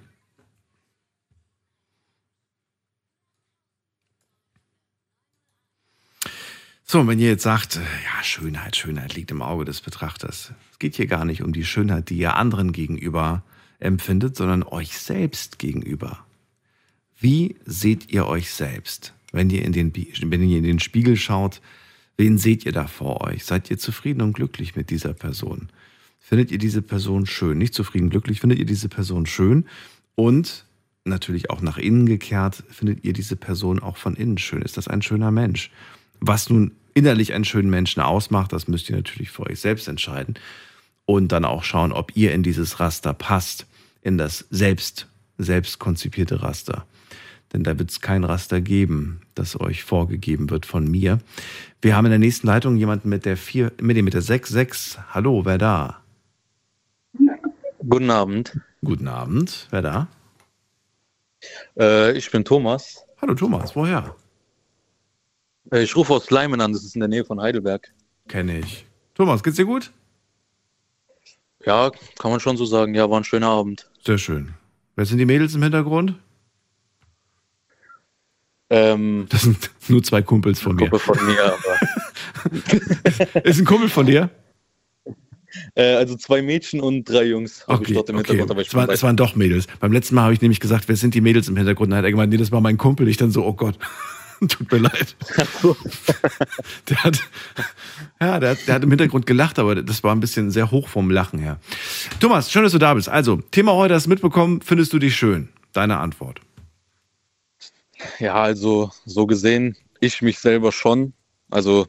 So, 6.94 7.08
wenn 7.08 7.18
ihr 7.18 7.30
jetzt 7.30 7.44
sagt, 7.44 7.78
äh, 7.78 7.80
ja, 7.80 8.24
Schönheit, 8.24 8.76
Schönheit 8.76 9.16
liegt 9.16 9.32
im 9.32 9.42
Auge 9.42 9.66
des 9.66 9.82
Betrachters. 9.82 10.52
Es 10.72 10.80
geht 10.80 10.96
hier 10.96 11.08
gar 11.08 11.26
nicht 11.26 11.42
um 11.42 11.54
die 11.54 11.66
Schönheit, 11.66 12.10
die 12.10 12.18
ihr 12.18 12.36
anderen 12.36 12.72
gegenüber 12.72 13.42
empfindet, 13.80 14.36
sondern 14.36 14.64
euch 14.64 14.98
selbst 14.98 15.60
gegenüber. 15.60 16.26
Wie 17.24 17.56
seht 17.64 18.12
ihr 18.12 18.28
euch 18.28 18.52
selbst? 18.52 19.14
Wenn 19.32 19.50
ihr, 19.50 19.64
in 19.64 19.72
den, 19.72 19.96
wenn 19.96 20.44
ihr 20.44 20.58
in 20.58 20.66
den 20.66 20.82
Spiegel 20.82 21.16
schaut, 21.16 21.62
wen 22.18 22.38
seht 22.38 22.66
ihr 22.66 22.74
da 22.74 22.86
vor 22.86 23.22
euch? 23.22 23.46
Seid 23.46 23.72
ihr 23.72 23.78
zufrieden 23.78 24.20
und 24.20 24.34
glücklich 24.34 24.76
mit 24.76 24.90
dieser 24.90 25.14
Person? 25.14 25.70
Findet 26.20 26.52
ihr 26.52 26.58
diese 26.58 26.82
Person 26.82 27.26
schön? 27.26 27.58
Nicht 27.58 27.74
zufrieden, 27.74 28.10
glücklich, 28.10 28.42
findet 28.42 28.60
ihr 28.60 28.66
diese 28.66 28.90
Person 28.90 29.26
schön? 29.26 29.64
Und 30.16 30.66
natürlich 31.06 31.50
auch 31.50 31.62
nach 31.62 31.78
innen 31.78 32.08
gekehrt, 32.08 32.62
findet 32.70 33.06
ihr 33.06 33.14
diese 33.14 33.38
Person 33.38 33.80
auch 33.80 33.96
von 33.96 34.18
innen 34.18 34.38
schön? 34.38 34.62
Ist 34.62 34.76
das 34.76 34.90
ein 34.90 35.02
schöner 35.02 35.32
Mensch? 35.32 35.72
Was 36.20 36.50
nun 36.50 36.74
innerlich 36.94 37.32
einen 37.32 37.46
schönen 37.46 37.70
Menschen 37.70 38.02
ausmacht, 38.02 38.52
das 38.52 38.68
müsst 38.68 38.90
ihr 38.90 38.98
natürlich 38.98 39.32
für 39.32 39.44
euch 39.44 39.62
selbst 39.62 39.88
entscheiden. 39.88 40.36
Und 41.06 41.32
dann 41.32 41.46
auch 41.46 41.64
schauen, 41.64 41.94
ob 41.94 42.18
ihr 42.18 42.34
in 42.34 42.44
dieses 42.44 42.82
Raster 42.82 43.14
passt, 43.14 43.66
in 44.02 44.18
das 44.18 44.46
selbst, 44.50 45.08
selbst 45.38 45.80
konzipierte 45.80 46.44
Raster. 46.44 46.86
Denn 47.54 47.64
da 47.64 47.78
wird 47.78 47.92
es 47.92 48.02
kein 48.02 48.24
Raster 48.24 48.62
geben, 48.62 49.22
das 49.36 49.60
euch 49.60 49.84
vorgegeben 49.84 50.50
wird 50.50 50.66
von 50.66 50.90
mir. 50.90 51.20
Wir 51.82 51.96
haben 51.96 52.06
in 52.06 52.12
der 52.12 52.20
nächsten 52.20 52.48
Leitung 52.48 52.78
jemanden 52.78 53.10
mit 53.10 53.26
der 53.26 53.38
4, 53.38 53.74
mit 53.80 53.96
dem 53.96 54.06
mit 54.06 54.16
der 54.16 54.22
66. 54.22 54.98
Hallo, 55.14 55.46
wer 55.46 55.60
da? 55.60 56.02
Guten 57.88 58.10
Abend. 58.10 58.58
Guten 58.84 59.08
Abend, 59.08 59.68
wer 59.70 59.82
da? 59.82 60.08
Äh, 61.78 62.18
ich 62.18 62.32
bin 62.32 62.44
Thomas. 62.44 63.06
Hallo 63.22 63.36
Thomas, 63.36 63.76
woher? 63.76 64.16
Äh, 65.72 65.84
ich 65.84 65.96
rufe 65.96 66.14
aus 66.14 66.30
Leimen 66.32 66.60
an, 66.60 66.74
das 66.74 66.84
ist 66.84 66.96
in 66.96 67.02
der 67.02 67.10
Nähe 67.10 67.26
von 67.26 67.40
Heidelberg. 67.40 67.94
Kenne 68.28 68.60
ich. 68.60 68.86
Thomas, 69.14 69.44
geht's 69.44 69.58
dir 69.58 69.66
gut? 69.66 69.92
Ja, 71.66 71.92
kann 72.18 72.32
man 72.32 72.40
schon 72.40 72.58
so 72.58 72.66
sagen. 72.66 72.96
Ja, 72.96 73.10
war 73.10 73.20
ein 73.20 73.24
schöner 73.24 73.48
Abend. 73.48 73.90
Sehr 74.04 74.18
schön. 74.18 74.54
Wer 74.96 75.06
sind 75.06 75.18
die 75.18 75.26
Mädels 75.26 75.56
im 75.56 75.64
Hintergrund? 75.64 76.16
Ähm, 78.74 79.28
Das 79.30 79.44
sind 79.44 79.70
nur 79.88 80.02
zwei 80.02 80.24
Kumpels 80.24 80.60
von 80.60 80.76
mir. 80.76 80.90
Gruppe 80.90 80.98
von 81.00 81.26
mir, 81.28 81.46
aber. 81.46 83.44
Ist 83.44 83.60
ein 83.60 83.66
Kumpel 83.66 83.88
von 83.88 84.08
dir? 84.08 84.32
Äh, 85.76 85.94
also 85.96 86.16
zwei 86.16 86.42
Mädchen 86.42 86.82
und 86.82 87.06
drei 87.08 87.26
Jungs 87.26 87.68
habe 87.68 87.84
ich 87.84 87.90
Okay, 87.90 87.94
dort 87.94 88.10
im 88.10 88.16
okay. 88.16 88.28
Hintergrund, 88.30 88.52
aber 88.52 88.62
Es, 88.62 88.74
war, 88.74 88.90
es 88.90 89.04
waren 89.04 89.16
doch 89.16 89.36
Mädels. 89.36 89.68
Beim 89.80 89.92
letzten 89.92 90.16
Mal 90.16 90.24
habe 90.24 90.34
ich 90.34 90.42
nämlich 90.42 90.60
gesagt, 90.60 90.88
wer 90.88 90.96
sind 90.96 91.14
die 91.14 91.22
Mädels 91.22 91.48
im 91.48 91.56
Hintergrund? 91.56 91.92
Dann 91.92 92.00
hat 92.00 92.06
er 92.06 92.10
gemeint, 92.12 92.32
nee, 92.32 92.38
das 92.38 92.52
war 92.52 92.62
mein 92.62 92.78
Kumpel. 92.80 93.08
Ich 93.08 93.18
dann 93.18 93.30
so, 93.30 93.46
oh 93.46 93.54
Gott, 93.54 93.78
tut 94.48 94.72
mir 94.72 94.80
leid. 94.80 95.16
der 96.90 97.04
hat, 97.04 97.20
ja, 98.20 98.40
der 98.40 98.50
hat, 98.50 98.58
der 98.68 98.74
hat 98.74 98.84
im 98.84 98.90
Hintergrund 98.90 99.28
gelacht, 99.28 99.60
aber 99.60 99.76
das 99.84 100.04
war 100.04 100.16
ein 100.16 100.20
bisschen 100.20 100.50
sehr 100.50 100.72
hoch 100.72 100.88
vom 100.88 101.12
Lachen 101.12 101.38
her. 101.38 101.60
Thomas, 102.20 102.52
schön, 102.52 102.64
dass 102.64 102.72
du 102.72 102.80
da 102.80 102.96
bist. 102.96 103.08
Also, 103.08 103.38
Thema 103.52 103.74
heute 103.74 103.94
hast 103.94 104.08
du 104.08 104.10
mitbekommen. 104.10 104.62
Findest 104.62 104.92
du 104.94 104.98
dich 104.98 105.16
schön? 105.16 105.50
Deine 105.74 106.00
Antwort. 106.00 106.42
Ja, 108.20 108.36
also 108.36 108.92
so 109.06 109.26
gesehen, 109.26 109.78
ich 110.00 110.22
mich 110.22 110.40
selber 110.40 110.72
schon. 110.72 111.14
Also 111.50 111.88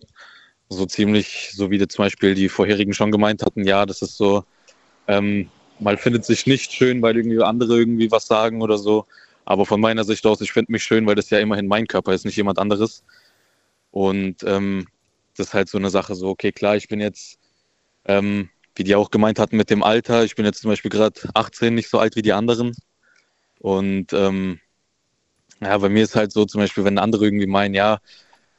so 0.69 0.87
ziemlich, 0.87 1.51
so 1.55 1.71
wie 1.71 1.87
zum 1.87 2.05
Beispiel 2.05 2.35
die 2.35 2.49
vorherigen 2.49 2.95
schon 2.95 3.13
gemeint 3.13 3.43
hatten, 3.43 3.65
ja, 3.65 3.87
das 3.87 4.03
ist 4.03 4.17
so, 4.17 4.45
ähm, 5.09 5.49
man 5.81 5.99
findet 5.99 6.25
sich 6.25 6.47
nicht 6.47 6.73
schön, 6.73 7.03
weil 7.03 7.17
irgendwie 7.17 7.43
andere 7.43 7.79
irgendwie 7.79 8.11
was 8.11 8.27
sagen 8.27 8.63
oder 8.63 8.79
so. 8.79 9.07
Aber 9.45 9.67
von 9.67 9.81
meiner 9.81 10.05
Sicht 10.05 10.27
aus, 10.27 10.41
ich 10.41 10.53
finde 10.53 10.73
mich 10.73 10.85
schön, 10.85 11.07
weil 11.07 11.17
das 11.17 11.31
ja 11.31 11.39
immerhin 11.39 11.67
mein 11.67 11.87
Körper 11.87 12.15
ist, 12.15 12.25
nicht 12.25 12.37
jemand 12.37 12.59
anderes. 12.59 13.05
Und 13.91 14.43
ähm, 14.45 14.87
das 15.37 15.49
ist 15.49 15.55
halt 15.55 15.69
so 15.69 15.79
eine 15.79 15.91
Sache, 15.91 16.15
so, 16.15 16.29
okay, 16.29 16.53
klar, 16.53 16.77
ich 16.77 16.89
bin 16.89 17.01
jetzt, 17.01 17.39
ähm, 18.07 18.51
wie 18.77 18.85
die 18.85 18.97
auch 18.97 19.11
gemeint 19.11 19.39
hatten 19.39 19.57
mit 19.57 19.71
dem 19.71 19.83
Alter, 19.83 20.25
ich 20.25 20.35
bin 20.37 20.45
jetzt 20.45 20.63
zum 20.63 20.71
Beispiel 20.71 20.91
gerade 20.91 21.21
18, 21.35 21.75
nicht 21.75 21.91
so 21.91 21.99
alt 21.99 22.17
wie 22.17 22.23
die 22.23 22.33
anderen. 22.33 22.73
Und 23.61 24.13
ähm, 24.13 24.61
ja, 25.65 25.77
bei 25.79 25.89
mir 25.89 26.05
ist 26.05 26.17
halt 26.17 26.33
so, 26.33 26.45
zum 26.45 26.61
Beispiel, 26.61 26.85
wenn 26.85 26.99
andere 26.99 27.25
irgendwie 27.25 27.47
meinen, 27.47 27.75
ja, 27.75 27.99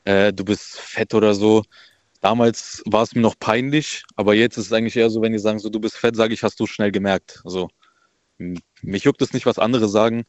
äh, 0.04 0.34
du 0.34 0.46
bist 0.46 0.80
fett 0.80 1.14
oder 1.14 1.34
so. 1.34 1.64
Damals 2.22 2.82
war 2.86 3.04
es 3.04 3.14
mir 3.14 3.22
noch 3.22 3.38
peinlich, 3.40 4.04
aber 4.16 4.34
jetzt 4.34 4.58
ist 4.58 4.68
es 4.68 4.74
eigentlich 4.74 4.96
eher 4.96 5.10
so, 5.10 5.22
wenn 5.22 5.34
die 5.34 5.40
sagen, 5.40 5.60
so 5.60 5.70
du 5.70 5.80
bist 5.80 5.98
fett, 5.98 6.16
sage 6.16 6.34
ich, 6.34 6.44
hast 6.44 6.60
du 6.60 6.66
schnell 6.66 6.92
gemerkt. 6.92 7.42
Also 7.44 7.70
mich 8.38 9.04
juckt 9.04 9.22
es 9.22 9.34
nicht, 9.34 9.46
was 9.46 9.60
andere 9.60 9.88
sagen. 9.88 10.26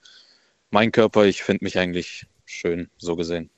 Mein 0.70 0.92
Körper, 0.92 1.24
ich 1.24 1.42
finde 1.42 1.64
mich 1.64 1.78
eigentlich 1.78 2.26
schön, 2.44 2.88
so 2.98 3.16
gesehen. 3.16 3.50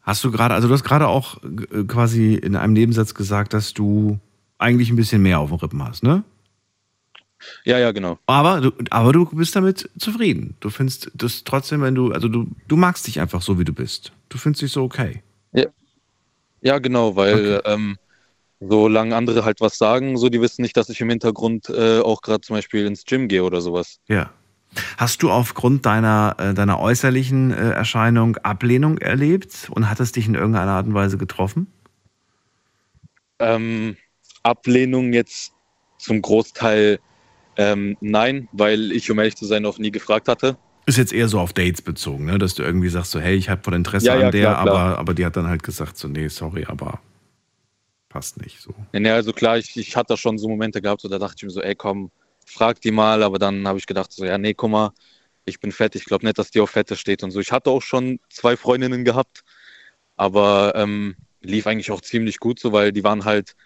Hast 0.00 0.24
du 0.24 0.32
gerade, 0.32 0.54
also 0.54 0.68
du 0.68 0.74
hast 0.74 0.84
gerade 0.84 1.08
auch 1.08 1.42
äh, 1.42 1.84
quasi 1.84 2.34
in 2.34 2.56
einem 2.56 2.72
Nebensatz 2.72 3.14
gesagt, 3.14 3.52
dass 3.52 3.72
du 3.72 4.18
eigentlich 4.58 4.90
ein 4.90 4.96
bisschen 4.96 5.22
mehr 5.22 5.40
auf 5.40 5.50
den 5.50 5.58
Rippen 5.58 5.84
hast, 5.84 6.02
ne? 6.02 6.24
Ja, 7.64 7.78
ja, 7.78 7.92
genau. 7.92 8.18
Aber 8.26 8.60
du, 8.60 8.72
aber 8.90 9.12
du 9.12 9.24
bist 9.26 9.54
damit 9.56 9.90
zufrieden. 9.98 10.56
Du 10.60 10.70
findest 10.70 11.10
das 11.14 11.44
trotzdem, 11.44 11.82
wenn 11.82 11.94
du, 11.94 12.12
also 12.12 12.28
du, 12.28 12.46
du 12.68 12.76
magst 12.76 13.06
dich 13.06 13.20
einfach 13.20 13.42
so, 13.42 13.58
wie 13.58 13.64
du 13.64 13.72
bist. 13.72 14.12
Du 14.28 14.38
findest 14.38 14.62
dich 14.62 14.72
so 14.72 14.82
okay. 14.82 15.22
Ja, 16.62 16.78
genau, 16.78 17.16
weil 17.16 17.60
ähm, 17.64 17.98
solange 18.60 19.16
andere 19.16 19.44
halt 19.44 19.60
was 19.60 19.76
sagen, 19.76 20.16
so 20.16 20.28
die 20.28 20.40
wissen 20.40 20.62
nicht, 20.62 20.76
dass 20.76 20.88
ich 20.88 21.00
im 21.00 21.10
Hintergrund 21.10 21.68
äh, 21.68 21.98
auch 21.98 22.22
gerade 22.22 22.40
zum 22.40 22.54
Beispiel 22.54 22.86
ins 22.86 23.04
Gym 23.04 23.28
gehe 23.28 23.42
oder 23.42 23.60
sowas. 23.60 23.98
Ja. 24.06 24.30
Hast 24.96 25.22
du 25.22 25.30
aufgrund 25.30 25.84
deiner, 25.84 26.36
äh, 26.38 26.54
deiner 26.54 26.78
äußerlichen 26.78 27.50
äh, 27.50 27.72
Erscheinung 27.72 28.36
Ablehnung 28.38 28.96
erlebt 28.98 29.68
und 29.70 29.90
hat 29.90 30.00
es 30.00 30.12
dich 30.12 30.26
in 30.26 30.34
irgendeiner 30.34 30.70
Art 30.70 30.86
und 30.86 30.94
Weise 30.94 31.18
getroffen? 31.18 31.66
Ähm, 33.38 33.96
Ablehnung 34.44 35.12
jetzt 35.12 35.52
zum 35.98 36.22
Großteil 36.22 37.00
ähm, 37.56 37.96
nein, 38.00 38.48
weil 38.52 38.92
ich, 38.92 39.10
um 39.10 39.18
ehrlich 39.18 39.36
zu 39.36 39.46
sein, 39.46 39.66
auch 39.66 39.78
nie 39.78 39.90
gefragt 39.90 40.28
hatte. 40.28 40.56
Ist 40.86 40.98
jetzt 40.98 41.12
eher 41.12 41.28
so 41.28 41.38
auf 41.38 41.52
Dates 41.52 41.82
bezogen, 41.82 42.24
ne? 42.24 42.38
dass 42.38 42.54
du 42.54 42.62
irgendwie 42.62 42.88
sagst, 42.88 43.12
so, 43.12 43.20
hey, 43.20 43.36
ich 43.36 43.48
habe 43.48 43.62
voll 43.62 43.74
Interesse 43.74 44.06
Ja, 44.06 44.18
ja, 44.18 44.26
an 44.26 44.32
der, 44.32 44.42
klar, 44.42 44.62
klar. 44.62 44.76
Aber, 44.76 44.98
aber 44.98 45.14
die 45.14 45.24
hat 45.24 45.36
dann 45.36 45.46
halt 45.46 45.62
gesagt, 45.62 45.96
so, 45.96 46.08
nee, 46.08 46.28
sorry, 46.28 46.64
aber 46.64 47.00
passt 48.08 48.40
nicht 48.40 48.60
so. 48.60 48.74
Ja, 48.92 49.00
nee, 49.00 49.10
also 49.10 49.32
klar, 49.32 49.58
ich, 49.58 49.76
ich 49.76 49.96
hatte 49.96 50.16
schon 50.16 50.38
so 50.38 50.48
Momente 50.48 50.82
gehabt, 50.82 51.00
so, 51.02 51.08
da 51.08 51.18
dachte 51.18 51.36
ich 51.38 51.42
mir 51.44 51.50
so, 51.50 51.62
ey, 51.62 51.74
komm, 51.74 52.10
frag 52.46 52.80
die 52.80 52.90
mal, 52.90 53.22
aber 53.22 53.38
dann 53.38 53.66
habe 53.66 53.78
ich 53.78 53.86
gedacht, 53.86 54.12
so, 54.12 54.24
ja, 54.24 54.38
nee, 54.38 54.54
guck 54.54 54.70
mal, 54.70 54.92
ich 55.44 55.60
bin 55.60 55.72
fett, 55.72 55.94
ich 55.94 56.04
glaube 56.04 56.26
nicht, 56.26 56.38
dass 56.38 56.50
die 56.50 56.60
auf 56.60 56.70
Fette 56.70 56.96
steht 56.96 57.22
und 57.22 57.30
so. 57.30 57.40
Ich 57.40 57.52
hatte 57.52 57.70
auch 57.70 57.82
schon 57.82 58.20
zwei 58.28 58.56
Freundinnen 58.56 59.04
gehabt, 59.04 59.44
aber 60.16 60.72
ähm, 60.76 61.16
lief 61.40 61.66
eigentlich 61.66 61.90
auch 61.90 62.00
ziemlich 62.00 62.38
gut 62.38 62.60
so, 62.60 62.72
weil 62.72 62.92
die 62.92 63.04
waren 63.04 63.24
halt, 63.24 63.56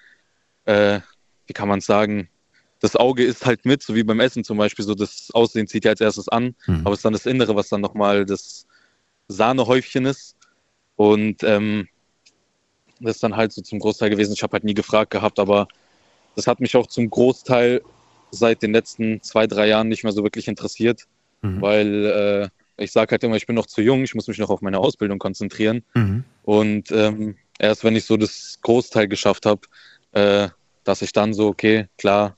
äh, 0.64 1.00
wie 1.46 1.52
kann 1.52 1.68
man 1.68 1.80
sagen, 1.80 2.28
das 2.80 2.96
Auge 2.96 3.24
ist 3.24 3.46
halt 3.46 3.64
mit, 3.64 3.82
so 3.82 3.94
wie 3.94 4.04
beim 4.04 4.20
Essen 4.20 4.44
zum 4.44 4.58
Beispiel, 4.58 4.84
so 4.84 4.94
das 4.94 5.30
Aussehen 5.32 5.66
zieht 5.66 5.84
ja 5.84 5.92
als 5.92 6.00
erstes 6.00 6.28
an, 6.28 6.54
Hm. 6.64 6.80
aber 6.84 6.92
es 6.92 6.98
ist 6.98 7.04
dann 7.04 7.12
das 7.14 7.26
Innere, 7.26 7.56
was 7.56 7.68
dann 7.68 7.80
nochmal 7.80 8.26
das 8.26 8.66
Sahnehäufchen 9.28 10.06
ist. 10.06 10.36
Und 10.96 11.42
ähm, 11.42 11.88
das 13.00 13.16
ist 13.16 13.22
dann 13.22 13.36
halt 13.36 13.52
so 13.52 13.62
zum 13.62 13.78
Großteil 13.78 14.10
gewesen. 14.10 14.32
Ich 14.32 14.42
habe 14.42 14.52
halt 14.52 14.64
nie 14.64 14.74
gefragt 14.74 15.10
gehabt, 15.10 15.38
aber 15.38 15.68
das 16.34 16.46
hat 16.46 16.60
mich 16.60 16.76
auch 16.76 16.86
zum 16.86 17.10
Großteil 17.10 17.82
seit 18.30 18.62
den 18.62 18.72
letzten 18.72 19.22
zwei, 19.22 19.46
drei 19.46 19.68
Jahren 19.68 19.88
nicht 19.88 20.04
mehr 20.04 20.12
so 20.12 20.22
wirklich 20.22 20.48
interessiert, 20.48 21.06
Mhm. 21.42 21.60
weil 21.60 22.50
äh, 22.78 22.82
ich 22.82 22.92
sage 22.92 23.10
halt 23.12 23.24
immer, 23.24 23.36
ich 23.36 23.46
bin 23.46 23.56
noch 23.56 23.66
zu 23.66 23.80
jung, 23.82 24.02
ich 24.04 24.14
muss 24.14 24.26
mich 24.26 24.38
noch 24.38 24.50
auf 24.50 24.62
meine 24.62 24.78
Ausbildung 24.78 25.18
konzentrieren. 25.18 25.82
Mhm. 25.94 26.24
Und 26.42 26.90
ähm, 26.92 27.36
erst 27.58 27.84
wenn 27.84 27.96
ich 27.96 28.04
so 28.04 28.16
das 28.16 28.58
Großteil 28.62 29.08
geschafft 29.08 29.46
habe, 29.46 29.62
äh, 30.12 30.48
dass 30.84 31.02
ich 31.02 31.12
dann 31.12 31.34
so, 31.34 31.48
okay, 31.48 31.88
klar, 31.98 32.36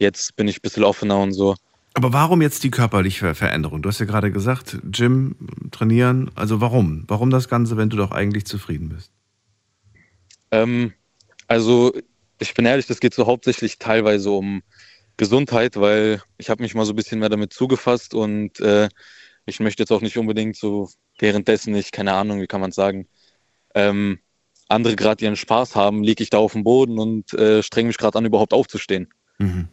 jetzt 0.00 0.34
bin 0.34 0.48
ich 0.48 0.58
ein 0.58 0.62
bisschen 0.62 0.84
offener 0.84 1.20
und 1.20 1.32
so. 1.32 1.54
Aber 1.94 2.12
warum 2.12 2.40
jetzt 2.42 2.62
die 2.64 2.70
körperliche 2.70 3.34
Veränderung? 3.34 3.82
Du 3.82 3.88
hast 3.88 3.98
ja 3.98 4.06
gerade 4.06 4.30
gesagt, 4.30 4.78
Gym, 4.84 5.36
trainieren. 5.70 6.30
Also 6.34 6.60
warum? 6.60 7.04
Warum 7.08 7.30
das 7.30 7.48
Ganze, 7.48 7.76
wenn 7.76 7.90
du 7.90 7.96
doch 7.96 8.12
eigentlich 8.12 8.46
zufrieden 8.46 8.88
bist? 8.88 9.10
Ähm, 10.50 10.92
also 11.48 11.92
ich 12.38 12.54
bin 12.54 12.64
ehrlich, 12.64 12.86
das 12.86 13.00
geht 13.00 13.14
so 13.14 13.26
hauptsächlich 13.26 13.78
teilweise 13.78 14.30
um 14.30 14.62
Gesundheit, 15.16 15.76
weil 15.78 16.22
ich 16.38 16.48
habe 16.48 16.62
mich 16.62 16.74
mal 16.74 16.86
so 16.86 16.92
ein 16.92 16.96
bisschen 16.96 17.18
mehr 17.18 17.28
damit 17.28 17.52
zugefasst 17.52 18.14
und 18.14 18.58
äh, 18.60 18.88
ich 19.46 19.60
möchte 19.60 19.82
jetzt 19.82 19.90
auch 19.90 20.00
nicht 20.00 20.16
unbedingt 20.16 20.56
so 20.56 20.88
währenddessen, 21.18 21.74
ich 21.74 21.92
keine 21.92 22.14
Ahnung, 22.14 22.40
wie 22.40 22.46
kann 22.46 22.60
man 22.60 22.72
sagen, 22.72 23.06
ähm, 23.74 24.20
andere 24.68 24.96
gerade 24.96 25.24
ihren 25.24 25.36
Spaß 25.36 25.74
haben, 25.76 26.02
liege 26.04 26.22
ich 26.22 26.30
da 26.30 26.38
auf 26.38 26.52
dem 26.52 26.64
Boden 26.64 26.98
und 26.98 27.34
äh, 27.34 27.62
strenge 27.62 27.88
mich 27.88 27.98
gerade 27.98 28.16
an, 28.16 28.24
überhaupt 28.24 28.54
aufzustehen. 28.54 29.08
Mhm. 29.38 29.68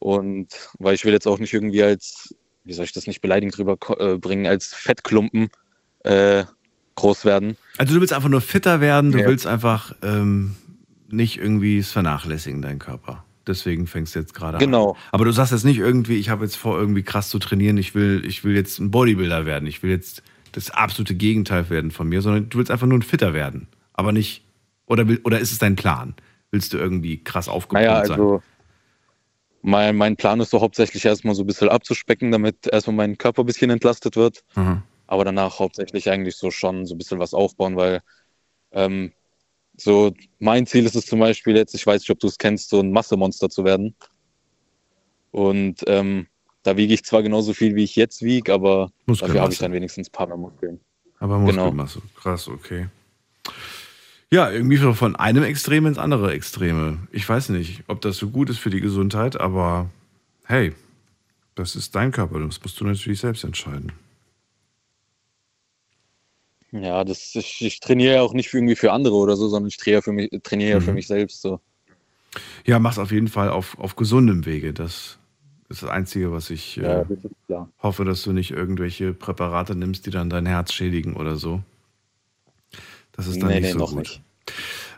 Und 0.00 0.48
weil 0.78 0.94
ich 0.94 1.04
will 1.04 1.12
jetzt 1.12 1.28
auch 1.28 1.38
nicht 1.38 1.52
irgendwie 1.54 1.82
als, 1.82 2.34
wie 2.64 2.72
soll 2.72 2.84
ich 2.86 2.92
das 2.92 3.06
nicht 3.06 3.20
beleidigend 3.20 3.56
rüberbringen, 3.58 4.46
äh, 4.46 4.48
als 4.48 4.74
Fettklumpen 4.74 5.50
äh, 6.04 6.44
groß 6.96 7.24
werden. 7.24 7.56
Also 7.78 7.94
du 7.94 8.00
willst 8.00 8.12
einfach 8.12 8.28
nur 8.28 8.40
fitter 8.40 8.80
werden, 8.80 9.12
du 9.12 9.20
Ja. 9.20 9.26
willst 9.28 9.46
einfach 9.46 9.94
ähm, 10.02 10.56
nicht 11.08 11.38
irgendwie 11.38 11.78
es 11.78 11.92
vernachlässigen, 11.92 12.62
dein 12.62 12.78
Körper. 12.78 13.24
Deswegen 13.46 13.86
fängst 13.86 14.14
du 14.14 14.20
jetzt 14.20 14.34
gerade 14.34 14.58
Genau. 14.58 14.92
an. 14.92 14.96
Aber 15.12 15.24
du 15.26 15.32
sagst 15.32 15.52
jetzt 15.52 15.64
nicht 15.64 15.78
irgendwie, 15.78 16.16
ich 16.16 16.28
habe 16.30 16.44
jetzt 16.44 16.56
vor, 16.56 16.78
irgendwie 16.78 17.02
krass 17.02 17.28
zu 17.28 17.38
trainieren, 17.38 17.76
ich 17.78 17.94
will, 17.94 18.22
ich 18.26 18.42
will 18.44 18.54
jetzt 18.54 18.78
ein 18.78 18.90
Bodybuilder 18.90 19.44
werden, 19.46 19.66
ich 19.66 19.82
will 19.82 19.90
jetzt 19.90 20.22
das 20.52 20.70
absolute 20.70 21.14
Gegenteil 21.14 21.68
werden 21.70 21.90
von 21.90 22.08
mir, 22.08 22.22
sondern 22.22 22.48
du 22.48 22.58
willst 22.58 22.70
einfach 22.70 22.86
nur 22.86 22.98
ein 22.98 23.02
Fitter 23.02 23.34
werden. 23.34 23.68
Aber 23.92 24.12
nicht, 24.12 24.44
oder, 24.86 25.06
will, 25.08 25.20
oder 25.24 25.40
ist 25.40 25.52
es 25.52 25.58
dein 25.58 25.76
Plan? 25.76 26.14
Willst 26.50 26.72
du 26.72 26.78
irgendwie 26.78 27.22
krass 27.22 27.48
aufgepumpt 27.48 27.86
Naja, 27.86 28.04
sein? 28.06 28.40
Mein, 29.62 29.96
mein 29.96 30.16
Plan 30.16 30.40
ist 30.40 30.50
so 30.50 30.60
hauptsächlich 30.60 31.04
erstmal 31.04 31.34
so 31.34 31.42
ein 31.42 31.46
bisschen 31.46 31.68
abzuspecken, 31.68 32.30
damit 32.32 32.66
erstmal 32.66 32.96
mein 32.96 33.18
Körper 33.18 33.42
ein 33.42 33.46
bisschen 33.46 33.70
entlastet 33.70 34.16
wird. 34.16 34.42
Mhm. 34.56 34.82
aber 35.06 35.24
danach 35.24 35.58
hauptsächlich 35.58 36.08
eigentlich 36.08 36.36
so 36.36 36.50
schon 36.52 36.86
so 36.86 36.94
ein 36.94 36.98
bisschen 36.98 37.18
was 37.18 37.34
aufbauen, 37.34 37.76
weil 37.76 38.00
ähm, 38.72 39.12
so 39.76 40.12
mein 40.38 40.66
Ziel 40.66 40.86
ist 40.86 40.94
es 40.94 41.06
zum 41.06 41.18
Beispiel 41.18 41.56
jetzt, 41.56 41.74
ich 41.74 41.84
weiß 41.86 42.02
nicht, 42.02 42.10
ob 42.10 42.20
du 42.20 42.28
es 42.28 42.38
kennst, 42.38 42.68
so 42.68 42.78
ein 42.80 42.92
Massemonster 42.92 43.48
zu 43.50 43.64
werden. 43.64 43.94
Und 45.32 45.82
ähm, 45.86 46.26
da 46.62 46.76
wiege 46.76 46.94
ich 46.94 47.04
zwar 47.04 47.22
genauso 47.22 47.54
viel, 47.54 47.74
wie 47.74 47.84
ich 47.84 47.96
jetzt 47.96 48.22
wiege, 48.22 48.52
aber 48.52 48.90
dafür 49.06 49.40
habe 49.42 49.52
ich 49.52 49.58
dann 49.58 49.72
wenigstens 49.72 50.08
ein 50.08 50.12
paar 50.12 50.26
mehr 50.26 50.36
Muskeln. 50.36 50.80
Aber 51.18 51.38
Genau. 51.38 51.64
Muskelmasse. 51.64 52.02
Krass, 52.16 52.48
okay. 52.48 52.88
Ja, 54.32 54.50
irgendwie 54.50 54.76
so 54.76 54.94
von 54.94 55.16
einem 55.16 55.42
Extrem 55.42 55.86
ins 55.86 55.98
andere 55.98 56.32
Extreme. 56.32 56.98
Ich 57.10 57.28
weiß 57.28 57.48
nicht, 57.50 57.82
ob 57.88 58.00
das 58.00 58.16
so 58.16 58.30
gut 58.30 58.48
ist 58.48 58.58
für 58.58 58.70
die 58.70 58.80
Gesundheit, 58.80 59.40
aber 59.40 59.90
hey, 60.44 60.72
das 61.56 61.76
ist 61.76 61.94
dein 61.96 62.12
Körper, 62.12 62.40
das 62.40 62.62
musst 62.62 62.80
du 62.80 62.84
natürlich 62.86 63.20
selbst 63.20 63.44
entscheiden. 63.44 63.92
Ja, 66.72 67.02
das, 67.04 67.34
ich, 67.34 67.60
ich 67.62 67.80
trainiere 67.80 68.14
ja 68.16 68.22
auch 68.22 68.32
nicht 68.32 68.48
für 68.48 68.58
irgendwie 68.58 68.76
für 68.76 68.92
andere 68.92 69.14
oder 69.16 69.36
so, 69.36 69.48
sondern 69.48 69.68
ich 69.68 69.76
trainiere, 69.76 70.02
für 70.02 70.12
mich, 70.12 70.30
trainiere 70.42 70.70
ja 70.70 70.80
für 70.80 70.90
Mhm. 70.90 70.94
mich 70.96 71.06
selbst. 71.08 71.42
So. 71.42 71.60
Ja, 72.64 72.78
mach's 72.78 72.98
auf 72.98 73.10
jeden 73.12 73.28
Fall 73.28 73.48
auf, 73.50 73.78
auf 73.78 73.96
gesundem 73.96 74.46
Wege. 74.46 74.72
Das 74.72 75.18
ist 75.68 75.82
das 75.82 75.90
Einzige, 75.90 76.32
was 76.32 76.50
ich 76.50 76.78
äh, 76.78 76.82
Ja, 76.82 77.04
das 77.04 77.24
ist 77.24 77.34
klar. 77.46 77.68
hoffe, 77.82 78.04
dass 78.04 78.22
du 78.22 78.32
nicht 78.32 78.50
irgendwelche 78.52 79.12
Präparate 79.14 79.74
nimmst, 79.74 80.06
die 80.06 80.10
dann 80.10 80.30
dein 80.30 80.46
Herz 80.46 80.72
schädigen 80.72 81.16
oder 81.16 81.36
so. 81.36 81.62
Das 83.12 83.26
ist 83.26 83.40
dann 83.42 83.48
Nee, 83.50 83.56
nicht 83.60 83.66
nee, 83.66 83.72
so 83.72 83.78
noch 83.78 83.90
gut. 83.90 83.98
nicht. 83.98 84.20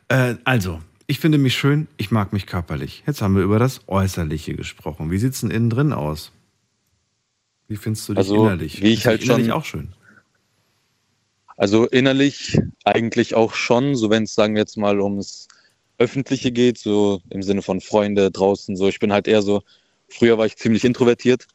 Äh, 0.09 0.37
also, 0.45 0.81
ich 1.07 1.19
finde 1.19 1.39
mich 1.39 1.55
schön, 1.55 1.89
ich 1.97 2.11
mag 2.11 2.33
mich 2.33 2.47
körperlich. 2.47 3.03
Jetzt 3.07 3.23
haben 3.23 3.35
wir 3.37 3.43
über 3.43 3.59
das 3.59 3.81
Äußerliche 3.89 4.55
gesprochen. 4.55 5.11
Wie 5.11 5.19
sieht's 5.19 5.41
denn 5.41 5.51
innen 5.51 5.71
drin 5.71 5.93
aus? 5.93 6.33
Wie 7.69 7.77
findest 7.77 8.09
du 8.09 8.13
dich 8.15 8.19
Also, 8.19 8.35
innerlich? 8.37 8.83
wie 8.83 8.89
ich 8.93 9.01
Ist 9.01 9.07
halt 9.07 9.23
innerlich 9.25 9.47
schon- 9.47 9.53
auch 9.55 9.65
schön. 9.65 9.93
Also 11.57 11.87
innerlich 11.87 12.59
eigentlich 12.85 13.35
auch 13.35 13.55
schon, 13.55 13.95
so 13.95 14.11
wenn 14.11 14.25
es, 14.25 14.35
sagen 14.35 14.55
wir 14.55 14.61
jetzt 14.61 14.77
mal, 14.77 15.01
ums 15.01 15.49
Öffentliche 15.99 16.51
geht, 16.51 16.79
so 16.79 17.21
im 17.31 17.43
Sinne 17.43 17.63
von 17.63 17.81
Freunde 17.81 18.31
draußen, 18.31 18.75
so 18.77 18.89
ich 18.89 18.99
bin 18.99 19.13
halt 19.13 19.29
eher 19.29 19.43
so, 19.43 19.63
früher 20.09 20.39
war 20.39 20.47
ich 20.47 20.57
ziemlich 20.57 20.85
introvertiert, 20.85 21.47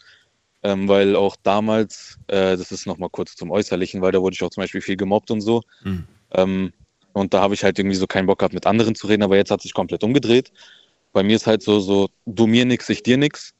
ähm, 0.63 0.87
weil 0.87 1.15
auch 1.15 1.35
damals, 1.35 2.17
äh, 2.27 2.55
das 2.55 2.71
ist 2.71 2.85
nochmal 2.85 3.09
kurz 3.09 3.35
zum 3.35 3.51
Äußerlichen, 3.51 4.01
weil 4.01 4.11
da 4.11 4.21
wurde 4.21 4.35
ich 4.35 4.43
auch 4.43 4.49
zum 4.49 4.61
Beispiel 4.61 4.81
viel 4.81 4.97
gemobbt 4.97 5.31
und 5.31 5.41
so. 5.41 5.63
Mhm. 5.83 6.05
Ähm, 6.33 6.73
und 7.13 7.33
da 7.33 7.41
habe 7.41 7.53
ich 7.53 7.63
halt 7.63 7.79
irgendwie 7.79 7.95
so 7.95 8.07
keinen 8.07 8.27
Bock 8.27 8.39
gehabt, 8.39 8.53
mit 8.53 8.67
anderen 8.67 8.95
zu 8.95 9.07
reden, 9.07 9.23
aber 9.23 9.37
jetzt 9.37 9.51
hat 9.51 9.61
sich 9.61 9.73
komplett 9.73 10.03
umgedreht. 10.03 10.51
Bei 11.13 11.23
mir 11.23 11.35
ist 11.35 11.47
halt 11.47 11.63
so, 11.63 11.79
so 11.79 12.09
du 12.25 12.47
mir 12.47 12.65
nix, 12.65 12.89
ich 12.89 13.03
dir 13.03 13.17
nix. 13.17 13.53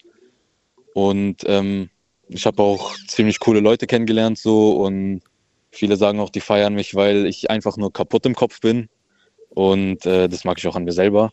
Und 0.94 1.44
ähm, 1.46 1.90
ich 2.30 2.46
habe 2.46 2.62
auch 2.62 2.96
ziemlich 3.08 3.40
coole 3.40 3.60
Leute 3.60 3.88
kennengelernt 3.88 4.38
so 4.38 4.84
und 4.84 5.22
viele 5.72 5.96
sagen 5.96 6.20
auch, 6.20 6.30
die 6.30 6.42
feiern 6.42 6.74
mich, 6.74 6.96
weil 6.96 7.26
ich 7.26 7.50
einfach 7.50 7.78
nur 7.78 7.94
kaputt 7.94 8.26
im 8.26 8.36
Kopf 8.36 8.62
bin. 8.62 8.90
Und 9.50 10.06
äh, 10.06 10.28
das 10.28 10.44
mag 10.44 10.58
ich 10.58 10.68
auch 10.68 10.76
an 10.76 10.84
mir 10.84 10.92
selber. 10.92 11.32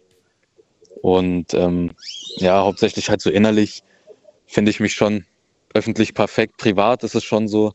Und 1.03 1.53
ähm, 1.55 1.93
ja, 2.37 2.62
hauptsächlich 2.62 3.11
halt 3.11 3.20
so 3.20 3.30
innerlich 3.30 3.82
finde 4.47 4.70
ich 4.70 4.80
mich 4.80 4.95
schon 4.95 5.26
öffentlich 5.74 6.14
perfekt. 6.14 6.57
Privat 6.57 7.05
ist 7.05 7.14
es 7.14 7.24
schon 7.24 7.49
so, 7.49 7.74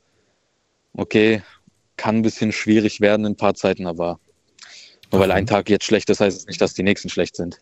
okay, 0.93 1.43
kann 1.99 2.17
ein 2.17 2.21
bisschen 2.23 2.51
schwierig 2.51 3.01
werden 3.01 3.25
in 3.25 3.33
ein 3.33 3.37
paar 3.37 3.53
Zeiten, 3.53 3.85
aber 3.85 4.19
nur 5.11 5.21
weil 5.21 5.31
ein 5.31 5.45
Tag 5.45 5.69
jetzt 5.69 5.85
schlecht 5.85 6.09
ist, 6.09 6.19
heißt 6.19 6.37
es 6.37 6.47
nicht, 6.47 6.61
dass 6.61 6.73
die 6.73 6.83
nächsten 6.83 7.09
schlecht 7.09 7.35
sind. 7.35 7.59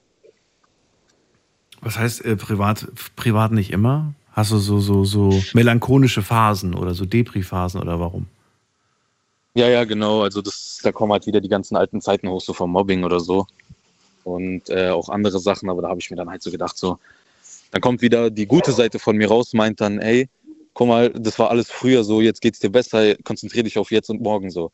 Was 1.82 1.98
heißt 1.98 2.24
äh, 2.24 2.36
privat, 2.36 2.88
privat 3.16 3.52
nicht 3.52 3.72
immer? 3.72 4.14
Hast 4.32 4.52
du 4.52 4.58
so, 4.58 4.80
so, 4.80 5.04
so 5.04 5.42
melancholische 5.54 6.22
Phasen 6.22 6.76
oder 6.76 6.94
so 6.94 7.06
Depri-Phasen 7.06 7.82
oder 7.82 8.00
warum? 8.00 8.28
Ja, 9.56 9.68
ja, 9.68 9.84
genau. 9.86 10.22
Also 10.22 10.42
das, 10.42 10.80
da 10.84 10.92
kommen 10.92 11.12
halt 11.12 11.26
wieder 11.26 11.42
die 11.42 11.50
ganzen 11.50 11.76
alten 11.76 12.02
Zeiten 12.02 12.30
hoch, 12.30 12.42
so 12.42 12.54
vom 12.54 12.72
Mobbing 12.72 13.04
oder 13.04 13.20
so. 13.20 13.48
Und 14.24 14.70
äh, 14.70 14.90
auch 14.90 15.10
andere 15.10 15.40
Sachen, 15.40 15.70
aber 15.70 15.82
da 15.82 15.90
habe 15.90 16.00
ich 16.00 16.12
mir 16.12 16.18
dann 16.18 16.30
halt 16.30 16.44
so 16.44 16.52
gedacht, 16.52 16.78
so, 16.78 17.00
dann 17.72 17.82
kommt 17.82 18.02
wieder 18.02 18.30
die 18.30 18.46
gute 18.46 18.72
Seite 18.72 19.00
von 19.00 19.18
mir 19.18 19.30
raus, 19.30 19.54
meint 19.54 19.82
dann, 19.82 20.00
ey, 20.00 20.30
guck 20.78 20.88
mal, 20.88 21.10
das 21.10 21.40
war 21.40 21.50
alles 21.50 21.72
früher 21.72 22.04
so, 22.04 22.22
jetzt 22.22 22.40
geht's 22.40 22.60
dir 22.60 22.70
besser, 22.70 23.16
konzentrier 23.24 23.64
dich 23.64 23.80
auf 23.80 23.90
jetzt 23.90 24.12
und 24.12 24.22
morgen 24.22 24.52
so. 24.52 24.72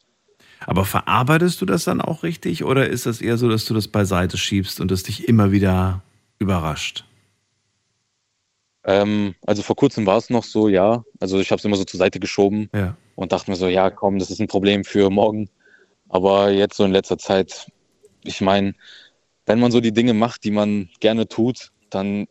Aber 0.60 0.84
verarbeitest 0.84 1.62
du 1.62 1.66
das 1.66 1.86
dann 1.86 2.02
auch 2.02 2.24
richtig 2.24 2.66
oder 2.66 2.90
ist 2.90 3.06
das 3.06 3.22
eher 3.22 3.38
so, 3.38 3.48
dass 3.48 3.64
du 3.64 3.74
das 3.74 3.88
beiseite 3.88 4.38
schiebst 4.38 4.82
und 4.82 4.92
es 4.92 5.04
dich 5.04 5.30
immer 5.30 5.54
wieder 5.54 6.04
überrascht? 6.40 7.06
Ähm, 8.84 9.36
also 9.48 9.62
vor 9.62 9.78
kurzem 9.78 10.06
war 10.06 10.18
es 10.18 10.30
noch 10.30 10.44
so, 10.44 10.68
ja. 10.68 11.06
Also 11.22 11.40
ich 11.40 11.52
habe 11.52 11.60
es 11.60 11.66
immer 11.66 11.78
so 11.78 11.86
zur 11.86 12.00
Seite 12.00 12.20
geschoben 12.20 12.70
Ja. 12.76 12.98
und 13.16 13.32
dachte 13.32 13.50
mir 13.50 13.56
so, 13.56 13.70
ja, 13.70 13.90
komm, 13.90 14.20
das 14.20 14.30
ist 14.30 14.42
ein 14.42 14.48
Problem 14.48 14.84
für 14.84 15.10
morgen. 15.10 15.50
Aber 16.10 16.52
jetzt 16.52 16.76
so 16.76 16.84
in 16.84 16.92
letzter 16.92 17.18
Zeit, 17.18 17.72
ich 18.26 18.42
meine, 18.42 18.76
wenn 19.46 19.62
man 19.62 19.72
so 19.72 19.80
die 19.80 19.94
Dinge 19.94 20.14
macht, 20.14 20.44
die 20.44 20.52
man 20.52 20.90
gerne 21.00 21.30
tut, 21.30 21.72
dann 21.90 22.28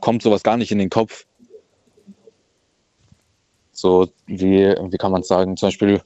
kommt 0.00 0.22
sowas 0.22 0.44
gar 0.44 0.56
nicht 0.56 0.70
in 0.70 0.78
den 0.78 0.90
Kopf. 0.90 1.24
So, 3.80 4.08
wie, 4.26 4.74
wie 4.74 4.96
kann 4.96 5.12
man 5.12 5.22
sagen? 5.22 5.56
Zum 5.56 5.68
Beispiel, 5.68 6.00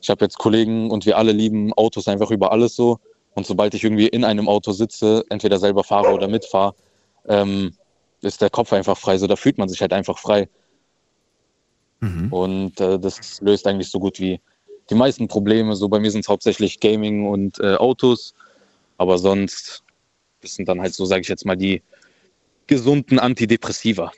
ich 0.00 0.10
habe 0.10 0.24
jetzt 0.24 0.38
Kollegen 0.38 0.90
und 0.90 1.06
wir 1.06 1.18
alle 1.18 1.32
lieben 1.32 1.72
Autos 1.74 2.08
einfach 2.08 2.30
über 2.30 2.52
alles 2.52 2.76
so. 2.76 2.98
Und 3.34 3.46
sobald 3.46 3.74
ich 3.74 3.84
irgendwie 3.84 4.08
in 4.08 4.24
einem 4.24 4.48
Auto 4.48 4.72
sitze, 4.72 5.24
entweder 5.28 5.58
selber 5.58 5.84
fahre 5.84 6.12
oder 6.12 6.28
mitfahre, 6.28 6.74
ähm, 7.28 7.72
ist 8.22 8.40
der 8.40 8.50
Kopf 8.50 8.72
einfach 8.72 8.98
frei. 8.98 9.18
So, 9.18 9.26
da 9.26 9.36
fühlt 9.36 9.58
man 9.58 9.68
sich 9.68 9.80
halt 9.80 9.92
einfach 9.92 10.18
frei. 10.18 10.48
Mhm. 12.00 12.32
Und 12.32 12.80
äh, 12.80 12.98
das 12.98 13.40
löst 13.40 13.66
eigentlich 13.66 13.90
so 13.90 14.00
gut 14.00 14.18
wie 14.20 14.40
die 14.88 14.94
meisten 14.94 15.28
Probleme. 15.28 15.76
So 15.76 15.88
bei 15.88 16.00
mir 16.00 16.10
sind 16.10 16.22
es 16.22 16.28
hauptsächlich 16.28 16.80
Gaming 16.80 17.26
und 17.26 17.60
äh, 17.60 17.76
Autos, 17.76 18.34
aber 18.98 19.18
sonst 19.18 19.84
das 20.40 20.54
sind 20.54 20.68
dann 20.68 20.80
halt 20.80 20.94
so, 20.94 21.04
sage 21.04 21.22
ich 21.22 21.28
jetzt 21.28 21.44
mal, 21.44 21.56
die 21.56 21.82
gesunden 22.66 23.18
Antidepressiva. 23.18 24.12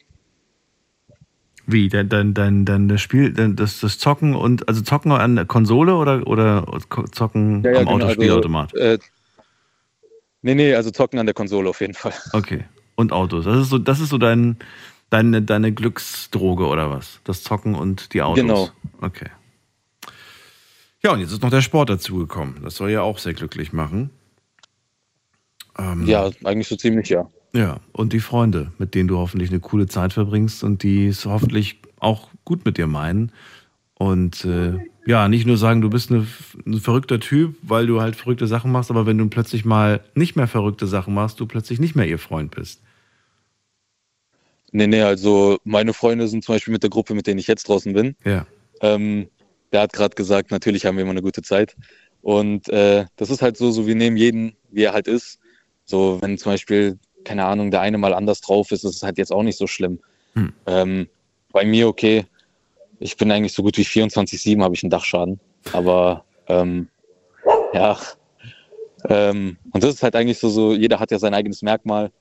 Wie? 1.67 1.89
Dein, 1.89 2.09
dein, 2.09 2.35
dein, 2.35 2.65
dein 2.65 2.89
das 2.89 3.01
Spiel, 3.01 3.33
das, 3.33 3.81
das 3.81 3.99
Zocken 3.99 4.35
und 4.35 4.69
also 4.69 4.83
Zocken 4.83 5.13
an 5.13 5.37
der 5.37 5.45
Konsole 5.45 5.95
oder, 5.95 6.27
oder 6.27 6.67
Zocken 7.13 7.67
am 7.67 7.89
Autospielautomat? 7.89 8.75
Also, 8.75 8.95
äh, 8.95 8.99
nee, 10.43 10.55
nee, 10.55 10.75
also 10.75 10.91
zocken 10.91 11.19
an 11.19 11.27
der 11.27 11.35
Konsole 11.35 11.71
auf 11.71 11.81
jeden 11.81 11.95
Fall. 11.95 12.15
Okay. 12.33 12.65
Und 12.95 13.13
Autos. 13.13 13.45
Das 13.45 13.59
ist 13.59 13.71
so, 13.71 13.79
das 13.79 14.01
ist 14.01 14.11
so 14.11 14.19
dein, 14.19 14.57
deine, 15.11 15.43
deine 15.43 15.73
Glücksdroge 15.73 16.67
oder 16.67 16.91
was? 16.91 17.21
Das 17.25 17.43
Zocken 17.43 17.75
und 17.75 18.13
die 18.13 18.23
Autos. 18.23 18.41
Genau. 18.41 18.71
Okay. 19.01 19.29
Ja, 21.03 21.13
und 21.13 21.21
jetzt 21.21 21.33
ist 21.33 21.43
noch 21.43 21.51
der 21.51 21.63
Sport 21.63 21.91
dazugekommen. 21.91 22.63
Das 22.63 22.77
soll 22.77 22.91
ja 22.91 23.03
auch 23.03 23.19
sehr 23.19 23.35
glücklich 23.35 23.73
machen. 23.73 24.11
Ähm, 25.79 26.07
Ja, 26.07 26.31
eigentlich 26.45 26.69
so 26.69 26.77
ziemlich, 26.77 27.09
ja. 27.09 27.29
Ja, 27.55 27.81
und 27.93 28.13
die 28.13 28.21
Freunde, 28.21 28.73
mit 28.79 28.95
denen 28.95 29.09
du 29.09 29.19
hoffentlich 29.19 29.51
eine 29.51 29.61
coole 29.61 29.87
Zeit 29.87 30.13
verbringst 30.13 30.65
und 30.65 30.83
die 30.83 31.07
es 31.07 31.27
hoffentlich 31.27 31.79
auch 31.99 32.29
gut 32.45 32.65
mit 32.65 32.79
dir 32.79 32.87
meinen 32.87 33.31
Und 33.95 34.45
äh, 34.45 34.79
ja, 35.07 35.29
nicht 35.29 35.47
nur 35.47 35.57
sagen, 35.57 35.81
du 35.81 35.91
bist 35.91 36.11
eine, 36.11 36.27
ein 36.67 36.81
verrückter 36.81 37.21
Typ, 37.21 37.57
weil 37.63 37.87
du 37.87 38.01
halt 38.01 38.17
verrückte 38.17 38.47
Sachen 38.47 38.73
machst, 38.73 38.91
aber 38.91 39.05
wenn 39.05 39.19
du 39.19 39.29
plötzlich 39.29 39.65
mal 39.65 40.01
nicht 40.15 40.37
mehr 40.37 40.47
verrückte 40.49 40.87
Sachen 40.87 41.13
machst, 41.13 41.41
du 41.41 41.47
plötzlich 41.47 41.79
nicht 41.79 41.95
mehr 41.95 42.07
ihr 42.07 42.19
Freund 42.19 42.55
bist. 42.55 42.81
Nee, 44.71 44.87
nee, 44.87 45.03
also 45.03 45.59
meine 45.65 45.93
Freunde 45.93 46.29
sind 46.29 46.45
zum 46.45 46.55
Beispiel 46.55 46.73
mit 46.73 46.83
der 46.83 46.91
Gruppe, 46.91 47.15
mit 47.15 47.27
denen 47.27 47.39
ich 47.39 47.47
jetzt 47.47 47.69
draußen 47.69 47.93
bin. 47.93 48.17
Ja. 48.25 48.47
Ähm, 48.81 49.29
der 49.73 49.83
hat 49.83 49.93
gerade 49.93 50.15
gesagt, 50.15 50.51
natürlich 50.51 50.87
haben 50.87 50.97
wir 50.97 51.03
immer 51.03 51.11
eine 51.11 51.23
gute 51.23 51.43
Zeit. 51.43 51.77
Und 52.23 52.69
äh, 52.71 53.05
das 53.17 53.29
ist 53.29 53.43
halt 53.43 53.57
so, 53.59 53.71
so 53.71 53.87
wir 53.87 53.95
nehmen 53.95 54.17
jeden, 54.17 54.55
wie 54.71 54.85
er 54.85 54.95
halt 54.95 55.09
ist. 55.09 55.39
So, 55.85 56.19
wenn 56.23 56.39
zum 56.39 56.53
Beispiel, 56.53 56.99
keine 57.25 57.45
Ahnung, 57.45 57.71
der 57.71 57.81
eine 57.81 57.99
mal 57.99 58.15
anders 58.15 58.41
drauf 58.41 58.73
ist, 58.73 58.85
ist 58.85 58.97
es 58.97 59.03
halt 59.03 59.19
jetzt 59.19 59.33
auch 59.33 59.43
nicht 59.43 59.59
so 59.59 59.67
schlimm. 59.67 60.01
Hm. 60.35 60.53
Ähm, 60.67 61.09
bei 61.53 61.65
mir 61.65 61.89
okay. 61.89 62.25
Ich 62.99 63.17
bin 63.17 63.31
eigentlich 63.33 63.53
so 63.53 63.63
gut 63.63 63.77
wie 63.79 63.85
24-7 63.85 64.63
habe 64.63 64.75
ich 64.75 64.83
einen 64.83 64.91
Dachschaden. 64.91 65.41
Aber 65.73 66.25
ähm, 66.49 66.89
ja. 67.73 67.99
Ähm, 69.09 69.57
und 69.73 69.83
das 69.83 69.95
ist 69.95 70.03
halt 70.03 70.15
eigentlich 70.15 70.39
so, 70.39 70.49
so, 70.49 70.73
jeder 70.73 71.01
hat 71.01 71.11
ja 71.11 71.19
sein 71.19 71.35
eigenes 71.35 71.63
Merkmal. 71.63 72.13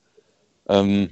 Ähm, 0.68 1.10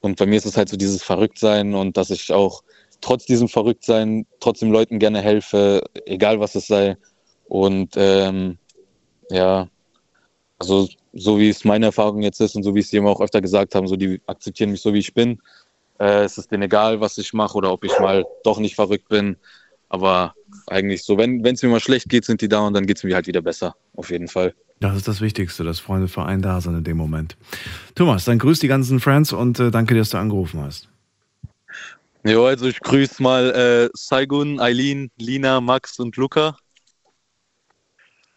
und 0.00 0.18
bei 0.18 0.26
mir 0.26 0.36
ist 0.36 0.46
es 0.46 0.56
halt 0.56 0.68
so 0.68 0.76
dieses 0.76 1.02
Verrücktsein 1.02 1.74
und 1.74 1.96
dass 1.96 2.10
ich 2.10 2.32
auch 2.32 2.62
trotz 3.00 3.24
diesem 3.24 3.48
Verrücktsein 3.48 4.26
trotzdem 4.40 4.72
Leuten 4.72 4.98
gerne 4.98 5.20
helfe, 5.20 5.84
egal 6.06 6.40
was 6.40 6.54
es 6.54 6.66
sei. 6.66 6.96
Und 7.46 7.94
ähm, 7.96 8.58
ja, 9.30 9.68
also 10.58 10.88
so 11.12 11.38
wie 11.38 11.48
es 11.48 11.64
meine 11.64 11.86
Erfahrung 11.86 12.22
jetzt 12.22 12.40
ist 12.40 12.56
und 12.56 12.62
so 12.62 12.74
wie 12.74 12.80
es 12.80 12.90
die 12.90 12.96
immer 12.96 13.10
auch 13.10 13.20
öfter 13.20 13.40
gesagt 13.40 13.74
haben, 13.74 13.86
so 13.86 13.96
die 13.96 14.20
akzeptieren 14.26 14.70
mich 14.70 14.80
so 14.80 14.94
wie 14.94 14.98
ich 14.98 15.14
bin. 15.14 15.40
Äh, 15.98 16.24
es 16.24 16.38
ist 16.38 16.50
denen 16.50 16.64
egal, 16.64 17.00
was 17.00 17.18
ich 17.18 17.32
mache 17.32 17.56
oder 17.56 17.72
ob 17.72 17.84
ich 17.84 17.98
mal 17.98 18.24
doch 18.44 18.58
nicht 18.58 18.74
verrückt 18.74 19.08
bin. 19.08 19.36
Aber 19.88 20.34
eigentlich 20.68 21.02
so, 21.04 21.18
wenn 21.18 21.44
es 21.44 21.62
mir 21.62 21.68
mal 21.68 21.80
schlecht 21.80 22.08
geht, 22.08 22.24
sind 22.24 22.40
die 22.40 22.48
da 22.48 22.60
und 22.60 22.72
dann 22.72 22.86
geht 22.86 22.96
es 22.96 23.04
mir 23.04 23.14
halt 23.14 23.26
wieder 23.26 23.42
besser, 23.42 23.76
auf 23.94 24.10
jeden 24.10 24.28
Fall. 24.28 24.54
Das 24.80 24.96
ist 24.96 25.06
das 25.06 25.20
Wichtigste, 25.20 25.64
dass 25.64 25.80
Freunde 25.80 26.08
für 26.08 26.24
einen 26.24 26.42
da 26.42 26.60
sind 26.60 26.76
in 26.76 26.84
dem 26.84 26.96
Moment. 26.96 27.36
Thomas, 27.94 28.24
dann 28.24 28.38
grüß 28.38 28.58
die 28.58 28.68
ganzen 28.68 29.00
Friends 29.00 29.32
und 29.32 29.60
äh, 29.60 29.70
danke 29.70 29.94
dir, 29.94 30.00
dass 30.00 30.10
du 30.10 30.18
angerufen 30.18 30.60
hast. 30.60 30.88
Jo, 32.24 32.46
also 32.46 32.66
ich 32.66 32.80
grüße 32.80 33.22
mal 33.22 33.50
äh, 33.50 33.90
Saigun, 33.94 34.60
Eileen, 34.60 35.10
Lina, 35.18 35.60
Max 35.60 35.98
und 35.98 36.16
Luca. 36.16 36.56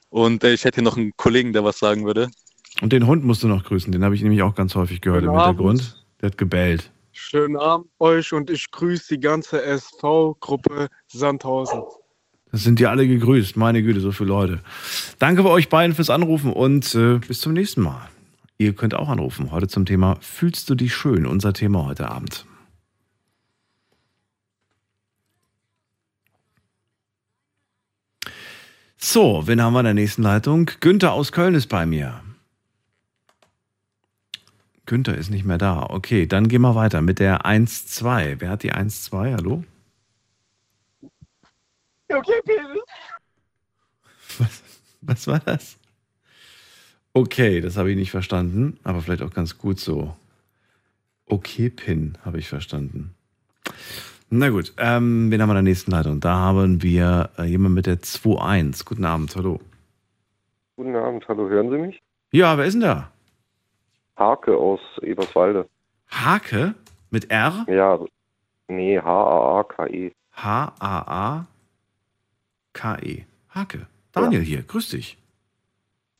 Und 0.10 0.44
äh, 0.44 0.54
ich 0.54 0.66
hätte 0.66 0.76
hier 0.76 0.84
noch 0.84 0.98
einen 0.98 1.14
Kollegen, 1.18 1.54
der 1.54 1.64
was 1.64 1.80
sagen 1.80 2.06
würde. 2.06 2.30
Und 2.82 2.92
den 2.92 3.08
Hund 3.08 3.24
musst 3.24 3.44
du 3.44 3.48
noch 3.48 3.64
grüßen, 3.64 3.92
den 3.92 4.04
habe 4.04 4.16
ich 4.16 4.22
nämlich 4.22 4.42
auch 4.42 4.56
ganz 4.56 4.76
häufig 4.76 5.02
gehört 5.02 5.24
Guten 5.24 5.34
im 5.34 5.40
Hintergrund. 5.40 6.06
Der 6.22 6.28
hat 6.28 6.38
gebellt. 6.38 6.92
Schönen 7.14 7.56
Abend 7.56 7.88
euch 8.00 8.34
und 8.34 8.50
ich 8.50 8.70
grüße 8.72 9.16
die 9.16 9.22
ganze 9.22 9.64
SV-Gruppe 9.64 10.88
Sandhausen. 11.08 11.82
Das 12.52 12.64
sind 12.64 12.80
die 12.80 12.88
alle 12.88 13.08
gegrüßt. 13.08 13.56
Meine 13.56 13.82
Güte, 13.82 14.02
so 14.02 14.12
viele 14.12 14.30
Leute. 14.30 14.60
Danke 15.20 15.44
bei 15.44 15.50
euch 15.50 15.70
beiden 15.70 15.96
fürs 15.96 16.10
Anrufen 16.10 16.52
und 16.52 16.94
äh, 16.96 17.20
bis 17.20 17.40
zum 17.40 17.54
nächsten 17.54 17.82
Mal. 17.82 18.10
Ihr 18.58 18.74
könnt 18.74 18.94
auch 18.94 19.10
anrufen. 19.10 19.52
Heute 19.52 19.68
zum 19.68 19.86
Thema 19.86 20.18
Fühlst 20.20 20.70
du 20.70 20.76
dich 20.76 20.94
schön? 20.94 21.26
Unser 21.26 21.54
Thema 21.54 21.86
heute 21.86 22.10
Abend. 22.10 22.46
So, 28.98 29.44
wen 29.46 29.62
haben 29.62 29.74
wir 29.74 29.80
in 29.80 29.86
der 29.86 29.94
nächsten 29.94 30.24
Leitung? 30.24 30.70
Günther 30.80 31.14
aus 31.14 31.32
Köln 31.32 31.56
ist 31.56 31.68
bei 31.68 31.86
mir. 31.86 32.25
Günther 34.86 35.16
ist 35.16 35.30
nicht 35.30 35.46
mehr 35.46 35.58
da. 35.58 35.88
Okay, 35.90 36.28
dann 36.28 36.48
gehen 36.48 36.62
wir 36.62 36.76
weiter 36.76 37.02
mit 37.02 37.20
der 37.20 37.46
1-2. 37.46 38.36
Wer 38.40 38.50
hat 38.50 38.64
die 38.64 38.74
1-2? 38.74 39.34
Hallo? 39.34 39.64
Okay, 42.10 42.40
Penis. 42.46 42.84
Was, 44.38 44.64
was 45.02 45.28
war 45.28 45.40
das? 45.40 45.78
Okay, 47.14 47.62
das 47.62 47.78
habe 47.78 47.92
ich 47.92 47.98
nicht 47.98 48.12
verstanden, 48.12 48.78
aber 48.84 49.02
vielleicht 49.02 49.22
auch 49.22 49.34
ganz 49.34 49.58
gut 49.58 49.80
so. 49.80 50.16
Okay, 51.26 51.70
Pin 51.70 52.18
habe 52.24 52.38
ich 52.38 52.48
verstanden. 52.48 53.16
Na 54.30 54.50
gut, 54.50 54.74
ähm, 54.78 55.32
wen 55.32 55.42
haben 55.42 55.50
wir 55.50 55.58
in 55.58 55.66
der 55.66 55.72
nächsten 55.72 55.92
Leitung? 55.92 56.20
Da 56.20 56.36
haben 56.36 56.84
wir 56.84 57.30
äh, 57.38 57.44
jemanden 57.44 57.76
mit 57.76 57.86
der 57.86 58.02
2-1. 58.02 58.86
Guten 58.86 59.06
Abend, 59.06 59.36
hallo. 59.36 59.60
Guten 60.76 60.96
Abend, 60.96 61.28
hallo, 61.28 61.48
hören 61.48 61.72
Sie 61.72 61.78
mich? 61.78 62.02
Ja, 62.32 62.58
wer 62.58 62.66
ist 62.66 62.74
denn 62.74 62.82
da? 62.82 63.12
Hake 64.18 64.56
aus 64.58 64.80
Eberswalde. 65.02 65.68
Hake 66.10 66.74
mit 67.10 67.30
R? 67.32 67.66
Ja, 67.68 68.00
nee, 68.68 69.00
H-A-A-K-E. 69.00 70.12
H-A-A-K-E. 70.34 71.46
Hake. 73.50 73.88
Daniel 74.12 74.42
hier, 74.42 74.64
grüß 74.64 74.90
dich. 74.90 75.18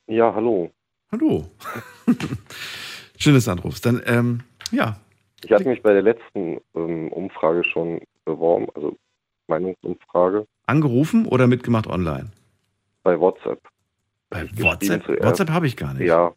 Ja, 0.08 0.34
hallo. 0.36 0.72
Hallo. 1.12 1.46
Schön, 3.18 3.34
dass 3.34 3.46
du 3.46 3.52
anrufst. 3.52 3.86
Dann, 3.86 4.02
ähm, 4.06 4.42
ja, 4.72 4.98
Ich 5.44 5.52
hatte 5.52 5.68
mich 5.68 5.82
bei 5.82 5.94
der 5.94 6.02
letzten 6.02 6.60
ähm, 6.76 7.12
Umfrage 7.14 7.64
schon 7.64 8.02
beworben, 8.26 8.68
also 8.76 8.98
Meinungsumfrage 9.48 10.46
angerufen 10.68 11.26
oder 11.28 11.48
mitgemacht 11.48 11.88
online? 11.88 12.32
bei 13.04 13.20
WhatsApp. 13.20 13.62
Bei 14.32 14.50
WhatsApp? 14.58 15.08
WhatsApp 15.24 15.52
habe 15.52 15.68
ich 15.68 15.78
gar 15.78 15.94
nicht. 15.94 16.08
Ja. 16.08 16.34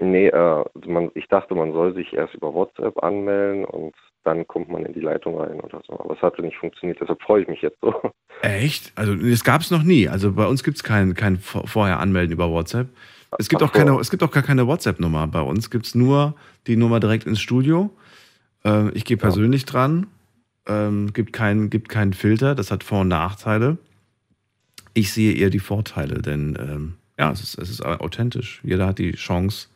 Nee, 0.00 0.28
äh, 0.28 0.64
man, 0.86 1.10
ich 1.14 1.26
dachte, 1.28 1.54
man 1.54 1.72
soll 1.72 1.94
sich 1.94 2.12
erst 2.12 2.34
über 2.34 2.54
WhatsApp 2.54 3.02
anmelden 3.02 3.64
und 3.64 3.94
dann 4.24 4.46
kommt 4.46 4.68
man 4.68 4.84
in 4.84 4.92
die 4.92 5.00
Leitung 5.00 5.38
rein 5.40 5.60
oder 5.60 5.80
so. 5.86 5.98
Aber 5.98 6.14
es 6.14 6.22
hatte 6.22 6.42
nicht 6.42 6.56
funktioniert, 6.56 7.00
deshalb 7.00 7.20
freue 7.22 7.42
ich 7.42 7.48
mich 7.48 7.62
jetzt 7.62 7.78
so. 7.80 7.94
Echt? 8.42 8.92
Also 8.94 9.14
das 9.14 9.42
gab 9.42 9.62
es 9.62 9.70
noch 9.70 9.82
nie. 9.82 10.08
Also 10.08 10.32
bei 10.32 10.46
uns 10.46 10.62
gibt 10.62 10.76
es 10.76 10.84
kein, 10.84 11.14
kein 11.14 11.38
Vor- 11.38 11.66
vorher 11.66 11.98
anmelden 12.00 12.32
über 12.32 12.50
WhatsApp. 12.50 12.88
Es 13.38 13.48
gibt, 13.48 13.62
Ach 13.62 13.68
auch 13.68 13.72
keine, 13.72 13.98
es 13.98 14.10
gibt 14.10 14.22
auch 14.22 14.30
gar 14.30 14.42
keine 14.42 14.66
WhatsApp-Nummer. 14.66 15.26
Bei 15.26 15.40
uns 15.40 15.70
gibt 15.70 15.86
es 15.86 15.94
nur 15.94 16.34
die 16.66 16.76
Nummer 16.76 17.00
direkt 17.00 17.26
ins 17.26 17.40
Studio. 17.40 17.90
Ähm, 18.64 18.90
ich 18.94 19.04
gehe 19.04 19.16
persönlich 19.16 19.64
dran. 19.64 20.06
Ähm, 20.66 21.12
gibt, 21.12 21.32
keinen, 21.32 21.70
gibt 21.70 21.88
keinen 21.88 22.12
Filter. 22.12 22.54
Das 22.54 22.70
hat 22.70 22.84
Vor- 22.84 23.00
und 23.00 23.08
Nachteile. 23.08 23.78
Ich 24.94 25.12
sehe 25.12 25.34
eher 25.34 25.50
die 25.50 25.58
Vorteile, 25.58 26.20
denn 26.22 26.56
ähm, 26.60 26.94
ja, 27.18 27.30
es 27.32 27.40
ist, 27.40 27.58
es 27.58 27.70
ist 27.70 27.84
authentisch. 27.84 28.60
Jeder 28.64 28.86
hat 28.86 28.98
die 28.98 29.12
Chance, 29.12 29.68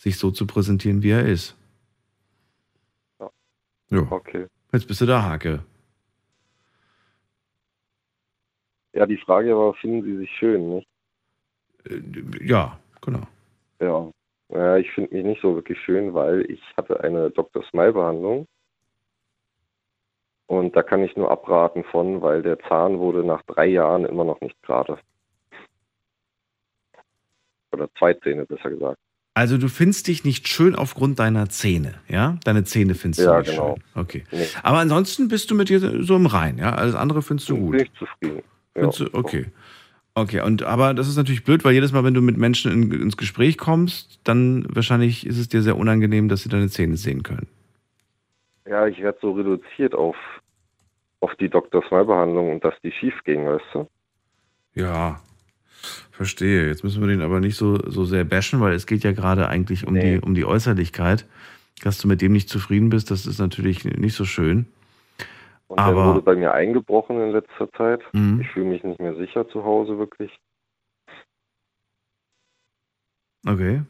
sich 0.00 0.18
so 0.18 0.30
zu 0.30 0.46
präsentieren, 0.46 1.02
wie 1.02 1.10
er 1.10 1.26
ist. 1.26 1.54
Ja. 3.20 3.30
Jo. 3.90 4.06
Okay. 4.10 4.46
Jetzt 4.72 4.88
bist 4.88 5.02
du 5.02 5.06
da, 5.06 5.22
Hake. 5.22 5.62
Ja, 8.94 9.04
die 9.04 9.18
Frage 9.18 9.54
war, 9.56 9.74
finden 9.74 10.02
Sie 10.02 10.16
sich 10.16 10.30
schön, 10.38 10.76
nicht? 10.76 10.88
Äh, 11.84 12.00
Ja, 12.40 12.80
genau. 13.02 13.26
Ja. 13.80 14.10
Ja, 14.48 14.76
ich 14.78 14.90
finde 14.92 15.14
mich 15.14 15.24
nicht 15.24 15.42
so 15.42 15.54
wirklich 15.54 15.78
schön, 15.82 16.12
weil 16.14 16.50
ich 16.50 16.60
hatte 16.76 16.98
eine 17.00 17.30
Dr. 17.30 17.62
Smile-Behandlung. 17.70 18.46
Und 20.46 20.74
da 20.74 20.82
kann 20.82 21.04
ich 21.04 21.14
nur 21.14 21.30
abraten 21.30 21.84
von, 21.84 22.22
weil 22.22 22.42
der 22.42 22.58
Zahn 22.60 22.98
wurde 22.98 23.22
nach 23.22 23.42
drei 23.42 23.66
Jahren 23.66 24.06
immer 24.06 24.24
noch 24.24 24.40
nicht 24.40 24.60
gerade. 24.62 24.98
Oder 27.72 27.88
zwei 27.98 28.14
Zähne, 28.14 28.46
besser 28.46 28.70
gesagt. 28.70 28.98
Also 29.40 29.56
du 29.56 29.68
findest 29.70 30.06
dich 30.06 30.22
nicht 30.22 30.48
schön 30.48 30.74
aufgrund 30.74 31.18
deiner 31.18 31.48
Zähne, 31.48 31.94
ja? 32.08 32.36
Deine 32.44 32.64
Zähne 32.64 32.94
findest 32.94 33.22
Ja, 33.24 33.36
du 33.36 33.38
nicht 33.38 33.50
genau. 33.52 33.76
schön. 33.76 34.02
Okay. 34.02 34.24
Nee, 34.30 34.44
Aber 34.62 34.80
ansonsten 34.80 35.28
bist 35.28 35.50
du 35.50 35.54
mit 35.54 35.70
dir 35.70 35.80
so 36.04 36.14
im 36.14 36.26
Rein, 36.26 36.58
ja? 36.58 36.74
Alles 36.74 36.94
andere 36.94 37.22
findest 37.22 37.48
du 37.48 37.54
bin 37.54 37.64
gut. 37.64 37.80
ich 37.80 37.90
zufrieden. 37.94 38.42
Ja. 38.76 38.88
Du, 38.88 39.06
okay. 39.14 39.46
Okay, 40.12 40.42
und 40.42 40.62
aber 40.64 40.92
das 40.92 41.08
ist 41.08 41.16
natürlich 41.16 41.42
blöd, 41.42 41.64
weil 41.64 41.72
jedes 41.72 41.90
Mal, 41.90 42.04
wenn 42.04 42.12
du 42.12 42.20
mit 42.20 42.36
Menschen 42.36 42.70
in, 42.70 42.92
ins 42.92 43.16
Gespräch 43.16 43.56
kommst, 43.56 44.20
dann 44.24 44.66
wahrscheinlich 44.68 45.26
ist 45.26 45.38
es 45.38 45.48
dir 45.48 45.62
sehr 45.62 45.78
unangenehm, 45.78 46.28
dass 46.28 46.42
sie 46.42 46.50
deine 46.50 46.68
Zähne 46.68 46.98
sehen 46.98 47.22
können. 47.22 47.46
Ja, 48.68 48.86
ich 48.88 49.00
werde 49.00 49.20
so 49.22 49.32
reduziert 49.32 49.94
auf, 49.94 50.16
auf 51.20 51.34
die 51.36 51.48
Dr. 51.48 51.82
Smile-Behandlung 51.88 52.52
und 52.52 52.62
dass 52.62 52.74
die 52.84 52.92
schief 52.92 53.14
ging, 53.24 53.46
weißt 53.46 53.64
du? 53.72 53.88
Ja, 54.74 55.18
verstehe. 56.10 56.66
Jetzt 56.66 56.84
müssen 56.84 57.00
wir 57.00 57.08
den 57.08 57.22
aber 57.22 57.40
nicht 57.40 57.56
so, 57.56 57.76
so 57.88 58.04
sehr 58.04 58.24
bashen, 58.24 58.60
weil 58.60 58.74
es 58.74 58.86
geht 58.86 59.04
ja 59.04 59.12
gerade 59.12 59.48
eigentlich 59.48 59.86
um, 59.86 59.94
Nee. 59.94 60.16
die, 60.16 60.20
um 60.20 60.34
die 60.34 60.44
Äußerlichkeit. 60.44 61.26
Dass 61.82 61.98
du 61.98 62.08
mit 62.08 62.20
dem 62.20 62.32
nicht 62.32 62.48
zufrieden 62.50 62.90
bist, 62.90 63.10
das 63.10 63.24
ist 63.26 63.38
natürlich 63.38 63.84
nicht 63.84 64.14
so 64.14 64.24
schön. 64.26 64.66
Und 65.68 65.78
Aber- 65.78 65.94
der 66.02 66.04
wurde 66.14 66.22
bei 66.22 66.34
mir 66.36 66.52
eingebrochen 66.52 67.18
in 67.20 67.30
letzter 67.30 67.70
Zeit. 67.72 68.02
Mhm. 68.12 68.40
Ich 68.42 68.48
fühle 68.50 68.66
mich 68.66 68.82
nicht 68.82 69.00
mehr 69.00 69.14
sicher 69.14 69.48
zu 69.48 69.64
Hause, 69.64 69.96
wirklich. 69.98 70.30
Okay. 73.46 73.82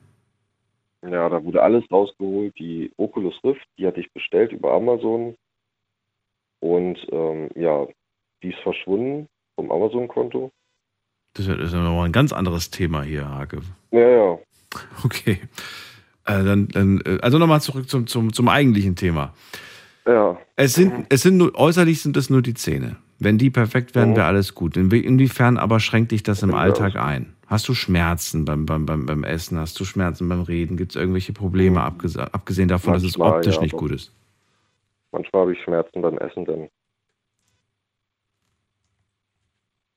Ja, 1.03 1.28
da 1.28 1.43
wurde 1.43 1.62
alles 1.62 1.84
rausgeholt. 1.91 2.57
Die 2.59 2.93
Oculus 2.97 3.34
Rift, 3.43 3.66
die 3.78 3.86
hatte 3.86 4.01
ich 4.01 4.12
bestellt 4.12 4.53
über 4.53 4.72
Amazon. 4.72 5.34
Und 6.61 6.99
ähm, 7.11 7.49
ja, 7.57 7.86
die 8.43 8.51
ist 8.51 8.59
verschwunden 8.61 9.26
vom 9.57 9.70
Amazon-Konto. 9.72 10.53
Das 11.35 11.47
ist 11.47 11.72
ja- 11.72 11.83
nochmal 11.83 12.07
ein 12.07 12.12
ganz 12.12 12.33
anderes 12.33 12.70
Thema 12.70 13.03
hier, 13.03 13.28
Hake. 13.28 13.61
Ja, 13.93 14.01
ja. 14.09 14.39
Okay. 15.05 15.41
Äh, 16.26 16.45
dann, 16.45 16.68
dann, 16.68 17.01
äh, 17.05 17.18
also 17.22 17.39
nochmal 17.39 17.61
zurück 17.61 17.89
zum, 17.89 18.07
zum, 18.07 18.33
zum 18.33 18.49
eigentlichen 18.49 18.95
Thema. 18.97 19.35
Ja, 20.07 20.39
Es 20.57 20.74
sind, 20.74 21.07
es 21.09 21.22
sind 21.22 21.37
nur, 21.37 21.55
äußerlich 21.59 22.01
sind 22.03 22.16
es 22.16 22.31
nur 22.31 22.43
die 22.43 22.55
Zähne. 22.55 22.97
Wenn 23.18 23.37
die 23.39 23.51
perfekt 23.51 23.95
wären, 23.95 24.11
Mhm. 24.11 24.16
wäre 24.16 24.26
alles 24.26 24.55
gut. 24.55 24.76
Inwie- 24.76 25.03
Inwiefern 25.03 25.57
aber 25.59 25.78
schränkt 25.78 26.12
dich 26.12 26.22
das 26.22 26.43
im. 26.43 26.55
Alltag 26.55 26.97
ein? 26.97 27.35
Hast 27.47 27.68
du 27.68 27.74
Schmerzen 27.74 28.45
beim, 28.45 28.64
beim, 28.64 28.87
beim, 28.87 29.07
beim 29.07 29.24
Essen? 29.24 29.59
Hast 29.59 29.78
du 29.78 29.85
Schmerzen 29.85 30.28
beim 30.28 30.43
Reden? 30.43 30.76
Gibt 30.76 30.93
es 30.93 30.97
irgendwelche 30.97 31.33
Probleme, 31.33 31.81
abgese- 31.81 32.20
abgesehen 32.33 32.68
davon, 32.68 32.95
dass 32.95 33.03
es 33.03 33.18
Manchmal, 33.18 33.39
optisch 33.39 33.57
ja, 33.57 33.62
nicht 33.62 33.76
gut 33.76 33.91
ist? 33.93 34.12
Manchmal 35.12 35.43
habe 35.43 35.53
ich 35.53 35.62
Schmerzen 35.62 36.01
beim 36.01 36.16
Essen 36.18 36.45
dann. 36.45 36.68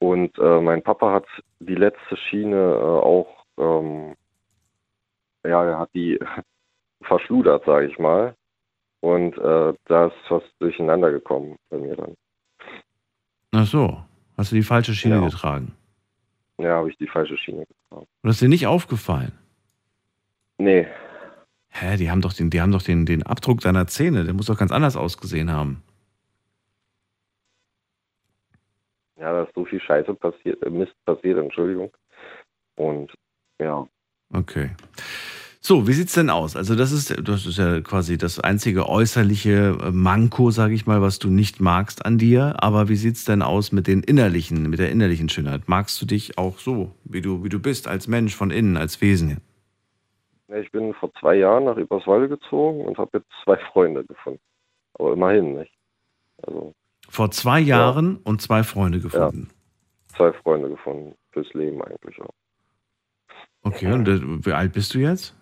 Und 0.03 0.37
äh, 0.37 0.59
mein 0.59 0.83
Papa 0.83 1.13
hat 1.13 1.25
die 1.61 1.75
letzte 1.75 2.17
Schiene 2.17 2.57
äh, 2.57 2.75
auch, 2.83 3.45
ähm, 3.57 4.15
ja, 5.45 5.63
er 5.63 5.79
hat 5.79 5.91
die 5.93 6.19
verschludert, 7.03 7.63
sage 7.65 7.87
ich 7.87 7.97
mal. 7.97 8.35
Und 8.99 9.37
äh, 9.37 9.73
da 9.85 10.07
ist 10.07 10.15
was 10.27 10.43
durcheinander 10.59 11.09
gekommen 11.09 11.55
bei 11.69 11.77
mir 11.77 11.95
dann. 11.95 12.15
Ach 13.53 13.65
so, 13.65 14.03
hast 14.35 14.51
du 14.51 14.55
die 14.57 14.63
falsche 14.63 14.93
Schiene 14.93 15.15
Ja. 15.15 15.25
getragen? 15.25 15.73
Ja, 16.57 16.75
habe 16.79 16.89
ich 16.89 16.97
die 16.97 17.07
falsche 17.07 17.37
Schiene 17.37 17.65
getragen. 17.65 18.05
Und 18.21 18.27
das 18.27 18.35
ist 18.35 18.41
dir 18.41 18.49
nicht 18.49 18.67
aufgefallen? 18.67 19.31
Nee, 20.57 20.85
Hä, 21.69 21.95
die 21.97 22.11
haben 22.11 22.21
doch 22.21 22.33
den, 22.33 22.49
die 22.49 22.61
haben 22.61 22.71
doch 22.73 22.83
den, 22.83 23.05
den 23.05 23.23
Abdruck 23.23 23.61
deiner 23.61 23.87
Zähne, 23.87 24.25
der 24.25 24.33
muss 24.33 24.45
doch 24.47 24.57
ganz 24.59 24.71
anders 24.71 24.95
ausgesehen 24.97 25.51
haben. 25.51 25.81
Ja, 29.17 29.31
da 29.31 29.43
ist 29.43 29.53
so 29.55 29.65
viel 29.65 29.81
Scheiße 29.81 30.13
passiert, 30.15 30.61
äh, 30.63 30.69
Mist 30.69 30.93
passiert, 31.05 31.37
Entschuldigung. 31.37 31.91
Und 32.75 33.13
ja, 33.59 33.87
Okay. 34.33 34.71
So, 35.61 35.87
wie 35.87 35.93
sieht's 35.93 36.13
denn 36.13 36.29
aus? 36.29 36.57
Also 36.57 36.75
das 36.75 36.91
ist, 36.91 37.25
das 37.25 37.45
ist 37.45 37.57
ja 37.57 37.79
quasi 37.79 38.17
das 38.17 38.39
einzige 38.39 38.89
äußerliche 38.89 39.77
äh, 39.81 39.91
Manko, 39.91 40.51
sage 40.51 40.73
ich 40.73 40.85
mal, 40.85 41.01
was 41.01 41.19
du 41.19 41.29
nicht 41.29 41.61
magst 41.61 42.05
an 42.05 42.17
dir. 42.17 42.55
Aber 42.57 42.89
wie 42.89 42.97
sieht's 42.97 43.23
denn 43.23 43.41
aus 43.41 43.71
mit 43.71 43.87
den 43.87 44.03
innerlichen, 44.03 44.69
mit 44.69 44.79
der 44.79 44.91
innerlichen 44.91 45.29
Schönheit? 45.29 45.61
Magst 45.67 46.01
du 46.01 46.05
dich 46.05 46.37
auch 46.37 46.57
so, 46.57 46.91
wie 47.05 47.21
du, 47.21 47.45
wie 47.45 47.49
du 47.49 47.61
bist, 47.61 47.87
als 47.87 48.09
Mensch 48.09 48.35
von 48.35 48.51
innen, 48.51 48.75
als 48.75 48.99
Wesen? 49.01 49.39
Ich 50.53 50.69
bin 50.71 50.93
vor 50.95 51.11
zwei 51.19 51.35
Jahren 51.35 51.63
nach 51.63 51.77
Eberswalde 51.77 52.27
gezogen 52.27 52.81
und 52.81 52.97
habe 52.97 53.19
jetzt 53.19 53.29
zwei 53.43 53.55
Freunde 53.71 54.03
gefunden. 54.03 54.41
Aber 54.95 55.13
immerhin 55.13 55.55
nicht. 55.55 55.73
Also 56.45 56.73
Vor 57.13 57.29
zwei 57.29 57.59
Jahren 57.59 58.17
und 58.23 58.41
zwei 58.41 58.63
Freunde 58.63 58.99
gefunden. 58.99 59.51
zwei 60.17 60.33
Freunde 60.33 60.69
gefunden. 60.69 61.13
Fürs 61.31 61.53
Leben 61.53 61.79
eigentlich 61.83 62.19
auch. 62.19 62.33
Okay, 63.61 63.91
und 63.91 64.07
äh, 64.07 64.19
wie 64.43 64.51
alt 64.51 64.73
bist 64.73 64.95
du 64.95 64.97
jetzt? 64.97 65.35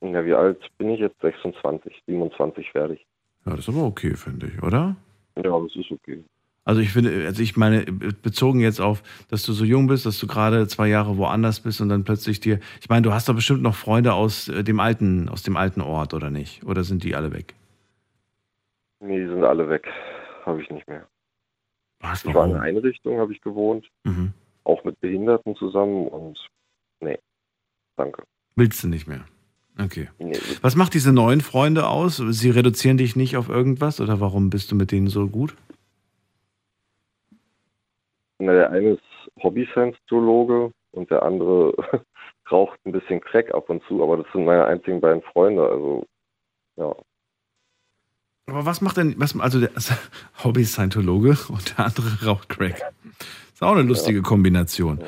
Ja, 0.00 0.24
wie 0.24 0.32
alt 0.32 0.66
bin 0.78 0.88
ich 0.88 1.00
jetzt? 1.00 1.20
26, 1.20 2.02
27 2.06 2.74
werde 2.74 2.94
ich. 2.94 3.06
Ja, 3.44 3.50
das 3.52 3.68
ist 3.68 3.68
aber 3.68 3.84
okay, 3.84 4.14
finde 4.14 4.46
ich, 4.46 4.62
oder? 4.62 4.96
Ja, 5.36 5.58
das 5.60 5.76
ist 5.76 5.90
okay. 5.90 6.24
Also 6.64 6.80
ich 6.80 6.90
finde, 6.90 7.26
also 7.26 7.42
ich 7.42 7.58
meine, 7.58 7.84
bezogen 7.84 8.60
jetzt 8.60 8.80
auf, 8.80 9.02
dass 9.28 9.42
du 9.42 9.52
so 9.52 9.66
jung 9.66 9.88
bist, 9.88 10.06
dass 10.06 10.18
du 10.18 10.26
gerade 10.26 10.66
zwei 10.68 10.88
Jahre 10.88 11.18
woanders 11.18 11.60
bist 11.60 11.82
und 11.82 11.90
dann 11.90 12.04
plötzlich 12.04 12.40
dir, 12.40 12.60
ich 12.80 12.88
meine, 12.88 13.02
du 13.02 13.12
hast 13.12 13.28
doch 13.28 13.34
bestimmt 13.34 13.60
noch 13.60 13.74
Freunde 13.74 14.14
aus 14.14 14.48
äh, 14.48 14.64
dem 14.64 14.80
alten, 14.80 15.28
aus 15.28 15.42
dem 15.42 15.58
alten 15.58 15.82
Ort, 15.82 16.14
oder 16.14 16.30
nicht? 16.30 16.64
Oder 16.64 16.82
sind 16.82 17.04
die 17.04 17.14
alle 17.14 17.30
weg? 17.30 17.52
Nee, 19.00 19.20
die 19.20 19.28
sind 19.28 19.44
alle 19.44 19.68
weg. 19.68 19.86
Habe 20.44 20.62
ich 20.62 20.70
nicht 20.70 20.86
mehr. 20.88 21.06
Was, 22.00 22.24
Ich 22.24 22.34
war 22.34 22.44
in 22.44 22.52
einer 22.52 22.62
Einrichtung, 22.62 23.18
habe 23.18 23.32
ich 23.32 23.40
gewohnt. 23.40 23.88
Mhm. 24.04 24.32
Auch 24.64 24.84
mit 24.84 25.00
Behinderten 25.00 25.56
zusammen 25.56 26.06
und 26.08 26.38
nee, 27.00 27.18
danke. 27.96 28.22
Willst 28.56 28.82
du 28.84 28.88
nicht 28.88 29.06
mehr? 29.06 29.24
Okay. 29.82 30.08
Nee, 30.18 30.38
Was 30.62 30.76
macht 30.76 30.94
diese 30.94 31.12
neuen 31.12 31.40
Freunde 31.40 31.88
aus? 31.88 32.16
Sie 32.16 32.50
reduzieren 32.50 32.96
dich 32.96 33.16
nicht 33.16 33.36
auf 33.36 33.48
irgendwas 33.48 34.00
oder 34.00 34.20
warum 34.20 34.50
bist 34.50 34.70
du 34.70 34.76
mit 34.76 34.92
denen 34.92 35.08
so 35.08 35.26
gut? 35.28 35.56
Na, 38.38 38.52
der 38.52 38.70
eine 38.70 38.90
ist 38.90 39.02
Hobby-Science-Zoologe 39.42 40.72
und 40.92 41.10
der 41.10 41.22
andere 41.22 41.74
raucht 42.50 42.78
ein 42.84 42.92
bisschen 42.92 43.20
Crack 43.20 43.52
ab 43.54 43.68
und 43.70 43.82
zu, 43.84 44.02
aber 44.02 44.18
das 44.18 44.26
sind 44.32 44.44
meine 44.44 44.64
einzigen 44.66 45.00
beiden 45.00 45.22
Freunde. 45.22 45.66
Also, 45.68 46.06
ja. 46.76 46.94
Aber 48.46 48.66
was 48.66 48.80
macht 48.80 48.96
denn, 48.98 49.14
was, 49.18 49.38
also 49.38 49.60
der 49.60 49.70
Hobby-Scientologe 50.44 51.36
und 51.48 51.78
der 51.78 51.86
andere 51.86 52.24
raucht 52.26 52.48
Crack. 52.48 52.92
Ist 53.52 53.62
auch 53.62 53.72
eine 53.72 53.82
lustige 53.82 54.22
Kombination. 54.22 55.00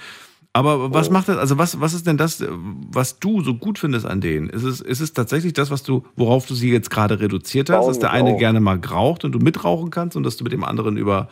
Aber 0.53 0.95
was 0.95 1.11
macht 1.11 1.29
das, 1.29 1.37
also 1.37 1.59
was, 1.59 1.81
was 1.83 1.93
ist 1.93 2.07
denn 2.07 2.17
das, 2.17 2.43
was 2.49 3.19
du 3.19 3.43
so 3.43 3.55
gut 3.55 3.79
findest 3.79 4.07
an 4.07 4.23
denen? 4.23 4.49
Ist 4.49 4.63
es, 4.63 4.81
ist 4.81 5.01
es 5.01 5.13
tatsächlich 5.13 5.53
das, 5.53 5.71
was 5.71 5.83
du, 5.83 6.07
worauf 6.17 6.47
du 6.47 6.55
sie 6.55 6.73
jetzt 6.73 6.89
gerade 6.89 7.21
reduziert 7.21 7.69
hast, 7.69 7.87
dass 7.89 7.99
der 7.99 8.13
eine 8.13 8.39
gerne 8.39 8.61
mal 8.61 8.81
raucht 8.81 9.25
und 9.25 9.33
du 9.33 9.39
mitrauchen 9.39 9.91
kannst 9.91 10.17
und 10.17 10.23
dass 10.23 10.39
du 10.39 10.45
mit 10.45 10.55
dem 10.55 10.65
anderen 10.65 10.97
über 10.97 11.29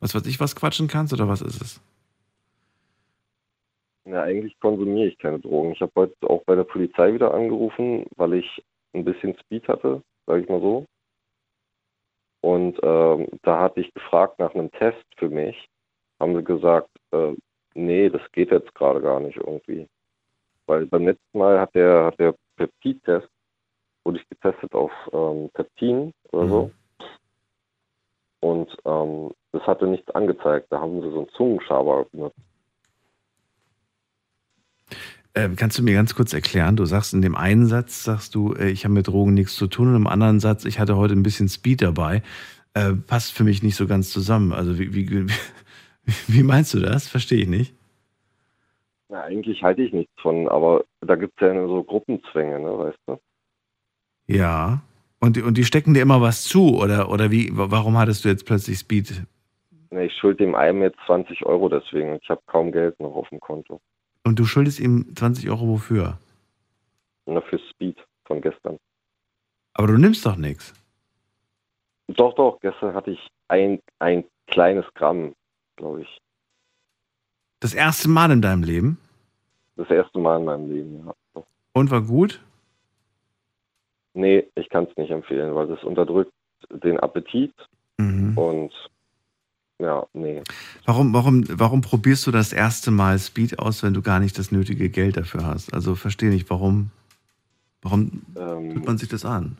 was 0.00 0.14
weiß 0.14 0.26
ich 0.26 0.40
was 0.40 0.56
quatschen 0.56 0.88
kannst 0.88 1.12
oder 1.12 1.28
was 1.28 1.40
ist 1.40 1.62
es? 1.62 1.80
Ja, 4.06 4.22
eigentlich 4.22 4.58
konsumiere 4.58 5.06
ich 5.06 5.18
keine 5.18 5.38
Drogen. 5.38 5.72
Ich 5.72 5.80
habe 5.80 5.92
heute 5.94 6.14
auch 6.22 6.42
bei 6.44 6.56
der 6.56 6.64
Polizei 6.64 7.14
wieder 7.14 7.32
angerufen, 7.34 8.06
weil 8.16 8.34
ich 8.34 8.64
ein 8.92 9.04
bisschen 9.04 9.36
Speed 9.38 9.68
hatte, 9.68 10.02
sage 10.26 10.42
ich 10.42 10.48
mal 10.48 10.60
so. 10.60 10.86
Und 12.40 12.78
ähm, 12.82 13.28
da 13.42 13.60
hatte 13.60 13.80
ich 13.80 13.92
gefragt 13.94 14.38
nach 14.38 14.54
einem 14.54 14.70
Test 14.72 15.04
für 15.16 15.28
mich. 15.28 15.68
Haben 16.20 16.36
sie 16.36 16.44
gesagt, 16.44 16.90
äh, 17.12 17.34
nee, 17.74 18.08
das 18.08 18.22
geht 18.32 18.50
jetzt 18.50 18.74
gerade 18.74 19.00
gar 19.00 19.20
nicht 19.20 19.36
irgendwie. 19.36 19.88
Weil 20.66 20.86
beim 20.86 21.06
letzten 21.06 21.38
Mal 21.38 21.58
hat 21.60 21.74
der, 21.74 22.04
hat 22.04 22.18
der 22.18 22.34
Peptid-Test, 22.56 23.28
wurde 24.04 24.18
ich 24.18 24.28
getestet 24.28 24.74
auf 24.74 24.92
ähm, 25.12 25.50
Peptin 25.54 26.12
oder 26.30 26.48
so. 26.48 26.70
Und 28.40 28.76
ähm, 28.84 29.32
das 29.52 29.66
hatte 29.66 29.86
nichts 29.86 30.10
angezeigt. 30.12 30.66
Da 30.70 30.80
haben 30.80 31.00
sie 31.02 31.10
so 31.10 31.18
einen 31.18 31.28
Zungenschaber 31.30 32.04
benutzt. 32.12 32.38
Ähm, 35.34 35.56
kannst 35.56 35.78
du 35.78 35.82
mir 35.82 35.94
ganz 35.94 36.14
kurz 36.14 36.32
erklären? 36.32 36.76
Du 36.76 36.84
sagst 36.84 37.14
in 37.14 37.22
dem 37.22 37.36
einen 37.36 37.66
Satz, 37.66 38.02
sagst 38.04 38.34
du, 38.34 38.54
äh, 38.54 38.70
ich 38.70 38.84
habe 38.84 38.94
mit 38.94 39.06
Drogen 39.08 39.34
nichts 39.34 39.54
zu 39.56 39.66
tun, 39.66 39.88
und 39.88 39.96
im 39.96 40.06
anderen 40.06 40.40
Satz, 40.40 40.64
ich 40.64 40.78
hatte 40.78 40.96
heute 40.96 41.14
ein 41.14 41.22
bisschen 41.22 41.48
Speed 41.48 41.82
dabei. 41.82 42.22
Äh, 42.74 42.92
passt 42.94 43.32
für 43.32 43.44
mich 43.44 43.62
nicht 43.62 43.76
so 43.76 43.86
ganz 43.86 44.10
zusammen. 44.10 44.52
Also 44.52 44.78
wie, 44.78 44.94
wie, 44.94 45.10
wie, 45.10 45.26
wie 46.28 46.42
meinst 46.42 46.74
du 46.74 46.80
das? 46.80 47.08
Verstehe 47.08 47.42
ich 47.42 47.48
nicht. 47.48 47.74
Na, 49.10 49.22
eigentlich 49.22 49.62
halte 49.62 49.82
ich 49.82 49.92
nichts 49.92 50.12
von, 50.20 50.48
aber 50.48 50.84
da 51.00 51.14
gibt 51.14 51.40
es 51.40 51.46
ja 51.46 51.66
so 51.66 51.82
Gruppenzwänge, 51.82 52.58
ne, 52.60 52.78
weißt 52.78 52.98
du? 53.06 53.18
Ja. 54.26 54.82
Und, 55.20 55.36
die- 55.36 55.42
und 55.42 55.56
die 55.56 55.64
stecken 55.64 55.94
dir 55.94 56.02
immer 56.02 56.20
was 56.20 56.44
zu, 56.44 56.76
oder, 56.78 57.10
oder 57.10 57.30
wie, 57.30 57.50
warum 57.52 57.96
hattest 57.96 58.24
du 58.24 58.28
jetzt 58.28 58.44
plötzlich 58.44 58.78
Speed? 58.78 59.24
Ich 59.90 60.12
schulde 60.20 60.44
dem 60.44 60.54
einen 60.54 60.82
jetzt 60.82 60.98
20 61.06 61.46
Euro 61.46 61.68
deswegen. 61.70 62.18
Ich 62.22 62.28
habe 62.28 62.42
kaum 62.46 62.70
Geld 62.72 63.00
noch 63.00 63.14
auf 63.14 63.28
dem 63.30 63.40
Konto. 63.40 63.80
Und 64.28 64.38
du 64.38 64.44
schuldest 64.44 64.78
ihm 64.78 65.16
20 65.16 65.48
Euro 65.48 65.66
wofür? 65.68 66.18
Nur 67.24 67.40
für 67.40 67.58
Speed 67.70 67.96
von 68.26 68.42
gestern. 68.42 68.76
Aber 69.72 69.86
du 69.86 69.96
nimmst 69.96 70.26
doch 70.26 70.36
nichts. 70.36 70.74
Doch, 72.08 72.34
doch, 72.34 72.60
gestern 72.60 72.92
hatte 72.94 73.12
ich 73.12 73.28
ein, 73.48 73.80
ein 74.00 74.24
kleines 74.46 74.84
Gramm, 74.92 75.34
glaube 75.76 76.02
ich. 76.02 76.18
Das 77.60 77.72
erste 77.72 78.10
Mal 78.10 78.30
in 78.30 78.42
deinem 78.42 78.64
Leben. 78.64 78.98
Das 79.76 79.88
erste 79.88 80.18
Mal 80.18 80.40
in 80.40 80.44
meinem 80.44 80.70
Leben, 80.70 81.06
ja. 81.06 81.42
Und 81.72 81.90
war 81.90 82.02
gut? 82.02 82.44
Nee, 84.12 84.46
ich 84.56 84.68
kann 84.68 84.84
es 84.90 84.96
nicht 84.98 85.10
empfehlen, 85.10 85.54
weil 85.54 85.68
das 85.68 85.82
unterdrückt 85.84 86.32
den 86.70 87.00
Appetit 87.00 87.54
Mhm. 87.96 88.36
und 88.36 88.72
ja, 89.80 90.06
nee. 90.12 90.42
Warum, 90.84 91.12
warum, 91.14 91.44
warum 91.48 91.80
probierst 91.82 92.26
du 92.26 92.30
das 92.30 92.52
erste 92.52 92.90
Mal 92.90 93.18
Speed 93.18 93.58
aus, 93.58 93.82
wenn 93.82 93.94
du 93.94 94.02
gar 94.02 94.18
nicht 94.18 94.38
das 94.38 94.50
nötige 94.50 94.88
Geld 94.90 95.16
dafür 95.16 95.46
hast? 95.46 95.72
Also 95.72 95.94
verstehe 95.94 96.30
nicht, 96.30 96.50
warum, 96.50 96.90
warum 97.82 98.22
Ähm, 98.36 98.74
tut 98.74 98.86
man 98.86 98.98
sich 98.98 99.08
das 99.08 99.24
an? 99.24 99.56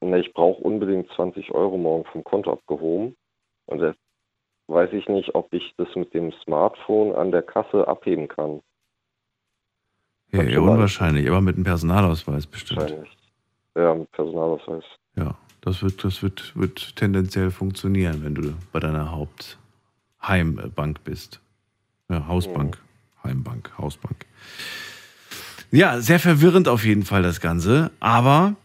Na, 0.00 0.16
ich 0.16 0.32
brauche 0.32 0.62
unbedingt 0.62 1.10
20 1.14 1.50
Euro 1.50 1.76
morgen 1.76 2.06
vom 2.10 2.24
Konto 2.24 2.52
abgehoben. 2.52 3.16
Und 3.66 3.80
jetzt 3.80 4.00
weiß 4.68 4.92
ich 4.94 5.08
nicht, 5.08 5.34
ob 5.34 5.52
ich 5.52 5.74
das 5.76 5.88
mit 5.94 6.14
dem 6.14 6.32
Smartphone 6.42 7.14
an 7.14 7.32
der 7.32 7.42
Kasse 7.42 7.86
abheben 7.86 8.28
kann. 8.28 8.62
Ja, 10.32 10.42
ja 10.42 10.60
unwahrscheinlich, 10.60 11.28
aber 11.28 11.42
mit 11.42 11.56
einem 11.56 11.64
Personalausweis 11.64 12.46
bestimmt. 12.46 12.80
Wahrscheinlich. 12.80 13.16
Ja, 13.76 13.94
mit 13.94 14.10
Personalausweis. 14.12 14.84
Ja, 15.16 15.36
das 15.60 15.82
wird, 15.82 16.04
das 16.04 16.22
wird, 16.22 16.52
wird 16.56 16.96
tendenziell 16.96 17.50
funktionieren, 17.50 18.22
wenn 18.24 18.34
du 18.34 18.54
bei 18.72 18.80
deiner 18.80 19.10
Hauptheimbank 19.10 21.04
bist. 21.04 21.40
Ja, 22.08 22.26
Hausbank, 22.26 22.78
Heimbank, 23.22 23.70
Hausbank. 23.78 24.26
Ja, 25.70 26.00
sehr 26.00 26.18
verwirrend 26.18 26.66
auf 26.66 26.84
jeden 26.84 27.04
Fall 27.04 27.22
das 27.22 27.40
Ganze, 27.40 27.92
aber 28.00 28.56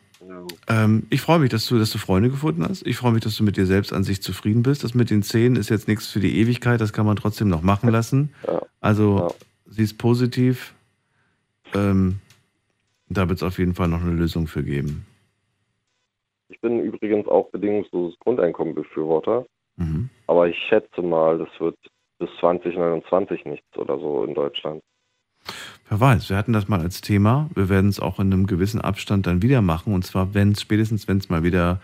ähm, 0.68 1.04
ich 1.10 1.22
freue 1.22 1.40
mich, 1.40 1.52
dass 1.52 1.68
du, 1.68 1.78
dass 1.78 1.92
du 1.92 1.98
Freunde 1.98 2.30
gefunden 2.30 2.64
hast. 2.68 2.86
Ich 2.88 2.98
freue 2.98 3.12
mich, 3.12 3.24
dass 3.24 3.36
du 3.36 3.44
mit 3.44 3.58
dir 3.58 3.66
selbst 3.66 3.94
an 3.94 4.04
sich 4.04 4.22
zufrieden 4.22 4.64
bist. 4.64 4.84
Das 4.84 4.94
mit 4.94 5.10
den 5.10 5.22
Zähnen 5.22 5.56
ist 5.56 5.70
jetzt 5.70 5.88
nichts 5.88 6.08
für 6.08 6.20
die 6.20 6.38
Ewigkeit, 6.38 6.82
das 6.82 6.94
kann 6.94 7.06
man 7.06 7.16
trotzdem 7.16 7.48
noch 7.48 7.62
machen 7.62 7.90
lassen. 7.90 8.34
Also, 8.82 9.36
sie 9.68 9.84
ist 9.84 9.98
positiv. 9.98 10.74
Ähm, 11.74 12.20
da 13.10 13.30
wird 13.30 13.40
es 13.40 13.44
auf 13.44 13.60
jeden 13.60 13.76
Fall 13.76 13.88
noch 13.88 14.02
eine 14.02 14.12
Lösung 14.12 14.48
für 14.48 14.64
geben. 14.64 15.05
Ich 16.50 16.60
bin 16.62 16.80
übrigens 16.80 17.28
auch 17.28 17.50
bedingungsloses 17.50 18.18
Grundeinkommen-Befürworter. 18.20 19.46
Mhm. 19.78 20.10
Aber 20.28 20.48
ich 20.48 20.58
schätze 20.70 21.02
mal, 21.02 21.38
das 21.38 21.50
wird 21.60 21.76
bis 22.20 22.30
2029 22.40 23.46
nichts 23.46 23.78
oder 23.78 24.00
so 24.00 24.24
in 24.24 24.34
Deutschland. 24.34 24.82
Wer 25.90 26.00
weiß, 26.00 26.30
wir 26.30 26.38
hatten 26.38 26.54
das 26.54 26.68
mal 26.68 26.80
als 26.80 27.02
Thema. 27.02 27.50
Wir 27.54 27.70
werden 27.70 27.90
es 27.90 28.00
auch 28.00 28.20
in 28.20 28.32
einem 28.34 28.48
gewissen 28.48 28.82
Abstand 28.82 29.28
dann 29.28 29.42
wieder 29.42 29.62
machen. 29.62 29.94
Und 29.94 30.04
zwar, 30.06 30.34
wenn 30.34 30.54
es 30.54 30.62
spätestens, 30.62 31.08
wenn 31.08 31.18
es 31.18 31.30
mal 31.30 31.44
wieder 31.44 31.80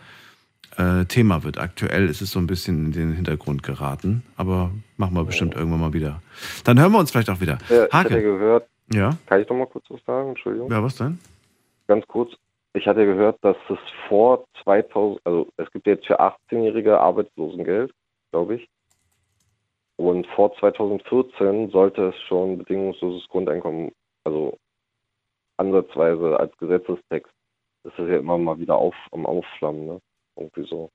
äh, 0.77 1.05
Thema 1.05 1.43
wird. 1.43 1.57
Aktuell 1.59 2.07
ist 2.07 2.21
es 2.21 2.31
so 2.31 2.39
ein 2.39 2.47
bisschen 2.47 2.85
in 2.85 2.91
den 2.93 3.13
Hintergrund 3.13 3.61
geraten, 3.61 4.23
aber 4.37 4.71
machen 4.97 5.15
wir 5.15 5.23
bestimmt 5.25 5.53
irgendwann 5.55 5.81
mal 5.81 5.93
wieder. 5.93 6.21
Dann 6.63 6.79
hören 6.79 6.91
wir 6.93 6.99
uns 6.99 7.11
vielleicht 7.11 7.29
auch 7.29 7.41
wieder. 7.41 7.57
Ja, 7.69 7.85
ich 7.85 7.93
hatte 7.93 8.09
Hake. 8.13 8.21
gehört, 8.21 8.67
Ja? 8.93 9.17
kann 9.25 9.41
ich 9.41 9.49
noch 9.49 9.57
mal 9.57 9.67
kurz 9.67 9.85
was 9.89 10.03
sagen? 10.05 10.29
Entschuldigung. 10.29 10.71
Ja, 10.71 10.81
was 10.81 10.95
denn? 10.95 11.19
Ganz 11.87 12.07
kurz. 12.07 12.31
Ich 12.73 12.87
hatte 12.87 13.05
gehört, 13.05 13.37
dass 13.41 13.57
es 13.69 13.79
vor 14.07 14.45
2000, 14.63 15.19
also 15.25 15.47
es 15.57 15.69
gibt 15.71 15.87
jetzt 15.87 16.05
für 16.07 16.19
18-Jährige 16.21 16.99
Arbeitslosengeld, 16.99 17.91
glaube 18.31 18.55
ich. 18.55 18.67
Und 19.97 20.25
vor 20.27 20.55
2014 20.55 21.69
sollte 21.69 22.07
es 22.09 22.15
schon 22.27 22.57
bedingungsloses 22.57 23.27
Grundeinkommen, 23.27 23.91
also 24.23 24.57
ansatzweise 25.57 26.39
als 26.39 26.55
Gesetzestext. 26.57 27.31
Das 27.83 27.93
ist 27.93 28.07
ja 28.09 28.17
immer 28.17 28.37
mal 28.37 28.57
wieder 28.57 28.75
auf, 28.75 28.95
am 29.11 29.25
Aufflammen, 29.25 29.85
ne? 29.85 29.99
Irgendwie 30.37 30.67
so. 30.67 30.89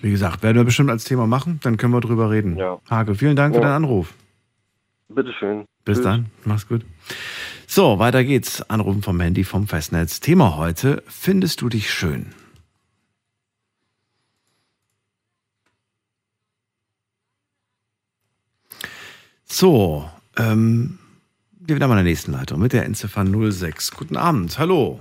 Wie 0.00 0.10
gesagt, 0.10 0.42
werden 0.42 0.56
wir 0.56 0.64
bestimmt 0.64 0.90
als 0.90 1.04
Thema 1.04 1.26
machen, 1.26 1.60
dann 1.62 1.76
können 1.76 1.92
wir 1.92 2.00
drüber 2.00 2.30
reden. 2.30 2.56
Ja. 2.56 2.78
Hake, 2.88 3.14
vielen 3.14 3.36
Dank 3.36 3.54
für 3.54 3.60
Ja. 3.60 3.68
deinen 3.68 3.84
Anruf. 3.84 4.14
Bitteschön. 5.08 5.64
Bis 5.84 5.96
Tschüss. 5.98 6.04
dann, 6.04 6.26
mach's 6.44 6.68
gut. 6.68 6.82
So, 7.76 7.98
weiter 7.98 8.22
geht's. 8.22 8.62
Anrufen 8.70 9.02
vom 9.02 9.18
Handy 9.18 9.42
vom 9.42 9.66
Festnetz. 9.66 10.20
Thema 10.20 10.56
heute: 10.56 11.02
Findest 11.08 11.60
du 11.60 11.68
dich 11.68 11.90
schön? 11.90 12.26
So, 19.44 20.08
ähm, 20.36 21.00
wir 21.50 21.74
wieder 21.74 21.88
mal 21.88 21.94
in 21.94 22.04
der 22.04 22.12
nächsten 22.12 22.30
Leitung 22.30 22.60
mit 22.60 22.72
der 22.72 22.84
Endziffer 22.84 23.26
06. 23.26 23.90
Guten 23.90 24.16
Abend, 24.16 24.56
hallo. 24.56 25.00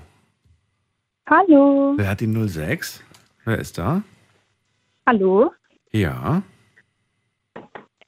Hallo. 1.30 1.94
Wer 1.96 2.10
hat 2.10 2.22
die 2.22 2.48
06? 2.48 3.04
Wer 3.46 3.60
ist 3.60 3.78
da? 3.78 4.02
Hallo. 5.06 5.52
Ja, 5.92 6.42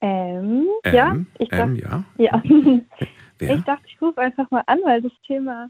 Ähm, 0.02 0.66
M, 0.82 0.94
ja, 0.96 1.16
ich 1.38 1.52
M, 1.52 1.78
dachte, 1.78 2.04
ja. 2.18 2.42
ja. 2.42 2.44
Wer? 3.40 3.56
Ich 3.56 3.64
dachte, 3.64 3.86
ich 3.88 4.02
rufe 4.02 4.20
einfach 4.20 4.50
mal 4.52 4.64
an, 4.68 4.80
weil 4.84 5.02
das 5.02 5.12
Thema 5.26 5.70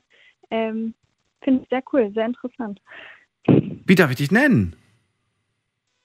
ähm, 0.52 0.94
finde 1.42 1.64
ich 1.64 1.70
sehr 1.70 1.84
cool, 1.92 2.12
sehr 2.14 2.26
interessant. 2.26 2.82
Wie 3.48 3.96
darf 3.96 4.12
ich 4.12 4.18
dich 4.18 4.32
nennen? 4.32 4.76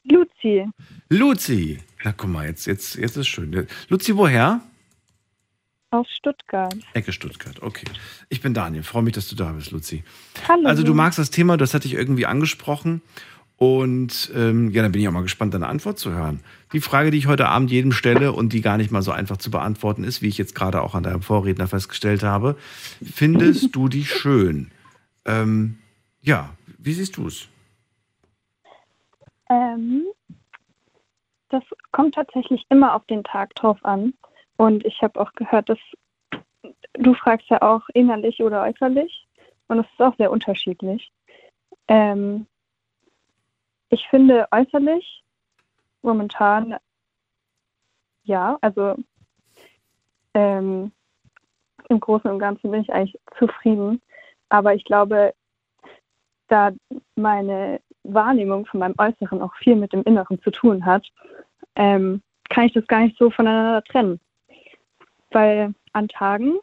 Luzi, 0.05 0.67
Luzi. 1.09 1.79
Na 2.05 2.13
guck 2.13 2.31
mal, 2.31 2.47
jetzt, 2.47 2.67
jetzt, 2.67 2.97
jetzt 2.97 3.17
ist 3.17 3.29
schön. 3.29 3.67
Luzi, 3.89 4.17
woher? 4.17 4.63
aus 5.91 6.07
Stuttgart. 6.17 6.77
Ecke 6.95 7.13
Stuttgart, 7.13 7.63
okay. 7.63 7.87
Ich 8.29 8.41
bin 8.41 8.55
Daniel, 8.55 8.83
freue 8.83 9.03
mich, 9.03 9.15
dass 9.15 9.29
du 9.29 9.35
da 9.35 9.53
bist, 9.53 9.73
Luzi. 9.73 10.05
Hallo. 10.49 10.69
Also 10.69 10.83
du 10.83 10.95
magst 10.95 11.19
das 11.19 11.31
Thema, 11.31 11.57
das 11.57 11.75
hatte 11.75 11.87
ich 11.87 11.95
irgendwie 11.95 12.27
angesprochen. 12.27 13.03
Und 13.63 14.33
ähm, 14.35 14.71
ja, 14.71 14.81
dann 14.81 14.91
bin 14.91 15.03
ich 15.03 15.09
auch 15.09 15.13
mal 15.13 15.21
gespannt, 15.21 15.53
deine 15.53 15.67
Antwort 15.67 15.99
zu 15.99 16.13
hören. 16.13 16.41
Die 16.73 16.81
Frage, 16.81 17.11
die 17.11 17.19
ich 17.19 17.27
heute 17.27 17.47
Abend 17.47 17.71
jedem 17.71 17.93
stelle 17.93 18.33
und 18.33 18.55
die 18.55 18.63
gar 18.63 18.79
nicht 18.79 18.91
mal 18.91 19.03
so 19.03 19.11
einfach 19.11 19.37
zu 19.37 19.51
beantworten 19.51 20.03
ist, 20.03 20.23
wie 20.23 20.29
ich 20.29 20.39
jetzt 20.39 20.55
gerade 20.55 20.81
auch 20.81 20.95
an 20.95 21.03
deinem 21.03 21.21
Vorredner 21.21 21.67
festgestellt 21.69 22.23
habe. 22.23 22.57
Findest 23.05 23.77
du 23.77 23.89
dich 23.89 24.09
schön? 24.09 24.71
Ähm, 25.27 25.77
ja, 26.23 26.49
wie 26.79 26.95
siehst 26.95 27.19
du 27.19 27.27
es? 27.27 27.49
Ähm, 29.51 30.05
das 31.51 31.63
kommt 31.93 32.15
tatsächlich 32.15 32.65
immer 32.71 32.95
auf 32.95 33.05
den 33.09 33.25
Tag 33.25 33.55
drauf 33.57 33.85
an. 33.85 34.15
Und 34.57 34.87
ich 34.87 35.03
habe 35.03 35.21
auch 35.21 35.35
gehört, 35.35 35.69
dass 35.69 35.79
du 36.95 37.13
fragst 37.13 37.51
ja 37.51 37.61
auch 37.61 37.83
innerlich 37.93 38.41
oder 38.41 38.63
äußerlich. 38.63 39.27
Und 39.69 39.81
es 39.81 39.87
ist 39.93 40.01
auch 40.01 40.17
sehr 40.17 40.31
unterschiedlich. 40.31 41.13
Ähm, 41.89 42.47
ich 43.91 44.07
finde 44.09 44.49
äußerlich 44.51 45.23
momentan, 46.03 46.77
ja, 48.25 48.57
also 48.61 48.97
ähm, 50.35 50.93
im 51.89 52.01
Großen 52.01 52.31
und 52.31 52.39
Ganzen 52.39 52.71
bin 52.71 52.83
ich 52.83 52.93
eigentlich 52.93 53.19
zufrieden. 53.39 54.01
Aber 54.49 54.75
ich 54.75 54.85
glaube, 54.85 55.35
da 56.49 56.73
meine 57.17 57.81
Wahrnehmung 58.05 58.65
von 58.67 58.81
meinem 58.81 58.95
Äußeren 58.97 59.43
auch 59.43 59.55
viel 59.57 59.77
mit 59.77 59.93
dem 59.93 60.03
Inneren 60.05 60.41
zu 60.43 60.51
tun 60.51 60.85
hat, 60.85 61.07
ähm, 61.75 62.23
kann 62.49 62.65
ich 62.65 62.73
das 62.73 62.87
gar 62.87 63.01
nicht 63.01 63.19
so 63.19 63.31
voneinander 63.31 63.83
trennen. 63.85 64.21
Weil 65.31 65.75
an 65.93 66.09
Tagen, 66.09 66.59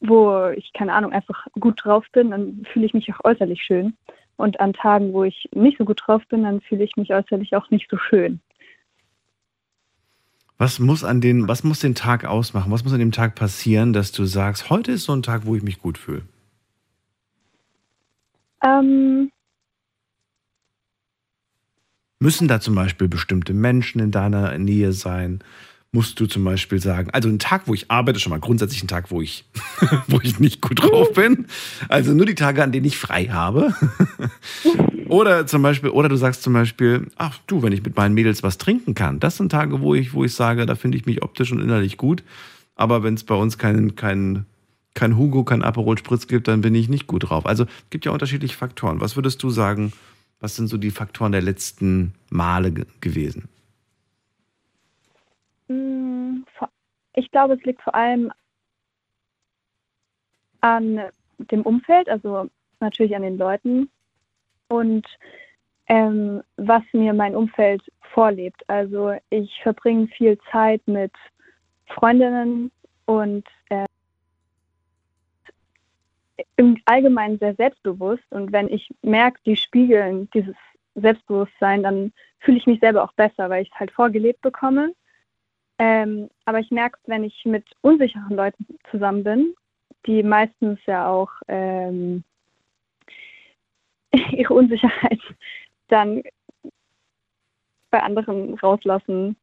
wo 0.00 0.48
ich, 0.50 0.72
keine 0.72 0.92
Ahnung, 0.92 1.12
einfach 1.12 1.46
gut 1.58 1.84
drauf 1.84 2.04
bin, 2.12 2.30
dann 2.30 2.64
fühle 2.72 2.86
ich 2.86 2.94
mich 2.94 3.12
auch 3.12 3.24
äußerlich 3.24 3.62
schön. 3.62 3.96
Und 4.36 4.60
an 4.60 4.72
Tagen, 4.72 5.12
wo 5.12 5.24
ich 5.24 5.48
nicht 5.54 5.78
so 5.78 5.84
gut 5.84 6.02
drauf 6.04 6.22
bin, 6.28 6.42
dann 6.42 6.60
fühle 6.60 6.84
ich 6.84 6.96
mich 6.96 7.12
äußerlich 7.12 7.56
auch 7.56 7.70
nicht 7.70 7.88
so 7.90 7.96
schön. 7.96 8.40
Was 10.58 10.78
muss 10.78 11.04
an 11.04 11.20
den, 11.20 11.48
was 11.48 11.64
muss 11.64 11.80
den 11.80 11.94
Tag 11.94 12.24
ausmachen? 12.24 12.72
Was 12.72 12.84
muss 12.84 12.92
an 12.92 12.98
dem 12.98 13.12
Tag 13.12 13.34
passieren, 13.34 13.92
dass 13.92 14.12
du 14.12 14.24
sagst, 14.24 14.70
heute 14.70 14.92
ist 14.92 15.04
so 15.04 15.12
ein 15.12 15.22
Tag, 15.22 15.46
wo 15.46 15.54
ich 15.54 15.62
mich 15.62 15.80
gut 15.80 15.98
fühle? 15.98 16.22
Ähm, 18.64 19.30
Müssen 22.18 22.48
da 22.48 22.60
zum 22.60 22.74
Beispiel 22.74 23.08
bestimmte 23.08 23.52
Menschen 23.52 24.00
in 24.00 24.10
deiner 24.10 24.56
Nähe 24.56 24.92
sein? 24.92 25.40
Musst 25.96 26.20
du 26.20 26.26
zum 26.26 26.44
Beispiel 26.44 26.78
sagen, 26.78 27.08
also 27.12 27.30
ein 27.30 27.38
Tag, 27.38 27.62
wo 27.64 27.72
ich 27.72 27.90
arbeite, 27.90 28.20
schon 28.20 28.28
mal 28.28 28.38
grundsätzlich 28.38 28.84
ein 28.84 28.88
Tag, 28.88 29.10
wo 29.10 29.22
ich, 29.22 29.46
wo 30.08 30.20
ich 30.22 30.38
nicht 30.38 30.60
gut 30.60 30.82
drauf 30.82 31.14
bin. 31.14 31.46
Also 31.88 32.12
nur 32.12 32.26
die 32.26 32.34
Tage, 32.34 32.62
an 32.62 32.70
denen 32.70 32.84
ich 32.84 32.98
frei 32.98 33.28
habe. 33.28 33.74
Oder 35.08 35.46
zum 35.46 35.62
Beispiel, 35.62 35.88
oder 35.90 36.08
du 36.08 36.16
sagst 36.16 36.42
zum 36.42 36.52
Beispiel, 36.52 37.06
ach 37.16 37.38
du, 37.46 37.62
wenn 37.62 37.72
ich 37.72 37.82
mit 37.82 37.96
meinen 37.96 38.14
Mädels 38.14 38.42
was 38.42 38.58
trinken 38.58 38.94
kann, 38.94 39.20
das 39.20 39.36
sind 39.36 39.50
Tage, 39.50 39.80
wo 39.80 39.94
ich, 39.94 40.12
wo 40.12 40.24
ich 40.24 40.34
sage, 40.34 40.66
da 40.66 40.74
finde 40.74 40.98
ich 40.98 41.06
mich 41.06 41.22
optisch 41.22 41.52
und 41.52 41.60
innerlich 41.60 41.96
gut. 41.96 42.24
Aber 42.74 43.02
wenn 43.02 43.14
es 43.14 43.24
bei 43.24 43.34
uns 43.34 43.56
keinen, 43.56 43.94
keinen, 43.94 44.44
kein 44.94 45.16
Hugo, 45.16 45.44
kein 45.44 45.62
Aperol 45.62 45.96
Spritz 45.96 46.26
gibt, 46.26 46.48
dann 46.48 46.60
bin 46.60 46.74
ich 46.74 46.88
nicht 46.88 47.06
gut 47.06 47.30
drauf. 47.30 47.46
Also 47.46 47.64
es 47.64 47.90
gibt 47.90 48.04
ja 48.04 48.10
unterschiedliche 48.10 48.56
Faktoren. 48.56 49.00
Was 49.00 49.16
würdest 49.16 49.42
du 49.42 49.48
sagen, 49.48 49.92
was 50.40 50.56
sind 50.56 50.66
so 50.66 50.76
die 50.76 50.90
Faktoren 50.90 51.32
der 51.32 51.42
letzten 51.42 52.12
Male 52.28 52.72
ge 52.72 52.84
gewesen? 53.00 53.48
Vor- 55.68 56.70
ich 57.14 57.30
glaube, 57.30 57.54
es 57.54 57.64
liegt 57.64 57.82
vor 57.82 57.94
allem 57.94 58.32
an 60.60 61.02
dem 61.38 61.62
Umfeld, 61.62 62.08
also 62.08 62.48
natürlich 62.80 63.14
an 63.16 63.22
den 63.22 63.38
Leuten 63.38 63.90
und 64.68 65.06
ähm, 65.88 66.42
was 66.56 66.82
mir 66.92 67.12
mein 67.12 67.36
Umfeld 67.36 67.82
vorlebt. 68.00 68.68
Also 68.68 69.14
ich 69.30 69.60
verbringe 69.62 70.08
viel 70.08 70.38
Zeit 70.50 70.86
mit 70.86 71.12
Freundinnen 71.86 72.70
und 73.06 73.46
äh, 73.68 73.86
im 76.56 76.80
Allgemeinen 76.84 77.38
sehr 77.38 77.54
selbstbewusst. 77.54 78.24
Und 78.30 78.52
wenn 78.52 78.68
ich 78.68 78.92
merke, 79.02 79.40
die 79.46 79.56
spiegeln 79.56 80.28
dieses 80.34 80.56
Selbstbewusstsein, 80.94 81.82
dann 81.82 82.12
fühle 82.40 82.58
ich 82.58 82.66
mich 82.66 82.80
selber 82.80 83.04
auch 83.04 83.12
besser, 83.12 83.48
weil 83.50 83.62
ich 83.62 83.70
es 83.72 83.78
halt 83.78 83.92
vorgelebt 83.92 84.40
bekomme. 84.40 84.92
Ähm, 85.78 86.30
aber 86.44 86.60
ich 86.60 86.70
merke, 86.70 86.98
wenn 87.06 87.24
ich 87.24 87.44
mit 87.44 87.64
unsicheren 87.82 88.34
Leuten 88.34 88.66
zusammen 88.90 89.24
bin, 89.24 89.54
die 90.06 90.22
meistens 90.22 90.78
ja 90.86 91.08
auch 91.08 91.30
ähm, 91.48 92.24
ihre 94.30 94.54
Unsicherheit 94.54 95.20
dann 95.88 96.22
bei 97.90 98.02
anderen 98.02 98.54
rauslassen, 98.54 99.36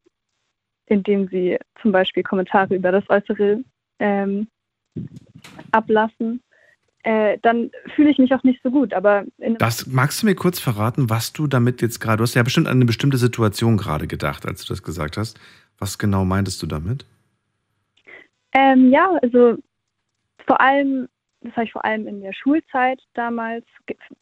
indem 0.86 1.28
sie 1.28 1.58
zum 1.80 1.92
Beispiel 1.92 2.22
Kommentare 2.22 2.74
über 2.74 2.92
das 2.92 3.08
Äußere 3.08 3.62
ähm, 3.98 4.48
ablassen, 5.70 6.42
äh, 7.04 7.38
dann 7.42 7.70
fühle 7.94 8.10
ich 8.10 8.18
mich 8.18 8.32
auch 8.34 8.42
nicht 8.44 8.62
so 8.62 8.70
gut. 8.70 8.94
Aber 8.94 9.24
Das, 9.58 9.86
magst 9.86 10.22
du 10.22 10.26
mir 10.26 10.34
kurz 10.34 10.58
verraten, 10.58 11.10
was 11.10 11.32
du 11.32 11.46
damit 11.46 11.82
jetzt 11.82 12.00
gerade, 12.00 12.18
du 12.18 12.22
hast 12.22 12.34
ja 12.34 12.42
bestimmt 12.42 12.66
an 12.66 12.78
eine 12.78 12.86
bestimmte 12.86 13.18
Situation 13.18 13.76
gerade 13.76 14.06
gedacht, 14.06 14.46
als 14.46 14.64
du 14.64 14.72
das 14.72 14.82
gesagt 14.82 15.16
hast. 15.16 15.38
Was 15.78 15.98
genau 15.98 16.24
meintest 16.24 16.62
du 16.62 16.66
damit? 16.66 17.04
Ähm, 18.52 18.90
ja, 18.90 19.10
also 19.22 19.56
vor 20.46 20.60
allem, 20.60 21.08
das 21.40 21.52
habe 21.54 21.64
ich 21.64 21.72
vor 21.72 21.84
allem 21.84 22.06
in 22.06 22.20
der 22.20 22.32
Schulzeit 22.32 23.00
damals 23.14 23.64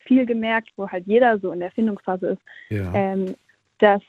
viel 0.06 0.24
gemerkt, 0.26 0.70
wo 0.76 0.88
halt 0.88 1.06
jeder 1.06 1.38
so 1.38 1.52
in 1.52 1.60
der 1.60 1.70
Findungsphase 1.72 2.26
ist, 2.28 2.42
Ja. 2.70 2.92
ähm, 2.94 3.34
dass 3.78 4.02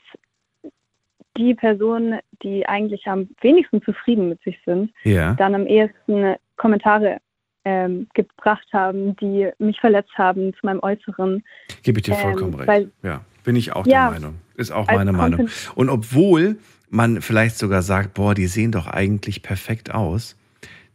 die 1.36 1.54
Personen, 1.54 2.20
die 2.42 2.64
eigentlich 2.66 3.06
am 3.06 3.28
wenigsten 3.40 3.82
zufrieden 3.82 4.28
mit 4.28 4.40
sich 4.42 4.58
sind, 4.64 4.92
Ja. 5.02 5.34
dann 5.34 5.54
am 5.54 5.66
ehesten 5.66 6.36
Kommentare 6.56 7.18
ähm, 7.66 8.06
gebracht 8.14 8.66
haben, 8.74 9.16
die 9.16 9.50
mich 9.58 9.80
verletzt 9.80 10.12
haben 10.18 10.52
zu 10.54 10.66
meinem 10.66 10.80
Äußeren. 10.82 11.42
Gebe 11.82 11.98
ich 11.98 12.04
dir 12.04 12.12
Ähm, 12.14 12.20
vollkommen 12.20 12.54
recht. 12.54 12.68
weil- 12.68 12.90
ja. 13.02 13.24
Bin 13.42 13.56
ich 13.56 13.72
auch 13.72 13.86
Ja. 13.86 14.10
der 14.10 14.20
Meinung. 14.20 14.34
Ist 14.54 14.70
auch 14.70 14.86
meine 14.86 15.12
Meinung. 15.12 15.48
Und 15.74 15.88
obwohl 15.90 16.58
man 16.94 17.20
vielleicht 17.20 17.58
sogar 17.58 17.82
sagt, 17.82 18.14
boah, 18.14 18.34
die 18.34 18.46
sehen 18.46 18.70
doch 18.70 18.86
eigentlich 18.86 19.42
perfekt 19.42 19.92
aus, 19.92 20.36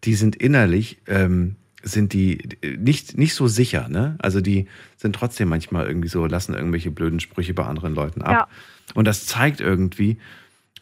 die 0.06 0.16
sind 0.16 0.36
innerlich, 0.36 0.97
ähm, 1.08 1.56
sind 1.84 2.14
die 2.14 2.39
nicht, 2.78 3.18
nicht 3.18 3.34
so 3.36 3.47
sicher, 3.47 3.88
ne? 3.89 4.16
Also 4.20 4.41
die 4.41 4.68
sind 4.97 5.16
trotzdem 5.16 5.50
manchmal 5.50 5.88
irgendwie 5.88 6.08
so, 6.08 6.26
lassen 6.26 6.54
irgendwelche 6.54 6.91
blöden 6.91 7.20
Sprüche 7.20 7.54
bei 7.54 7.66
anderen 7.66 7.95
Leuten 7.95 8.22
ab. 8.22 8.32
Ja. 8.32 8.47
Und 8.95 9.06
das 9.06 9.26
zeigt 9.26 9.62
irgendwie, 9.62 10.18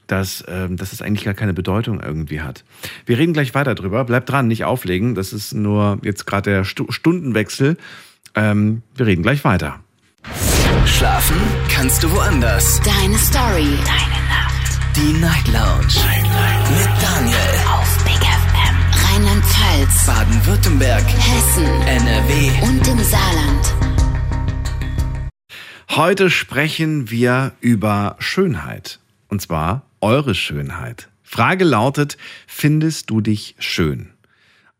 dass, 0.05 0.43
ähm, 0.47 0.77
dass 0.77 0.93
es 0.93 1.01
eigentlich 1.01 1.25
gar 1.25 1.33
keine 1.33 1.53
Bedeutung 1.53 1.99
irgendwie 1.99 2.41
hat. 2.41 2.63
Wir 3.05 3.17
reden 3.17 3.33
gleich 3.33 3.53
weiter 3.53 3.75
drüber. 3.75 4.05
Bleibt 4.05 4.29
dran, 4.29 4.47
nicht 4.47 4.65
auflegen. 4.65 5.15
Das 5.15 5.33
ist 5.33 5.53
nur 5.53 5.99
jetzt 6.03 6.25
gerade 6.25 6.49
der 6.51 6.63
Stu 6.63 6.91
Stundenwechsel. 6.91 7.77
Ähm, 8.33 8.83
wir 8.95 9.05
reden 9.07 9.23
gleich 9.23 9.43
weiter. 9.43 9.79
Schlafen 10.85 11.37
kannst 11.69 12.03
du 12.03 12.11
woanders. 12.11 12.79
Deine 12.81 13.17
Story. 13.17 13.77
Deine. 13.85 14.26
Die 14.97 15.13
Night 15.13 15.47
Lounge. 15.49 15.93
Mit 16.75 16.89
Daniel. 16.99 17.37
Auf 17.69 18.03
Big 18.03 18.17
FM. 18.17 18.75
Rheinland-Pfalz. 19.05 20.07
Baden-Württemberg. 20.07 21.03
Hessen. 21.03 21.65
NRW. 21.85 22.49
Und 22.63 22.87
im 22.87 22.97
Saarland. 23.03 23.75
Heute 25.91 26.31
sprechen 26.31 27.11
wir 27.11 27.51
über 27.61 28.15
Schönheit. 28.17 28.99
Und 29.27 29.39
zwar 29.39 29.83
eure 30.01 30.33
Schönheit. 30.33 31.09
Frage 31.21 31.63
lautet, 31.63 32.17
findest 32.47 33.11
du 33.11 33.21
dich 33.21 33.55
schön? 33.59 34.13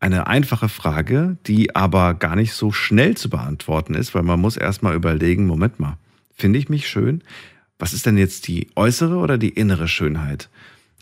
Eine 0.00 0.26
einfache 0.26 0.68
Frage, 0.68 1.36
die 1.46 1.76
aber 1.76 2.14
gar 2.14 2.34
nicht 2.34 2.54
so 2.54 2.72
schnell 2.72 3.16
zu 3.16 3.30
beantworten 3.30 3.94
ist, 3.94 4.16
weil 4.16 4.24
man 4.24 4.40
muss 4.40 4.56
erstmal 4.56 4.96
überlegen, 4.96 5.46
Moment 5.46 5.78
mal, 5.78 5.96
finde 6.34 6.58
ich 6.58 6.68
mich 6.68 6.88
schön? 6.88 7.22
Was 7.78 7.92
ist 7.92 8.06
denn 8.06 8.18
jetzt 8.18 8.48
die 8.48 8.68
äußere 8.74 9.16
oder 9.16 9.38
die 9.38 9.50
innere 9.50 9.88
Schönheit? 9.88 10.48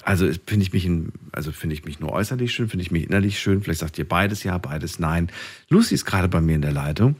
Also 0.02 0.26
finde 0.46 0.62
ich 0.64 0.72
mich 0.72 0.86
in, 0.86 1.10
also 1.32 1.50
finde 1.50 1.74
ich 1.74 1.84
mich 1.84 1.98
nur 1.98 2.12
äußerlich 2.12 2.52
schön, 2.52 2.68
finde 2.68 2.82
ich 2.84 2.90
mich 2.90 3.04
innerlich 3.04 3.38
schön. 3.40 3.62
Vielleicht 3.62 3.80
sagt 3.80 3.98
ihr 3.98 4.08
beides 4.08 4.44
ja, 4.44 4.56
beides 4.58 4.98
nein. 4.98 5.30
Lucy 5.68 5.94
ist 5.94 6.04
gerade 6.04 6.28
bei 6.28 6.40
mir 6.40 6.54
in 6.54 6.62
der 6.62 6.72
Leitung 6.72 7.16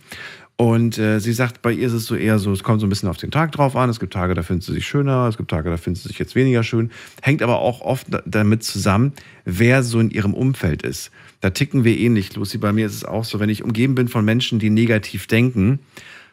und 0.57 0.97
äh, 0.97 1.19
sie 1.19 1.33
sagt, 1.33 1.63
bei 1.63 1.73
ihr 1.73 1.87
ist 1.89 1.93
es 1.95 2.07
so 2.07 2.15
eher 2.15 2.39
so, 2.39 2.53
es 2.53 2.63
kommt 2.63 2.81
so 2.81 2.87
ein 2.87 2.89
bisschen 2.91 3.09
auf 3.09 3.17
den 3.17 3.31
Tag 3.31 3.53
drauf 3.53 3.75
an. 3.77 3.91
Es 3.91 3.99
gibt 3.99 4.13
Tage, 4.13 4.35
da 4.35 4.43
findet 4.43 4.65
sie 4.65 4.73
sich 4.73 4.87
schöner, 4.87 5.27
es 5.27 5.37
gibt 5.37 5.51
Tage, 5.51 5.69
da 5.69 5.77
findet 5.79 6.03
sie 6.03 6.09
sich 6.09 6.19
jetzt 6.19 6.35
weniger 6.35 6.63
schön. 6.63 6.91
Hängt 7.23 7.43
aber 7.43 7.59
auch 7.59 7.81
oft 7.81 8.07
da- 8.13 8.23
damit 8.25 8.63
zusammen, 8.63 9.13
wer 9.45 9.83
so 9.83 9.99
in 9.99 10.11
ihrem 10.11 10.33
Umfeld 10.33 10.83
ist. 10.83 11.11
Da 11.41 11.51
ticken 11.51 11.83
wir 11.83 11.99
ähnlich, 11.99 12.35
Lucy. 12.37 12.59
Bei 12.59 12.73
mir 12.73 12.87
ist 12.87 12.95
es 12.95 13.05
auch 13.05 13.25
so, 13.25 13.41
wenn 13.41 13.51
ich 13.51 13.65
umgeben 13.65 13.95
bin 13.95 14.09
von 14.09 14.25
Menschen, 14.25 14.59
die 14.59 14.71
negativ 14.71 15.27
denken, 15.27 15.81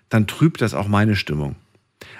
dann 0.10 0.28
trübt 0.28 0.62
das 0.62 0.74
auch 0.74 0.88
meine 0.88 1.16
Stimmung. 1.16 1.56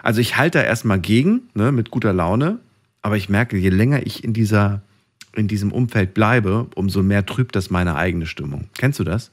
Also 0.02 0.22
ich 0.22 0.38
halte 0.38 0.60
da 0.60 0.64
erstmal 0.64 1.00
gegen, 1.00 1.50
ne, 1.54 1.72
mit 1.72 1.92
guter 1.92 2.14
Laune, 2.14 2.60
aber 3.02 3.18
ich 3.18 3.30
merke, 3.30 3.58
je 3.58 3.70
länger 3.70 4.06
ich 4.06 4.24
in 4.24 4.34
dieser, 4.34 4.82
in 5.36 5.48
diesem 5.48 5.72
Umfeld 5.72 6.14
bleibe, 6.14 6.68
umso 6.76 7.04
mehr 7.04 7.26
trübt 7.26 7.56
das 7.56 7.70
meine 7.70 7.96
eigene 7.96 8.26
Stimmung. 8.26 8.70
Kennst 8.78 9.00
du 9.00 9.04
das? 9.04 9.32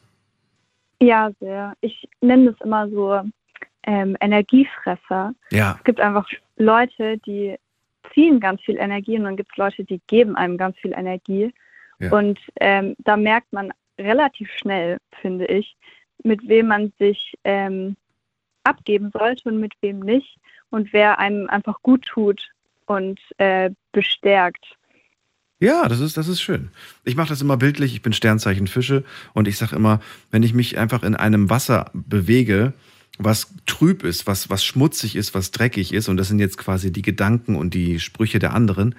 Ja, 1.00 1.30
sehr. 1.40 1.74
Ich 1.80 2.08
nenne 2.20 2.52
das 2.52 2.60
immer 2.64 2.88
so 2.90 3.20
ähm, 3.84 4.16
Energiefresser. 4.20 5.34
Ja. 5.50 5.76
Es 5.78 5.84
gibt 5.84 6.00
einfach 6.00 6.28
Leute, 6.56 7.18
die 7.18 7.56
ziehen 8.12 8.40
ganz 8.40 8.60
viel 8.62 8.76
Energie 8.76 9.16
und 9.16 9.24
dann 9.24 9.36
gibt 9.36 9.52
es 9.52 9.56
Leute, 9.56 9.84
die 9.84 10.00
geben 10.06 10.36
einem 10.36 10.58
ganz 10.58 10.76
viel 10.78 10.92
Energie. 10.92 11.52
Ja. 11.98 12.12
Und 12.12 12.38
ähm, 12.60 12.96
da 12.98 13.16
merkt 13.16 13.52
man 13.52 13.72
relativ 13.98 14.50
schnell, 14.56 14.98
finde 15.20 15.46
ich, 15.46 15.76
mit 16.22 16.46
wem 16.48 16.68
man 16.68 16.92
sich 16.98 17.34
ähm, 17.44 17.96
abgeben 18.70 19.10
sollte 19.12 19.48
und 19.48 19.60
mit 19.60 19.74
wem 19.82 20.00
nicht 20.00 20.38
und 20.70 20.92
wer 20.92 21.18
einem 21.18 21.48
einfach 21.48 21.82
gut 21.82 22.06
tut 22.06 22.48
und 22.86 23.20
äh, 23.38 23.70
bestärkt. 23.92 24.76
Ja, 25.58 25.88
das 25.88 26.00
ist, 26.00 26.16
das 26.16 26.28
ist 26.28 26.40
schön. 26.40 26.70
Ich 27.04 27.16
mache 27.16 27.28
das 27.28 27.42
immer 27.42 27.58
bildlich. 27.58 27.92
Ich 27.92 28.00
bin 28.00 28.14
Sternzeichen 28.14 28.66
Fische 28.66 29.04
und 29.34 29.46
ich 29.46 29.58
sage 29.58 29.76
immer, 29.76 30.00
wenn 30.30 30.42
ich 30.42 30.54
mich 30.54 30.78
einfach 30.78 31.02
in 31.02 31.14
einem 31.14 31.50
Wasser 31.50 31.90
bewege, 31.92 32.72
was 33.18 33.52
trüb 33.66 34.02
ist, 34.02 34.26
was, 34.26 34.48
was 34.48 34.64
schmutzig 34.64 35.16
ist, 35.16 35.34
was 35.34 35.50
dreckig 35.50 35.92
ist, 35.92 36.08
und 36.08 36.16
das 36.16 36.28
sind 36.28 36.38
jetzt 36.38 36.56
quasi 36.56 36.90
die 36.90 37.02
Gedanken 37.02 37.56
und 37.56 37.74
die 37.74 38.00
Sprüche 38.00 38.38
der 38.38 38.54
anderen, 38.54 38.94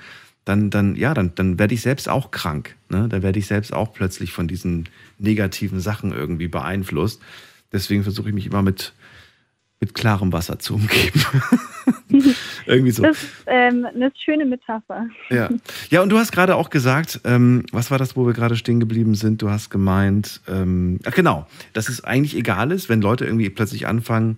dann, 0.46 0.70
dann, 0.70 0.96
ja, 0.96 1.14
dann, 1.14 1.34
dann 1.36 1.58
werde 1.58 1.74
ich 1.74 1.82
selbst 1.82 2.08
auch 2.10 2.32
krank. 2.32 2.76
Ne? 2.90 3.08
Dann 3.10 3.24
werde 3.24 3.40
ich 3.40 3.48
selbst 3.48 3.74
auch 3.74 3.94
plötzlich 3.94 4.32
von 4.32 4.48
diesen 4.48 4.90
negativen 5.18 5.80
Sachen 5.80 6.14
irgendwie 6.14 6.48
beeinflusst. 6.48 7.22
Deswegen 7.72 8.04
versuche 8.04 8.30
ich 8.30 8.36
mich 8.36 8.48
immer 8.48 8.62
mit, 8.62 8.94
mit 9.82 9.96
klarem 9.96 10.32
Wasser 10.32 10.60
zu 10.60 10.76
umgeben. 10.76 11.26
irgendwie 12.68 12.92
so. 12.92 13.02
Das 13.02 13.18
ist 13.18 13.30
ähm, 13.48 13.86
eine 13.86 14.12
schöne 14.16 14.46
Metapher. 14.46 15.08
Ja. 15.30 15.50
ja, 15.90 16.02
und 16.04 16.10
du 16.10 16.20
hast 16.20 16.32
gerade 16.32 16.56
auch 16.56 16.70
gesagt, 16.70 17.22
ähm, 17.26 17.66
was 17.72 17.90
war 17.90 17.98
das, 17.98 18.16
wo 18.16 18.28
wir 18.28 18.34
gerade 18.34 18.56
stehen 18.56 18.80
geblieben 18.80 19.16
sind? 19.16 19.42
Du 19.42 19.50
hast 19.50 19.72
gemeint, 19.72 20.40
ähm, 20.48 21.00
ach 21.04 21.16
genau, 21.16 21.48
dass 21.74 21.90
es 21.90 22.04
eigentlich 22.04 22.38
egal 22.38 22.72
ist, 22.72 22.90
wenn 22.90 23.02
Leute 23.02 23.26
irgendwie 23.26 23.50
plötzlich 23.50 23.88
anfangen, 23.88 24.38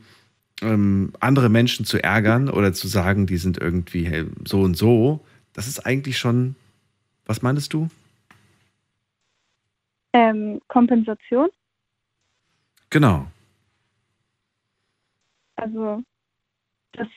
ähm, 0.61 1.11
andere 1.19 1.49
Menschen 1.49 1.85
zu 1.85 2.01
ärgern 2.01 2.49
oder 2.49 2.71
zu 2.71 2.87
sagen, 2.87 3.27
die 3.27 3.37
sind 3.37 3.57
irgendwie 3.57 4.05
hey, 4.05 4.25
so 4.45 4.61
und 4.61 4.77
so. 4.77 5.25
Das 5.51 5.67
ist 5.67 5.85
eigentlich 5.85 6.17
schon, 6.17 6.55
was 7.25 7.41
meinst 7.41 7.73
du? 7.73 7.89
Ähm, 10.13 10.61
Kompensation. 10.69 11.49
Genau. 12.89 13.27
Also, 15.55 16.01
dass 16.93 17.07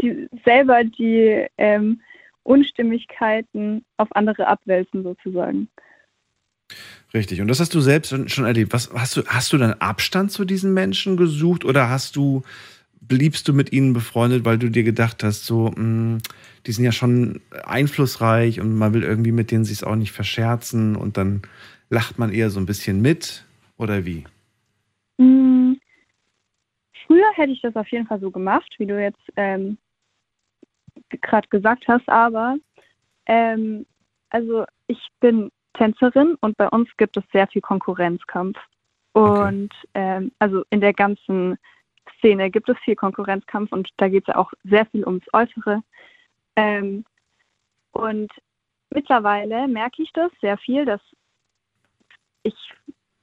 die 0.00 0.28
selber 0.44 0.84
die 0.84 1.46
ähm, 1.58 2.00
Unstimmigkeiten 2.42 3.84
auf 3.96 4.08
andere 4.14 4.46
abwälzen, 4.46 5.02
sozusagen. 5.02 5.68
Richtig. 7.12 7.40
Und 7.40 7.48
das 7.48 7.60
hast 7.60 7.74
du 7.74 7.80
selbst 7.80 8.14
schon 8.30 8.44
erlebt. 8.44 8.72
Was, 8.72 8.90
hast, 8.92 9.16
du, 9.16 9.24
hast 9.26 9.52
du 9.52 9.58
dann 9.58 9.74
Abstand 9.74 10.32
zu 10.32 10.44
diesen 10.44 10.74
Menschen 10.74 11.16
gesucht 11.16 11.64
oder 11.64 11.88
hast 11.88 12.16
du, 12.16 12.42
bliebst 13.00 13.46
du 13.48 13.52
mit 13.52 13.72
ihnen 13.72 13.92
befreundet, 13.92 14.44
weil 14.44 14.58
du 14.58 14.70
dir 14.70 14.82
gedacht 14.82 15.22
hast, 15.22 15.44
so, 15.46 15.70
mh, 15.76 16.18
die 16.66 16.72
sind 16.72 16.84
ja 16.84 16.92
schon 16.92 17.40
einflussreich 17.64 18.60
und 18.60 18.74
man 18.74 18.94
will 18.94 19.02
irgendwie 19.02 19.32
mit 19.32 19.50
denen 19.50 19.64
sich 19.64 19.84
auch 19.84 19.96
nicht 19.96 20.12
verscherzen 20.12 20.96
und 20.96 21.16
dann 21.16 21.42
lacht 21.90 22.18
man 22.18 22.32
eher 22.32 22.50
so 22.50 22.58
ein 22.58 22.66
bisschen 22.66 23.00
mit 23.00 23.44
oder 23.76 24.04
wie? 24.04 24.24
Hm, 25.18 25.73
früher 27.14 27.32
hätte 27.34 27.52
ich 27.52 27.60
das 27.60 27.76
auf 27.76 27.88
jeden 27.88 28.06
Fall 28.06 28.18
so 28.20 28.30
gemacht, 28.30 28.74
wie 28.78 28.86
du 28.86 29.00
jetzt 29.00 29.22
ähm, 29.36 29.78
gerade 31.10 31.48
gesagt 31.48 31.86
hast, 31.86 32.08
aber 32.08 32.56
ähm, 33.26 33.86
also 34.30 34.64
ich 34.88 34.98
bin 35.20 35.50
Tänzerin 35.74 36.36
und 36.40 36.56
bei 36.56 36.68
uns 36.68 36.88
gibt 36.96 37.16
es 37.16 37.24
sehr 37.32 37.46
viel 37.46 37.62
Konkurrenzkampf. 37.62 38.58
Und 39.12 39.72
ähm, 39.94 40.32
also 40.40 40.64
in 40.70 40.80
der 40.80 40.92
ganzen 40.92 41.56
Szene 42.18 42.50
gibt 42.50 42.68
es 42.68 42.76
viel 42.78 42.96
Konkurrenzkampf 42.96 43.70
und 43.70 43.88
da 43.98 44.08
geht 44.08 44.24
es 44.24 44.34
ja 44.34 44.36
auch 44.36 44.52
sehr 44.64 44.86
viel 44.86 45.06
ums 45.06 45.24
Äußere. 45.32 45.82
Ähm, 46.56 47.04
und 47.92 48.32
mittlerweile 48.90 49.68
merke 49.68 50.02
ich 50.02 50.12
das 50.12 50.32
sehr 50.40 50.58
viel, 50.58 50.84
dass 50.84 51.00
ich 52.42 52.56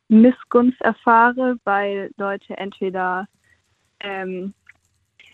Missgunst 0.08 0.80
erfahre, 0.82 1.58
weil 1.66 2.12
Leute 2.16 2.56
entweder 2.58 3.28
ähm, 4.04 4.54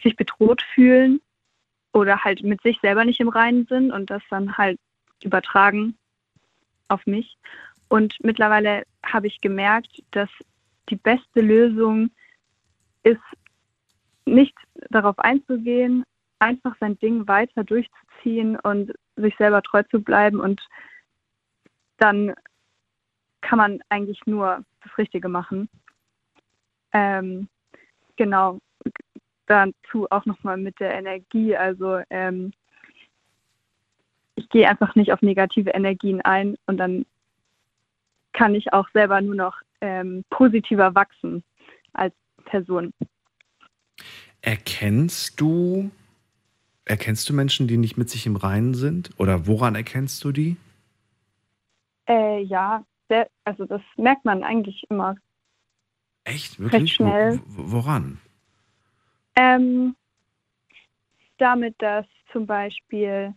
sich 0.04 0.16
bedroht 0.16 0.62
fühlen 0.74 1.22
oder 1.94 2.24
halt 2.24 2.44
mit 2.44 2.62
sich 2.62 2.80
selber 2.82 3.06
nicht 3.06 3.20
im 3.20 3.30
Reinen 3.30 3.66
sind 3.68 3.92
und 3.92 4.10
das 4.10 4.22
dann 4.30 4.58
halt 4.58 4.80
übertragen 5.24 5.98
auf 6.88 7.06
mich. 7.06 7.38
Und 7.90 8.16
mittlerweile 8.22 8.84
habe 9.04 9.28
ich 9.28 9.42
gemerkt, 9.42 10.04
dass 10.12 10.30
die 10.90 10.96
beste 10.96 11.42
Lösung 11.42 12.12
ist, 13.04 13.22
nicht 14.26 14.56
darauf 14.90 15.18
einzugehen, 15.20 16.04
einfach 16.40 16.76
sein 16.80 17.00
Ding 17.00 17.28
weiter 17.28 17.64
durchzuziehen 17.64 18.58
und 18.60 18.94
sich 19.16 19.36
selber 19.38 19.62
treu 19.62 19.84
zu 19.84 20.02
bleiben 20.02 20.40
und 20.40 20.62
dann 21.98 22.36
kann 23.42 23.58
man 23.58 23.80
eigentlich 23.90 24.20
nur 24.26 24.64
das 24.84 24.98
Richtige 24.98 25.30
machen. 25.30 25.70
Ähm, 26.92 27.48
genau. 28.18 28.60
Dazu 29.46 30.08
auch 30.10 30.26
nochmal 30.26 30.58
mit 30.58 30.80
der 30.80 30.94
Energie. 30.94 31.56
Also 31.56 32.02
ähm, 32.10 32.52
ich 34.36 34.50
gehe 34.50 34.68
einfach 34.68 34.96
nicht 34.96 35.14
auf 35.14 35.22
negative 35.22 35.72
Energien 35.72 36.22
ein 36.22 36.58
und 36.66 36.78
dann 36.78 37.06
kann 38.34 38.54
ich 38.54 38.74
auch 38.74 38.88
selber 38.94 39.20
nur 39.22 39.36
noch 39.36 39.56
ähm, 39.82 40.24
positiver 40.30 40.94
wachsen 40.94 41.44
als 41.94 42.14
Person. 42.46 42.94
Erkennst 44.42 45.42
du, 45.42 45.90
erkennst 46.86 47.28
du 47.30 47.34
Menschen, 47.34 47.68
die 47.68 47.78
nicht 47.78 47.98
mit 47.98 48.10
sich 48.10 48.26
im 48.26 48.36
Reinen 48.36 48.76
sind? 48.76 49.10
Oder 49.18 49.48
woran 49.48 49.76
erkennst 49.76 50.24
du 50.24 50.32
die? 50.32 50.58
Äh, 52.08 52.42
ja, 52.44 52.84
sehr, 53.10 53.28
also 53.44 53.66
das 53.66 53.82
merkt 53.98 54.24
man 54.24 54.44
eigentlich 54.44 54.84
immer 54.90 55.16
Echt? 56.28 56.60
recht 56.60 56.74
Wirklich? 56.74 56.94
schnell. 56.94 57.40
Wo- 57.46 57.64
wo- 57.64 57.72
Woran? 57.84 58.20
Ähm, 59.36 59.96
damit, 61.38 61.76
dass 61.82 62.06
zum 62.32 62.46
Beispiel 62.46 63.34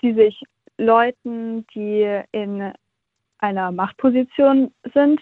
sie 0.00 0.14
sich 0.14 0.40
Leuten, 0.78 1.66
die 1.74 2.22
in 2.32 2.72
einer 3.38 3.72
Machtposition 3.72 4.72
sind, 4.94 5.20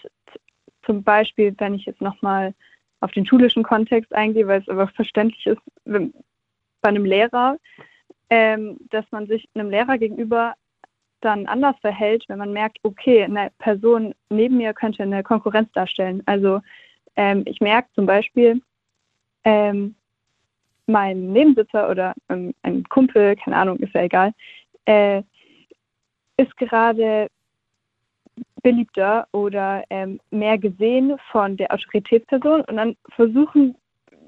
zum 0.85 1.03
Beispiel, 1.03 1.53
wenn 1.57 1.73
ich 1.73 1.85
jetzt 1.85 2.01
nochmal 2.01 2.53
auf 3.01 3.11
den 3.11 3.25
schulischen 3.25 3.63
Kontext 3.63 4.13
eingehe, 4.13 4.47
weil 4.47 4.61
es 4.61 4.69
einfach 4.69 4.93
verständlich 4.93 5.45
ist, 5.45 5.61
wenn, 5.85 6.13
bei 6.81 6.89
einem 6.89 7.05
Lehrer, 7.05 7.57
ähm, 8.29 8.77
dass 8.89 9.05
man 9.11 9.27
sich 9.27 9.49
einem 9.53 9.69
Lehrer 9.69 9.97
gegenüber 9.97 10.55
dann 11.21 11.45
anders 11.47 11.75
verhält, 11.81 12.23
wenn 12.27 12.39
man 12.39 12.53
merkt, 12.53 12.77
okay, 12.83 13.23
eine 13.23 13.51
Person 13.59 14.13
neben 14.29 14.57
mir 14.57 14.73
könnte 14.73 15.03
eine 15.03 15.23
Konkurrenz 15.23 15.71
darstellen. 15.73 16.23
Also 16.25 16.61
ähm, 17.15 17.43
ich 17.45 17.59
merke 17.59 17.89
zum 17.95 18.05
Beispiel, 18.05 18.61
ähm, 19.43 19.95
mein 20.85 21.31
Nebensitzer 21.31 21.89
oder 21.89 22.13
ähm, 22.29 22.53
ein 22.63 22.83
Kumpel, 22.85 23.35
keine 23.35 23.57
Ahnung, 23.57 23.77
ist 23.77 23.93
ja 23.93 24.03
egal, 24.03 24.33
äh, 24.85 25.21
ist 26.37 26.55
gerade 26.57 27.29
beliebter 28.63 29.27
oder 29.31 29.83
ähm, 29.89 30.19
mehr 30.31 30.57
gesehen 30.57 31.17
von 31.31 31.57
der 31.57 31.73
Autoritätsperson 31.73 32.61
und 32.61 32.75
dann 32.75 32.95
versuchen 33.09 33.75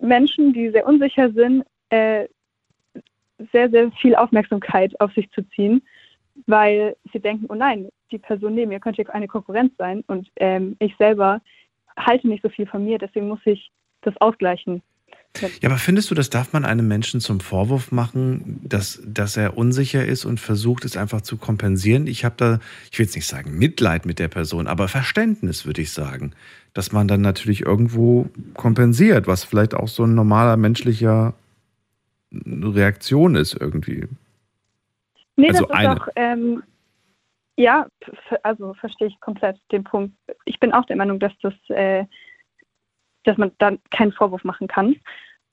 Menschen, 0.02 0.54
die 0.54 0.70
sehr 0.70 0.86
unsicher 0.86 1.32
sind, 1.32 1.64
äh, 1.90 2.28
sehr, 3.52 3.70
sehr 3.70 3.92
viel 3.94 4.16
Aufmerksamkeit 4.16 5.00
auf 5.00 5.14
sich 5.14 5.30
zu 5.32 5.42
ziehen, 5.50 5.82
weil 6.48 6.96
sie 7.12 7.20
denken, 7.20 7.46
oh 7.50 7.56
nein, 7.56 7.90
die 8.12 8.18
Person 8.18 8.56
neben 8.56 8.70
mir 8.70 8.80
könnte 8.80 9.14
eine 9.14 9.28
Konkurrenz 9.28 9.74
sein 9.78 10.04
und 10.08 10.30
ähm, 10.38 10.76
ich 10.80 10.96
selber 10.98 11.42
halte 11.98 12.28
nicht 12.28 12.44
so 12.44 12.50
viel 12.50 12.66
von 12.66 12.86
mir, 12.86 12.98
deswegen 12.98 13.28
muss 13.28 13.40
ich 13.46 13.72
das 14.02 14.16
ausgleichen. 14.18 14.82
Ja, 15.40 15.70
aber 15.70 15.78
findest 15.78 16.12
du, 16.12 16.16
das 16.16 16.30
darf 16.30 16.52
man 16.52 16.66
einem 16.66 16.88
Menschen 16.88 17.22
zum 17.22 17.40
Vorwurf 17.40 17.92
machen, 17.92 18.60
dass, 18.64 19.02
dass 19.06 19.38
er 19.38 19.58
unsicher 19.58 20.06
ist 20.06 20.26
und 20.26 20.42
versucht, 20.42 20.84
es 20.84 20.98
einfach 20.98 21.22
zu 21.22 21.38
kompensieren? 21.38 22.06
Ich 22.06 22.26
habe 22.26 22.36
da, 22.38 22.60
ich 22.92 23.00
will 23.00 23.06
jetzt 23.06 23.16
nicht 23.16 23.28
sagen 23.28 23.58
Mitleid 23.58 24.06
mit 24.06 24.20
der 24.20 24.28
Person, 24.28 24.68
aber 24.68 24.90
Verständnis 24.90 25.66
würde 25.66 25.82
ich 25.82 25.92
sagen, 25.92 26.34
dass 26.74 26.92
man 26.92 27.08
dann 27.08 27.22
natürlich 27.22 27.62
irgendwo 27.62 28.30
kompensiert, 28.56 29.26
was 29.26 29.46
vielleicht 29.46 29.74
auch 29.74 29.88
so 29.88 30.04
ein 30.04 30.16
normaler 30.16 30.58
menschlicher 30.58 31.34
Reaktion 32.34 33.36
ist 33.36 33.56
irgendwie. 33.58 34.08
Nee, 35.42 35.50
also 35.50 35.66
das 35.66 35.70
ist 35.70 35.76
eine. 35.76 36.02
auch, 36.02 36.08
ähm, 36.16 36.64
ja, 37.58 37.88
also 38.44 38.74
verstehe 38.76 39.08
ich 39.08 39.20
komplett 39.20 39.60
den 39.72 39.84
Punkt. 39.84 40.16
Ich 40.46 40.60
bin 40.60 40.74
auch 40.74 40.86
der 40.86 40.96
Meinung, 40.96 41.20
dass 41.20 41.34
das 41.42 41.54
äh, 41.70 42.06
dass 43.24 43.38
man 43.38 43.52
dann 43.60 43.80
keinen 43.92 44.12
Vorwurf 44.12 44.44
machen 44.44 44.68
kann. 44.68 44.96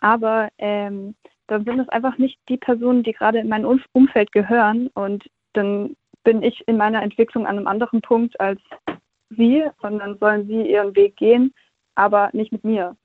Aber 0.01 0.49
ähm, 0.59 1.14
dann 1.49 1.64
sind 1.64 1.80
es 1.80 1.89
einfach 1.89 2.18
nicht 2.18 2.39
die 2.49 2.57
Personen, 2.57 3.03
die 3.03 3.12
gerade 3.12 3.39
in 3.39 3.49
mein 3.49 3.64
Umfeld 3.64 4.32
gehören. 4.32 4.89
Und 4.89 5.28
dann 5.55 5.97
bin 6.24 6.43
ich 6.43 6.66
in 6.66 6.76
meiner 6.76 7.03
Entwicklung 7.03 7.47
an 7.47 7.57
einem 7.57 7.66
anderen 7.66 8.01
Punkt 8.01 8.39
als 8.41 8.61
sie, 9.30 9.64
sondern 9.80 10.18
sollen 10.18 10.47
sie 10.47 10.70
ihren 10.70 10.95
Weg 10.97 11.16
gehen, 11.16 11.53
aber 11.95 12.30
nicht 12.32 12.53
mit 12.53 12.64
mir. 12.64 12.97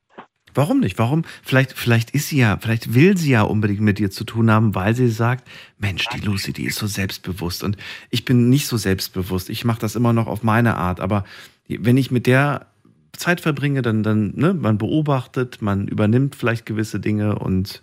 Warum 0.53 0.79
nicht? 0.79 0.99
Warum? 0.99 1.23
Vielleicht, 1.43 1.73
vielleicht 1.73 2.11
ist 2.11 2.29
sie 2.29 2.37
ja, 2.37 2.57
vielleicht 2.59 2.93
will 2.93 3.17
sie 3.17 3.31
ja 3.31 3.41
unbedingt 3.43 3.81
mit 3.81 3.99
dir 3.99 4.11
zu 4.11 4.23
tun 4.23 4.51
haben, 4.51 4.75
weil 4.75 4.95
sie 4.95 5.09
sagt, 5.09 5.47
Mensch, 5.79 6.07
die 6.09 6.19
Lucy, 6.19 6.53
die 6.53 6.65
ist 6.65 6.77
so 6.77 6.87
selbstbewusst 6.87 7.63
und 7.63 7.77
ich 8.09 8.25
bin 8.25 8.49
nicht 8.49 8.67
so 8.67 8.77
selbstbewusst. 8.77 9.49
Ich 9.49 9.65
mache 9.65 9.79
das 9.79 9.95
immer 9.95 10.13
noch 10.13 10.27
auf 10.27 10.43
meine 10.43 10.75
Art, 10.75 10.99
aber 10.99 11.23
wenn 11.67 11.97
ich 11.97 12.11
mit 12.11 12.27
der 12.27 12.67
Zeit 13.13 13.41
verbringe, 13.41 13.81
dann, 13.81 14.03
dann, 14.03 14.33
ne, 14.35 14.53
man 14.53 14.77
beobachtet, 14.77 15.61
man 15.61 15.87
übernimmt 15.87 16.35
vielleicht 16.35 16.65
gewisse 16.65 16.99
Dinge 16.99 17.37
und 17.37 17.81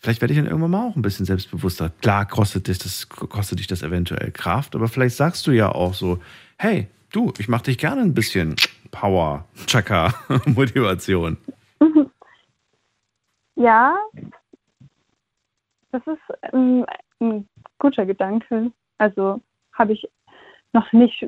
vielleicht 0.00 0.20
werde 0.20 0.34
ich 0.34 0.38
dann 0.38 0.46
irgendwann 0.46 0.72
mal 0.72 0.88
auch 0.88 0.96
ein 0.96 1.02
bisschen 1.02 1.24
selbstbewusster. 1.24 1.92
Klar 2.02 2.26
kostet 2.26 2.68
dich 2.68 2.78
das, 2.78 3.08
kostet 3.08 3.60
dich 3.60 3.66
das 3.66 3.82
eventuell 3.82 4.30
Kraft, 4.32 4.74
aber 4.74 4.88
vielleicht 4.88 5.16
sagst 5.16 5.46
du 5.46 5.52
ja 5.52 5.70
auch 5.70 5.94
so, 5.94 6.20
hey, 6.58 6.88
du, 7.12 7.32
ich 7.38 7.48
mache 7.48 7.64
dich 7.64 7.78
gerne 7.78 8.02
ein 8.02 8.14
bisschen 8.14 8.56
Power, 8.90 9.46
Chaka, 9.66 10.14
Motivation. 10.46 11.36
Ja, 13.56 13.96
das 15.92 16.02
ist 16.08 16.52
ein, 16.52 16.84
ein 17.20 17.48
guter 17.78 18.04
Gedanke. 18.04 18.72
Also 18.98 19.40
habe 19.72 19.92
ich 19.92 20.10
noch 20.72 20.92
nicht 20.92 21.24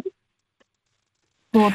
so 1.53 1.73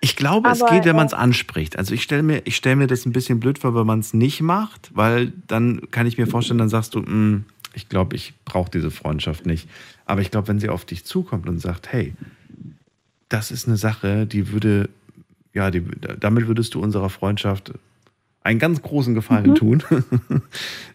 ich 0.00 0.16
glaube, 0.16 0.48
Aber, 0.48 0.56
es 0.56 0.70
geht, 0.70 0.84
wenn 0.86 0.96
man 0.96 1.06
es 1.06 1.14
anspricht. 1.14 1.78
Also 1.78 1.94
ich 1.94 2.02
stelle 2.02 2.22
mir, 2.22 2.42
stell 2.48 2.76
mir 2.76 2.86
das 2.86 3.04
ein 3.04 3.12
bisschen 3.12 3.38
blöd 3.38 3.58
vor, 3.58 3.74
wenn 3.74 3.86
man 3.86 4.00
es 4.00 4.14
nicht 4.14 4.40
macht, 4.40 4.90
weil 4.94 5.32
dann 5.46 5.90
kann 5.90 6.06
ich 6.06 6.16
mir 6.16 6.26
vorstellen, 6.26 6.58
dann 6.58 6.68
sagst 6.68 6.94
du, 6.94 7.00
mm, 7.00 7.44
ich 7.74 7.88
glaube, 7.88 8.16
ich 8.16 8.34
brauche 8.44 8.70
diese 8.70 8.90
Freundschaft 8.90 9.46
nicht. 9.46 9.68
Aber 10.06 10.22
ich 10.22 10.30
glaube, 10.30 10.48
wenn 10.48 10.58
sie 10.58 10.70
auf 10.70 10.84
dich 10.84 11.04
zukommt 11.04 11.48
und 11.48 11.58
sagt, 11.58 11.92
hey, 11.92 12.14
das 13.28 13.50
ist 13.50 13.68
eine 13.68 13.76
Sache, 13.76 14.26
die 14.26 14.52
würde, 14.52 14.88
ja, 15.52 15.70
die, 15.70 15.84
damit 16.18 16.48
würdest 16.48 16.74
du 16.74 16.80
unserer 16.80 17.10
Freundschaft 17.10 17.72
einen 18.42 18.58
ganz 18.58 18.82
großen 18.82 19.14
Gefallen 19.14 19.50
mhm. 19.50 19.54
tun, 19.54 19.82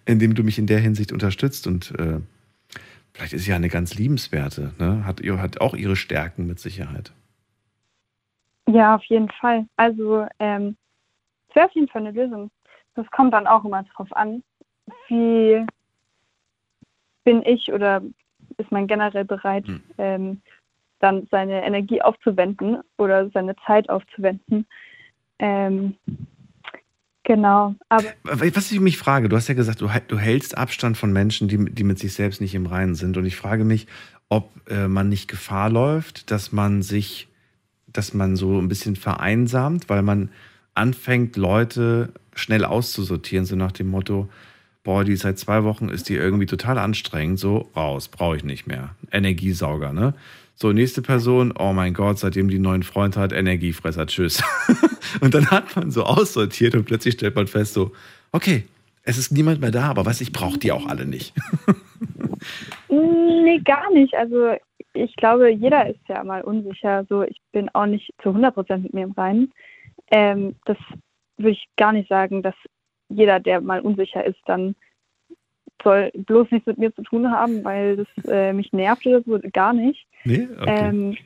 indem 0.06 0.36
du 0.36 0.44
mich 0.44 0.58
in 0.58 0.68
der 0.68 0.80
Hinsicht 0.80 1.12
unterstützt 1.12 1.68
und 1.68 1.92
äh, 2.00 2.20
vielleicht 3.14 3.34
ist 3.34 3.46
sie 3.46 3.52
ja 3.52 3.56
eine 3.56 3.70
ganz 3.70 3.96
liebenswerte, 3.96 4.74
ne? 4.80 5.06
hat, 5.06 5.22
hat 5.22 5.62
auch 5.62 5.76
ihre 5.76 5.96
Stärken 5.96 6.48
mit 6.48 6.60
Sicherheit. 6.60 7.14
Ja, 8.68 8.96
auf 8.96 9.04
jeden 9.06 9.30
Fall. 9.30 9.68
Also 9.78 10.26
ähm, 10.40 10.76
es 11.50 11.56
wäre 11.56 11.68
auf 11.68 11.74
jeden 11.74 11.88
Fall 11.88 12.06
eine 12.06 12.12
Lösung. 12.12 12.50
Das 12.96 13.10
kommt 13.12 13.34
dann 13.34 13.48
auch 13.48 13.64
immer 13.64 13.84
darauf 13.84 14.12
an, 14.16 14.44
wie 15.08 15.66
bin 17.24 17.44
ich 17.44 17.72
oder 17.72 18.02
ist 18.58 18.72
man 18.72 18.88
generell 18.88 19.26
bereit, 19.26 19.68
hm. 19.68 19.84
ähm, 19.98 20.42
dann 21.00 21.28
seine 21.30 21.64
Energie 21.64 22.02
aufzuwenden 22.02 22.82
oder 22.98 23.30
seine 23.32 23.56
Zeit 23.68 23.90
aufzuwenden. 23.90 24.66
Ähm, 25.40 25.98
genau. 27.26 27.76
Aber 27.90 28.06
Was 28.30 28.72
ich 28.72 28.80
mich 28.80 28.98
frage, 28.98 29.28
du 29.28 29.36
hast 29.36 29.48
ja 29.48 29.54
gesagt, 29.54 29.82
du, 29.82 29.90
du 30.08 30.18
hältst 30.18 30.58
Abstand 30.58 30.98
von 30.98 31.12
Menschen, 31.12 31.48
die, 31.48 31.66
die 31.66 31.84
mit 31.84 32.00
sich 32.00 32.14
selbst 32.14 32.40
nicht 32.40 32.56
im 32.56 32.66
Reinen 32.66 32.96
sind. 32.96 33.18
Und 33.18 33.26
ich 33.26 33.36
frage 33.36 33.66
mich, 33.66 33.88
ob 34.30 34.50
äh, 34.70 34.88
man 34.88 35.10
nicht 35.10 35.28
Gefahr 35.28 35.70
läuft, 35.70 36.32
dass 36.32 36.52
man 36.52 36.82
sich 36.82 37.28
dass 37.96 38.14
man 38.14 38.36
so 38.36 38.60
ein 38.60 38.68
bisschen 38.68 38.96
vereinsamt, 38.96 39.90
weil 39.90 40.02
man 40.02 40.30
anfängt, 40.74 41.38
Leute 41.38 42.10
schnell 42.36 42.66
auszusortieren, 42.66 43.46
so 43.46 43.56
nach 43.56 43.72
dem 43.72 43.88
Motto, 43.88 44.30
boah, 44.84 45.04
die 45.04 45.16
seit 45.16 45.40
zwei 45.40 45.64
Wochen 45.64 45.90
ist 45.90 46.10
die 46.10 46.16
irgendwie 46.16 46.46
total 46.46 46.78
anstrengend, 46.78 47.40
so 47.40 47.70
raus, 47.76 48.10
brauche 48.10 48.36
ich 48.36 48.44
nicht 48.44 48.68
mehr. 48.68 48.96
Energiesauger, 49.12 49.94
ne? 49.94 50.14
So, 50.58 50.72
nächste 50.72 51.02
Person, 51.02 51.54
oh 51.60 51.74
mein 51.74 51.94
Gott, 51.94 52.18
seitdem 52.18 52.48
die 52.50 52.60
neuen 52.60 52.84
Freund 52.84 53.18
hat, 53.18 53.34
Energiefresser, 53.34 54.08
tschüss. 54.08 54.42
und 55.22 55.34
dann 55.34 55.52
hat 55.52 55.76
man 55.76 55.92
so 55.92 56.04
aussortiert 56.04 56.76
und 56.76 56.86
plötzlich 56.86 57.16
stellt 57.16 57.36
man 57.36 57.48
fest, 57.48 57.74
so, 57.74 57.92
okay, 58.32 58.64
es 59.04 59.18
ist 59.18 59.32
niemand 59.32 59.60
mehr 59.60 59.72
da, 59.72 59.90
aber 59.90 60.06
was, 60.06 60.22
ich 60.22 60.32
brauche 60.32 60.58
die 60.58 60.72
auch 60.72 60.88
alle 60.88 61.06
nicht. 61.06 61.34
nee, 62.90 63.60
gar 63.66 63.92
nicht. 63.92 64.16
Also 64.16 64.56
ich 64.94 65.16
glaube, 65.18 65.52
jeder 65.52 65.90
ist 65.90 66.00
ja 66.08 66.24
mal 66.24 66.42
unsicher. 66.42 67.06
So, 67.10 67.24
ich 67.24 67.42
bin 67.52 67.70
auch 67.74 67.86
nicht 67.86 68.12
zu 68.24 68.30
100 68.30 68.54
Prozent 68.54 68.84
mit 68.84 68.94
mir 68.94 69.04
im 69.04 69.12
Reinen. 69.12 69.52
Ähm, 70.10 70.56
das 70.66 70.78
würde 71.38 71.52
ich 71.52 71.66
gar 71.76 71.92
nicht 71.92 72.08
sagen, 72.08 72.42
dass 72.42 72.56
jeder, 73.10 73.40
der 73.40 73.60
mal 73.62 73.82
unsicher 73.82 74.24
ist, 74.24 74.40
dann 74.46 74.76
soll 75.84 76.12
bloß 76.14 76.52
nichts 76.52 76.68
mit 76.68 76.78
mir 76.78 76.94
zu 76.94 77.04
tun 77.04 77.30
haben, 77.30 77.64
weil 77.64 77.98
das 77.98 78.08
äh, 78.28 78.54
mich 78.54 78.74
nervt 78.74 79.06
oder 79.06 79.22
so, 79.22 79.40
gar 79.54 79.74
nicht. 79.74 80.08
Nee? 80.24 80.48
Okay. 80.60 80.66
Ähm, 80.68 81.18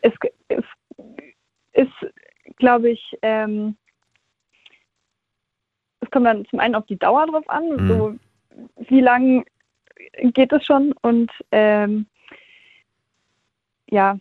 es, 0.00 0.12
es 0.48 0.64
ist, 1.72 2.12
glaube 2.56 2.90
ich, 2.90 3.18
ähm, 3.22 3.76
es 6.00 6.10
kommt 6.10 6.26
dann 6.26 6.46
zum 6.46 6.60
einen 6.60 6.74
auf 6.74 6.86
die 6.86 6.98
Dauer 6.98 7.26
drauf 7.26 7.48
an, 7.48 7.68
mhm. 7.68 7.88
so 7.88 8.16
wie 8.88 9.00
lange 9.00 9.44
geht 10.32 10.52
es 10.52 10.64
schon 10.64 10.92
und 11.02 11.30
ähm, 11.50 12.06
ja, 13.88 14.18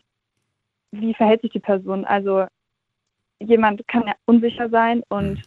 wie 0.92 1.14
verhält 1.14 1.42
sich 1.42 1.52
die 1.52 1.60
Person? 1.60 2.06
Also 2.06 2.46
jemand 3.40 3.88
kann 3.88 4.08
ja 4.08 4.14
unsicher 4.26 4.70
sein 4.70 5.04
und 5.10 5.36
mhm. 5.36 5.42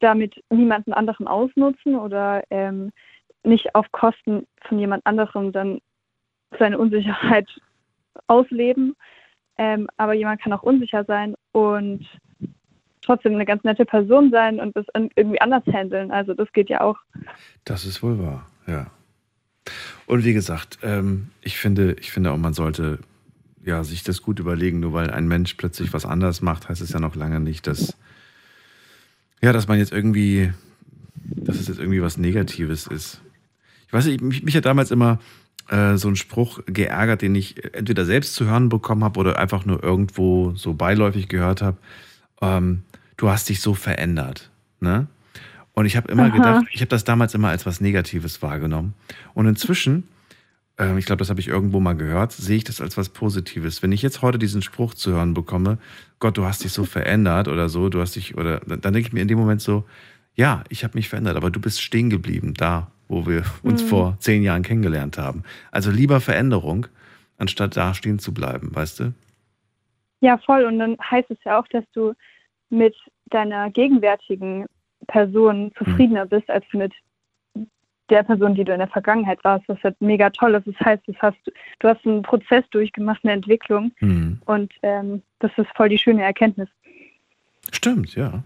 damit 0.00 0.42
niemanden 0.50 0.92
anderen 0.92 1.26
ausnutzen 1.26 1.96
oder 1.96 2.42
ähm, 2.50 2.92
nicht 3.44 3.74
auf 3.74 3.90
Kosten 3.92 4.46
von 4.66 4.78
jemand 4.78 5.04
anderem 5.06 5.52
dann 5.52 5.80
seine 6.58 6.78
Unsicherheit 6.78 7.48
ausleben. 8.26 8.96
Ähm, 9.56 9.88
aber 9.96 10.14
jemand 10.14 10.40
kann 10.40 10.52
auch 10.52 10.62
unsicher 10.62 11.04
sein 11.04 11.34
und 11.52 12.06
trotzdem 13.02 13.34
eine 13.34 13.44
ganz 13.44 13.62
nette 13.62 13.84
Person 13.84 14.30
sein 14.30 14.58
und 14.58 14.74
das 14.76 14.86
irgendwie 15.14 15.40
anders 15.40 15.64
handeln. 15.66 16.10
Also 16.10 16.34
das 16.34 16.52
geht 16.52 16.68
ja 16.68 16.80
auch. 16.80 16.98
Das 17.64 17.84
ist 17.84 18.02
wohl 18.02 18.18
wahr, 18.18 18.46
ja. 18.66 18.86
Und 20.06 20.24
wie 20.24 20.32
gesagt, 20.32 20.78
ähm, 20.82 21.30
ich 21.40 21.56
finde, 21.56 21.96
ich 22.00 22.10
finde 22.10 22.32
auch, 22.32 22.36
man 22.36 22.54
sollte 22.54 22.98
ja, 23.64 23.82
sich 23.84 24.02
das 24.02 24.22
gut 24.22 24.40
überlegen. 24.40 24.80
Nur 24.80 24.92
weil 24.92 25.10
ein 25.10 25.28
Mensch 25.28 25.54
plötzlich 25.54 25.92
was 25.92 26.04
anders 26.04 26.42
macht, 26.42 26.68
heißt 26.68 26.82
es 26.82 26.92
ja 26.92 27.00
noch 27.00 27.14
lange 27.14 27.40
nicht, 27.40 27.66
dass, 27.66 27.96
ja, 29.40 29.52
dass 29.52 29.68
man 29.68 29.78
jetzt 29.78 29.92
irgendwie 29.92 30.52
dass 31.24 31.58
es 31.58 31.68
jetzt 31.68 31.78
irgendwie 31.78 32.02
was 32.02 32.16
Negatives 32.16 32.86
ist. 32.86 33.20
Ich 33.94 33.98
weiß 33.98 34.06
nicht, 34.06 34.22
mich, 34.22 34.42
mich 34.42 34.56
hat 34.56 34.64
damals 34.64 34.90
immer 34.90 35.20
äh, 35.68 35.96
so 35.98 36.08
ein 36.08 36.16
Spruch 36.16 36.58
geärgert, 36.66 37.22
den 37.22 37.32
ich 37.36 37.72
entweder 37.76 38.04
selbst 38.04 38.34
zu 38.34 38.44
hören 38.44 38.68
bekommen 38.68 39.04
habe 39.04 39.20
oder 39.20 39.38
einfach 39.38 39.64
nur 39.66 39.84
irgendwo 39.84 40.52
so 40.56 40.74
beiläufig 40.74 41.28
gehört 41.28 41.62
habe. 41.62 41.76
Ähm, 42.42 42.82
du 43.16 43.28
hast 43.28 43.48
dich 43.48 43.60
so 43.60 43.72
verändert. 43.72 44.50
Ne? 44.80 45.06
Und 45.74 45.86
ich 45.86 45.96
habe 45.96 46.10
immer 46.10 46.24
Aha. 46.24 46.30
gedacht, 46.30 46.66
ich 46.72 46.80
habe 46.80 46.88
das 46.88 47.04
damals 47.04 47.34
immer 47.34 47.50
als 47.50 47.66
was 47.66 47.80
Negatives 47.80 48.42
wahrgenommen. 48.42 48.94
Und 49.32 49.46
inzwischen, 49.46 50.08
ähm, 50.76 50.98
ich 50.98 51.06
glaube, 51.06 51.20
das 51.20 51.30
habe 51.30 51.38
ich 51.38 51.46
irgendwo 51.46 51.78
mal 51.78 51.94
gehört, 51.94 52.32
sehe 52.32 52.56
ich 52.56 52.64
das 52.64 52.80
als 52.80 52.96
was 52.96 53.10
Positives. 53.10 53.80
Wenn 53.80 53.92
ich 53.92 54.02
jetzt 54.02 54.22
heute 54.22 54.40
diesen 54.40 54.60
Spruch 54.60 54.94
zu 54.94 55.12
hören 55.12 55.34
bekomme, 55.34 55.78
Gott, 56.18 56.36
du 56.36 56.44
hast 56.44 56.64
dich 56.64 56.72
so 56.72 56.82
verändert 56.84 57.46
oder 57.46 57.68
so, 57.68 57.90
du 57.90 58.00
hast 58.00 58.16
dich, 58.16 58.36
oder 58.36 58.58
dann 58.58 58.92
denke 58.92 59.06
ich 59.06 59.12
mir 59.12 59.20
in 59.20 59.28
dem 59.28 59.38
Moment 59.38 59.62
so, 59.62 59.84
ja, 60.34 60.64
ich 60.68 60.82
habe 60.82 60.98
mich 60.98 61.08
verändert, 61.08 61.36
aber 61.36 61.52
du 61.52 61.60
bist 61.60 61.80
stehen 61.80 62.10
geblieben, 62.10 62.54
da, 62.54 62.90
wo 63.14 63.26
wir 63.26 63.44
uns 63.62 63.82
Mhm. 63.82 63.86
vor 63.88 64.16
zehn 64.18 64.42
Jahren 64.42 64.62
kennengelernt 64.62 65.18
haben. 65.18 65.42
Also 65.70 65.90
lieber 65.90 66.20
Veränderung, 66.20 66.86
anstatt 67.38 67.76
da 67.76 67.94
stehen 67.94 68.18
zu 68.18 68.32
bleiben, 68.34 68.70
weißt 68.74 69.00
du? 69.00 69.12
Ja, 70.20 70.38
voll. 70.38 70.64
Und 70.64 70.78
dann 70.78 70.96
heißt 71.10 71.30
es 71.30 71.38
ja 71.44 71.58
auch, 71.58 71.68
dass 71.68 71.84
du 71.92 72.14
mit 72.70 72.94
deiner 73.26 73.70
gegenwärtigen 73.70 74.66
Person 75.06 75.70
zufriedener 75.78 76.26
bist 76.26 76.48
als 76.50 76.64
mit 76.72 76.92
der 78.10 78.22
Person, 78.22 78.54
die 78.54 78.64
du 78.64 78.72
in 78.72 78.78
der 78.80 78.88
Vergangenheit 78.88 79.42
warst, 79.44 79.66
was 79.68 79.82
halt 79.82 79.98
mega 80.00 80.28
toll 80.30 80.54
ist. 80.54 80.66
Das 80.66 80.78
heißt, 80.86 81.02
das 81.06 81.16
hast, 81.20 81.38
du 81.78 81.88
hast 81.88 82.04
einen 82.06 82.22
Prozess 82.22 82.64
durchgemacht, 82.70 83.20
eine 83.24 83.32
Entwicklung 83.32 83.92
Hm. 83.98 84.40
und 84.44 84.72
ähm, 84.82 85.22
das 85.38 85.50
ist 85.56 85.68
voll 85.74 85.88
die 85.88 85.98
schöne 85.98 86.22
Erkenntnis. 86.22 86.68
Stimmt, 87.72 88.14
ja. 88.14 88.42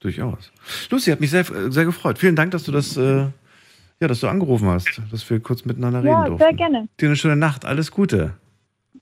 Durchaus. 0.00 0.52
Lucy, 0.90 1.10
hat 1.10 1.20
mich 1.20 1.30
sehr, 1.30 1.44
sehr 1.44 1.84
gefreut. 1.84 2.18
Vielen 2.18 2.36
Dank, 2.36 2.52
dass 2.52 2.64
du 2.64 2.72
das, 2.72 2.96
äh, 2.96 3.26
ja, 4.00 4.08
dass 4.08 4.20
du 4.20 4.28
angerufen 4.28 4.68
hast, 4.68 5.00
dass 5.10 5.28
wir 5.28 5.40
kurz 5.40 5.64
miteinander 5.64 6.00
reden 6.00 6.08
Ja, 6.12 6.26
durften. 6.26 6.44
sehr 6.44 6.54
gerne. 6.54 6.88
Dir 7.00 7.06
eine 7.08 7.16
schöne 7.16 7.36
Nacht. 7.36 7.64
Alles 7.64 7.90
Gute. 7.90 8.34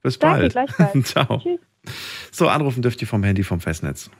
Bis 0.03 0.19
Danke, 0.19 0.41
bald. 0.41 0.53
gleichfalls. 0.53 1.05
Ciao. 1.09 1.39
Tschüss. 1.39 1.61
So, 2.33 2.49
anrufen 2.49 2.83
dürft 2.83 3.01
ihr 3.03 3.09
vom 3.09 3.23
Handy 3.23 3.43
vom 3.45 3.61
Festnetz. 3.61 4.11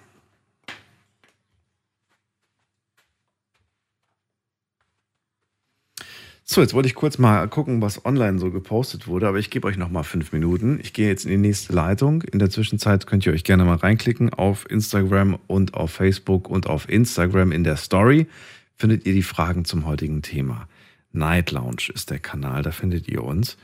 So, 6.49 6.61
jetzt 6.61 6.75
wollte 6.75 6.87
ich 6.89 6.95
kurz 6.95 7.19
mal 7.19 7.49
gucken, 7.49 7.83
was 7.83 8.05
online 8.05 8.39
so 8.39 8.53
gepostet 8.53 9.09
wurde, 9.09 9.27
aber 9.27 9.39
ich 9.39 9.51
gebe 9.51 9.67
euch 9.67 9.77
noch 9.77 9.91
mal 9.91 10.05
fünf 10.05 10.31
Minuten. 10.33 10.79
Ich 10.81 10.93
gehe 10.93 11.09
jetzt 11.09 11.25
in 11.25 11.31
die 11.33 11.37
nächste 11.39 11.73
Leitung. 11.73 12.23
In 12.23 12.39
der 12.39 12.51
Zwischenzeit 12.51 13.05
könnt 13.09 13.27
ihr 13.27 13.33
euch 13.33 13.43
gerne 13.43 13.65
mal 13.65 13.75
reinklicken 13.77 14.33
auf 14.33 14.71
Instagram 14.71 15.39
und 15.49 15.75
auf 15.75 15.91
Facebook 15.91 16.49
und 16.49 16.69
auf 16.69 16.89
Instagram 16.89 17.51
in 17.51 17.65
der 17.65 17.77
Story 17.77 18.29
findet 18.77 19.07
ihr 19.07 19.13
die 19.13 19.23
Fragen 19.23 19.65
zum 19.65 19.87
heutigen 19.87 20.23
Thema. 20.23 20.69
Night 21.13 21.51
Lounge 21.51 21.91
ist 21.95 22.11
der 22.11 22.19
Kanal, 22.19 22.63
da 22.63 22.71
findet 22.71 23.09
ihr 23.09 23.25
uns. 23.25 23.57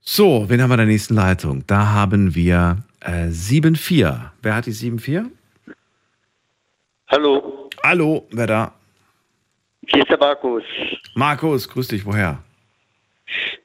So, 0.00 0.48
wen 0.48 0.62
haben 0.62 0.70
wir 0.70 0.74
in 0.74 0.78
der 0.78 0.86
nächsten 0.86 1.14
Leitung? 1.14 1.64
Da 1.66 1.88
haben 1.88 2.34
wir 2.34 2.78
äh, 3.00 3.26
7-4. 3.28 4.30
Wer 4.42 4.54
hat 4.54 4.66
die 4.66 4.72
7-4? 4.72 5.26
Hallo, 7.08 7.68
Hallo, 7.82 8.26
wer 8.32 8.46
da? 8.46 8.72
hier 9.86 10.02
ist 10.02 10.10
der 10.10 10.18
Markus 10.18 10.62
Markus, 11.14 11.68
grüß 11.68 11.88
dich, 11.88 12.04
woher? 12.04 12.42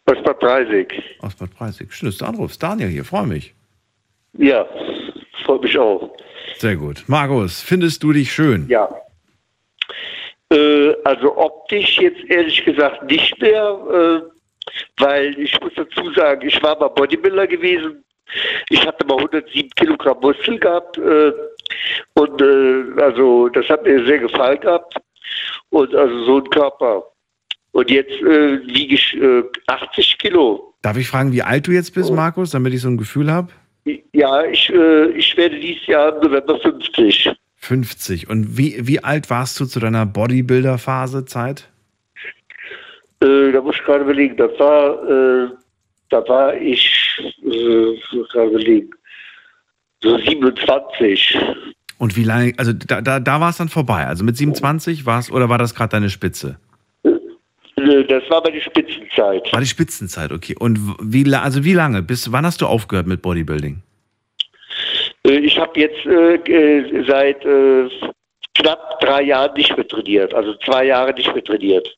aus 0.05 0.21
Bad 0.23 0.39
Breisig. 0.39 0.93
Aus 1.19 1.35
Bad 1.35 1.53
Preisig. 1.55 1.93
Schön, 1.93 2.07
dass 2.09 2.17
du 2.17 2.25
anrufst. 2.25 2.61
Daniel 2.61 2.89
hier, 2.89 3.05
freue 3.05 3.27
mich. 3.27 3.53
Ja, 4.37 4.65
freut 5.45 5.61
mich 5.63 5.77
auch. 5.77 6.09
Sehr 6.57 6.75
gut. 6.75 7.03
Markus, 7.07 7.61
findest 7.61 8.03
du 8.03 8.11
dich 8.13 8.31
schön? 8.33 8.67
Ja. 8.67 8.89
Äh, 10.53 10.95
also 11.03 11.35
optisch 11.35 11.97
jetzt 11.99 12.23
ehrlich 12.29 12.63
gesagt 12.63 13.03
nicht 13.09 13.39
mehr, 13.41 13.77
äh, 13.91 15.01
weil 15.01 15.39
ich 15.39 15.59
muss 15.61 15.71
dazu 15.75 16.11
sagen, 16.13 16.47
ich 16.47 16.61
war 16.61 16.77
mal 16.79 16.89
Bodybuilder 16.89 17.47
gewesen. 17.47 18.03
Ich 18.69 18.85
hatte 18.85 19.05
mal 19.07 19.17
107 19.17 19.69
Kilogramm 19.75 20.19
Muskel 20.21 20.59
gehabt 20.59 20.97
äh, 20.97 21.31
und 22.13 22.41
äh, 22.41 23.01
also 23.01 23.49
das 23.49 23.67
hat 23.67 23.83
mir 23.83 24.05
sehr 24.05 24.19
gefallen 24.19 24.59
gehabt 24.59 24.95
und 25.69 25.93
also 25.95 26.23
so 26.25 26.37
ein 26.37 26.49
Körper. 26.49 27.03
Und 27.71 27.89
jetzt 27.89 28.21
äh, 28.21 28.59
wiege 28.67 28.95
ich 28.95 29.17
äh, 29.19 29.43
80 29.67 30.19
Kilo. 30.19 30.75
Darf 30.83 30.97
ich 30.97 31.07
fragen, 31.07 31.31
wie 31.31 31.41
alt 31.41 31.65
du 31.65 31.71
jetzt 31.71 31.95
bist, 31.95 32.11
Markus, 32.11 32.51
damit 32.51 32.73
ich 32.73 32.81
so 32.81 32.89
ein 32.89 32.97
Gefühl 32.97 33.31
habe? 33.31 33.47
Ja, 34.13 34.43
ich, 34.45 34.69
ich 34.69 35.37
werde 35.37 35.59
dieses 35.59 35.87
Jahr 35.87 36.15
im 36.15 36.21
November 36.21 36.59
50. 36.59 37.33
50. 37.63 38.29
Und 38.29 38.57
wie, 38.57 38.87
wie 38.87 39.03
alt 39.03 39.29
warst 39.29 39.59
du 39.59 39.65
zu 39.65 39.79
deiner 39.79 40.05
Bodybuilder-Phase 40.05 41.25
Zeit? 41.25 41.69
Äh, 43.21 43.51
da 43.51 43.61
muss 43.61 43.75
ich 43.75 43.83
gerade 43.83 44.03
überlegen. 44.03 44.35
Das 44.37 44.51
war, 44.59 45.09
äh, 45.09 45.49
da 46.09 46.27
war 46.27 46.55
ich, 46.55 47.33
äh, 47.43 48.21
gerade 48.31 48.49
überlegen, 48.49 48.89
so 50.01 50.17
27. 50.17 51.37
Und 51.97 52.17
wie 52.17 52.25
lange, 52.25 52.53
also 52.57 52.73
da, 52.73 52.99
da, 53.01 53.21
da 53.21 53.39
war 53.39 53.49
es 53.49 53.57
dann 53.57 53.69
vorbei. 53.69 54.05
Also 54.05 54.25
mit 54.25 54.35
27 54.35 55.05
war 55.05 55.19
es, 55.19 55.31
oder 55.31 55.47
war 55.47 55.57
das 55.57 55.73
gerade 55.73 55.91
deine 55.91 56.09
Spitze? 56.09 56.57
Äh, 57.03 58.03
Das 58.03 58.29
war 58.29 58.41
meine 58.43 58.59
Spitzenzeit. 58.59 59.53
War 59.53 59.61
die 59.61 59.67
Spitzenzeit, 59.67 60.33
okay. 60.33 60.55
Und 60.59 60.79
wie, 61.01 61.33
also 61.33 61.63
wie 61.63 61.73
lange? 61.73 62.01
Bis 62.01 62.31
wann 62.33 62.45
hast 62.45 62.59
du 62.61 62.65
aufgehört 62.67 63.07
mit 63.07 63.21
Bodybuilding? 63.21 63.81
Äh, 65.25 65.37
Ich 65.39 65.57
habe 65.57 65.79
jetzt 65.79 66.05
äh, 66.05 66.35
äh, 66.35 67.05
seit 67.07 67.43
äh, 67.45 67.89
knapp 68.55 68.99
drei 68.99 69.23
Jahren 69.23 69.53
nicht 69.55 69.75
mehr 69.75 69.87
trainiert. 69.87 70.33
Also 70.33 70.53
zwei 70.65 70.85
Jahre 70.85 71.13
nicht 71.13 71.33
mehr 71.33 71.43
trainiert. 71.43 71.95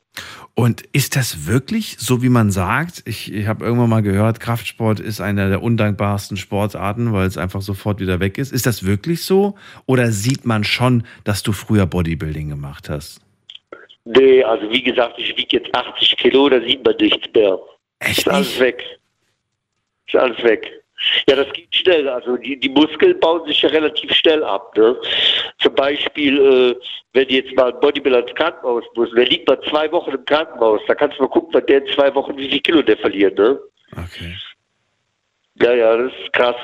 Und 0.57 0.83
ist 0.93 1.17
das 1.17 1.47
wirklich 1.47 1.97
so, 1.99 2.23
wie 2.23 2.29
man 2.29 2.49
sagt? 2.49 3.03
Ich, 3.05 3.33
ich 3.33 3.45
habe 3.45 3.65
irgendwann 3.65 3.89
mal 3.89 4.01
gehört, 4.01 4.39
Kraftsport 4.39 5.01
ist 5.01 5.19
einer 5.19 5.49
der 5.49 5.61
undankbarsten 5.61 6.37
Sportarten, 6.37 7.11
weil 7.11 7.27
es 7.27 7.37
einfach 7.37 7.61
sofort 7.61 7.99
wieder 7.99 8.21
weg 8.21 8.37
ist. 8.37 8.53
Ist 8.53 8.65
das 8.65 8.85
wirklich 8.85 9.25
so? 9.25 9.55
Oder 9.85 10.11
sieht 10.11 10.45
man 10.45 10.63
schon, 10.63 11.03
dass 11.25 11.43
du 11.43 11.51
früher 11.51 11.85
Bodybuilding 11.85 12.47
gemacht 12.47 12.89
hast? 12.89 13.19
Nee, 14.05 14.43
also 14.43 14.71
wie 14.71 14.83
gesagt, 14.83 15.15
ich 15.17 15.35
wiege 15.35 15.57
jetzt 15.57 15.75
80 15.75 16.15
Kilo, 16.17 16.47
da 16.47 16.61
sieht 16.61 16.85
man 16.85 16.95
nichts 17.01 17.27
mehr. 17.33 17.59
Echt 17.99 18.19
Ist 18.19 18.29
alles 18.29 18.59
weg. 18.59 18.81
Ist 20.07 20.15
alles 20.15 20.41
weg. 20.41 20.71
Ja, 21.27 21.35
das 21.35 21.51
geht 21.53 21.73
schnell. 21.75 22.07
Also 22.07 22.37
die, 22.37 22.59
die 22.59 22.69
Muskeln 22.69 23.19
bauen 23.19 23.45
sich 23.45 23.61
ja 23.61 23.69
relativ 23.69 24.13
schnell 24.13 24.43
ab. 24.43 24.75
Ne? 24.77 24.95
Zum 25.59 25.75
Beispiel, 25.75 26.39
äh, 26.39 26.75
wenn 27.13 27.29
jetzt 27.29 27.55
mal 27.55 27.73
ein 27.73 27.79
Bodybuilder 27.79 28.27
ins 28.27 28.35
Krankenhaus 28.35 28.83
muss, 28.95 29.11
der 29.11 29.25
liegt 29.25 29.47
mal 29.47 29.59
zwei 29.69 29.91
Wochen 29.91 30.11
im 30.11 30.25
Krankenhaus, 30.25 30.81
da 30.87 30.95
kannst 30.95 31.17
du 31.17 31.23
mal 31.23 31.29
gucken, 31.29 31.53
wann 31.53 31.65
der 31.65 31.85
in 31.85 31.93
zwei 31.93 32.13
Wochen 32.15 32.37
wie 32.37 32.49
viel 32.49 32.61
Kilo 32.61 32.81
der 32.81 32.97
verliert. 32.97 33.37
Ne? 33.37 33.59
Okay. 33.91 34.35
Ja, 35.61 35.73
ja, 35.73 35.97
das 35.97 36.11
ist 36.11 36.33
krass. 36.33 36.55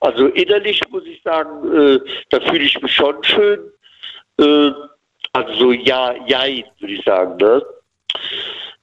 Also 0.00 0.26
innerlich 0.28 0.80
muss 0.90 1.04
ich 1.06 1.22
sagen, 1.22 1.72
äh, 1.72 2.00
da 2.30 2.40
fühle 2.40 2.64
ich 2.64 2.80
mich 2.80 2.92
schon 2.92 3.22
schön. 3.22 3.60
Äh, 4.40 4.72
also 5.32 5.54
so 5.54 5.72
ja, 5.72 6.14
ja, 6.26 6.44
würde 6.78 6.94
ich 6.94 7.04
sagen. 7.04 7.36
Ne? 7.36 7.62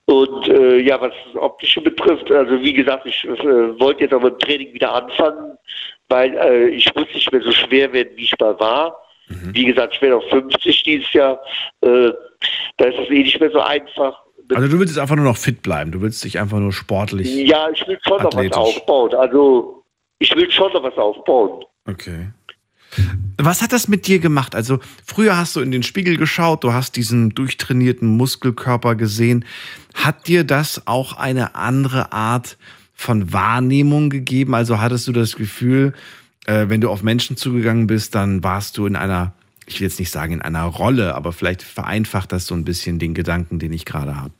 Und 0.09 0.47
äh, 0.47 0.79
ja, 0.79 0.99
was 1.01 1.11
das 1.25 1.41
Optische 1.41 1.81
betrifft, 1.81 2.31
also 2.31 2.61
wie 2.61 2.73
gesagt, 2.73 3.05
ich 3.05 3.25
äh, 3.25 3.79
wollte 3.79 4.03
jetzt 4.03 4.13
aber 4.13 4.29
im 4.29 4.39
Training 4.39 4.73
wieder 4.73 4.93
anfangen, 4.93 5.57
weil 6.07 6.33
äh, 6.37 6.69
ich 6.69 6.93
muss 6.95 7.07
nicht 7.13 7.29
mehr 7.31 7.41
so 7.41 7.51
schwer 7.51 7.91
werden, 7.91 8.11
wie 8.15 8.23
ich 8.23 8.39
mal 8.39 8.57
war. 8.59 8.97
Wie 9.29 9.65
gesagt, 9.65 9.95
ich 9.95 10.01
werde 10.01 10.15
auf 10.17 10.23
50 10.29 10.83
dieses 10.83 11.11
Jahr. 11.11 11.41
Äh, 11.81 12.11
da 12.77 12.85
ist 12.85 12.99
es 12.99 13.09
eh 13.09 13.23
nicht 13.23 13.39
mehr 13.39 13.51
so 13.51 13.59
einfach. 13.59 14.21
Also 14.55 14.69
du 14.69 14.79
willst 14.79 14.95
jetzt 14.95 15.01
einfach 15.01 15.17
nur 15.17 15.25
noch 15.25 15.35
fit 15.35 15.61
bleiben. 15.61 15.91
Du 15.91 16.01
willst 16.01 16.23
dich 16.23 16.39
einfach 16.39 16.59
nur 16.59 16.71
sportlich. 16.71 17.27
Ja, 17.27 17.69
ich 17.69 17.85
will 17.85 17.99
schon 18.07 18.23
noch 18.23 18.33
was 18.33 18.51
aufbauen. 18.53 19.13
Also 19.15 19.83
ich 20.19 20.33
will 20.33 20.49
schon 20.49 20.71
noch 20.71 20.83
was 20.83 20.95
aufbauen. 20.97 21.65
Okay. 21.85 22.29
Was 23.37 23.61
hat 23.61 23.73
das 23.73 23.87
mit 23.87 24.07
dir 24.07 24.19
gemacht? 24.19 24.55
Also 24.55 24.79
früher 25.05 25.37
hast 25.37 25.55
du 25.55 25.61
in 25.61 25.71
den 25.71 25.83
Spiegel 25.83 26.17
geschaut, 26.17 26.63
du 26.63 26.73
hast 26.73 26.95
diesen 26.95 27.35
durchtrainierten 27.35 28.07
Muskelkörper 28.07 28.95
gesehen. 28.95 29.45
Hat 29.93 30.27
dir 30.27 30.43
das 30.43 30.87
auch 30.87 31.13
eine 31.13 31.55
andere 31.55 32.11
Art 32.11 32.57
von 32.93 33.31
Wahrnehmung 33.31 34.09
gegeben? 34.09 34.55
Also 34.55 34.79
hattest 34.79 35.07
du 35.07 35.11
das 35.11 35.35
Gefühl, 35.35 35.93
äh, 36.45 36.69
wenn 36.69 36.81
du 36.81 36.89
auf 36.89 37.03
Menschen 37.03 37.37
zugegangen 37.37 37.87
bist, 37.87 38.15
dann 38.15 38.43
warst 38.43 38.77
du 38.77 38.87
in 38.87 38.95
einer, 38.95 39.33
ich 39.67 39.79
will 39.79 39.87
jetzt 39.87 39.99
nicht 39.99 40.11
sagen 40.11 40.33
in 40.33 40.41
einer 40.41 40.63
Rolle, 40.63 41.13
aber 41.13 41.31
vielleicht 41.33 41.61
vereinfacht 41.61 42.31
das 42.31 42.47
so 42.47 42.55
ein 42.55 42.63
bisschen 42.63 42.97
den 42.97 43.13
Gedanken, 43.13 43.59
den 43.59 43.73
ich 43.73 43.85
gerade 43.85 44.15
habe. 44.15 44.33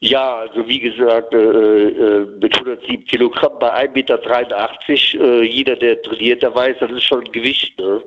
Ja, 0.00 0.36
also 0.36 0.66
wie 0.68 0.78
gesagt, 0.78 1.34
äh, 1.34 1.38
äh, 1.38 2.26
mit 2.40 2.54
107 2.54 3.04
Kilogramm 3.06 3.58
bei 3.58 3.88
1,83 3.88 3.90
Meter, 3.94 5.24
äh, 5.24 5.42
jeder, 5.42 5.74
der 5.74 6.00
trainiert, 6.02 6.40
der 6.40 6.54
weiß, 6.54 6.76
das 6.78 6.92
ist 6.92 7.02
schon 7.02 7.24
ein 7.24 7.32
Gewicht. 7.32 7.76
Ne? 7.80 8.04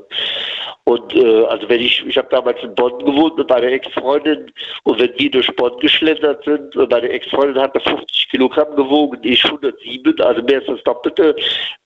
Und 0.86 1.14
äh, 1.14 1.44
also 1.46 1.68
wenn 1.68 1.82
ich, 1.82 2.06
ich 2.08 2.18
habe 2.18 2.30
damals 2.32 2.64
in 2.64 2.74
Bonn 2.76 2.98
gewohnt 3.00 3.38
mit 3.38 3.50
meiner 3.50 3.68
Ex-Freundin 3.68 4.50
und 4.84 5.02
wenn 5.02 5.12
wir 5.18 5.32
durch 5.32 5.54
Bonn 5.58 5.78
geschlendert 5.80 6.46
sind, 6.46 6.74
äh, 6.78 6.88
meine 6.90 7.10
Ex-Freundin 7.10 7.62
hatte 7.62 7.82
50 7.82 8.30
Kilogramm 8.30 8.74
gewogen, 8.78 9.20
ich 9.24 9.44
107, 9.44 10.22
also 10.22 10.42
mehr 10.44 10.60
als 10.60 10.68
das 10.68 10.84
Doppelte, 10.84 11.36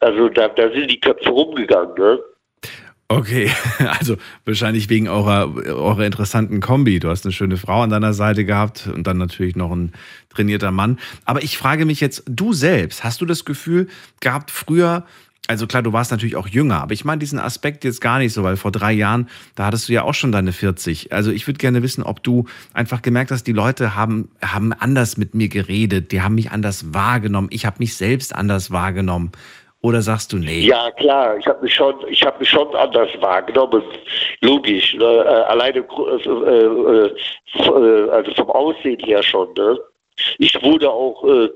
also 0.01 0.29
da, 0.29 0.49
da 0.49 0.69
sind 0.69 0.91
die 0.91 0.99
Köpfe 0.99 1.31
rumgegangen. 1.31 1.95
Ne? 1.97 2.19
Okay, 3.07 3.51
also 3.99 4.17
wahrscheinlich 4.45 4.89
wegen 4.89 5.07
eurer, 5.07 5.55
eurer 5.55 6.05
interessanten 6.05 6.59
Kombi. 6.59 6.99
Du 6.99 7.09
hast 7.09 7.23
eine 7.25 7.33
schöne 7.33 7.57
Frau 7.57 7.83
an 7.83 7.91
deiner 7.91 8.13
Seite 8.13 8.45
gehabt 8.45 8.87
und 8.87 9.05
dann 9.05 9.17
natürlich 9.17 9.55
noch 9.55 9.71
ein 9.71 9.91
trainierter 10.29 10.71
Mann. 10.71 10.97
Aber 11.23 11.43
ich 11.43 11.57
frage 11.57 11.85
mich 11.85 11.99
jetzt, 11.99 12.23
du 12.25 12.53
selbst, 12.53 13.03
hast 13.03 13.21
du 13.21 13.25
das 13.25 13.45
Gefühl 13.45 13.89
gehabt, 14.21 14.49
früher, 14.49 15.05
also 15.47 15.67
klar, 15.67 15.83
du 15.83 15.93
warst 15.93 16.09
natürlich 16.09 16.35
auch 16.35 16.47
jünger, 16.47 16.81
aber 16.81 16.93
ich 16.93 17.05
meine 17.05 17.19
diesen 17.19 17.37
Aspekt 17.37 17.83
jetzt 17.83 18.01
gar 18.01 18.17
nicht 18.17 18.33
so, 18.33 18.41
weil 18.41 18.57
vor 18.57 18.71
drei 18.71 18.91
Jahren, 18.91 19.29
da 19.53 19.67
hattest 19.67 19.87
du 19.87 19.93
ja 19.93 20.01
auch 20.01 20.15
schon 20.15 20.31
deine 20.31 20.51
40. 20.51 21.13
Also 21.13 21.29
ich 21.29 21.45
würde 21.45 21.59
gerne 21.59 21.83
wissen, 21.83 22.01
ob 22.03 22.23
du 22.23 22.45
einfach 22.73 23.03
gemerkt 23.03 23.29
hast, 23.29 23.43
die 23.43 23.51
Leute 23.51 23.95
haben, 23.95 24.29
haben 24.41 24.73
anders 24.73 25.17
mit 25.17 25.35
mir 25.35 25.47
geredet, 25.47 26.11
die 26.11 26.23
haben 26.23 26.33
mich 26.33 26.49
anders 26.49 26.91
wahrgenommen, 26.95 27.49
ich 27.51 27.67
habe 27.67 27.75
mich 27.77 27.95
selbst 27.95 28.33
anders 28.33 28.71
wahrgenommen. 28.71 29.31
Oder 29.85 30.01
sagst 30.01 30.33
du, 30.33 30.37
nee? 30.37 30.61
Ja, 30.61 30.89
klar, 30.89 31.37
ich 31.37 31.45
habe 31.45 31.61
mich, 31.61 31.75
schon, 31.75 31.93
ich 32.09 32.23
hab 32.23 32.39
mich 32.39 32.49
schon 32.49 32.75
anders 32.75 33.07
wahrgenommen. 33.19 33.83
Logisch, 34.41 34.95
ne? 34.95 35.03
äh, 35.03 35.43
alleine 35.53 35.77
äh, 35.77 37.11
äh, 37.59 38.09
also 38.09 38.33
vom 38.33 38.49
Aussehen 38.49 38.97
her 39.01 39.21
schon. 39.21 39.53
Ne? 39.55 39.77
Ich 40.39 40.59
wurde 40.63 40.89
auch. 40.89 41.23
Äh, 41.23 41.49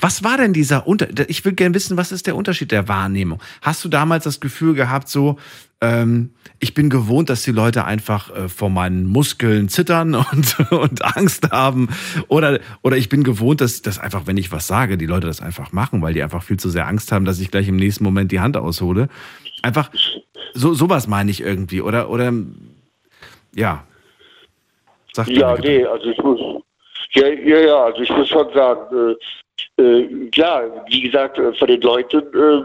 was 0.00 0.24
war 0.24 0.38
denn 0.38 0.54
dieser 0.54 0.86
Unterschied? 0.86 1.26
Ich 1.28 1.44
will 1.44 1.52
gerne 1.52 1.74
wissen, 1.74 1.98
was 1.98 2.10
ist 2.10 2.26
der 2.26 2.36
Unterschied 2.36 2.72
der 2.72 2.88
Wahrnehmung? 2.88 3.42
Hast 3.60 3.84
du 3.84 3.90
damals 3.90 4.24
das 4.24 4.40
Gefühl 4.40 4.72
gehabt, 4.72 5.08
so, 5.08 5.36
ähm, 5.84 6.30
ich 6.60 6.72
bin 6.72 6.88
gewohnt, 6.88 7.28
dass 7.28 7.42
die 7.42 7.52
Leute 7.52 7.84
einfach 7.84 8.34
äh, 8.34 8.48
vor 8.48 8.70
meinen 8.70 9.06
Muskeln 9.06 9.68
zittern 9.68 10.14
und, 10.32 10.72
und 10.72 11.04
Angst 11.04 11.50
haben. 11.50 11.88
Oder, 12.28 12.60
oder 12.82 12.96
ich 12.96 13.10
bin 13.10 13.22
gewohnt, 13.22 13.60
dass, 13.60 13.82
dass 13.82 13.98
einfach, 13.98 14.26
wenn 14.26 14.38
ich 14.38 14.50
was 14.50 14.66
sage, 14.66 14.96
die 14.96 15.06
Leute 15.06 15.26
das 15.26 15.42
einfach 15.42 15.72
machen, 15.72 16.00
weil 16.00 16.14
die 16.14 16.22
einfach 16.22 16.42
viel 16.42 16.58
zu 16.58 16.70
sehr 16.70 16.86
Angst 16.86 17.12
haben, 17.12 17.26
dass 17.26 17.38
ich 17.38 17.50
gleich 17.50 17.68
im 17.68 17.76
nächsten 17.76 18.02
Moment 18.02 18.32
die 18.32 18.40
Hand 18.40 18.56
aushole. 18.56 19.08
Einfach, 19.62 19.90
so, 20.54 20.72
sowas 20.72 21.06
meine 21.06 21.30
ich 21.30 21.42
irgendwie. 21.42 21.82
Oder, 21.82 22.08
oder, 22.08 22.32
ja. 23.54 23.84
Sag 25.12 25.28
ja, 25.28 25.56
nee, 25.58 25.84
also 25.84 26.06
ich 26.06 26.18
muss, 26.18 26.40
ja, 27.12 27.28
ja, 27.28 27.58
ja, 27.58 27.84
also 27.84 28.00
ich 28.00 28.10
muss 28.10 28.28
schon 28.28 28.52
sagen, 28.52 29.16
äh, 29.78 29.82
äh, 29.82 30.30
klar, 30.30 30.84
wie 30.88 31.02
gesagt, 31.02 31.38
äh, 31.38 31.52
von 31.52 31.68
den 31.68 31.80
Leuten, 31.82 32.18
äh, 32.18 32.64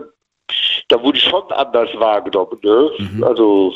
da 0.89 1.01
wurde 1.01 1.17
ich 1.17 1.23
schon 1.23 1.43
anders 1.51 1.89
wahrgenommen. 1.97 2.59
Ne? 2.61 2.89
Mhm. 2.97 3.23
Also, 3.23 3.73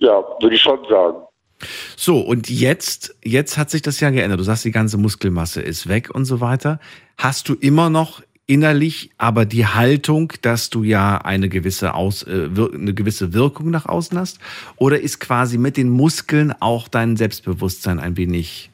ja, 0.00 0.22
würde 0.40 0.56
ich 0.56 0.62
schon 0.62 0.80
sagen. 0.88 1.18
So, 1.96 2.18
und 2.18 2.50
jetzt, 2.50 3.16
jetzt 3.24 3.56
hat 3.56 3.70
sich 3.70 3.82
das 3.82 4.00
ja 4.00 4.10
geändert. 4.10 4.40
Du 4.40 4.44
sagst, 4.44 4.64
die 4.64 4.72
ganze 4.72 4.98
Muskelmasse 4.98 5.62
ist 5.62 5.88
weg 5.88 6.10
und 6.14 6.24
so 6.24 6.40
weiter. 6.40 6.80
Hast 7.16 7.48
du 7.48 7.54
immer 7.54 7.88
noch 7.88 8.20
innerlich 8.46 9.10
aber 9.18 9.44
die 9.44 9.66
Haltung, 9.66 10.32
dass 10.42 10.70
du 10.70 10.82
ja 10.82 11.18
eine 11.18 11.48
gewisse, 11.48 11.94
Aus, 11.94 12.22
äh, 12.22 12.48
eine 12.74 12.94
gewisse 12.94 13.32
Wirkung 13.34 13.70
nach 13.70 13.86
außen 13.86 14.18
hast? 14.18 14.38
Oder 14.76 15.00
ist 15.00 15.18
quasi 15.20 15.58
mit 15.58 15.76
den 15.76 15.88
Muskeln 15.88 16.54
auch 16.60 16.88
dein 16.88 17.16
Selbstbewusstsein 17.16 17.98
ein 17.98 18.16
wenig 18.16 18.70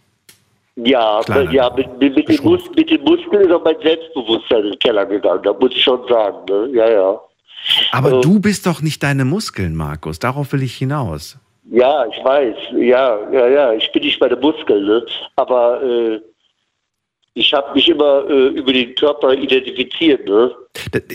ja, 0.76 1.20
Kleiner. 1.24 1.52
ja 1.52 1.70
mit, 1.74 1.98
mit, 1.98 2.16
mit, 2.16 2.28
den 2.28 2.42
Mus 2.42 2.62
mit, 2.74 2.90
den 2.90 3.02
Muskeln 3.02 3.42
ist 3.42 3.52
auch 3.52 3.62
mein 3.62 3.76
Selbstbewusstsein 3.82 4.64
in 4.64 4.70
den 4.70 4.78
Keller 4.78 5.04
gegangen, 5.04 5.42
da 5.42 5.52
muss 5.52 5.72
ich 5.72 5.82
schon 5.82 6.00
sagen. 6.08 6.38
Ne? 6.48 6.70
Ja, 6.72 6.90
ja. 6.90 7.20
Aber 7.90 8.18
äh, 8.18 8.20
du 8.20 8.40
bist 8.40 8.66
doch 8.66 8.82
nicht 8.82 9.02
deine 9.02 9.24
Muskeln, 9.24 9.74
Markus. 9.74 10.18
Darauf 10.18 10.52
will 10.52 10.62
ich 10.62 10.74
hinaus. 10.74 11.38
Ja, 11.70 12.04
ich 12.06 12.24
weiß. 12.24 12.56
Ja, 12.76 13.18
ja, 13.30 13.48
ja. 13.48 13.72
Ich 13.72 13.90
bin 13.92 14.02
nicht 14.02 14.20
meine 14.20 14.36
Muskeln. 14.36 14.84
Ne? 14.84 15.04
Aber 15.36 15.82
äh, 15.82 16.20
ich 17.34 17.52
habe 17.54 17.72
mich 17.74 17.88
immer 17.88 18.28
äh, 18.28 18.48
über 18.48 18.72
den 18.72 18.94
Körper 18.94 19.32
identifiziert. 19.32 20.26
Ne? 20.26 20.50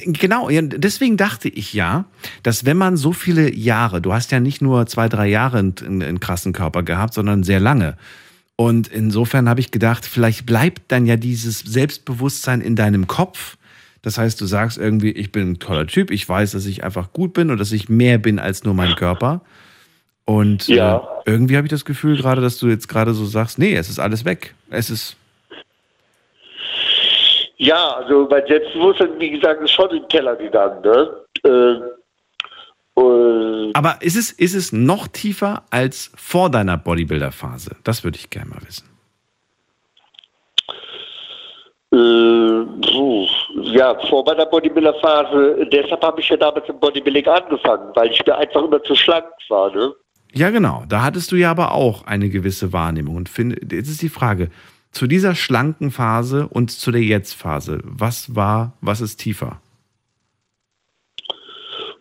Genau, 0.06 0.49
deswegen 0.49 1.18
dachte 1.18 1.49
ich 1.49 1.74
ja, 1.74 2.06
dass 2.44 2.65
wenn 2.65 2.78
man 2.78 2.98
so 2.98 3.11
viele 3.11 3.53
Jahre, 3.53 4.02
du 4.02 4.14
hast 4.14 4.32
ja 4.32 4.40
nicht 4.40 4.61
nur 4.61 4.88
zwei, 4.88 5.10
drei 5.10 5.28
Jahre 5.28 5.60
einen, 5.60 5.76
einen 5.86 6.19
krassen 6.19 6.53
Körper 6.53 6.84
gehabt, 6.84 7.14
sondern 7.14 7.44
sehr 7.44 7.60
lange. 7.60 7.98
Und 8.56 8.88
insofern 8.88 9.48
habe 9.48 9.60
ich 9.60 9.69
gedacht, 9.69 10.06
vielleicht 10.06 10.48
bleibt 10.48 10.91
dann 10.91 11.06
ja 11.06 11.15
dieses 11.15 11.60
Selbstbewusstsein 11.60 12.61
in 12.61 12.76
deinem 12.76 13.06
Kopf. 13.06 13.57
Das 14.02 14.18
heißt, 14.18 14.40
du 14.40 14.45
sagst 14.45 14.78
irgendwie, 14.78 15.11
ich 15.11 15.32
bin 15.32 15.52
ein 15.52 15.60
toller 15.60 15.88
Typ, 15.88 16.11
ich 16.11 16.28
weiß, 16.28 16.52
dass 16.52 16.65
ich 16.65 16.84
einfach 16.84 17.14
gut 17.14 17.34
bin 17.34 17.52
und 17.52 17.60
dass 17.60 17.72
ich 17.72 17.90
mehr 17.90 18.18
bin 18.18 18.40
als 18.40 18.64
nur 18.64 18.74
mein 18.74 18.95
Körper. 18.95 19.41
Und 20.26 20.68
ja. 20.68 20.98
äh, 20.98 21.32
irgendwie 21.32 21.56
habe 21.56 21.68
ich 21.68 21.72
das 21.72 21.86
Gefühl 21.86 22.18
gerade, 22.18 22.41
dass 22.41 22.60
du 22.60 22.68
jetzt 22.68 22.88
gerade 22.88 23.14
so 23.14 23.26
sagst, 23.26 23.60
nee, 23.60 23.76
es 23.76 23.90
ist 23.90 23.99
alles 23.99 24.26
weg. 24.26 24.56
Es 24.69 24.90
ist. 24.90 25.15
Ja, 27.57 27.95
also 27.98 28.28
mein 28.30 28.45
Selbstbewusstsein, 28.48 29.19
wie 29.19 29.32
gesagt, 29.32 29.61
ist 29.64 29.72
schon 29.72 29.90
in 29.90 30.02
den 30.02 30.07
Keller 30.10 30.36
gegangen. 30.36 30.82
Ne? 30.82 31.10
Äh, 31.44 31.98
aber 33.74 33.98
ist 34.02 34.15
es, 34.15 34.32
ist 34.32 34.56
es 34.56 34.72
noch 34.74 35.07
tiefer 35.07 35.64
als 35.69 36.11
vor 36.15 36.49
deiner 36.49 36.78
Bodybuilder-Phase? 36.78 37.76
Das 37.84 38.03
würde 38.03 38.18
ich 38.18 38.30
gerne 38.30 38.49
mal 38.49 38.61
wissen. 38.65 38.90
Äh, 41.93 41.97
ja, 43.76 43.95
vor 44.09 44.26
meiner 44.26 44.45
Bodybuilder-Phase, 44.45 45.68
deshalb 45.72 46.03
habe 46.03 46.19
ich 46.19 46.30
ja 46.30 46.38
damals 46.38 46.68
im 46.68 46.80
Bodybuilding 46.80 47.27
angefangen, 47.27 47.91
weil 47.95 48.11
ich 48.11 48.26
mir 48.26 48.38
einfach 48.38 48.64
immer 48.64 48.81
zu 48.84 48.95
schlank 48.95 49.26
war. 49.49 49.73
Ne? 49.73 49.93
Ja, 50.34 50.49
genau. 50.49 50.84
Da 50.89 51.03
hattest 51.03 51.31
du 51.31 51.35
ja 51.35 51.51
aber 51.51 51.73
auch 51.73 52.05
eine 52.05 52.30
gewisse 52.30 52.73
Wahrnehmung. 52.73 53.15
Und 53.15 53.30
finde, 53.30 53.57
jetzt 53.72 53.89
ist 53.89 54.01
die 54.01 54.09
Frage, 54.09 54.49
zu 54.91 55.07
dieser 55.07 55.35
schlanken 55.35 55.91
Phase 55.91 56.47
und 56.49 56.72
zu 56.72 56.91
der 56.91 57.01
Jetzt-Phase, 57.01 57.80
was 57.84 58.35
war, 58.35 58.73
was 58.81 59.01
ist 59.01 59.18
tiefer? 59.18 59.61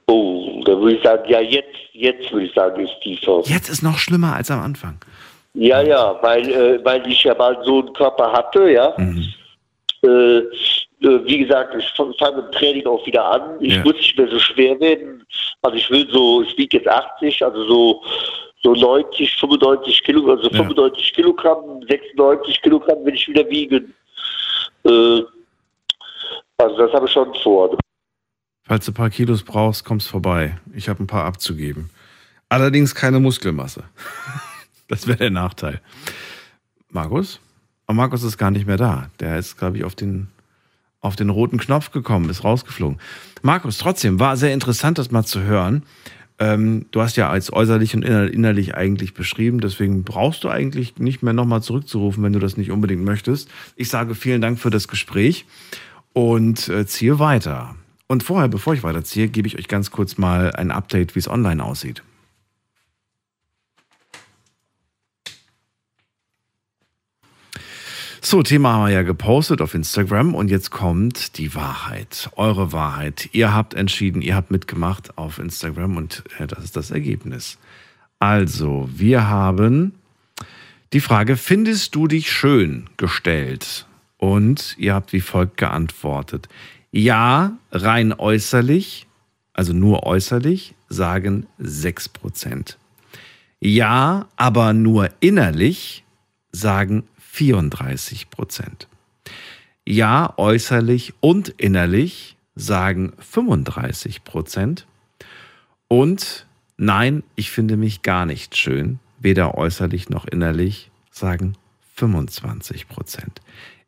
Oh, 0.07 0.63
da 0.65 0.73
würde 0.73 0.97
ich 0.97 1.03
sagen, 1.03 1.23
ja, 1.29 1.41
jetzt, 1.41 1.77
jetzt 1.93 2.33
würde 2.33 2.47
ich 2.47 2.55
sagen, 2.55 2.85
ist 2.85 3.01
tiefer. 3.03 3.43
Jetzt 3.45 3.69
ist 3.69 3.83
noch 3.83 3.99
schlimmer 3.99 4.35
als 4.35 4.51
am 4.51 4.61
Anfang. 4.61 4.99
Ja, 5.55 5.81
ja, 5.83 6.19
weil, 6.23 6.49
äh, 6.51 6.85
weil 6.85 7.07
ich 7.07 7.23
ja 7.25 7.35
mal 7.35 7.59
so 7.65 7.81
einen 7.81 7.93
Körper 7.93 8.33
hatte, 8.33 8.71
ja. 8.71 8.95
Mhm. 8.97 9.27
Äh, 10.07 10.39
äh 10.39 11.25
wie 11.27 11.39
gesagt, 11.39 11.75
ich 11.77 11.89
fange 11.97 12.37
mit 12.37 12.47
dem 12.47 12.53
Training 12.53 12.87
auch 12.87 13.05
wieder 13.07 13.25
an. 13.25 13.61
Ich 13.61 13.75
ja. 13.75 13.83
muss 13.83 13.95
nicht 13.95 14.17
mehr 14.17 14.29
so 14.29 14.39
schwer 14.39 14.79
werden. 14.81 15.25
Also 15.63 15.77
ich 15.77 15.91
will 15.91 16.09
so, 16.11 16.43
ich 16.43 16.57
wiege 16.57 16.79
jetzt 16.79 16.89
80, 16.89 17.45
also 17.45 17.67
so, 17.67 18.03
so 18.63 18.75
90, 18.75 19.37
95 19.37 20.03
Kilo, 20.05 20.31
also 20.31 20.49
ja. 20.51 20.57
95 20.57 21.13
Kilogramm, 21.13 21.83
96 21.89 22.63
Kilogramm 22.63 23.05
will 23.05 23.15
ich 23.15 23.29
wieder 23.29 23.49
wiegen. 23.49 23.95
Äh, 24.85 25.23
also 26.59 26.77
das 26.79 26.93
habe 26.93 27.07
ich 27.07 27.13
schon 27.13 27.35
vor. 27.43 27.77
Falls 28.63 28.85
du 28.85 28.91
ein 28.91 28.95
paar 28.95 29.11
Kilos 29.11 29.45
brauchst, 29.45 29.85
kommst 29.85 30.09
vorbei. 30.09 30.59
Ich 30.75 30.89
habe 30.89 31.03
ein 31.03 31.07
paar 31.07 31.25
abzugeben. 31.25 31.91
Allerdings 32.49 32.95
keine 32.95 33.21
Muskelmasse. 33.21 33.85
das 34.89 35.07
wäre 35.07 35.19
der 35.19 35.31
Nachteil. 35.31 35.81
Markus? 36.91 37.41
Aber 37.87 37.97
Markus 37.97 38.23
ist 38.23 38.39
gar 38.39 38.51
nicht 38.51 38.67
mehr 38.67 38.77
da. 38.77 39.11
Der 39.21 39.39
ist, 39.39 39.59
glaube 39.59 39.79
ich, 39.79 39.85
auf 39.85 39.95
den, 39.95 40.29
auf 41.01 41.17
den 41.17 41.31
roten 41.31 41.59
Knopf 41.59 41.91
gekommen, 41.91 42.29
ist 42.31 42.45
rausgeflogen. 42.45 42.99
Markus, 43.43 43.79
trotzdem, 43.79 44.19
war 44.19 44.37
sehr 44.37 44.53
interessant, 44.53 44.99
das 44.99 45.11
mal 45.11 45.25
zu 45.25 45.43
hören. 45.43 45.83
Ähm, 46.39 46.87
du 46.91 47.01
hast 47.01 47.17
ja 47.17 47.31
als 47.31 47.53
äußerlich 47.53 47.95
und 47.95 48.03
innerlich 48.03 48.75
eigentlich 48.75 49.15
beschrieben, 49.15 49.61
deswegen 49.61 50.05
brauchst 50.05 50.45
du 50.45 50.51
eigentlich 50.51 50.99
nicht 50.99 51.23
mehr 51.23 51.33
nochmal 51.33 51.63
zurückzurufen, 51.63 52.23
wenn 52.23 52.35
du 52.35 52.39
das 52.39 52.59
nicht 52.59 52.71
unbedingt 52.71 53.05
möchtest. 53.05 53.49
Ich 53.75 53.89
sage 53.89 54.15
vielen 54.15 54.43
Dank 54.43 54.59
für 54.59 54.69
das 54.69 54.87
Gespräch 54.87 55.47
und 56.13 56.69
äh, 56.69 56.87
ziehe 56.87 57.19
weiter. 57.19 57.75
Und 58.07 58.23
vorher, 58.23 58.49
bevor 58.49 58.75
ich 58.75 58.83
weiterziehe, 58.83 59.29
gebe 59.29 59.49
ich 59.49 59.59
euch 59.59 59.67
ganz 59.67 59.91
kurz 59.91 60.19
mal 60.19 60.53
ein 60.53 60.71
Update, 60.71 61.15
wie 61.15 61.21
es 61.21 61.29
online 61.29 61.65
aussieht. 61.65 62.03
So, 68.29 68.43
Thema 68.43 68.73
haben 68.73 68.87
wir 68.87 68.93
ja 68.93 69.03
gepostet 69.05 69.61
auf 69.61 69.73
Instagram 69.73 70.35
und 70.35 70.51
jetzt 70.51 70.73
kommt 70.73 71.39
die 71.39 71.55
Wahrheit, 71.55 72.29
eure 72.35 72.73
Wahrheit. 72.73 73.29
Ihr 73.31 73.55
habt 73.55 73.73
entschieden, 73.73 74.21
ihr 74.21 74.35
habt 74.35 74.51
mitgemacht 74.51 75.17
auf 75.17 75.39
Instagram 75.39 75.97
und 75.97 76.25
äh, 76.41 76.49
das 76.49 76.65
ist 76.65 76.75
das 76.75 76.91
Ergebnis. 76.91 77.57
Also, 78.19 78.89
wir 78.93 79.29
haben 79.29 79.95
die 80.93 80.99
Frage, 80.99 81.37
findest 81.37 81.95
du 81.95 82.09
dich 82.09 82.33
schön 82.33 82.91
gestellt? 82.97 83.87
Und 84.17 84.75
ihr 84.77 84.95
habt 84.95 85.13
wie 85.13 85.21
folgt 85.21 85.57
geantwortet. 85.57 86.49
Ja, 86.91 87.57
rein 87.71 88.13
äußerlich, 88.13 89.07
also 89.53 89.73
nur 89.73 90.03
äußerlich, 90.03 90.75
sagen 90.89 91.47
6%. 91.61 92.75
Ja, 93.61 94.27
aber 94.35 94.73
nur 94.73 95.11
innerlich, 95.21 96.03
sagen 96.51 97.05
34% 97.37 98.87
Ja, 99.87 100.35
äußerlich 100.37 101.15
und 101.21 101.49
innerlich, 101.51 102.37
sagen 102.55 103.13
35% 103.33 104.85
Und 105.89 106.47
nein, 106.77 107.23
ich 107.35 107.51
finde 107.51 107.77
mich 107.77 108.03
gar 108.03 108.27
nicht 108.27 108.57
schön, 108.57 108.99
weder 109.19 109.57
äußerlich 109.57 110.09
noch 110.09 110.27
innerlich, 110.27 110.91
sagen 111.11 111.57
25% 111.99 112.85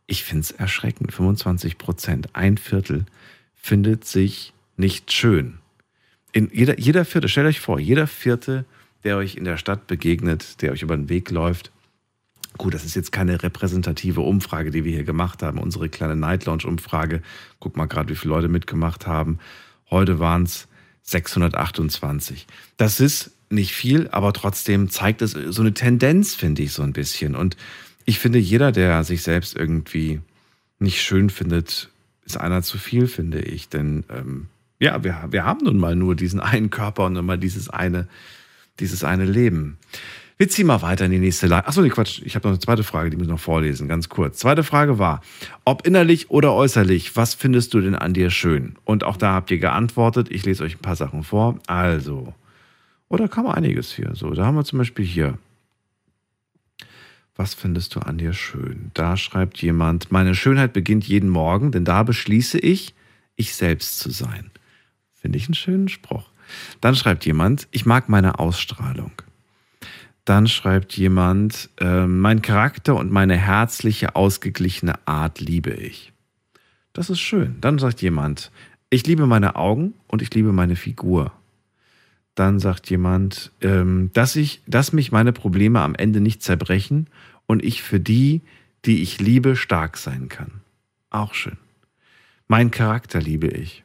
ich 0.09 0.25
finde 0.25 0.41
es 0.41 0.51
erschreckend. 0.51 1.13
25 1.13 1.79
Prozent, 1.79 2.35
ein 2.35 2.59
Viertel, 2.59 3.05
findet 3.55 4.05
sich 4.05 4.53
nicht 4.77 5.13
schön. 5.13 5.59
In 6.33 6.51
jeder, 6.53 6.79
jeder 6.81 7.05
Vierte, 7.05 7.29
stellt 7.29 7.47
euch 7.47 7.61
vor, 7.61 7.79
jeder 7.79 8.07
Vierte, 8.07 8.65
der 9.05 9.19
euch 9.19 9.37
in 9.37 9.45
der 9.45 9.59
Stadt 9.59 9.87
begegnet, 9.87 10.61
der 10.63 10.73
euch 10.73 10.83
über 10.83 10.97
den 10.97 11.09
Weg 11.09 11.31
läuft, 11.31 11.71
Gut, 12.57 12.75
das 12.75 12.85
ist 12.85 12.97
jetzt 12.97 13.13
keine 13.13 13.43
repräsentative 13.43 14.21
Umfrage, 14.21 14.71
die 14.71 14.85
wir 14.85 14.93
hier 14.93 15.05
gemacht 15.05 15.43
haben. 15.43 15.59
Unsere 15.59 15.89
kleine 15.89 16.17
Night 16.17 16.47
Lounge 16.47 16.67
Umfrage. 16.67 17.23
Guck 17.61 17.77
mal 17.77 17.87
gerade, 17.87 18.09
wie 18.09 18.17
viele 18.17 18.35
Leute 18.35 18.49
mitgemacht 18.49 19.07
haben. 19.07 19.39
Heute 19.91 20.19
waren 20.19 20.43
es 20.45 20.67
628. 21.03 22.47
Das 22.77 23.01
ist 23.01 23.31
nicht 23.51 23.73
viel, 23.73 24.09
aber 24.11 24.33
trotzdem 24.33 24.91
zeigt 24.91 25.23
es 25.23 25.33
so 25.33 25.63
eine 25.63 25.73
Tendenz, 25.73 26.35
finde 26.35 26.63
ich, 26.63 26.73
so 26.73 26.83
ein 26.83 26.93
bisschen. 26.93 27.35
Und 27.35 27.57
ich 28.05 28.19
finde, 28.19 28.39
jeder, 28.39 28.73
der 28.73 29.05
sich 29.05 29.23
selbst 29.23 29.57
irgendwie 29.57 30.21
nicht 30.79 31.03
schön 31.03 31.31
findet, 31.31 31.91
ist 32.25 32.37
einer 32.37 32.63
zu 32.63 32.79
viel, 32.79 33.07
finde 33.07 33.41
ich. 33.41 33.69
Denn 33.69 34.05
ähm, 34.11 34.47
ja, 34.79 35.03
wir, 35.03 35.29
wir 35.31 35.45
haben 35.45 35.65
nun 35.65 35.79
mal 35.79 35.97
nur 35.97 36.15
diesen 36.15 36.41
einen 36.41 36.71
Körper 36.71 37.07
und 37.07 37.15
nun 37.15 37.27
mal 37.27 37.39
dieses 37.39 37.69
eine, 37.69 38.09
dieses 38.81 39.05
eine 39.05 39.25
Leben. 39.25 39.79
Wir 40.39 40.49
ziehen 40.49 40.69
mal 40.69 40.83
weiter 40.83 41.05
in 41.05 41.11
die 41.11 41.19
nächste 41.19 41.49
Leitung. 41.49 41.69
Achso, 41.69 41.83
nee, 41.83 41.89
Quatsch. 41.89 42.23
Ich 42.25 42.37
habe 42.37 42.47
noch 42.47 42.53
eine 42.53 42.61
zweite 42.61 42.85
Frage, 42.85 43.11
die 43.11 43.17
muss 43.17 43.27
ich 43.27 43.33
noch 43.33 43.41
vorlesen, 43.41 43.89
ganz 43.89 44.09
kurz. 44.09 44.39
Zweite 44.39 44.63
Frage 44.63 45.01
war, 45.01 45.21
ob 45.65 45.85
innerlich 45.85 46.31
oder 46.31 46.55
äußerlich, 46.55 47.17
was 47.17 47.35
findest 47.35 47.75
du 47.75 47.81
denn 47.81 47.97
an 47.97 48.15
dir 48.15 48.31
schön? 48.31 48.77
Und 48.85 49.03
auch 49.03 49.17
da 49.17 49.33
habt 49.33 49.51
ihr 49.51 49.59
geantwortet. 49.59 50.29
Ich 50.31 50.47
lese 50.47 50.63
euch 50.63 50.77
ein 50.77 50.83
paar 50.83 50.95
Sachen 50.95 51.25
vor. 51.25 51.59
Also, 51.67 52.35
oder 53.09 53.25
oh, 53.25 53.29
kam 53.29 53.49
einiges 53.49 53.93
hier. 53.93 54.15
So, 54.15 54.31
da 54.31 54.47
haben 54.47 54.55
wir 54.55 54.65
zum 54.65 54.79
Beispiel 54.79 55.05
hier. 55.05 55.39
Was 57.35 57.55
findest 57.55 57.97
du 57.97 58.01
an 58.01 58.19
dir 58.19 58.33
schön? 58.33 58.93
Da 58.95 59.17
schreibt 59.17 59.61
jemand, 59.61 60.13
meine 60.13 60.37
Schönheit 60.37 60.73
beginnt 60.73 61.09
jeden 61.09 61.31
Morgen, 61.31 61.73
denn 61.73 61.85
da 61.85 62.05
beschließe 62.05 62.61
ich, 62.61 62.95
ich 63.35 63.57
selbst 63.57 63.99
zu 63.99 64.11
sein. 64.11 64.53
Finde 65.15 65.39
ich 65.39 65.47
einen 65.47 65.55
schönen 65.55 65.89
Spruch. 65.89 66.31
Dann 66.81 66.95
schreibt 66.95 67.27
jemand, 67.27 67.67
ich 67.73 67.87
mag 67.87 68.09
meine 68.09 68.39
Ausstrahlung. 68.39 69.11
Dann 70.29 70.47
schreibt 70.47 70.95
jemand, 70.99 71.71
äh, 71.81 72.07
mein 72.07 72.43
Charakter 72.43 72.97
und 72.97 73.11
meine 73.11 73.35
herzliche, 73.35 74.15
ausgeglichene 74.15 74.97
Art 75.09 75.41
liebe 75.41 75.71
ich. 75.71 76.13
Das 76.93 77.09
ist 77.09 77.21
schön. 77.21 77.57
Dann 77.63 77.79
sagt 77.79 78.03
jemand, 78.03 78.51
ich 78.91 79.07
liebe 79.07 79.27
meine 79.27 79.57
Augen 79.57 79.95
und 80.07 80.21
ich 80.21 80.35
liebe 80.35 80.53
meine 80.53 80.77
Figur. 80.77 81.33
Dann 82.35 82.59
sagt 82.59 82.91
jemand, 82.91 83.53
ähm, 83.63 84.11
dass, 84.13 84.37
ich, 84.37 84.61
dass 84.67 84.93
mich 84.93 85.13
meine 85.13 85.33
Probleme 85.33 85.81
am 85.81 85.95
Ende 85.95 86.21
nicht 86.21 86.43
zerbrechen 86.43 87.07
und 87.47 87.65
ich 87.65 87.83
für 87.83 87.99
die, 87.99 88.43
die 88.85 89.01
ich 89.01 89.21
liebe, 89.21 89.57
stark 89.57 89.97
sein 89.97 90.29
kann. 90.29 90.61
Auch 91.09 91.33
schön. 91.33 91.57
Mein 92.49 92.71
Charakter 92.71 93.19
liebe 93.19 93.49
ich. 93.49 93.83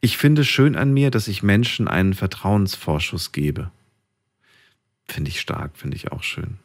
Ich 0.00 0.16
finde 0.16 0.44
schön 0.44 0.74
an 0.74 0.92
mir, 0.92 1.12
dass 1.12 1.28
ich 1.28 1.44
Menschen 1.44 1.86
einen 1.86 2.14
Vertrauensvorschuss 2.14 3.30
gebe. 3.30 3.70
Finde 5.06 5.30
ich 5.30 5.40
stark, 5.40 5.76
finde 5.76 5.96
ich 5.96 6.12
auch 6.12 6.22
schön. 6.22 6.58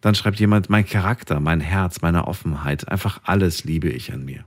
Dann 0.00 0.14
schreibt 0.14 0.40
jemand, 0.40 0.70
mein 0.70 0.86
Charakter, 0.86 1.40
mein 1.40 1.60
Herz, 1.60 2.00
meine 2.00 2.26
Offenheit, 2.26 2.88
einfach 2.88 3.20
alles 3.24 3.64
liebe 3.64 3.88
ich 3.88 4.12
an 4.12 4.24
mir. 4.24 4.44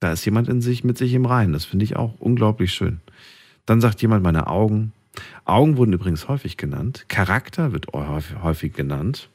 Da 0.00 0.12
ist 0.12 0.24
jemand 0.24 0.48
in 0.48 0.60
sich 0.60 0.84
mit 0.84 0.98
sich 0.98 1.14
im 1.14 1.24
Reinen. 1.24 1.52
Das 1.52 1.64
finde 1.64 1.84
ich 1.84 1.96
auch 1.96 2.14
unglaublich 2.18 2.72
schön. 2.72 3.00
Dann 3.64 3.80
sagt 3.80 4.02
jemand, 4.02 4.22
meine 4.22 4.46
Augen. 4.46 4.92
Augen 5.44 5.76
wurden 5.76 5.94
übrigens 5.94 6.28
häufig 6.28 6.56
genannt. 6.56 7.06
Charakter 7.08 7.72
wird 7.72 7.86
häufig 7.92 8.74
genannt. 8.74 9.30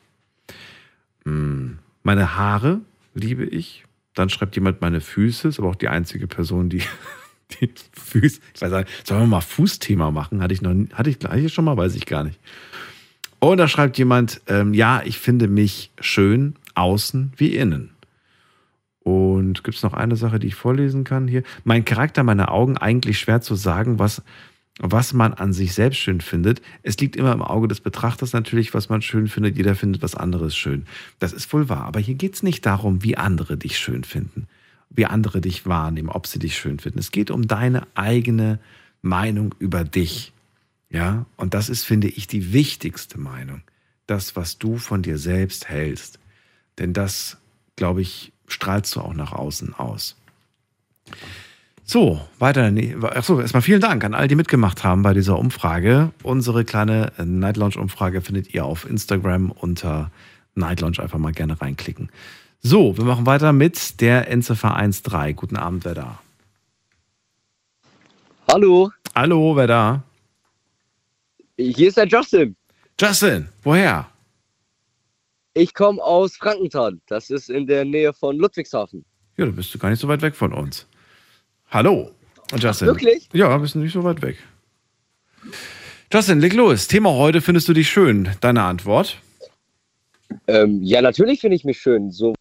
Hm, 1.25 1.79
meine 2.03 2.37
Haare 2.37 2.81
liebe 3.15 3.43
ich. 3.43 3.85
Dann 4.13 4.29
schreibt 4.29 4.55
jemand 4.55 4.81
meine 4.81 5.01
Füße. 5.01 5.47
Ist 5.47 5.59
aber 5.59 5.69
auch 5.69 5.75
die 5.75 5.87
einzige 5.87 6.27
Person, 6.27 6.69
die, 6.69 6.83
die 7.61 7.71
Füße. 7.93 8.39
Ich 8.53 8.61
weiß 8.61 8.71
nicht, 8.71 9.07
sollen 9.07 9.21
wir 9.21 9.27
mal 9.27 9.41
Fußthema 9.41 10.11
machen? 10.11 10.41
Hatte 10.41 10.53
ich 10.53 10.61
noch, 10.61 10.75
hatte 10.93 11.09
ich, 11.09 11.17
hatte 11.23 11.39
ich 11.39 11.53
schon 11.53 11.65
mal, 11.65 11.75
weiß 11.77 11.95
ich 11.95 12.05
gar 12.05 12.23
nicht. 12.23 12.39
Und 13.43 13.57
da 13.57 13.67
schreibt 13.67 13.97
jemand, 13.97 14.39
ähm, 14.45 14.75
ja, 14.75 15.01
ich 15.03 15.17
finde 15.17 15.47
mich 15.47 15.89
schön 15.99 16.55
außen 16.75 17.33
wie 17.37 17.55
innen. 17.55 17.89
Und 18.99 19.63
gibt 19.63 19.75
es 19.77 19.81
noch 19.81 19.95
eine 19.95 20.15
Sache, 20.15 20.37
die 20.37 20.45
ich 20.45 20.55
vorlesen 20.55 21.03
kann 21.03 21.27
hier? 21.27 21.41
Mein 21.63 21.83
Charakter, 21.83 22.21
meine 22.21 22.49
Augen, 22.49 22.77
eigentlich 22.77 23.17
schwer 23.17 23.41
zu 23.41 23.55
sagen, 23.55 23.97
was, 23.97 24.21
was 24.79 25.13
man 25.13 25.33
an 25.33 25.53
sich 25.53 25.73
selbst 25.73 25.97
schön 25.97 26.21
findet. 26.21 26.61
Es 26.83 26.99
liegt 26.99 27.15
immer 27.15 27.33
im 27.33 27.41
Auge 27.41 27.67
des 27.67 27.81
Betrachters 27.81 28.31
natürlich, 28.33 28.75
was 28.75 28.89
man 28.89 29.01
schön 29.01 29.27
findet. 29.27 29.57
Jeder 29.57 29.73
findet 29.73 30.03
was 30.03 30.13
anderes 30.13 30.55
schön. 30.55 30.85
Das 31.17 31.33
ist 31.33 31.51
wohl 31.51 31.67
wahr. 31.67 31.85
Aber 31.85 31.99
hier 31.99 32.13
geht 32.13 32.35
es 32.35 32.43
nicht 32.43 32.63
darum, 32.67 33.03
wie 33.03 33.17
andere 33.17 33.57
dich 33.57 33.79
schön 33.79 34.03
finden, 34.03 34.47
wie 34.91 35.07
andere 35.07 35.41
dich 35.41 35.65
wahrnehmen, 35.65 36.09
ob 36.09 36.27
sie 36.27 36.37
dich 36.37 36.55
schön 36.55 36.77
finden. 36.77 36.99
Es 36.99 37.09
geht 37.09 37.31
um 37.31 37.47
deine 37.47 37.87
eigene 37.95 38.59
Meinung 39.01 39.55
über 39.57 39.83
dich. 39.83 40.31
Ja, 40.91 41.25
und 41.37 41.53
das 41.53 41.69
ist, 41.69 41.85
finde 41.85 42.09
ich, 42.09 42.27
die 42.27 42.51
wichtigste 42.51 43.17
Meinung. 43.19 43.61
Das, 44.07 44.35
was 44.35 44.57
du 44.57 44.77
von 44.77 45.01
dir 45.01 45.17
selbst 45.17 45.69
hältst. 45.69 46.19
Denn 46.77 46.91
das, 46.93 47.37
glaube 47.77 48.01
ich, 48.01 48.33
strahlst 48.47 48.95
du 48.95 48.99
auch 48.99 49.13
nach 49.13 49.31
außen 49.31 49.73
aus. 49.73 50.17
So, 51.85 52.21
weiter. 52.39 52.71
Achso, 53.15 53.39
erstmal 53.39 53.61
vielen 53.61 53.81
Dank 53.81 54.03
an 54.03 54.13
all 54.13 54.27
die 54.27 54.35
mitgemacht 54.35 54.83
haben 54.83 55.01
bei 55.01 55.13
dieser 55.13 55.39
Umfrage. 55.39 56.11
Unsere 56.23 56.65
kleine 56.65 57.11
Night 57.23 57.57
Lounge 57.57 57.77
Umfrage 57.77 58.21
findet 58.21 58.53
ihr 58.53 58.65
auf 58.65 58.89
Instagram 58.89 59.51
unter 59.51 60.11
Night 60.55 60.81
Lounge. 60.81 60.99
Einfach 60.99 61.19
mal 61.19 61.31
gerne 61.31 61.59
reinklicken. 61.59 62.09
So, 62.61 62.97
wir 62.97 63.05
machen 63.05 63.25
weiter 63.25 63.53
mit 63.53 64.01
der 64.01 64.29
Endziffer 64.29 64.77
13. 64.77 65.35
Guten 65.35 65.55
Abend, 65.55 65.85
wer 65.85 65.95
da? 65.95 66.19
Hallo. 68.49 68.91
Hallo, 69.15 69.55
wer 69.55 69.67
da? 69.67 70.03
Hier 71.69 71.89
ist 71.89 71.97
der 71.97 72.07
Justin. 72.07 72.55
Justin, 72.99 73.47
woher? 73.63 74.09
Ich 75.53 75.73
komme 75.73 76.01
aus 76.01 76.35
Frankenthal. 76.35 76.99
Das 77.07 77.29
ist 77.29 77.49
in 77.49 77.67
der 77.67 77.85
Nähe 77.85 78.13
von 78.13 78.37
Ludwigshafen. 78.37 79.05
Ja, 79.37 79.45
da 79.45 79.51
bist 79.51 79.73
du 79.73 79.77
gar 79.77 79.89
nicht 79.89 79.99
so 79.99 80.07
weit 80.07 80.21
weg 80.21 80.35
von 80.35 80.53
uns. 80.53 80.87
Hallo. 81.69 82.11
Und 82.51 82.63
Justin. 82.63 82.89
Ach, 82.89 82.93
wirklich? 82.93 83.29
Ja, 83.33 83.55
bist 83.57 83.75
du 83.75 83.79
nicht 83.79 83.93
so 83.93 84.03
weit 84.03 84.21
weg. 84.21 84.37
Justin, 86.11 86.39
leg 86.39 86.53
los. 86.53 86.87
Thema 86.87 87.11
heute, 87.11 87.41
findest 87.41 87.67
du 87.69 87.73
dich 87.73 87.89
schön? 87.89 88.29
Deine 88.41 88.63
Antwort? 88.63 89.17
Ähm, 90.47 90.81
ja, 90.81 91.01
natürlich 91.01 91.41
finde 91.41 91.55
ich 91.55 91.63
mich 91.63 91.79
schön. 91.79 92.11
So 92.11 92.33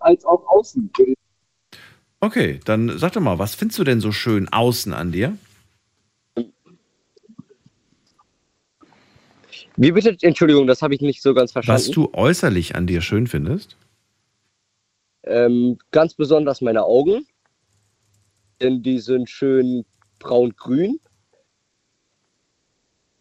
als 0.00 0.24
auch 0.24 0.46
außen. 0.48 0.90
Okay, 2.20 2.60
dann 2.64 2.98
sag 2.98 3.12
doch 3.12 3.20
mal, 3.20 3.38
was 3.38 3.54
findest 3.54 3.78
du 3.78 3.84
denn 3.84 4.00
so 4.00 4.12
schön 4.12 4.48
außen 4.48 4.92
an 4.92 5.12
dir? 5.12 5.36
Wie 9.76 9.92
bitte? 9.92 10.16
Entschuldigung, 10.20 10.66
das 10.66 10.82
habe 10.82 10.94
ich 10.94 11.00
nicht 11.00 11.22
so 11.22 11.34
ganz 11.34 11.52
verstanden. 11.52 11.80
Was 11.80 11.90
du 11.90 12.10
äußerlich 12.12 12.74
an 12.74 12.86
dir 12.86 13.00
schön 13.00 13.26
findest? 13.26 13.76
Ähm, 15.24 15.78
ganz 15.90 16.14
besonders 16.14 16.60
meine 16.60 16.84
Augen. 16.84 17.26
Denn 18.60 18.82
die 18.82 18.98
sind 18.98 19.28
schön 19.28 19.84
braun-grün. 20.18 21.00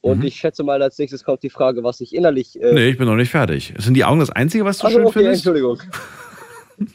Und 0.02 0.20
mhm. 0.20 0.26
ich 0.26 0.36
schätze 0.36 0.64
mal, 0.64 0.82
als 0.82 0.98
nächstes 0.98 1.24
kommt 1.24 1.44
die 1.44 1.50
Frage, 1.50 1.84
was 1.84 2.02
ich 2.02 2.16
innerlich. 2.16 2.60
Äh 2.60 2.74
nee, 2.74 2.90
ich 2.90 2.98
bin 2.98 3.08
noch 3.08 3.16
nicht 3.16 3.30
fertig. 3.30 3.74
Sind 3.78 3.94
die 3.94 4.04
Augen 4.04 4.20
das 4.20 4.32
Einzige, 4.32 4.66
was 4.66 4.80
du 4.80 4.88
also, 4.88 4.98
schön 4.98 5.08
okay, 5.08 5.20
findest? 5.20 5.46
Entschuldigung. 5.46 5.82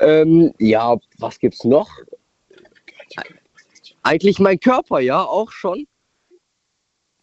ähm, 0.00 0.52
ja, 0.58 0.96
was 1.18 1.38
gibt's 1.38 1.64
noch? 1.64 1.88
Eigentlich 4.02 4.40
mein 4.40 4.58
Körper, 4.58 5.00
ja, 5.00 5.22
auch 5.22 5.52
schon. 5.52 5.86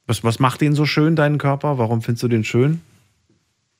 Was, 0.06 0.24
was 0.24 0.40
macht 0.40 0.62
den 0.62 0.76
so 0.76 0.86
schön, 0.86 1.16
deinen 1.16 1.38
Körper? 1.38 1.78
Warum 1.78 2.02
findest 2.02 2.24
du 2.24 2.28
den 2.28 2.44
schön? 2.44 2.82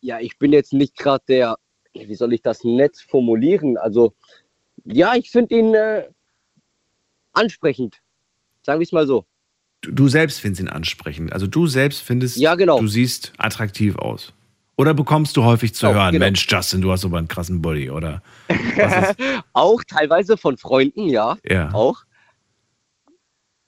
Ja, 0.02 0.20
ich 0.20 0.38
bin 0.38 0.54
jetzt 0.54 0.74
nicht 0.74 0.98
gerade 0.98 1.24
der, 1.28 1.58
wie 1.94 2.16
soll 2.16 2.34
ich 2.34 2.42
das 2.42 2.64
nett 2.64 2.98
formulieren? 3.10 3.78
Also, 3.78 4.14
ja, 4.86 5.16
ich 5.16 5.32
finde 5.32 5.56
ihn 5.56 5.74
äh, 5.74 6.08
ansprechend. 7.34 8.00
Sagen 8.62 8.80
wir 8.80 8.86
es 8.86 8.92
mal 8.92 9.08
so. 9.08 9.26
Du, 9.82 9.92
du, 9.92 10.08
selbst 10.08 10.40
findest 10.40 10.62
ihn 10.62 10.70
ansprechend. 10.70 11.34
Also 11.34 11.48
du 11.48 11.68
selbst 11.68 12.02
findest, 12.02 12.38
ja, 12.38 12.56
genau. 12.56 12.80
du 12.80 12.88
siehst 12.88 13.34
attraktiv 13.38 13.98
aus. 13.98 14.34
Oder 14.76 14.94
bekommst 14.94 15.38
du 15.38 15.44
häufig 15.44 15.76
zu 15.76 15.88
oh, 15.88 15.94
hören, 15.94 16.14
genau. 16.14 16.26
Mensch, 16.26 16.48
Justin, 16.50 16.82
du 16.82 16.92
hast 16.92 17.06
aber 17.06 17.18
einen 17.18 17.28
krassen 17.28 17.62
Body, 17.62 17.90
oder? 17.92 18.24
auch 19.54 19.84
teilweise 19.84 20.36
von 20.38 20.58
Freunden, 20.58 21.08
ja. 21.10 21.38
Ja. 21.48 21.72
Auch. 21.74 22.04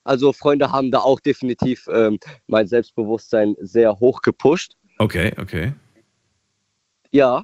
Also 0.06 0.32
Freunde 0.34 0.72
haben 0.72 0.92
da 0.92 1.00
auch 1.00 1.20
definitiv 1.20 1.90
ähm, 1.92 2.20
mein 2.48 2.68
Selbstbewusstsein 2.68 3.56
sehr 3.60 4.00
hoch 4.00 4.22
gepusht. 4.22 4.76
Okay, 5.00 5.34
okay. 5.38 5.74
Ja. 7.12 7.44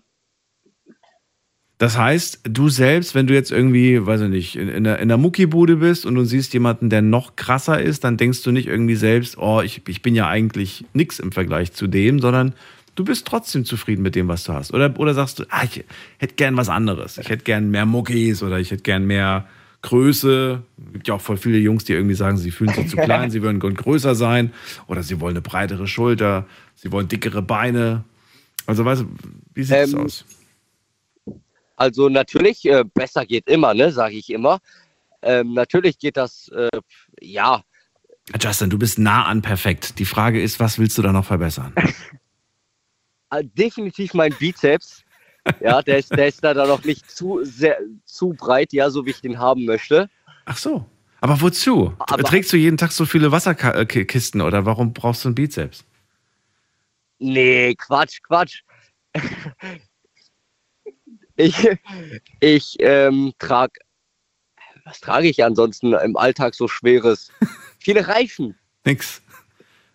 Das 1.80 1.98
heißt, 1.98 2.42
du 2.44 2.70
selbst, 2.70 3.16
wenn 3.16 3.26
du 3.26 3.34
jetzt 3.34 3.52
irgendwie, 3.52 4.06
weiß 4.06 4.22
ich 4.22 4.30
nicht, 4.30 4.56
in, 4.56 4.70
in, 4.70 4.84
der, 4.84 5.00
in 5.00 5.08
der 5.08 5.18
Muckibude 5.18 5.78
bist 5.78 6.06
und 6.06 6.14
du 6.14 6.24
siehst 6.24 6.54
jemanden, 6.54 6.92
der 6.92 7.02
noch 7.02 7.36
krasser 7.36 7.82
ist, 7.82 8.04
dann 8.04 8.18
denkst 8.18 8.44
du 8.44 8.52
nicht 8.52 8.68
irgendwie 8.68 8.96
selbst, 8.96 9.40
oh, 9.40 9.62
ich, 9.62 9.82
ich 9.88 10.04
bin 10.04 10.14
ja 10.14 10.28
eigentlich 10.28 10.86
nix 10.94 11.18
im 11.18 11.32
Vergleich 11.32 11.74
zu 11.74 11.88
dem, 11.88 12.20
sondern 12.20 12.54
du 12.94 13.04
bist 13.04 13.26
trotzdem 13.26 13.66
zufrieden 13.66 14.04
mit 14.04 14.14
dem, 14.14 14.28
was 14.28 14.44
du 14.44 14.54
hast. 14.54 14.72
Oder, 14.72 15.00
oder 15.00 15.16
sagst 15.16 15.40
du, 15.40 15.46
ah, 15.50 15.64
ich 15.64 15.84
hätte 16.20 16.36
gern 16.36 16.56
was 16.56 16.70
anderes. 16.70 17.18
Ich 17.18 17.30
hätte 17.30 17.44
gern 17.44 17.72
mehr 17.72 17.88
Muckis 17.88 18.44
oder 18.44 18.60
ich 18.60 18.70
hätte 18.70 18.84
gern 18.84 19.08
mehr 19.08 19.48
Größe. 19.82 20.64
Es 20.88 20.94
gibt 20.94 21.08
ja 21.08 21.16
auch 21.16 21.22
voll 21.22 21.38
viele 21.38 21.58
Jungs, 21.58 21.84
die 21.86 21.94
irgendwie 21.94 22.16
sagen, 22.16 22.38
sie 22.38 22.52
fühlen 22.52 22.74
sich 22.74 22.90
zu 22.90 22.98
klein, 22.98 23.32
sie 23.32 23.42
würden 23.42 23.60
größer 23.60 24.16
sein. 24.16 24.54
Oder 24.88 25.04
sie 25.04 25.20
wollen 25.20 25.34
eine 25.34 25.42
breitere 25.42 25.88
Schulter, 25.88 26.46
sie 26.76 26.92
wollen 26.92 27.08
dickere 27.08 27.42
Beine. 27.42 28.04
Also, 28.66 28.86
weißt 28.86 29.02
du, 29.02 29.06
wie 29.54 29.64
sieht 29.64 29.78
es 29.78 29.94
Ähm, 29.94 30.00
aus? 30.00 30.26
Also 31.76 32.10
natürlich, 32.10 32.66
äh, 32.66 32.84
besser 32.94 33.26
geht 33.26 33.48
immer, 33.48 33.74
ne, 33.74 33.92
sage 33.92 34.16
ich 34.16 34.30
immer. 34.30 34.60
Ähm, 35.24 35.54
natürlich 35.54 35.98
geht 35.98 36.16
das, 36.16 36.50
äh, 36.50 36.70
ja, 37.20 37.64
Justin, 38.40 38.70
du 38.70 38.78
bist 38.78 39.00
nah 39.00 39.26
an 39.26 39.42
perfekt. 39.42 40.00
Die 40.00 40.06
Frage 40.06 40.42
ist, 40.42 40.60
was 40.60 40.80
willst 40.80 40.98
du 40.98 41.02
da 41.02 41.12
noch 41.12 41.26
verbessern? 41.26 41.74
äh, 43.32 43.44
definitiv 43.44 44.14
mein 44.14 44.34
Bizeps. 44.34 45.01
Ja, 45.60 45.82
der 45.82 45.98
ist, 45.98 46.12
der 46.12 46.28
ist 46.28 46.44
da 46.44 46.54
noch 46.54 46.84
nicht 46.84 47.10
zu, 47.10 47.44
sehr, 47.44 47.80
zu 48.06 48.30
breit, 48.30 48.74
ja, 48.74 48.90
so 48.90 49.06
wie 49.06 49.10
ich 49.12 49.22
den 49.22 49.40
haben 49.40 49.66
möchte. 49.66 50.10
Ach 50.46 50.58
so. 50.58 50.86
Aber 51.20 51.40
wozu? 51.42 51.94
Aber- 52.00 52.24
Trägst 52.24 52.52
du 52.54 52.58
jeden 52.58 52.78
Tag 52.78 52.92
so 52.92 53.06
viele 53.06 53.32
Wasserkisten 53.32 54.42
oder 54.42 54.66
warum 54.66 54.94
brauchst 54.94 55.24
du 55.24 55.30
einen 55.30 55.36
Bizeps? 55.36 55.86
Nee, 57.20 57.76
Quatsch, 57.76 58.22
Quatsch. 58.24 58.62
Ich, 61.36 61.68
ich 62.40 62.76
ähm, 62.80 63.34
trage, 63.40 63.80
was 64.86 65.00
trage 65.00 65.28
ich 65.28 65.44
ansonsten 65.44 65.94
im 65.94 66.18
Alltag 66.18 66.56
so 66.56 66.68
Schweres? 66.68 67.32
Viele 67.80 68.08
Reifen. 68.08 68.58
Nix. 68.86 69.22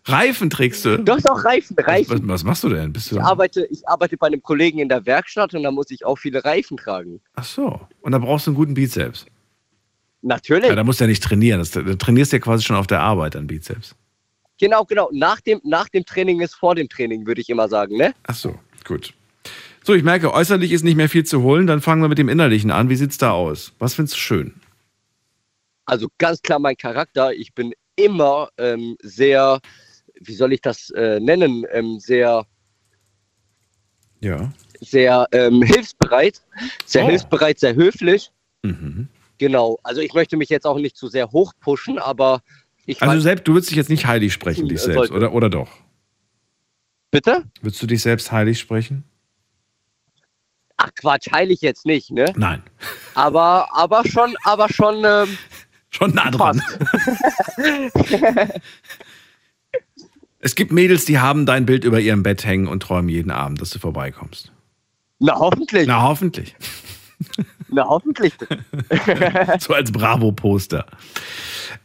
Reifen 0.09 0.49
trägst 0.49 0.85
du? 0.85 0.97
Doch, 0.99 1.19
doch, 1.21 1.43
Reifen, 1.43 1.75
Was, 1.77 1.87
Reifen. 1.87 2.27
was 2.27 2.43
machst 2.43 2.63
du 2.63 2.69
denn? 2.69 2.93
Bist 2.93 3.11
du 3.11 3.15
Ich 3.15 3.21
arbeite, 3.21 3.67
ich 3.69 3.87
arbeite 3.87 4.17
bei 4.17 4.27
einem 4.27 4.41
Kollegen 4.41 4.79
in 4.79 4.89
der 4.89 5.05
Werkstatt 5.05 5.53
und 5.53 5.63
da 5.63 5.71
muss 5.71 5.91
ich 5.91 6.05
auch 6.05 6.17
viele 6.17 6.43
Reifen 6.45 6.77
tragen. 6.77 7.19
Ach 7.35 7.43
so. 7.43 7.79
Und 8.01 8.11
da 8.11 8.17
brauchst 8.19 8.47
du 8.47 8.51
einen 8.51 8.55
guten 8.57 8.73
Bizeps. 8.73 9.25
Natürlich. 10.21 10.69
Ja, 10.69 10.75
da 10.75 10.83
musst 10.83 10.99
du 10.99 11.03
ja 11.03 11.09
nicht 11.09 11.23
trainieren. 11.23 11.59
Das, 11.59 11.71
du 11.71 11.97
trainierst 11.97 12.33
ja 12.33 12.39
quasi 12.39 12.63
schon 12.63 12.75
auf 12.75 12.87
der 12.87 13.01
Arbeit 13.01 13.35
an 13.35 13.47
Bizeps. 13.47 13.95
Genau, 14.59 14.83
genau. 14.85 15.09
Nach 15.13 15.39
dem, 15.41 15.61
nach 15.63 15.89
dem 15.89 16.05
Training 16.05 16.41
ist 16.41 16.55
vor 16.55 16.75
dem 16.75 16.89
Training, 16.89 17.27
würde 17.27 17.41
ich 17.41 17.49
immer 17.49 17.67
sagen, 17.69 17.97
ne? 17.97 18.13
Ach 18.23 18.35
so, 18.35 18.57
gut. 18.85 19.13
So, 19.83 19.93
ich 19.93 20.03
merke, 20.03 20.33
äußerlich 20.33 20.71
ist 20.71 20.83
nicht 20.83 20.97
mehr 20.97 21.07
viel 21.09 21.23
zu 21.25 21.43
holen. 21.43 21.67
Dann 21.67 21.79
fangen 21.81 22.01
wir 22.01 22.09
mit 22.09 22.17
dem 22.17 22.27
Innerlichen 22.27 22.71
an. 22.71 22.89
Wie 22.89 22.95
sieht's 22.95 23.17
da 23.17 23.31
aus? 23.31 23.73
Was 23.79 23.93
findest 23.93 24.15
du 24.15 24.19
schön? 24.19 24.53
Also 25.85 26.07
ganz 26.17 26.41
klar 26.41 26.59
mein 26.59 26.75
Charakter. 26.75 27.33
Ich 27.33 27.53
bin 27.53 27.73
immer 27.95 28.49
ähm, 28.57 28.97
sehr, 29.01 29.59
wie 30.21 30.33
soll 30.35 30.53
ich 30.53 30.61
das 30.61 30.89
äh, 30.91 31.19
nennen, 31.19 31.65
ähm, 31.71 31.99
sehr, 31.99 32.45
Ja. 34.21 34.51
sehr 34.81 35.27
ähm, 35.31 35.61
hilfsbereit, 35.63 36.41
sehr 36.85 37.03
Oh. 37.05 37.09
hilfsbereit, 37.09 37.59
sehr 37.59 37.75
höflich. 37.75 38.31
Mhm. 38.63 39.07
Genau. 39.37 39.79
Also 39.83 40.01
ich 40.01 40.13
möchte 40.13 40.35
mich 40.37 40.49
jetzt 40.49 40.65
auch 40.65 40.77
nicht 40.79 40.97
zu 40.97 41.07
sehr 41.07 41.31
hoch 41.31 41.53
pushen, 41.59 41.99
aber 41.99 42.41
ich 42.85 43.01
Also 43.01 43.19
selbst, 43.21 43.47
du 43.47 43.53
würdest 43.53 43.69
dich 43.69 43.77
jetzt 43.77 43.89
nicht 43.89 44.05
heilig 44.07 44.33
sprechen, 44.33 44.67
dich 44.67 44.79
sollte. 44.81 44.93
selbst, 44.99 45.11
oder, 45.11 45.33
oder 45.33 45.49
doch? 45.49 45.69
Bitte? 47.11 47.43
Würdest 47.61 47.81
du 47.81 47.87
dich 47.87 48.01
selbst 48.01 48.31
heilig 48.31 48.59
sprechen? 48.59 49.03
Ach 50.77 50.89
Quatsch, 50.95 51.31
heilig 51.31 51.61
jetzt 51.61 51.85
nicht, 51.85 52.11
ne? 52.11 52.33
Nein. 52.35 52.61
Aber, 53.15 53.67
aber 53.75 54.03
schon, 54.07 54.35
aber 54.43 54.69
schon. 54.71 55.03
Ähm, 55.05 55.37
Schon 55.89 56.13
nah 56.13 56.29
dran. 56.29 56.61
Es 60.47 60.55
gibt 60.55 60.71
Mädels, 60.71 61.03
die 61.03 61.19
haben 61.19 61.45
dein 61.45 61.65
Bild 61.65 61.83
über 61.83 61.99
ihrem 61.99 62.23
Bett 62.23 62.45
hängen 62.45 62.67
und 62.67 62.81
träumen 62.81 63.09
jeden 63.09 63.31
Abend, 63.31 63.59
dass 63.59 63.71
du 63.71 63.79
vorbeikommst. 63.79 64.53
Na, 65.19 65.37
hoffentlich. 65.37 65.85
Na, 65.85 66.01
hoffentlich. 66.01 66.55
Na, 67.67 67.85
hoffentlich. 67.85 68.33
so 69.59 69.73
als 69.73 69.91
Bravo-Poster. 69.91 70.85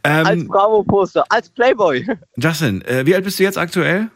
Ähm, 0.05 0.25
als 0.25 0.47
Bravo-Poster, 0.47 1.25
als 1.27 1.49
Playboy. 1.49 2.07
Justin, 2.37 2.81
äh, 2.83 3.05
wie 3.05 3.13
alt 3.13 3.25
bist 3.25 3.37
du 3.37 3.43
jetzt 3.43 3.57
aktuell? 3.57 4.09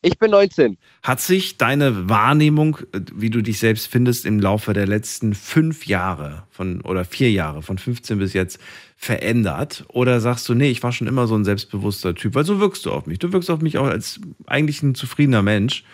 Ich 0.00 0.16
bin 0.18 0.30
19. 0.30 0.78
Hat 1.02 1.20
sich 1.20 1.58
deine 1.58 2.08
Wahrnehmung, 2.08 2.78
äh, 2.92 3.00
wie 3.14 3.30
du 3.30 3.42
dich 3.42 3.58
selbst 3.58 3.88
findest, 3.88 4.26
im 4.26 4.38
Laufe 4.38 4.72
der 4.72 4.86
letzten 4.86 5.34
fünf 5.34 5.86
Jahre 5.86 6.44
von 6.50 6.80
oder 6.82 7.04
vier 7.04 7.32
Jahre, 7.32 7.62
von 7.62 7.78
15 7.78 8.18
bis 8.18 8.32
jetzt, 8.32 8.60
verändert? 8.96 9.84
Oder 9.88 10.20
sagst 10.20 10.48
du, 10.48 10.54
nee, 10.54 10.70
ich 10.70 10.82
war 10.84 10.92
schon 10.92 11.08
immer 11.08 11.26
so 11.26 11.34
ein 11.34 11.44
selbstbewusster 11.44 12.14
Typ? 12.14 12.34
Weil 12.36 12.44
so 12.44 12.60
wirkst 12.60 12.86
du 12.86 12.92
auf 12.92 13.06
mich. 13.06 13.18
Du 13.18 13.32
wirkst 13.32 13.50
auf 13.50 13.60
mich 13.60 13.76
auch 13.78 13.86
als 13.86 14.20
eigentlich 14.46 14.82
ein 14.82 14.94
zufriedener 14.94 15.42
Mensch 15.42 15.84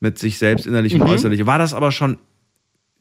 mit 0.00 0.18
sich 0.18 0.38
selbst 0.38 0.66
innerlich 0.66 0.94
und 0.94 1.00
Mhm. 1.02 1.08
äußerlich. 1.08 1.44
War 1.44 1.58
das 1.58 1.74
aber 1.74 1.92
schon 1.92 2.16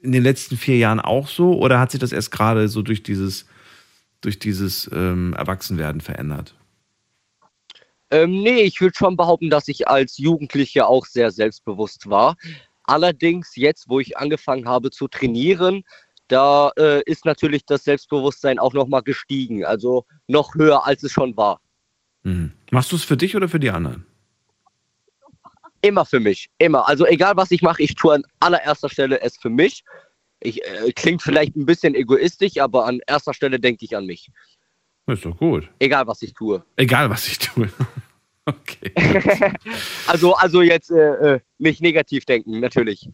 in 0.02 0.12
den 0.12 0.24
letzten 0.24 0.58
vier 0.58 0.78
Jahren 0.78 1.00
auch 1.00 1.30
so? 1.30 1.58
Oder 1.58 1.80
hat 1.80 1.92
sich 1.92 2.02
das 2.02 2.12
erst 2.12 2.32
gerade 2.32 2.68
so 2.68 2.82
durch 2.82 3.02
dieses, 3.02 3.46
durch 4.20 4.40
dieses 4.40 4.90
ähm, 4.94 5.34
Erwachsenwerden 5.34 6.02
verändert? 6.02 6.56
Ähm, 8.12 8.42
nee, 8.42 8.62
ich 8.62 8.82
würde 8.82 8.98
schon 8.98 9.16
behaupten, 9.16 9.50
dass 9.50 9.68
ich 9.68 9.88
als 9.88 10.18
Jugendlicher 10.18 10.88
auch 10.88 11.06
sehr 11.06 11.32
selbstbewusst 11.32 12.10
war. 12.10 12.36
Allerdings 12.84 13.56
jetzt, 13.56 13.88
wo 13.88 14.00
ich 14.00 14.18
angefangen 14.18 14.68
habe 14.68 14.90
zu 14.90 15.08
trainieren, 15.08 15.84
da 16.28 16.72
äh, 16.78 17.02
ist 17.06 17.26
natürlich 17.26 17.66
das 17.66 17.84
Selbstbewusstsein 17.84 18.60
auch 18.60 18.74
nochmal 18.74 19.04
gestiegen. 19.04 19.66
Also 19.66 20.06
noch 20.28 20.56
höher, 20.56 20.86
als 20.86 21.04
es 21.04 21.12
schon 21.12 21.36
war. 21.38 21.60
Mhm. 22.24 22.54
Machst 22.72 22.92
du 22.92 22.96
es 22.96 23.04
für 23.04 23.18
dich 23.18 23.36
oder 23.36 23.50
für 23.50 23.60
die 23.60 23.70
anderen? 23.70 24.06
Immer 25.82 26.06
für 26.06 26.20
mich, 26.20 26.50
immer. 26.58 26.88
Also 26.88 27.06
egal, 27.06 27.38
was 27.38 27.52
ich 27.52 27.62
mache, 27.62 27.82
ich 27.82 27.96
tue 27.96 28.14
an 28.14 28.24
allererster 28.40 28.90
Stelle 28.90 29.22
es 29.22 29.38
für 29.38 29.50
mich. 29.50 29.84
Ich, 30.42 30.64
äh, 30.66 30.92
klingt 30.94 31.22
vielleicht 31.22 31.56
ein 31.56 31.66
bisschen 31.66 31.96
egoistisch, 31.96 32.58
aber 32.60 32.86
an 32.86 33.00
erster 33.08 33.34
Stelle 33.34 33.60
denke 33.60 33.86
ich 33.86 33.96
an 33.96 34.06
mich. 34.06 34.30
Ist 35.10 35.26
doch 35.26 35.38
gut. 35.38 35.70
Egal, 35.80 36.06
was 36.08 36.22
ich 36.22 36.34
tue. 36.34 36.64
Egal, 36.76 37.10
was 37.10 37.28
ich 37.28 37.40
tue. 37.40 37.70
Also, 40.08 40.34
also 40.36 40.62
jetzt 40.62 40.92
äh, 40.92 41.36
äh, 41.36 41.40
nicht 41.60 41.82
negativ 41.82 42.26
denken, 42.26 42.60
natürlich. 42.60 43.10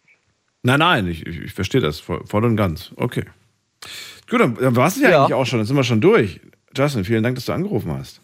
Nein, 0.63 0.79
nein, 0.79 1.07
ich, 1.07 1.25
ich, 1.25 1.41
ich 1.41 1.53
verstehe 1.53 1.81
das 1.81 1.99
voll, 1.99 2.25
voll 2.25 2.45
und 2.45 2.55
ganz. 2.55 2.91
Okay. 2.95 3.23
Gut, 4.29 4.39
dann, 4.39 4.55
dann 4.55 4.75
war 4.75 4.87
es 4.87 4.99
ja, 4.99 5.09
Ja. 5.09 5.21
eigentlich 5.23 5.33
auch 5.33 5.45
schon. 5.45 5.59
Dann 5.59 5.65
sind 5.65 5.75
wir 5.75 5.83
schon 5.83 6.01
durch. 6.01 6.39
Justin, 6.75 7.03
vielen 7.05 7.23
Dank, 7.23 7.35
dass 7.35 7.45
du 7.45 7.51
angerufen 7.53 7.91
hast. 7.91 8.21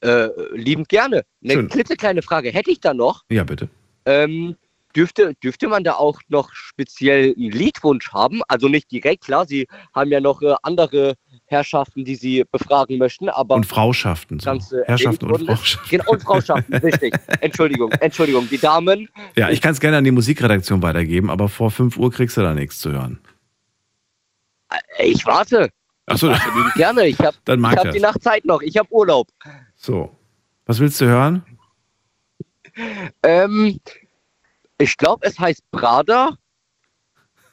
Äh, 0.00 0.28
liebend 0.52 0.88
gerne. 0.88 1.24
Eine 1.42 1.54
Schön. 1.54 1.68
klitzekleine 1.68 2.22
Frage 2.22 2.50
hätte 2.50 2.70
ich 2.70 2.80
da 2.80 2.94
noch. 2.94 3.24
Ja, 3.30 3.44
bitte. 3.44 3.68
Ähm, 4.06 4.56
dürfte, 4.98 5.34
dürfte 5.42 5.68
man 5.68 5.84
da 5.84 5.94
auch 5.94 6.20
noch 6.28 6.52
speziell 6.52 7.34
einen 7.36 7.52
Liedwunsch 7.52 8.10
haben? 8.12 8.40
Also 8.48 8.68
nicht 8.68 8.90
direkt, 8.90 9.24
klar, 9.24 9.46
Sie 9.46 9.68
haben 9.94 10.10
ja 10.10 10.20
noch 10.20 10.42
äh, 10.42 10.54
andere 10.62 11.14
Herrschaften, 11.46 12.04
die 12.04 12.16
Sie 12.16 12.44
befragen 12.50 12.98
möchten, 12.98 13.28
aber 13.28 13.54
Und 13.54 13.64
Frauschaften. 13.66 14.40
So. 14.40 14.58
Herrschaften 14.84 15.30
und. 15.30 15.46
Frauschaften. 15.46 15.88
Genau, 15.90 16.10
und 16.10 16.22
Frauschaften, 16.22 16.74
richtig. 16.88 17.14
Entschuldigung, 17.40 17.92
Entschuldigung. 17.92 18.48
Die 18.50 18.58
Damen, 18.58 19.08
Ja, 19.36 19.50
ich 19.50 19.60
kann 19.60 19.72
es 19.72 19.80
gerne 19.80 19.98
an 19.98 20.04
die 20.04 20.10
Musikredaktion 20.10 20.82
weitergeben, 20.82 21.30
aber 21.30 21.48
vor 21.48 21.70
5 21.70 21.96
Uhr 21.96 22.10
kriegst 22.10 22.36
du 22.36 22.40
da 22.42 22.52
nichts 22.54 22.78
zu 22.80 22.90
hören. 22.90 23.20
äh, 24.98 25.06
ich 25.06 25.24
warte. 25.24 25.68
Achso, 26.06 26.32
gerne. 26.74 27.06
Ich 27.06 27.18
habe 27.20 27.36
hab 27.46 27.92
die 27.92 28.00
Nacht 28.00 28.22
Zeit 28.22 28.44
noch. 28.44 28.62
Ich 28.62 28.76
habe 28.76 28.88
Urlaub. 28.90 29.28
so. 29.76 30.14
Was 30.66 30.80
willst 30.80 31.00
du 31.00 31.06
hören? 31.06 31.44
Ähm, 33.22 33.78
ich 34.78 34.96
glaube, 34.96 35.26
es 35.26 35.38
heißt 35.38 35.62
Prada. 35.70 36.36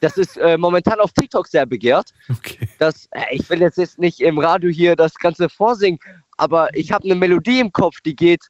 Das 0.00 0.18
ist 0.18 0.36
äh, 0.36 0.58
momentan 0.58 1.00
auf 1.00 1.12
TikTok 1.12 1.48
sehr 1.48 1.64
begehrt. 1.64 2.12
Okay. 2.30 2.68
Das, 2.78 3.08
äh, 3.12 3.24
ich 3.32 3.48
will 3.48 3.60
jetzt, 3.60 3.78
jetzt 3.78 3.98
nicht 3.98 4.20
im 4.20 4.38
Radio 4.38 4.70
hier 4.70 4.94
das 4.94 5.14
Ganze 5.14 5.48
vorsingen, 5.48 5.98
aber 6.36 6.74
ich 6.76 6.92
habe 6.92 7.04
eine 7.04 7.14
Melodie 7.14 7.60
im 7.60 7.72
Kopf, 7.72 8.00
die 8.04 8.14
geht 8.14 8.42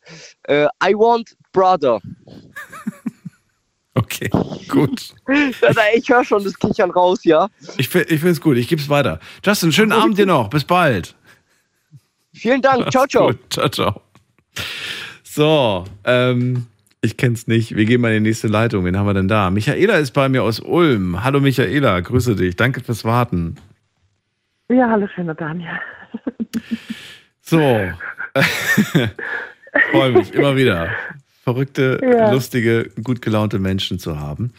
äh, 0.45 0.67
I 0.85 0.95
want 0.95 1.37
Brother. 1.53 2.01
Okay, 3.97 4.29
gut. 4.69 5.15
ich 5.95 6.09
höre 6.11 6.23
schon 6.23 6.45
das 6.45 6.59
Kichern 6.59 6.91
raus, 6.91 7.25
ja. 7.25 7.49
Ich, 7.79 7.95
ich 7.95 8.07
finde 8.07 8.29
es 8.29 8.41
gut, 8.43 8.59
ich 8.59 8.69
gebe 8.69 8.81
es 8.81 8.91
weiter. 8.91 9.21
Justin, 9.43 9.73
schönen 9.73 9.93
Abend 9.93 10.19
dir 10.19 10.27
noch. 10.27 10.51
Bis 10.51 10.65
bald. 10.65 11.15
Vielen 12.35 12.61
Dank. 12.61 12.91
Ciao, 12.91 13.07
ciao. 13.07 13.29
Gut. 13.29 13.39
Ciao, 13.51 13.69
ciao. 13.71 14.03
So, 15.25 15.85
ähm, 16.05 16.67
ich 17.03 17.17
kenn's 17.17 17.47
nicht. 17.47 17.77
Wir 17.77 17.85
gehen 17.85 18.01
mal 18.01 18.13
in 18.15 18.25
die 18.25 18.31
nächste 18.31 18.49
Leitung. 18.49 18.85
Wen 18.85 18.97
haben 18.97 19.07
wir 19.07 19.15
denn 19.15 19.29
da? 19.29 19.51
Michaela 19.51 19.97
ist 19.99 20.13
bei 20.13 20.29
mir 20.29 20.43
aus 20.43 20.61
Ulm. 20.61 21.23
Hallo 21.23 21.41
Michaela, 21.41 22.01
grüße 22.01 22.35
dich. 22.37 22.57
Danke 22.57 22.81
fürs 22.81 23.05
Warten. 23.05 23.57
Ja, 24.69 24.89
hallo, 24.91 25.07
schöner 25.15 25.35
Daniel. 25.35 25.71
So. 27.49 27.59
Freue 29.93 30.13
mich 30.13 30.35
immer 30.35 30.57
wieder. 30.57 30.89
Verrückte, 31.45 32.01
Ja. 32.03 32.33
lustige, 32.33 32.91
gut 33.05 33.23
gelaunte 33.23 33.61
Menschen 33.61 34.01
zu 34.01 34.19
haben. 34.19 34.53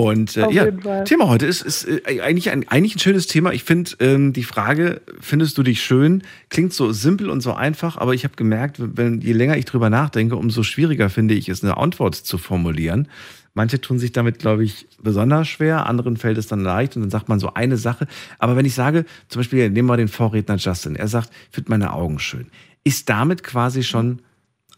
Und 0.00 0.36
äh, 0.38 0.50
ja. 0.50 0.70
Thema 1.02 1.28
heute 1.28 1.44
ist, 1.44 1.60
ist 1.60 1.86
äh, 1.86 2.22
eigentlich, 2.22 2.50
ein, 2.50 2.66
eigentlich 2.68 2.96
ein 2.96 3.00
schönes 3.00 3.26
Thema. 3.26 3.52
Ich 3.52 3.64
finde 3.64 3.90
ähm, 4.00 4.32
die 4.32 4.44
Frage, 4.44 5.02
findest 5.20 5.58
du 5.58 5.62
dich 5.62 5.82
schön, 5.82 6.22
klingt 6.48 6.72
so 6.72 6.90
simpel 6.92 7.28
und 7.28 7.42
so 7.42 7.52
einfach, 7.52 7.98
aber 7.98 8.14
ich 8.14 8.24
habe 8.24 8.34
gemerkt, 8.34 8.78
wenn, 8.78 9.20
je 9.20 9.32
länger 9.32 9.58
ich 9.58 9.66
drüber 9.66 9.90
nachdenke, 9.90 10.36
umso 10.36 10.62
schwieriger 10.62 11.10
finde 11.10 11.34
ich 11.34 11.50
es, 11.50 11.62
eine 11.62 11.76
Antwort 11.76 12.14
zu 12.14 12.38
formulieren. 12.38 13.08
Manche 13.52 13.78
tun 13.78 13.98
sich 13.98 14.12
damit, 14.12 14.38
glaube 14.38 14.64
ich, 14.64 14.86
besonders 15.02 15.48
schwer, 15.48 15.84
anderen 15.86 16.16
fällt 16.16 16.38
es 16.38 16.46
dann 16.46 16.60
leicht 16.60 16.96
und 16.96 17.02
dann 17.02 17.10
sagt 17.10 17.28
man 17.28 17.38
so 17.38 17.52
eine 17.52 17.76
Sache. 17.76 18.06
Aber 18.38 18.56
wenn 18.56 18.64
ich 18.64 18.74
sage, 18.74 19.04
zum 19.28 19.40
Beispiel, 19.40 19.68
nehmen 19.68 19.88
wir 19.88 19.98
den 19.98 20.08
Vorredner 20.08 20.56
Justin, 20.56 20.96
er 20.96 21.08
sagt, 21.08 21.30
ich 21.48 21.54
finde 21.54 21.70
meine 21.70 21.92
Augen 21.92 22.20
schön. 22.20 22.46
Ist 22.84 23.10
damit 23.10 23.42
quasi 23.42 23.82
schon 23.82 24.22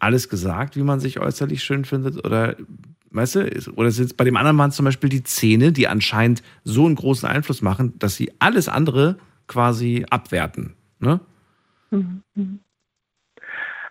alles 0.01 0.29
gesagt, 0.29 0.75
wie 0.75 0.83
man 0.83 0.99
sich 0.99 1.21
äußerlich 1.21 1.63
schön 1.63 1.85
findet? 1.85 2.25
Oder, 2.25 2.57
weißt 3.13 3.35
du, 3.37 3.73
oder 3.77 3.91
sind 3.91 4.07
es 4.07 4.15
bei 4.15 4.25
dem 4.25 4.37
anderen 4.37 4.57
Mann 4.57 4.73
zum 4.73 4.85
Beispiel 4.85 5.09
die 5.09 5.23
Zähne, 5.23 5.73
die 5.73 5.89
anscheinend 5.89 6.43
so 6.65 6.87
einen 6.87 6.95
großen 6.95 7.29
Einfluss 7.29 7.63
machen, 7.63 7.99
dass 7.99 8.17
sie 8.17 8.33
alles 8.39 8.69
andere 8.69 9.19
quasi 9.47 10.07
abwerten? 10.11 10.75
Ne? 10.99 11.21
Mhm. 11.91 12.23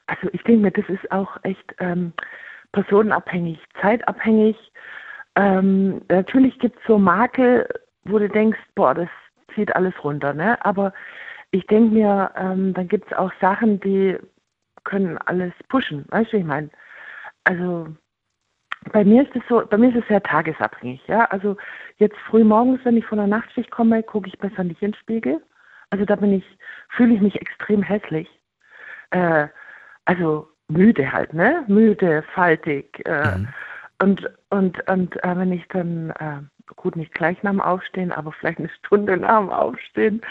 Also 0.07 0.27
ich 0.33 0.41
denke 0.43 0.63
mir, 0.63 0.71
das 0.71 0.89
ist 0.89 1.11
auch 1.11 1.37
echt 1.43 1.75
ähm, 1.79 2.13
personenabhängig, 2.71 3.59
zeitabhängig. 3.79 4.57
Ähm, 5.35 6.01
natürlich 6.09 6.57
gibt 6.59 6.77
es 6.79 6.87
so 6.87 6.97
Makel, 6.97 7.67
wo 8.03 8.19
du 8.19 8.27
denkst, 8.27 8.59
boah, 8.75 8.93
das 8.93 9.09
zieht 9.55 9.75
alles 9.75 9.93
runter, 10.03 10.33
ne? 10.33 10.63
Aber 10.65 10.93
ich 11.51 11.65
denke 11.67 11.93
mir, 11.93 12.31
ähm, 12.35 12.73
dann 12.73 12.87
gibt 12.87 13.11
es 13.11 13.17
auch 13.17 13.31
Sachen, 13.39 13.79
die 13.81 14.17
können 14.83 15.17
alles 15.19 15.53
pushen, 15.69 16.05
weißt 16.09 16.31
du, 16.31 16.37
wie 16.37 16.41
ich 16.41 16.47
meine? 16.47 16.69
Also 17.43 17.87
bei 18.91 19.03
mir 19.03 19.23
ist 19.23 19.35
es 19.35 19.43
so, 19.47 19.63
bei 19.69 19.77
mir 19.77 19.89
ist 19.89 20.01
es 20.01 20.07
sehr 20.07 20.23
tagesabhängig, 20.23 21.01
ja. 21.07 21.25
Also 21.25 21.57
jetzt 21.97 22.17
früh 22.29 22.43
morgens, 22.43 22.83
wenn 22.83 22.97
ich 22.97 23.05
von 23.05 23.19
der 23.19 23.27
Nachtschicht 23.27 23.71
komme, 23.71 24.03
gucke 24.03 24.27
ich 24.27 24.39
besser 24.39 24.63
nicht 24.63 24.81
in 24.81 24.91
den 24.91 24.97
Spiegel. 24.99 25.41
Also 25.91 26.05
da 26.05 26.15
bin 26.15 26.33
ich, 26.33 26.45
fühle 26.89 27.13
ich 27.13 27.21
mich 27.21 27.39
extrem 27.41 27.83
hässlich. 27.83 28.29
Äh, 29.11 29.47
also 30.05 30.47
müde 30.67 31.11
halt, 31.11 31.33
ne? 31.33 31.63
Müde, 31.67 32.23
faltig. 32.33 33.05
Äh, 33.05 33.39
Und 34.01 34.27
und 34.49 34.89
und 34.89 35.23
äh, 35.23 35.37
wenn 35.37 35.51
ich 35.51 35.67
dann 35.67 36.09
äh, 36.11 36.41
gut 36.75 36.95
nicht 36.95 37.13
gleich 37.13 37.43
nach 37.43 37.51
dem 37.51 37.61
Aufstehen, 37.61 38.11
aber 38.11 38.31
vielleicht 38.31 38.57
eine 38.57 38.69
Stunde 38.69 39.15
nach 39.17 39.39
dem 39.41 39.51
Aufstehen, 39.51 40.21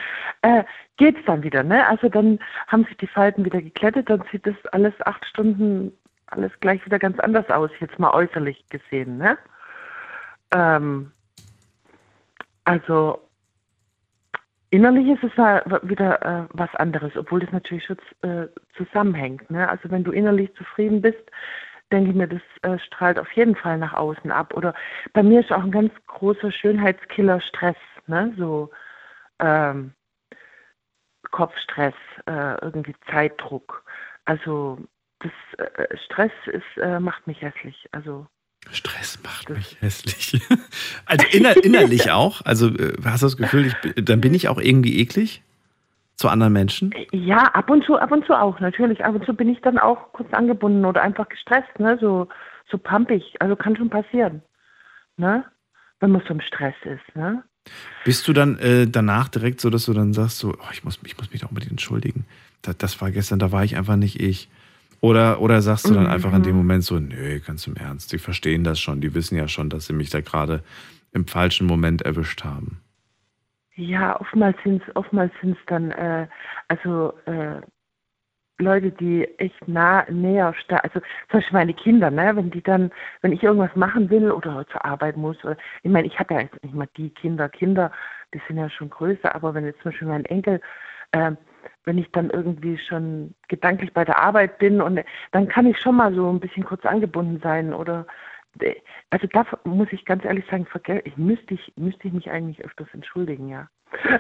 äh, 0.43 0.65
geht's 0.97 1.21
dann 1.27 1.45
wieder, 1.45 1.63
ne? 1.63 1.87
Also 1.87 2.09
dann 2.09 2.41
haben 2.67 2.85
sich 2.87 2.97
die 2.97 3.07
Falten 3.07 3.45
wieder 3.45 3.63
geklettet, 3.63 4.11
dann 4.11 4.25
sieht 4.33 4.45
das 4.45 4.57
alles 4.73 4.95
acht 5.07 5.25
Stunden 5.25 5.93
alles 6.31 6.53
gleich 6.61 6.85
wieder 6.87 6.99
ganz 6.99 7.19
anders 7.19 7.49
aus, 7.51 7.71
jetzt 7.81 7.99
mal 7.99 8.13
äußerlich 8.13 8.65
gesehen, 8.69 9.19
ne? 9.19 9.39
Ähm, 10.53 11.13
also 12.65 13.21
innerlich 14.71 15.09
ist 15.09 15.25
es 15.25 15.37
wieder 15.37 16.23
äh, 16.23 16.47
was 16.53 16.75
anderes, 16.77 17.17
obwohl 17.17 17.41
das 17.41 17.53
natürlich 17.53 17.85
schon 17.85 17.99
äh, 18.23 18.49
zusammenhängt. 18.77 19.51
Ne? 19.51 19.69
Also 19.69 19.91
wenn 19.91 20.05
du 20.05 20.13
innerlich 20.13 20.55
zufrieden 20.55 21.03
bist, 21.03 21.23
denke 21.91 22.11
ich 22.11 22.17
mir, 22.17 22.29
das 22.29 22.43
äh, 22.63 22.79
strahlt 22.79 23.19
auf 23.19 23.31
jeden 23.33 23.57
Fall 23.57 23.79
nach 23.79 23.95
außen 23.95 24.31
ab. 24.31 24.55
Oder 24.55 24.75
bei 25.13 25.23
mir 25.23 25.41
ist 25.41 25.53
auch 25.53 25.65
ein 25.65 25.73
ganz 25.73 25.93
großer 26.07 26.53
Schönheitskiller 26.53 27.41
Stress, 27.41 27.77
ne? 28.07 28.33
So 28.39 28.71
ähm, 29.41 29.93
Kopfstress, 31.31 31.95
äh, 32.27 32.55
irgendwie 32.63 32.95
Zeitdruck. 33.11 33.85
Also 34.25 34.79
das 35.21 35.33
äh, 35.59 35.97
Stress 36.05 36.33
ist, 36.47 36.83
äh, 36.83 37.01
macht 37.01 37.27
mich 37.27 37.41
hässlich. 37.41 37.89
Also 37.93 38.27
Stress 38.71 39.19
macht 39.23 39.49
mich 39.51 39.77
hässlich. 39.81 40.41
Also 41.07 41.27
inner, 41.33 41.57
innerlich 41.65 42.11
auch? 42.11 42.45
Also 42.45 42.69
äh, 42.69 42.93
hast 43.05 43.23
du 43.23 43.27
das 43.27 43.37
Gefühl, 43.37 43.67
ich, 43.67 44.05
dann 44.05 44.21
bin 44.21 44.35
ich 44.35 44.49
auch 44.49 44.61
irgendwie 44.61 45.01
eklig 45.01 45.43
zu 46.15 46.29
anderen 46.29 46.53
Menschen? 46.53 46.95
Ja, 47.11 47.45
ab 47.47 47.71
und 47.71 47.85
zu, 47.85 47.97
ab 47.97 48.13
und 48.13 48.27
zu 48.27 48.39
auch, 48.39 48.61
natürlich. 48.61 49.05
Ab 49.05 49.15
und 49.15 49.25
zu 49.25 49.35
bin 49.35 49.49
ich 49.49 49.61
dann 49.63 49.79
auch 49.79 50.13
kurz 50.13 50.33
angebunden 50.33 50.85
oder 50.85 51.03
einfach 51.03 51.29
gestresst, 51.29 51.79
ne? 51.79 51.99
So, 52.01 52.29
so 52.71 52.79
pumpig. 52.79 53.37
Also 53.41 53.57
kann 53.57 53.77
schon 53.77 53.91
passieren. 53.91 54.43
Ne? 55.17 55.45
Wenn 55.99 56.13
man 56.13 56.23
so 56.23 56.35
im 56.35 56.41
Stress 56.41 56.75
ist, 56.85 57.17
ne? 57.17 57.43
Bist 58.05 58.27
du 58.29 58.33
dann 58.33 58.59
äh, 58.59 58.87
danach 58.87 59.29
direkt 59.29 59.61
so, 59.61 59.69
dass 59.69 59.85
du 59.87 59.93
dann 59.93 60.13
sagst, 60.13 60.39
so, 60.39 60.55
oh, 60.55 60.71
ich, 60.73 60.85
muss, 60.85 60.99
ich 61.05 61.17
muss 61.19 61.31
mich 61.31 61.41
da 61.43 61.47
unbedingt 61.47 61.73
entschuldigen. 61.73 62.25
Das, 62.63 62.79
das 62.79 63.01
war 63.01 63.11
gestern, 63.11 63.39
da 63.39 63.53
war 63.53 63.65
ich 63.65 63.77
einfach 63.77 63.97
nicht 63.97 64.21
ich. 64.21 64.49
Oder, 65.01 65.41
oder 65.41 65.63
sagst 65.63 65.89
du 65.89 65.95
dann 65.95 66.05
Mhm. 66.05 66.11
einfach 66.11 66.35
in 66.35 66.43
dem 66.43 66.57
Moment 66.57 66.85
so, 66.85 66.99
nö, 66.99 67.41
ganz 67.41 67.67
im 67.67 67.77
Ernst, 67.77 68.13
die 68.13 68.19
verstehen 68.19 68.65
das 68.65 68.79
schon, 68.79 69.01
die 69.01 69.15
wissen 69.15 69.37
ja 69.37 69.49
schon, 69.49 69.71
dass 69.71 69.87
sie 69.87 69.95
mich 69.95 70.11
da 70.11 70.21
gerade 70.21 70.63
im 71.13 71.27
falschen 71.27 71.67
Moment 71.67 72.03
erwischt 72.03 72.45
haben. 72.45 72.81
Ja, 73.77 74.21
oftmals 74.21 74.57
sind 74.63 74.83
es 74.87 74.97
oftmals 74.97 75.33
sind's 75.41 75.61
dann, 75.67 75.91
äh, 75.93 76.27
also 76.69 77.15
äh, 77.25 77.63
Leute, 78.59 78.91
die 78.91 79.25
echt 79.39 79.67
nah, 79.67 80.05
näher, 80.11 80.55
also 80.69 81.01
zum 81.01 81.03
Beispiel 81.31 81.59
meine 81.59 81.73
Kinder, 81.73 82.11
ne, 82.11 82.37
wenn 82.37 82.51
die 82.51 82.63
dann, 82.63 82.91
wenn 83.23 83.33
ich 83.33 83.43
irgendwas 83.43 83.75
machen 83.75 84.11
will 84.11 84.31
oder 84.31 84.67
zur 84.71 84.85
Arbeit 84.85 85.17
muss, 85.17 85.43
oder, 85.45 85.57
ich 85.83 85.91
meine, 85.91 86.07
ich 86.07 86.19
habe 86.19 86.35
ja 86.35 86.41
jetzt 86.41 86.63
nicht 86.63 86.75
mal 86.75 86.89
die 86.99 87.09
Kinder, 87.11 87.49
Kinder, 87.49 87.91
die 88.35 88.41
sind 88.47 88.59
ja 88.59 88.69
schon 88.69 88.91
größer, 88.91 89.35
aber 89.35 89.55
wenn 89.55 89.65
jetzt 89.65 89.81
zum 89.81 89.93
Beispiel 89.93 90.09
mein 90.09 90.27
Enkel, 90.27 90.61
äh, 91.13 91.33
wenn 91.85 91.99
ich 91.99 92.11
dann 92.13 92.31
irgendwie 92.31 92.79
schon 92.79 93.35
gedanklich 93.49 93.93
bei 93.93 94.05
der 94.05 94.19
Arbeit 94.19 94.59
bin 94.59 94.81
und 94.81 95.01
dann 95.33 95.49
kann 95.49 95.67
ich 95.67 95.79
schon 95.79 95.97
mal 95.97 96.15
so 96.15 96.31
ein 96.31 96.41
bisschen 96.41 96.65
kurz 96.65 96.85
angebunden 96.85 97.41
sein 97.43 97.73
oder 97.73 98.07
äh, 98.61 98.75
also 99.11 99.27
da 99.33 99.47
muss 99.65 99.89
ich 99.93 100.05
ganz 100.05 100.25
ehrlich 100.25 100.45
sagen, 100.51 100.67
ich 101.05 101.17
müsste 101.17 101.55
ich 101.55 101.73
müsste 101.77 102.09
ich 102.09 102.15
mich 102.15 102.31
eigentlich 102.31 102.65
öfters 102.65 102.89
entschuldigen, 102.93 103.49
ja. 103.49 103.69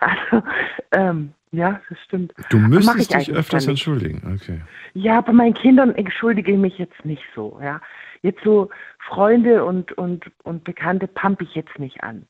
also 0.00 0.46
ähm, 0.92 1.32
ja, 1.52 1.80
das 1.88 1.98
stimmt. 2.04 2.32
Du 2.50 2.58
müsstest 2.58 3.12
dich 3.12 3.32
öfters 3.32 3.66
entschuldigen, 3.66 4.34
okay. 4.34 4.60
Ja, 4.94 5.20
bei 5.20 5.32
meinen 5.32 5.54
Kindern 5.54 5.94
entschuldige 5.94 6.52
ich 6.52 6.58
mich 6.58 6.78
jetzt 6.78 7.04
nicht 7.04 7.24
so, 7.34 7.58
ja. 7.62 7.80
Jetzt 8.22 8.42
so 8.44 8.70
Freunde 8.98 9.64
und 9.64 9.92
und 9.92 10.30
und 10.44 10.64
Bekannte 10.64 11.08
pump 11.08 11.40
ich 11.42 11.54
jetzt 11.54 11.78
nicht 11.78 12.02
an. 12.02 12.26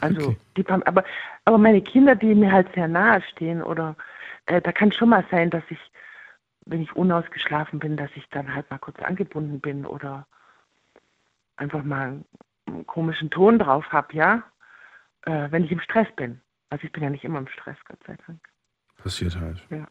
Also 0.00 0.36
die 0.56 0.62
pump, 0.62 0.86
aber 0.86 1.04
aber 1.44 1.58
meine 1.58 1.82
Kinder, 1.82 2.14
die 2.14 2.34
mir 2.34 2.52
halt 2.52 2.72
sehr 2.74 2.88
nahe 2.88 3.22
stehen 3.22 3.62
oder 3.62 3.96
äh, 4.46 4.60
da 4.60 4.72
kann 4.72 4.92
schon 4.92 5.08
mal 5.08 5.24
sein, 5.30 5.50
dass 5.50 5.64
ich 5.70 5.78
wenn 6.66 6.80
ich 6.80 6.96
unausgeschlafen 6.96 7.78
bin, 7.78 7.96
dass 7.96 8.10
ich 8.14 8.28
dann 8.30 8.54
halt 8.54 8.70
mal 8.70 8.78
kurz 8.78 8.98
angebunden 9.00 9.60
bin 9.60 9.84
oder 9.84 10.26
einfach 11.56 11.82
mal 11.82 12.24
einen 12.66 12.86
komischen 12.86 13.30
Ton 13.30 13.58
drauf 13.58 13.92
habe, 13.92 14.14
ja, 14.14 14.42
äh, 15.22 15.50
wenn 15.50 15.64
ich 15.64 15.72
im 15.72 15.80
Stress 15.80 16.08
bin. 16.16 16.40
Also 16.70 16.84
ich 16.84 16.92
bin 16.92 17.02
ja 17.02 17.10
nicht 17.10 17.24
immer 17.24 17.38
im 17.38 17.48
Stress, 17.48 17.76
Gott 17.86 17.98
sei 18.06 18.16
Dank. 18.26 18.40
Passiert 18.96 19.38
halt. 19.38 19.62
Ja. 19.70 19.86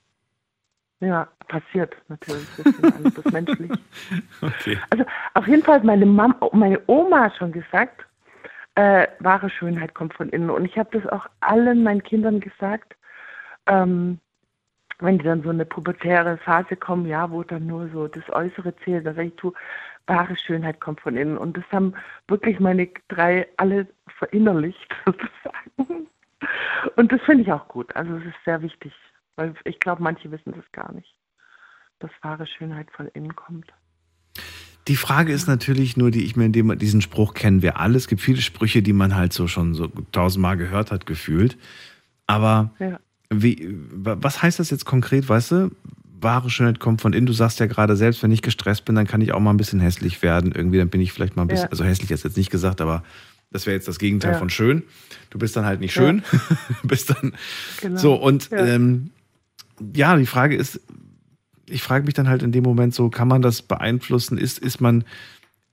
Ja, 1.00 1.28
passiert 1.48 1.96
natürlich. 2.08 2.48
Das 2.56 2.66
ist 2.66 2.82
ja 2.82 2.90
alles 2.96 3.14
das 3.14 3.32
menschlich. 3.32 3.72
Okay. 4.42 4.78
Also 4.90 5.06
auf 5.34 5.48
jeden 5.48 5.64
Fall 5.64 5.76
hat 5.76 5.84
meine 5.84 6.06
Mama, 6.06 6.36
meine 6.52 6.82
Oma 6.88 7.32
schon 7.38 7.52
gesagt, 7.52 8.06
äh, 8.76 9.08
wahre 9.20 9.50
Schönheit 9.50 9.94
kommt 9.94 10.14
von 10.14 10.30
innen. 10.30 10.50
Und 10.50 10.66
ich 10.66 10.78
habe 10.78 10.98
das 11.00 11.12
auch 11.12 11.28
allen 11.40 11.84
meinen 11.84 12.04
Kindern 12.04 12.40
gesagt, 12.40 12.96
ähm, 13.68 14.20
wenn 15.00 15.18
die 15.18 15.26
dann 15.26 15.44
so 15.44 15.50
eine 15.50 15.66
pubertäre 15.66 16.38
Phase 16.38 16.76
kommen, 16.76 17.06
ja, 17.06 17.30
wo 17.30 17.44
dann 17.44 17.68
nur 17.68 17.90
so 17.90 18.08
das 18.08 18.28
Äußere 18.30 18.76
zählt, 18.78 19.06
da 19.06 19.16
ich, 19.18 19.36
du, 19.36 19.54
wahre 20.08 20.36
Schönheit 20.36 20.80
kommt 20.80 21.02
von 21.02 21.18
innen. 21.18 21.38
Und 21.38 21.58
das 21.58 21.64
haben 21.72 21.94
wirklich 22.28 22.60
meine 22.60 22.90
drei 23.08 23.48
alle 23.58 23.88
verinnerlicht, 24.18 24.96
sozusagen. 25.06 26.08
Und 26.96 27.12
das 27.12 27.22
finde 27.22 27.44
ich 27.44 27.52
auch 27.52 27.68
gut. 27.68 27.96
Also 27.96 28.16
es 28.18 28.26
ist 28.26 28.44
sehr 28.46 28.62
wichtig, 28.62 28.94
weil 29.36 29.54
ich 29.64 29.80
glaube, 29.80 30.04
manche 30.04 30.32
wissen 30.32 30.54
das 30.54 30.70
gar 30.72 30.92
nicht, 30.94 31.16
dass 32.00 32.12
wahre 32.22 32.46
Schönheit 32.46 32.92
von 32.92 33.08
innen 33.10 33.36
kommt. 33.36 33.72
Die 34.88 34.96
Frage 34.98 35.32
ist 35.32 35.48
natürlich 35.48 35.96
nur, 35.98 36.12
die 36.12 36.24
ich 36.26 36.36
mir 36.36 36.46
in 36.46 36.52
dem, 36.52 36.78
diesen 36.78 37.02
Spruch 37.02 37.34
kennen 37.34 37.62
wir 37.62 37.80
alle. 37.80 37.96
Es 37.98 38.08
gibt 38.08 38.22
viele 38.22 38.42
Sprüche, 38.42 38.82
die 38.82 38.94
man 38.94 39.16
halt 39.16 39.32
so 39.34 39.48
schon 39.48 39.74
so 39.74 39.88
tausendmal 40.12 40.58
gehört 40.58 40.92
hat, 40.92 41.06
gefühlt. 41.06 41.58
Aber 42.28 42.72
Ja. 42.80 43.00
wie, 43.30 43.70
wa- 43.94 44.18
was 44.20 44.42
heißt 44.42 44.60
das 44.60 44.70
jetzt 44.72 44.86
konkret, 44.86 45.28
weißt 45.30 45.52
du? 45.52 45.72
Wahre 46.20 46.50
Schönheit 46.50 46.80
kommt 46.80 47.02
von 47.02 47.14
innen. 47.14 47.26
Du 47.26 47.34
sagst 47.34 47.60
ja 47.60 47.66
gerade 47.66 47.96
selbst, 47.98 48.24
wenn 48.24 48.32
ich 48.32 48.42
gestresst 48.42 48.86
bin, 48.86 48.96
dann 48.96 49.08
kann 49.08 49.22
ich 49.22 49.34
auch 49.34 49.40
mal 49.40 49.50
ein 49.52 49.58
bisschen 49.58 49.80
hässlich 49.82 50.22
werden. 50.22 50.52
Irgendwie, 50.54 50.78
dann 50.78 50.90
bin 50.90 51.02
ich 51.02 51.12
vielleicht 51.14 51.36
mal 51.36 51.42
ein 51.44 51.48
bisschen, 51.50 51.66
Ja. 51.66 51.72
also 51.72 51.84
hässlich 51.84 52.12
ist 52.12 52.24
jetzt 52.24 52.38
nicht 52.38 52.50
gesagt, 52.52 52.80
aber 52.82 53.04
das 53.52 53.66
wäre 53.66 53.76
jetzt 53.76 53.88
das 53.88 54.00
Gegenteil 54.00 54.34
Ja. 54.34 54.38
von 54.40 54.50
schön. 54.50 54.84
Du 55.30 55.38
bist 55.40 55.56
dann 55.56 55.66
halt 55.66 55.80
nicht 55.80 55.94
schön. 55.94 56.24
bist 56.84 57.10
dann 57.10 57.34
Genau. 57.82 57.98
so 58.00 58.16
und 58.16 58.50
ähm, 58.52 59.12
ja, 59.96 60.16
die 60.18 60.26
Frage 60.26 60.56
ist, 60.56 60.80
ich 61.74 61.84
frage 61.84 62.06
mich 62.06 62.14
dann 62.14 62.30
halt 62.30 62.44
in 62.44 62.52
dem 62.52 62.64
Moment 62.64 62.94
so, 62.94 63.10
kann 63.10 63.28
man 63.28 63.42
das 63.42 63.62
beeinflussen? 63.62 64.38
Ist, 64.38 64.60
ist 64.60 64.80
man, 64.82 65.04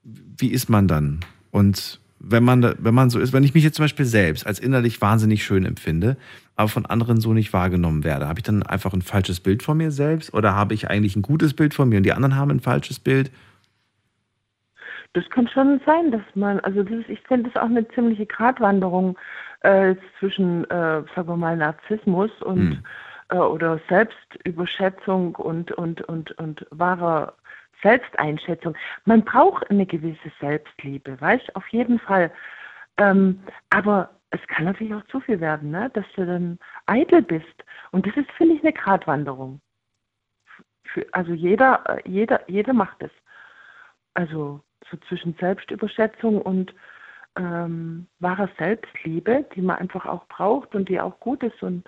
wie 0.03 0.49
ist 0.49 0.69
man 0.69 0.89
dann? 0.89 1.21
Und 1.51 2.01
wenn 2.19 2.45
man, 2.45 2.75
wenn 2.79 2.95
man 2.95 3.11
so 3.11 3.19
ist, 3.19 3.33
wenn 3.33 3.45
ich 3.45 3.55
mich 3.55 3.65
jetzt 3.65 3.77
zum 3.77 3.85
Beispiel 3.85 4.05
selbst 4.05 4.47
als 4.47 4.59
innerlich 4.59 5.01
wahnsinnig 5.01 5.45
schön 5.45 5.65
empfinde, 5.65 6.17
aber 6.57 6.69
von 6.69 6.87
anderen 6.87 7.21
so 7.21 7.33
nicht 7.33 7.53
wahrgenommen 7.53 8.05
werde, 8.05 8.29
habe 8.29 8.41
ich 8.41 8.45
dann 8.45 8.63
einfach 8.63 8.93
ein 8.93 9.03
falsches 9.03 9.41
Bild 9.41 9.63
von 9.63 9.79
mir 9.79 9.91
selbst 9.91 10.35
oder 10.35 10.55
habe 10.55 10.75
ich 10.75 10.91
eigentlich 10.91 11.17
ein 11.17 11.23
gutes 11.23 11.55
Bild 11.55 11.73
von 11.73 11.89
mir 11.89 11.97
und 11.97 12.03
die 12.03 12.13
anderen 12.13 12.37
haben 12.37 12.51
ein 12.51 12.61
falsches 12.61 12.99
Bild? 12.99 13.31
das 15.13 15.29
kann 15.31 15.49
schon 15.49 15.81
sein, 15.85 16.13
dass 16.13 16.23
man, 16.35 16.61
also 16.61 16.83
das 16.83 17.01
ist, 17.01 17.09
ich 17.09 17.21
finde 17.23 17.51
das 17.51 17.61
auch 17.61 17.69
eine 17.69 17.87
ziemliche 17.89 18.27
Gratwanderung 18.27 19.19
äh, 19.63 19.97
zwischen, 20.19 20.65
äh, 20.71 21.03
sagen 21.15 21.29
wir 21.29 21.37
mal, 21.37 21.57
Narzissmus 21.57 22.31
und 22.43 22.71
Hm. 22.71 22.79
Äh, 23.31 23.37
oder 23.37 23.81
Selbstüberschätzung 23.89 25.35
und 25.37 25.73
und 25.73 26.03
und 26.03 26.33
und 26.39 26.67
wahrer 26.71 27.35
Selbsteinschätzung. 27.83 28.77
Man 29.05 29.25
braucht 29.25 29.71
eine 29.71 29.87
gewisse 29.87 30.31
Selbstliebe, 30.41 31.21
weißt? 31.21 31.57
Auf 31.57 31.67
jeden 31.69 31.99
Fall. 31.99 32.31
Ähm, 32.99 33.41
aber 33.71 34.11
es 34.31 34.41
kann 34.49 34.65
natürlich 34.67 34.95
auch 34.95 35.05
zu 35.07 35.21
viel 35.21 35.41
werden, 35.41 35.71
ne? 35.71 35.91
Dass 35.95 36.05
du 36.15 36.27
dann 36.27 36.59
eitel 36.87 37.23
bist. 37.23 37.65
Und 37.91 38.07
das 38.07 38.17
ist, 38.17 38.31
finde 38.33 38.55
ich, 38.57 38.63
eine 38.63 38.73
Gratwanderung. 38.73 39.61
Für, 40.85 41.07
also 41.13 41.33
jeder, 41.33 41.83
äh, 41.89 42.09
jeder, 42.09 42.49
jeder 42.49 42.73
macht 42.73 43.03
es. 43.03 43.11
Also 44.15 44.61
so 44.91 44.97
zwischen 45.09 45.35
Selbstüberschätzung 45.41 46.41
und 46.43 46.75
ähm, 47.37 48.07
wahrer 48.19 48.49
Selbstliebe, 48.59 49.47
die 49.55 49.63
man 49.63 49.79
einfach 49.79 50.07
auch 50.07 50.27
braucht 50.27 50.75
und 50.75 50.89
die 50.89 51.01
auch 51.01 51.19
gut 51.21 51.43
ist. 51.43 51.63
Und, 51.63 51.85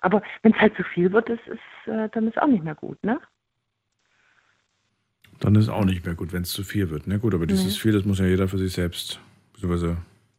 aber 0.00 0.22
wenn 0.42 0.52
es 0.52 0.58
halt 0.60 0.76
zu 0.76 0.82
viel 0.84 1.12
wird, 1.12 1.28
ist, 1.28 1.46
ist, 1.46 1.92
äh, 1.92 2.08
dann 2.12 2.28
ist 2.28 2.38
auch 2.40 2.46
nicht 2.46 2.64
mehr 2.64 2.74
gut, 2.74 3.02
ne? 3.04 3.20
Dann 5.40 5.54
ist 5.54 5.68
auch 5.68 5.84
nicht 5.84 6.04
mehr 6.06 6.14
gut, 6.14 6.32
wenn 6.32 6.42
es 6.42 6.50
zu 6.52 6.62
viel 6.64 6.90
wird. 6.90 7.06
Ne? 7.06 7.18
Gut, 7.18 7.34
aber 7.34 7.46
dieses 7.46 7.64
Nee. 7.74 7.80
viel, 7.80 7.92
das 7.92 8.04
muss 8.04 8.18
ja 8.18 8.24
jeder 8.26 8.48
für 8.48 8.58
sich 8.58 8.72
selbst, 8.72 9.20
beziehungsweise 9.52 9.98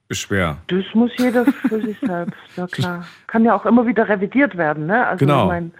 ist 0.09 0.19
schwer. 0.19 0.57
Das 0.67 0.83
muss 0.93 1.11
jeder 1.17 1.45
für 1.45 1.81
sich 1.81 1.97
selbst, 1.99 2.37
ja 2.55 2.65
klar. 2.71 3.05
Kann 3.27 3.45
ja 3.45 3.53
auch 3.55 3.65
immer 3.65 3.85
wieder 3.85 4.07
revidiert 4.09 4.57
werden, 4.57 4.87
ne? 4.87 5.05
Also 5.05 5.25
Genau. 5.25 5.43
ich 5.43 5.47
meine, 5.49 5.71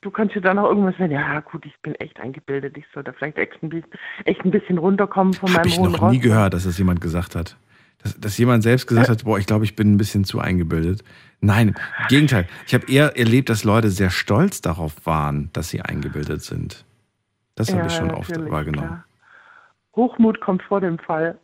du 0.00 0.10
kannst 0.10 0.34
ja 0.34 0.40
dann 0.40 0.58
auch 0.58 0.68
irgendwas 0.68 0.96
sagen, 0.96 1.10
ja 1.12 1.40
gut, 1.40 1.66
ich 1.66 1.74
bin 1.82 1.94
echt 1.96 2.18
eingebildet, 2.20 2.76
ich 2.78 2.84
soll 2.94 3.02
da 3.04 3.12
vielleicht 3.12 3.36
echt 3.36 3.62
ein 3.62 3.68
bisschen, 3.68 3.90
echt 4.24 4.42
ein 4.44 4.50
bisschen 4.50 4.78
runterkommen 4.78 5.34
von 5.34 5.48
Habe 5.50 5.58
meinem 5.58 5.68
ich 5.68 5.78
hohen 5.78 5.92
noch 5.92 6.00
Ross. 6.02 6.12
nie 6.12 6.20
gehört, 6.20 6.54
dass 6.54 6.64
das 6.64 6.78
jemand 6.78 7.00
gesagt 7.02 7.34
hat. 7.36 7.56
Dass, 8.02 8.18
dass 8.18 8.38
jemand 8.38 8.62
selbst 8.62 8.86
gesagt 8.86 9.08
hat, 9.08 9.24
boah, 9.24 9.38
ich 9.38 9.46
glaube, 9.46 9.64
ich 9.64 9.74
bin 9.74 9.92
ein 9.92 9.96
bisschen 9.98 10.24
zu 10.24 10.38
eingebildet. 10.40 11.02
Nein, 11.40 11.68
im 11.68 12.06
Gegenteil. 12.08 12.46
Ich 12.66 12.74
habe 12.74 12.90
eher 12.90 13.16
erlebt, 13.16 13.48
dass 13.48 13.64
Leute 13.64 13.90
sehr 13.90 14.10
stolz 14.10 14.60
darauf 14.60 15.04
waren, 15.06 15.50
dass 15.52 15.68
sie 15.68 15.82
eingebildet 15.82 16.42
sind. 16.42 16.84
Das 17.54 17.68
habe 17.70 17.80
Ja, 17.80 17.86
ich 17.86 17.92
schon 17.92 18.10
oft 18.12 18.30
wahrgenommen. 18.50 18.86
klar. 18.88 19.04
Hochmut 19.96 20.40
kommt 20.40 20.62
vor 20.62 20.80
dem 20.80 20.98
Fall. 20.98 21.38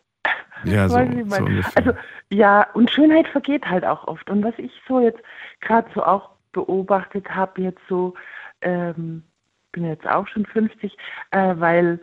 Ja, 0.64 0.88
so, 0.88 0.96
so. 1.26 1.46
Also 1.74 1.92
ja, 2.30 2.66
und 2.74 2.90
Schönheit 2.90 3.26
vergeht 3.28 3.66
halt 3.66 3.84
auch 3.84 4.06
oft. 4.06 4.30
Und 4.30 4.44
was 4.44 4.54
ich 4.58 4.70
so 4.88 5.00
jetzt 5.00 5.20
gerade 5.60 5.88
so 5.94 6.04
auch 6.04 6.30
beobachtet 6.52 7.28
habe, 7.30 7.62
jetzt 7.62 7.80
so, 7.88 8.14
ähm, 8.60 9.24
bin 9.72 9.84
jetzt 9.86 10.06
auch 10.06 10.26
schon 10.28 10.46
50, 10.46 10.96
äh, 11.32 11.54
weil, 11.58 12.00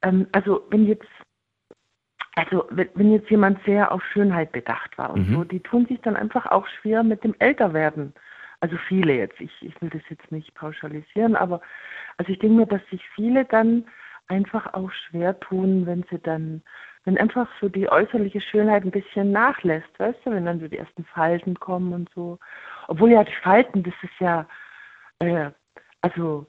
ähm, 0.00 0.26
also 0.32 0.62
wenn 0.70 0.86
jetzt, 0.86 1.06
also 2.34 2.64
wenn, 2.70 3.12
jetzt 3.12 3.30
jemand 3.30 3.62
sehr 3.64 3.92
auf 3.92 4.02
Schönheit 4.12 4.52
bedacht 4.52 4.96
war 4.96 5.10
und 5.10 5.28
Mhm. 5.28 5.34
so, 5.34 5.44
die 5.44 5.60
tun 5.60 5.86
sich 5.86 6.00
dann 6.00 6.16
einfach 6.16 6.46
auch 6.46 6.66
schwer 6.66 7.02
mit 7.02 7.24
dem 7.24 7.34
Älterwerden. 7.38 8.14
Also 8.60 8.76
viele 8.88 9.14
jetzt, 9.14 9.40
ich, 9.40 9.52
ich 9.60 9.80
will 9.82 9.90
das 9.90 10.02
jetzt 10.08 10.30
nicht 10.30 10.54
pauschalisieren, 10.54 11.36
aber 11.36 11.60
also 12.16 12.32
ich 12.32 12.38
denke 12.38 12.56
mir, 12.56 12.66
dass 12.66 12.80
sich 12.90 13.06
viele 13.14 13.44
dann 13.44 13.84
einfach 14.28 14.72
auch 14.72 14.90
schwer 14.92 15.38
tun, 15.40 15.84
wenn 15.84 16.04
sie 16.10 16.18
dann, 16.18 16.62
wenn 17.04 17.18
einfach 17.18 17.48
so 17.60 17.68
die 17.68 17.90
äußerliche 17.90 18.40
Schönheit 18.40 18.84
ein 18.84 18.92
bisschen 18.92 19.32
nachlässt, 19.32 19.98
weißt 19.98 20.20
du, 20.24 20.30
wenn 20.30 20.46
dann 20.46 20.60
so 20.60 20.68
die 20.68 20.78
ersten 20.78 21.04
Falten 21.04 21.58
kommen 21.58 21.92
und 21.92 22.08
so. 22.14 22.38
Obwohl 22.86 23.10
ja 23.10 23.24
die 23.24 23.34
Falten, 23.42 23.82
das 23.82 23.94
ist 24.02 24.18
ja, 24.20 24.46
äh, 25.18 25.50
also 26.00 26.46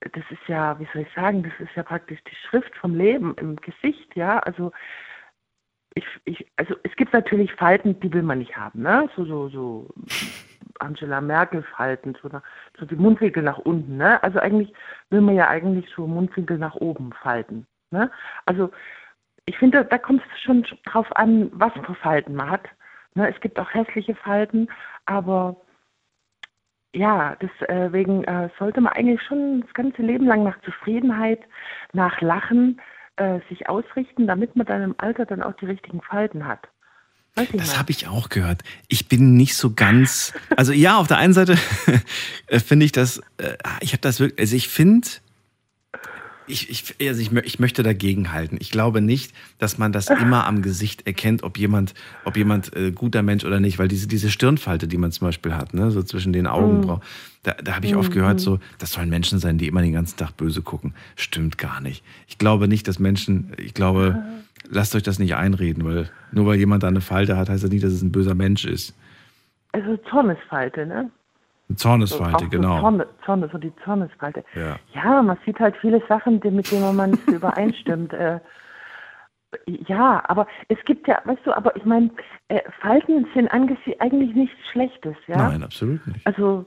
das 0.00 0.24
ist 0.30 0.48
ja, 0.48 0.78
wie 0.80 0.88
soll 0.92 1.02
ich 1.02 1.14
sagen, 1.14 1.42
das 1.42 1.52
ist 1.60 1.76
ja 1.76 1.82
praktisch 1.82 2.20
die 2.24 2.34
Schrift 2.34 2.74
vom 2.76 2.94
Leben 2.94 3.34
im 3.36 3.56
Gesicht, 3.56 4.16
ja. 4.16 4.38
Also 4.38 4.72
ich, 5.94 6.04
ich, 6.24 6.46
also 6.56 6.74
es 6.82 6.94
gibt 6.96 7.12
natürlich 7.12 7.52
Falten, 7.54 7.98
die 8.00 8.12
will 8.12 8.22
man 8.22 8.38
nicht 8.38 8.56
haben, 8.56 8.82
ne? 8.82 9.08
So, 9.16 9.24
so, 9.24 9.48
so 9.48 9.88
Angela 10.78 11.20
Merkel 11.20 11.62
Falten, 11.76 12.16
so, 12.22 12.30
so 12.78 12.86
die 12.86 12.96
Mundwinkel 12.96 13.42
nach 13.42 13.58
unten, 13.58 13.96
ne? 13.96 14.22
Also 14.22 14.38
eigentlich 14.38 14.72
will 15.10 15.20
man 15.20 15.34
ja 15.34 15.48
eigentlich 15.48 15.88
so 15.94 16.06
Mundwinkel 16.06 16.58
nach 16.58 16.76
oben 16.76 17.12
falten, 17.22 17.66
ne? 17.90 18.10
Also 18.46 18.70
ich 19.46 19.58
finde, 19.58 19.84
da, 19.84 19.98
kommt 19.98 20.22
es 20.22 20.40
schon 20.42 20.64
drauf 20.84 21.08
an, 21.16 21.50
was 21.52 21.72
für 21.72 21.94
Falten 21.96 22.34
man 22.36 22.50
hat. 22.50 22.68
Ne? 23.14 23.28
Es 23.28 23.40
gibt 23.40 23.58
auch 23.58 23.72
hässliche 23.74 24.14
Falten, 24.14 24.68
aber 25.06 25.56
ja, 26.94 27.36
deswegen 27.40 28.24
äh, 28.24 28.48
sollte 28.58 28.80
man 28.80 28.92
eigentlich 28.92 29.22
schon 29.22 29.62
das 29.62 29.74
ganze 29.74 30.02
Leben 30.02 30.26
lang 30.26 30.44
nach 30.44 30.60
Zufriedenheit, 30.62 31.40
nach 31.92 32.20
Lachen 32.20 32.80
äh, 33.20 33.40
sich 33.48 33.68
ausrichten, 33.68 34.26
damit 34.26 34.56
man 34.56 34.66
dann 34.66 34.82
im 34.82 34.94
Alter 34.98 35.26
dann 35.26 35.42
auch 35.42 35.52
die 35.60 35.66
richtigen 35.66 36.00
Falten 36.00 36.46
hat. 36.46 36.60
Das 37.52 37.78
habe 37.78 37.90
ich 37.90 38.08
auch 38.08 38.28
gehört. 38.28 38.62
Ich 38.88 39.08
bin 39.08 39.34
nicht 39.34 39.56
so 39.56 39.72
ganz. 39.72 40.32
Also 40.56 40.72
ja, 40.72 40.96
auf 40.96 41.06
der 41.06 41.18
einen 41.18 41.32
Seite 41.32 41.56
äh, 42.48 42.58
finde 42.58 42.86
ich 42.86 42.92
das. 42.92 43.18
Äh, 43.36 43.56
ich 43.80 43.92
habe 43.92 44.00
das 44.00 44.20
wirklich. 44.20 44.40
Also 44.40 44.56
ich 44.56 44.68
finde. 44.68 45.08
Ich, 46.50 46.68
ich, 46.68 47.08
also 47.08 47.20
ich, 47.20 47.32
ich 47.32 47.58
möchte 47.58 47.82
dagegen 47.82 48.32
halten. 48.32 48.56
Ich 48.60 48.70
glaube 48.70 49.00
nicht, 49.00 49.32
dass 49.58 49.78
man 49.78 49.92
das 49.92 50.10
immer 50.10 50.46
am 50.46 50.62
Gesicht 50.62 51.06
erkennt, 51.06 51.42
ob 51.42 51.58
jemand, 51.58 51.94
ob 52.24 52.36
jemand 52.36 52.74
äh, 52.76 52.90
guter 52.92 53.22
Mensch 53.22 53.44
oder 53.44 53.60
nicht, 53.60 53.78
weil 53.78 53.88
diese, 53.88 54.08
diese 54.08 54.30
Stirnfalte, 54.30 54.88
die 54.88 54.98
man 54.98 55.12
zum 55.12 55.28
Beispiel 55.28 55.54
hat, 55.54 55.74
ne, 55.74 55.90
so 55.90 56.02
zwischen 56.02 56.32
den 56.32 56.46
Augenbrauen, 56.46 57.00
da, 57.42 57.52
da 57.54 57.76
habe 57.76 57.86
ich 57.86 57.96
oft 57.96 58.10
Mhm. 58.10 58.14
gehört, 58.14 58.40
so, 58.40 58.58
das 58.78 58.92
sollen 58.92 59.08
Menschen 59.08 59.38
sein, 59.38 59.56
die 59.58 59.66
immer 59.68 59.82
den 59.82 59.92
ganzen 59.92 60.16
Tag 60.16 60.36
böse 60.36 60.62
gucken. 60.62 60.94
Stimmt 61.16 61.56
gar 61.56 61.80
nicht. 61.80 62.02
Ich 62.28 62.38
glaube 62.38 62.68
nicht, 62.68 62.86
dass 62.88 62.98
Menschen, 62.98 63.52
ich 63.56 63.72
glaube, 63.74 64.22
lasst 64.68 64.94
euch 64.94 65.02
das 65.02 65.18
nicht 65.18 65.34
einreden, 65.36 65.84
weil 65.84 66.10
nur 66.32 66.46
weil 66.46 66.58
jemand 66.58 66.82
da 66.82 66.88
eine 66.88 67.00
Falte 67.00 67.36
hat, 67.36 67.48
heißt 67.48 67.64
das 67.64 67.70
nicht, 67.70 67.84
dass 67.84 67.92
es 67.92 68.02
ein 68.02 68.12
böser 68.12 68.34
Mensch 68.34 68.64
ist. 68.64 68.94
Also 69.72 69.96
Zornesfalte, 70.10 70.84
ne? 70.86 71.10
Zornesfalte, 71.76 72.44
so 72.44 72.50
genau. 72.50 72.80
Zorne, 72.80 73.06
Zorne, 73.24 73.48
so 73.52 73.58
die 73.58 73.72
Zornesfalte. 73.84 74.44
Ja. 74.54 74.76
Ja, 74.94 75.22
man 75.22 75.38
sieht 75.44 75.58
halt 75.60 75.76
viele 75.76 76.02
Sachen, 76.08 76.40
die, 76.40 76.50
mit 76.50 76.70
denen 76.70 76.94
man 76.96 77.10
nicht 77.10 77.28
übereinstimmt. 77.30 78.12
Äh, 78.12 78.40
ja, 79.66 80.22
aber 80.28 80.46
es 80.68 80.78
gibt 80.84 81.08
ja, 81.08 81.20
weißt 81.24 81.44
du, 81.44 81.52
aber 81.56 81.74
ich 81.76 81.84
meine, 81.84 82.10
äh, 82.48 82.60
Falten 82.80 83.26
sind 83.34 83.48
eigentlich 83.48 84.34
nichts 84.34 84.58
Schlechtes, 84.70 85.16
ja? 85.26 85.36
Nein, 85.36 85.62
absolut 85.62 86.06
nicht. 86.06 86.26
Also, 86.26 86.66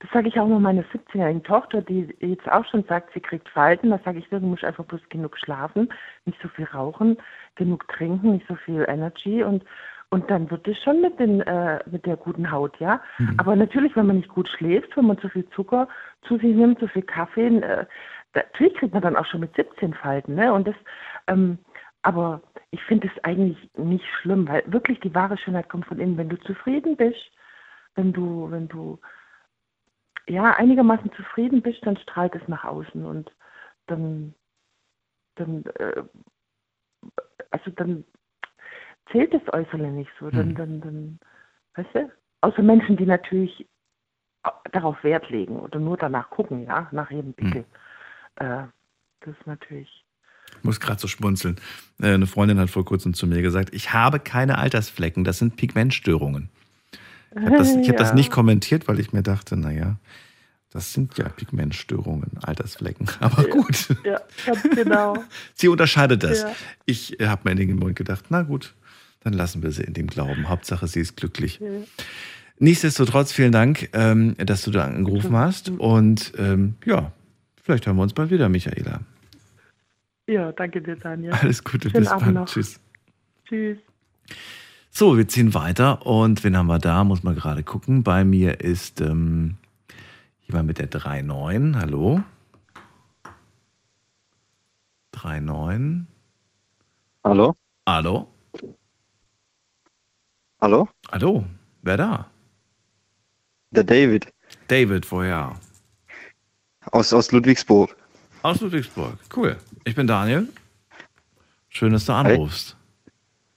das 0.00 0.10
sage 0.12 0.28
ich 0.28 0.40
auch 0.40 0.48
mal 0.48 0.58
meiner 0.58 0.82
17-jährigen 0.82 1.44
Tochter, 1.44 1.80
die 1.80 2.08
jetzt 2.20 2.50
auch 2.50 2.64
schon 2.64 2.82
sagt, 2.84 3.12
sie 3.14 3.20
kriegt 3.20 3.48
Falten. 3.48 3.90
Da 3.90 4.00
sage 4.04 4.18
ich, 4.18 4.28
du 4.30 4.40
musst 4.40 4.64
einfach 4.64 4.84
bloß 4.84 5.00
genug 5.10 5.38
schlafen, 5.38 5.88
nicht 6.24 6.40
so 6.42 6.48
viel 6.48 6.64
rauchen, 6.64 7.18
genug 7.54 7.86
trinken, 7.88 8.32
nicht 8.32 8.48
so 8.48 8.56
viel 8.56 8.84
Energy 8.88 9.44
und 9.44 9.62
und 10.12 10.30
dann 10.30 10.50
wird 10.50 10.68
es 10.68 10.76
schon 10.82 11.00
mit, 11.00 11.18
den, 11.18 11.40
äh, 11.40 11.80
mit 11.90 12.04
der 12.04 12.18
guten 12.18 12.50
Haut, 12.50 12.78
ja. 12.80 13.00
Mhm. 13.16 13.34
Aber 13.38 13.56
natürlich, 13.56 13.96
wenn 13.96 14.06
man 14.06 14.16
nicht 14.16 14.28
gut 14.28 14.46
schläft, 14.46 14.94
wenn 14.94 15.06
man 15.06 15.16
zu 15.18 15.30
viel 15.30 15.48
Zucker 15.50 15.88
zu 16.28 16.36
sich 16.36 16.54
nimmt, 16.54 16.78
zu 16.80 16.86
viel 16.88 17.00
Kaffee, 17.00 17.46
äh, 17.46 17.86
natürlich 18.34 18.74
kriegt 18.74 18.92
man 18.92 19.02
dann 19.02 19.16
auch 19.16 19.24
schon 19.24 19.40
mit 19.40 19.56
17 19.56 19.94
Falten, 19.94 20.34
ne? 20.34 20.52
Und 20.52 20.68
das, 20.68 20.74
ähm, 21.28 21.58
aber 22.02 22.42
ich 22.72 22.82
finde 22.82 23.08
es 23.08 23.24
eigentlich 23.24 23.56
nicht 23.78 24.04
schlimm, 24.20 24.46
weil 24.46 24.62
wirklich 24.66 25.00
die 25.00 25.14
wahre 25.14 25.38
Schönheit 25.38 25.70
kommt 25.70 25.86
von 25.86 25.98
innen. 25.98 26.18
Wenn 26.18 26.28
du 26.28 26.38
zufrieden 26.40 26.94
bist, 26.94 27.30
wenn 27.94 28.12
du, 28.12 28.50
wenn 28.50 28.68
du 28.68 28.98
ja 30.28 30.52
einigermaßen 30.56 31.10
zufrieden 31.12 31.62
bist, 31.62 31.86
dann 31.86 31.96
strahlt 31.96 32.34
es 32.34 32.46
nach 32.48 32.64
außen 32.64 33.02
und 33.06 33.32
dann, 33.86 34.34
dann, 35.36 35.64
äh, 35.78 36.02
also 37.50 37.70
dann 37.70 38.04
zählt 39.12 39.32
das 39.34 39.42
Äußere 39.52 39.88
nicht 39.90 40.10
so. 40.18 40.30
Dann, 40.30 40.48
Mhm. 40.50 40.54
dann, 40.56 40.80
dann, 40.80 41.18
weißt 41.76 41.94
du? 41.94 42.10
Außer 42.40 42.62
Menschen, 42.62 42.96
die 42.96 43.06
natürlich 43.06 43.66
darauf 44.72 45.02
Wert 45.04 45.30
legen 45.30 45.56
oder 45.60 45.78
nur 45.78 45.96
danach 45.96 46.28
gucken, 46.30 46.64
ja, 46.64 46.88
nach 46.90 47.10
jedem 47.10 47.32
Pickel. 47.34 47.64
Äh, 48.36 48.64
das 49.20 49.36
ist 49.38 49.46
natürlich. 49.46 50.04
Ich 50.58 50.64
muss 50.64 50.80
gerade 50.80 51.00
so 51.00 51.06
schmunzeln. 51.06 51.56
Äh, 52.00 52.14
Eine 52.14 52.26
Freundin 52.26 52.58
hat 52.58 52.68
vor 52.70 52.84
kurzem 52.84 53.14
zu 53.14 53.26
mir 53.26 53.40
gesagt, 53.42 53.72
ich 53.72 53.92
habe 53.92 54.18
keine 54.18 54.58
Altersflecken, 54.58 55.22
das 55.24 55.38
sind 55.38 55.56
Pigmentstörungen. 55.56 56.48
Ich 57.34 57.42
habe 57.42 57.56
das, 57.56 57.76
ich 57.76 57.88
hab 57.88 57.96
das 57.98 58.08
Ja. 58.10 58.14
nicht 58.16 58.32
kommentiert, 58.32 58.88
weil 58.88 58.98
ich 58.98 59.12
mir 59.12 59.22
dachte, 59.22 59.56
naja, 59.56 59.96
das 60.70 60.92
sind 60.92 61.16
ja 61.18 61.28
Pigmentstörungen, 61.28 62.30
Altersflecken. 62.42 63.08
Aber 63.20 63.44
gut, 63.44 63.88
Ja, 64.04 64.20
ganz 64.44 64.62
genau. 64.70 65.22
sie 65.54 65.68
unterscheidet 65.68 66.24
das. 66.24 66.42
Ja. 66.42 66.52
Ich 66.86 67.20
äh, 67.20 67.28
habe 67.28 67.42
mir 67.44 67.52
in 67.60 67.68
den 67.68 67.76
Mund 67.78 67.94
gedacht, 67.94 68.24
na 68.30 68.42
gut, 68.42 68.74
dann 69.24 69.32
lassen 69.32 69.62
wir 69.62 69.70
sie 69.70 69.82
in 69.82 69.94
dem 69.94 70.06
Glauben. 70.06 70.48
Hauptsache, 70.48 70.86
sie 70.86 71.00
ist 71.00 71.16
glücklich. 71.16 71.60
Ja. 71.60 71.68
Nichtsdestotrotz, 72.58 73.32
vielen 73.32 73.52
Dank, 73.52 73.88
ähm, 73.92 74.36
dass 74.38 74.62
du 74.62 74.70
da 74.70 74.84
angerufen 74.84 75.36
hast. 75.36 75.70
Und 75.70 76.32
ähm, 76.38 76.74
ja, 76.84 77.12
vielleicht 77.62 77.86
hören 77.86 77.96
wir 77.96 78.02
uns 78.02 78.12
bald 78.14 78.30
wieder, 78.30 78.48
Michaela. 78.48 79.00
Ja, 80.26 80.52
danke 80.52 80.80
dir, 80.80 80.96
Daniel. 80.96 81.32
Alles 81.32 81.64
Gute, 81.64 81.90
Schönen 81.90 82.04
bis 82.04 82.08
Abend 82.08 82.24
bald. 82.24 82.34
noch. 82.34 82.46
Tschüss. 82.46 82.78
Tschüss. 83.46 83.78
So, 84.90 85.16
wir 85.16 85.26
ziehen 85.26 85.54
weiter 85.54 86.06
und 86.06 86.44
wen 86.44 86.56
haben 86.56 86.66
wir 86.66 86.78
da? 86.78 87.02
Muss 87.02 87.22
man 87.22 87.34
gerade 87.34 87.62
gucken. 87.62 88.02
Bei 88.02 88.24
mir 88.24 88.60
ist 88.60 89.00
ähm, 89.00 89.56
jemand 90.46 90.66
mit 90.68 90.78
der 90.78 90.90
3.9. 90.90 91.76
Hallo? 91.76 92.22
3.9. 95.14 96.04
Hallo? 97.24 97.56
Hallo? 97.86 98.31
Hallo? 100.62 100.88
Hallo? 101.10 101.44
Wer 101.82 101.96
da? 101.96 102.30
Der 103.72 103.82
David. 103.82 104.28
David, 104.68 105.10
woher? 105.10 105.58
Aus, 106.92 107.12
aus 107.12 107.32
Ludwigsburg. 107.32 107.96
Aus 108.42 108.60
Ludwigsburg. 108.60 109.18
Cool. 109.34 109.56
Ich 109.82 109.96
bin 109.96 110.06
Daniel. 110.06 110.46
Schön, 111.68 111.92
dass 111.92 112.04
du 112.04 112.12
anrufst. 112.12 112.76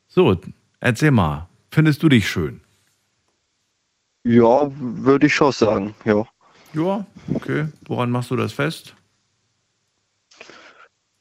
So, 0.08 0.36
erzähl 0.80 1.12
mal. 1.12 1.48
Findest 1.70 2.02
du 2.02 2.10
dich 2.10 2.28
schön? 2.28 2.60
Ja, 4.24 4.72
würde 4.76 5.28
ich 5.28 5.36
schon 5.36 5.52
sagen, 5.52 5.94
ja. 6.06 6.26
Ja, 6.74 7.06
okay. 7.32 7.68
Woran 7.86 8.10
machst 8.10 8.32
du 8.32 8.36
das 8.36 8.52
fest? 8.52 8.96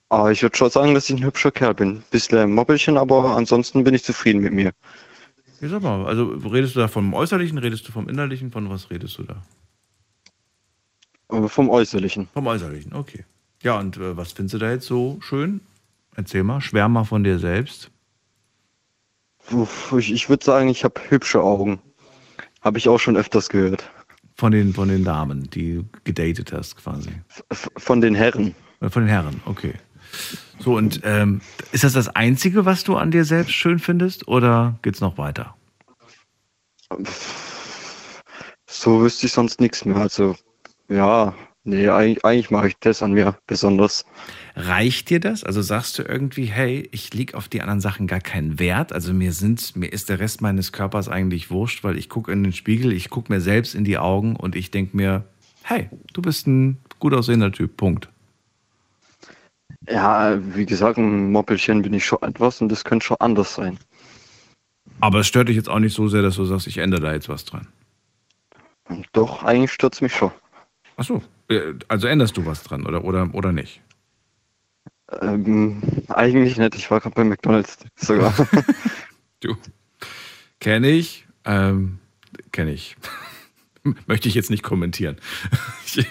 Aber 0.09 0.33
ich 0.33 0.43
würde 0.43 0.57
schon 0.57 0.71
sagen, 0.71 0.95
dass 0.95 1.11
ich 1.11 1.17
ein 1.17 1.25
hübscher 1.25 1.51
Kerl 1.51 1.75
bin. 1.75 2.03
Bisschen 2.11 2.39
ein 2.39 2.55
Moppelchen, 2.55 2.97
aber 2.97 3.37
ansonsten 3.37 3.85
bin 3.85 3.93
ich 3.93 4.03
zufrieden 4.03 4.41
mit 4.41 4.55
mir. 4.55 4.73
Ich 5.65 5.71
sag 5.71 5.81
mal, 5.81 6.05
also 6.05 6.27
redest 6.27 6.77
du 6.77 6.81
da 6.81 6.89
vom 6.89 7.15
Äußerlichen, 7.15 7.57
redest 7.57 7.89
du 7.89 7.93
vom 7.93 8.07
Innerlichen, 8.07 8.53
von 8.53 8.69
was 8.69 8.91
redest 8.91 9.17
du 9.17 9.23
da? 9.23 9.43
Aber 11.29 11.49
vom 11.49 11.71
Äußerlichen. 11.71 12.29
Vom 12.35 12.47
Äußerlichen, 12.47 12.93
okay. 12.93 13.25
Ja, 13.63 13.79
und 13.79 13.97
äh, 13.97 14.15
was 14.15 14.33
findest 14.33 14.55
du 14.55 14.59
da 14.59 14.71
jetzt 14.71 14.85
so 14.85 15.17
schön? 15.23 15.63
Erzähl 16.17 16.43
mal, 16.43 16.61
schwärm 16.61 16.93
mal 16.93 17.05
von 17.05 17.25
dir 17.25 17.39
selbst. 17.39 17.91
Uff, 19.53 19.95
Ich, 19.97 20.13
ich 20.13 20.29
würde 20.29 20.45
sagen, 20.45 20.69
ich 20.69 20.85
habe 20.85 21.01
hübsche 21.09 21.41
Augen. 21.43 21.81
Habe 22.61 22.77
ich 22.77 22.87
auch 22.87 23.01
schon 23.01 23.17
öfters 23.17 23.49
gehört. 23.49 23.91
Von 24.37 24.53
den, 24.53 24.75
von 24.75 24.89
den 24.89 25.03
Damen, 25.03 25.49
die 25.49 25.77
du 25.77 25.85
gedatet 26.05 26.53
hast, 26.53 26.77
quasi. 26.77 27.09
F 27.49 27.71
von 27.79 28.03
den 28.03 28.15
Herren. 28.15 28.55
Äh, 28.81 28.91
Von 28.91 29.05
den 29.05 29.09
Herren, 29.09 29.41
okay. 29.47 29.73
So, 30.59 30.77
und 30.77 31.01
ähm, 31.05 31.41
ist 31.73 31.85
das 31.85 31.93
das 31.93 32.09
Einzige, 32.09 32.65
was 32.65 32.85
du 32.85 32.97
an 32.97 33.11
dir 33.11 33.25
selbst 33.25 33.53
schön 33.53 33.79
findest, 33.79 34.29
oder 34.29 34.79
geht's 34.83 35.01
noch 35.01 35.19
weiter? 35.19 35.55
So 38.67 39.03
wüsste 39.03 39.27
ich 39.27 39.33
sonst 39.33 39.61
nichts 39.61 39.85
mehr. 39.85 39.97
Also, 39.97 40.37
ja, 40.89 41.35
nee, 41.65 41.89
eigentlich, 41.89 42.25
eigentlich 42.25 42.51
mache 42.51 42.69
ich 42.69 42.77
das 42.81 43.03
an 43.03 43.13
mir 43.13 43.37
besonders. 43.47 44.05
Reicht 44.55 45.11
dir 45.11 45.19
das? 45.19 45.43
Also 45.43 45.63
sagst 45.63 45.99
du 45.99 46.03
irgendwie, 46.03 46.47
hey, 46.47 46.89
ich 46.93 47.13
leg 47.13 47.35
auf 47.35 47.49
die 47.49 47.61
anderen 47.61 47.81
Sachen 47.81 48.07
gar 48.07 48.21
keinen 48.21 48.59
Wert. 48.59 48.93
Also 48.93 49.13
mir 49.13 49.33
sind, 49.33 49.75
mir 49.75 49.89
ist 49.89 50.09
der 50.09 50.21
Rest 50.21 50.41
meines 50.41 50.73
Körpers 50.73 51.09
eigentlich 51.09 51.51
wurscht, 51.51 51.83
weil 51.83 51.99
ich 51.99 52.09
gucke 52.09 52.31
in 52.31 52.43
den 52.45 52.53
Spiegel, 52.53 52.93
ich 52.93 53.11
gucke 53.11 53.33
mir 53.33 53.41
selbst 53.41 53.75
in 53.75 53.85
die 53.85 53.99
Augen 53.99 54.37
und 54.37 54.55
ich 54.55 54.71
denke 54.71 54.97
mir, 54.97 55.25
hey, 55.63 55.89
du 56.13 56.23
bist 56.23 56.47
ein 56.47 56.79
gut 57.01 57.15
aussehender 57.15 57.51
Typ. 57.51 57.77
Punkt. 57.77 58.09
Ja, 59.89 60.39
wie 60.57 60.67
gesagt, 60.67 60.99
ein 60.99 61.31
Moppelchen 61.33 61.83
bin 61.83 61.93
ich 61.95 62.05
schon 62.05 62.23
etwas 62.23 62.61
und 62.61 62.71
das 62.71 62.85
könnte 62.85 63.07
schon 63.07 63.17
anders 63.21 63.55
sein. 63.55 63.79
Aber 65.01 65.21
es 65.21 65.27
stört 65.27 65.49
dich 65.49 65.57
jetzt 65.57 65.69
auch 65.69 65.79
nicht 65.79 65.95
so 65.95 66.09
sehr, 66.09 66.23
dass 66.23 66.37
du 66.37 66.45
sagst, 66.45 66.67
ich 66.67 66.79
ändere 66.79 67.01
da 67.01 67.13
jetzt 67.13 67.29
was 67.29 67.45
dran. 67.45 67.67
Doch, 69.13 69.43
eigentlich 69.43 69.73
stört 69.73 69.95
es 69.95 70.01
mich 70.01 70.15
schon. 70.15 70.31
Ach 70.97 71.05
so. 71.05 71.23
Äh, 71.49 71.75
Also 71.89 72.07
änderst 72.07 72.37
du 72.37 72.47
was 72.47 72.63
dran 72.63 72.87
oder, 72.87 73.05
oder, 73.05 73.29
oder 73.33 73.53
nicht? 73.53 73.81
Ähm, 75.21 75.83
eigentlich 76.09 76.57
nicht, 76.57 76.75
ich 76.77 76.91
war 76.91 77.01
gerade 77.01 77.15
bei 77.15 77.25
McDonalds 77.25 77.79
sogar. 77.97 78.35
Du. 79.41 79.57
Kenne 80.59 80.89
ich. 80.89 81.27
Ähm, 81.45 81.99
Kenne 82.53 82.73
ich. 82.73 82.97
Möchte 84.07 84.29
ich 84.29 84.35
jetzt 84.35 84.51
nicht 84.51 84.63
kommentieren. 84.63 85.17
Ich, 85.97 86.07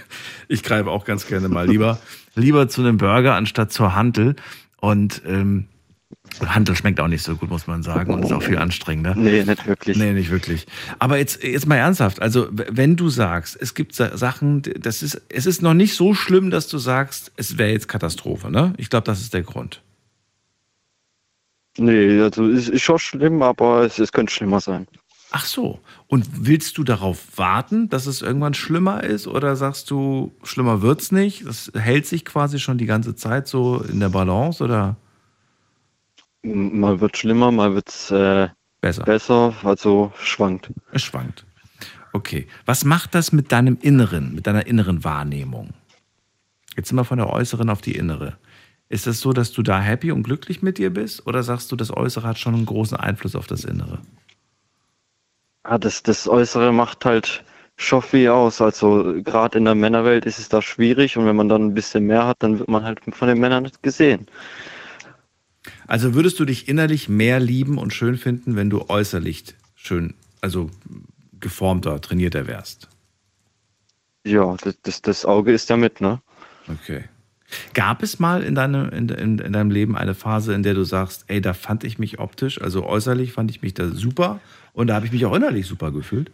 ich 0.48 0.64
greife 0.64 0.90
auch 0.90 1.04
ganz 1.04 1.28
gerne 1.28 1.50
mal 1.50 1.68
lieber, 1.68 2.00
lieber 2.36 2.70
zu 2.70 2.80
einem 2.82 2.98
Burger 2.98 3.36
anstatt 3.36 3.74
zur 3.74 3.96
Hantel. 3.96 4.38
Und 4.80 5.22
ähm, 5.26 5.68
Hantel 6.46 6.76
schmeckt 6.78 7.02
auch 7.02 7.10
nicht 7.10 7.24
so 7.24 7.36
gut, 7.36 7.50
muss 7.50 7.68
man 7.68 7.84
sagen, 7.84 8.14
und 8.14 8.24
ist 8.24 8.32
auch 8.32 8.44
viel 8.44 8.58
anstrengender. 8.58 9.14
Nee, 9.16 9.44
nicht 9.44 9.68
wirklich. 9.68 9.98
Nee, 9.98 10.14
nicht 10.14 10.32
wirklich. 10.32 10.66
Aber 11.00 11.18
jetzt, 11.18 11.44
jetzt 11.44 11.66
mal 11.68 11.76
ernsthaft. 11.76 12.22
Also, 12.22 12.48
wenn 12.52 12.96
du 12.96 13.10
sagst, 13.10 13.58
es 13.60 13.74
gibt 13.74 13.94
Sa- 13.94 14.16
Sachen, 14.16 14.62
das 14.62 15.04
ist, 15.04 15.22
es 15.28 15.46
ist 15.46 15.62
noch 15.62 15.74
nicht 15.74 15.96
so 15.96 16.14
schlimm, 16.14 16.50
dass 16.50 16.68
du 16.70 16.78
sagst, 16.78 17.34
es 17.36 17.58
wäre 17.58 17.72
jetzt 17.72 17.90
Katastrophe, 17.90 18.50
ne? 18.50 18.74
Ich 18.78 18.90
glaube, 18.90 19.04
das 19.06 19.20
ist 19.20 19.34
der 19.34 19.44
Grund. 19.44 19.82
Nee, 21.78 22.22
also 22.22 22.48
es 22.48 22.70
ist 22.70 22.84
schon 22.84 23.00
schlimm, 23.00 23.42
aber 23.42 23.82
es, 23.84 23.98
es 24.00 24.12
könnte 24.12 24.32
schlimmer 24.32 24.60
sein. 24.62 24.88
Ach 25.36 25.46
so. 25.46 25.80
Und 26.06 26.46
willst 26.46 26.78
du 26.78 26.84
darauf 26.84 27.40
warten, 27.40 27.90
dass 27.90 28.06
es 28.06 28.22
irgendwann 28.22 28.54
schlimmer 28.54 29.04
ist? 29.04 29.26
Oder 29.28 29.56
sagst 29.56 29.90
du, 29.90 30.32
schlimmer 30.44 30.84
wird's 30.84 31.12
nicht? 31.12 31.48
Das 31.48 31.72
hält 31.74 32.06
sich 32.06 32.24
quasi 32.24 32.60
schon 32.60 32.78
die 32.78 32.86
ganze 32.86 33.16
Zeit 33.16 33.48
so 33.48 33.82
in 33.82 34.00
der 34.00 34.10
Balance? 34.10 34.64
Oder? 34.64 34.96
Mal 36.44 37.02
wird 37.02 37.18
schlimmer, 37.18 37.52
mal 37.52 37.74
wird 37.74 37.90
äh, 38.12 38.50
besser. 38.80 39.04
besser, 39.06 39.56
also 39.64 40.14
schwankt. 40.20 40.72
Es 40.92 41.02
schwankt. 41.02 41.48
Okay. 42.12 42.46
Was 42.68 42.86
macht 42.86 43.16
das 43.16 43.32
mit 43.32 43.52
deinem 43.52 43.80
Inneren, 43.82 44.36
mit 44.36 44.46
deiner 44.46 44.68
inneren 44.68 45.04
Wahrnehmung? 45.04 45.74
Jetzt 46.78 46.90
sind 46.90 46.98
wir 46.98 47.06
von 47.06 47.18
der 47.18 47.32
äußeren 47.32 47.72
auf 47.72 47.82
die 47.82 47.96
innere. 47.96 48.38
Ist 48.88 49.08
es 49.08 49.20
so, 49.20 49.34
dass 49.34 49.52
du 49.52 49.64
da 49.64 49.82
happy 49.82 50.12
und 50.12 50.22
glücklich 50.22 50.62
mit 50.62 50.78
dir 50.78 50.94
bist? 50.94 51.26
Oder 51.26 51.42
sagst 51.42 51.72
du, 51.72 51.76
das 51.76 51.90
Äußere 51.90 52.28
hat 52.28 52.38
schon 52.38 52.54
einen 52.54 52.68
großen 52.68 52.98
Einfluss 52.98 53.36
auf 53.36 53.48
das 53.48 53.64
Innere? 53.64 53.98
Ah, 55.64 55.78
das, 55.78 56.04
das 56.04 56.28
Äußere 56.28 56.74
macht 56.74 57.06
halt 57.06 57.44
schon 57.78 58.02
viel 58.02 58.30
aus. 58.30 58.62
Also 58.62 59.16
gerade 59.24 59.58
in 59.58 59.66
der 59.66 59.76
Männerwelt 59.76 60.26
ist 60.26 60.40
es 60.40 60.50
da 60.50 60.62
schwierig 60.62 61.18
und 61.18 61.26
wenn 61.26 61.36
man 61.36 61.50
dann 61.50 61.64
ein 61.68 61.74
bisschen 61.74 62.06
mehr 62.06 62.26
hat, 62.28 62.38
dann 62.40 62.60
wird 62.60 62.70
man 62.70 62.84
halt 62.84 63.00
von 63.12 63.28
den 63.28 63.40
Männern 63.40 63.64
nicht 63.64 63.82
gesehen. 63.82 64.28
Also 65.88 66.14
würdest 66.14 66.40
du 66.40 66.46
dich 66.46 66.68
innerlich 66.68 67.08
mehr 67.08 67.40
lieben 67.40 67.78
und 67.78 67.94
schön 67.94 68.18
finden, 68.18 68.56
wenn 68.56 68.70
du 68.70 68.90
äußerlich 68.90 69.56
schön, 69.76 70.14
also 70.42 70.70
geformter, 71.40 72.02
trainierter 72.02 72.48
wärst? 72.48 72.90
Ja, 74.26 74.56
das, 74.62 74.76
das, 74.82 75.02
das 75.02 75.26
Auge 75.26 75.54
ist 75.54 75.70
ja 75.70 75.78
mit, 75.78 76.02
ne? 76.02 76.22
Okay. 76.68 77.06
Gab 77.74 78.02
es 78.02 78.20
mal 78.20 78.42
in 78.42 78.56
deinem, 78.56 78.90
in, 78.90 79.10
in, 79.10 79.40
in 79.40 79.54
deinem 79.54 79.70
Leben 79.70 79.96
eine 79.96 80.16
Phase, 80.16 80.54
in 80.54 80.64
der 80.64 80.74
du 80.74 80.84
sagst, 80.84 81.26
ey, 81.28 81.40
da 81.40 81.54
fand 81.54 81.84
ich 81.84 82.00
mich 82.00 82.20
optisch, 82.20 82.62
also 82.62 82.86
äußerlich 82.86 83.34
fand 83.34 83.52
ich 83.52 83.62
mich 83.62 83.74
da 83.74 83.90
super 83.90 84.40
und 84.74 84.88
da 84.88 84.96
habe 84.96 85.06
ich 85.06 85.12
mich 85.12 85.26
auch 85.26 85.36
innerlich 85.36 85.68
super 85.68 85.92
gefühlt? 85.92 86.32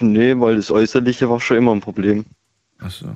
Nee, 0.00 0.38
weil 0.38 0.56
das 0.56 0.70
Äußerliche 0.70 1.28
war 1.28 1.40
schon 1.40 1.58
immer 1.58 1.72
ein 1.72 1.80
Problem. 1.80 2.24
Ach 2.78 2.90
so. 2.90 3.14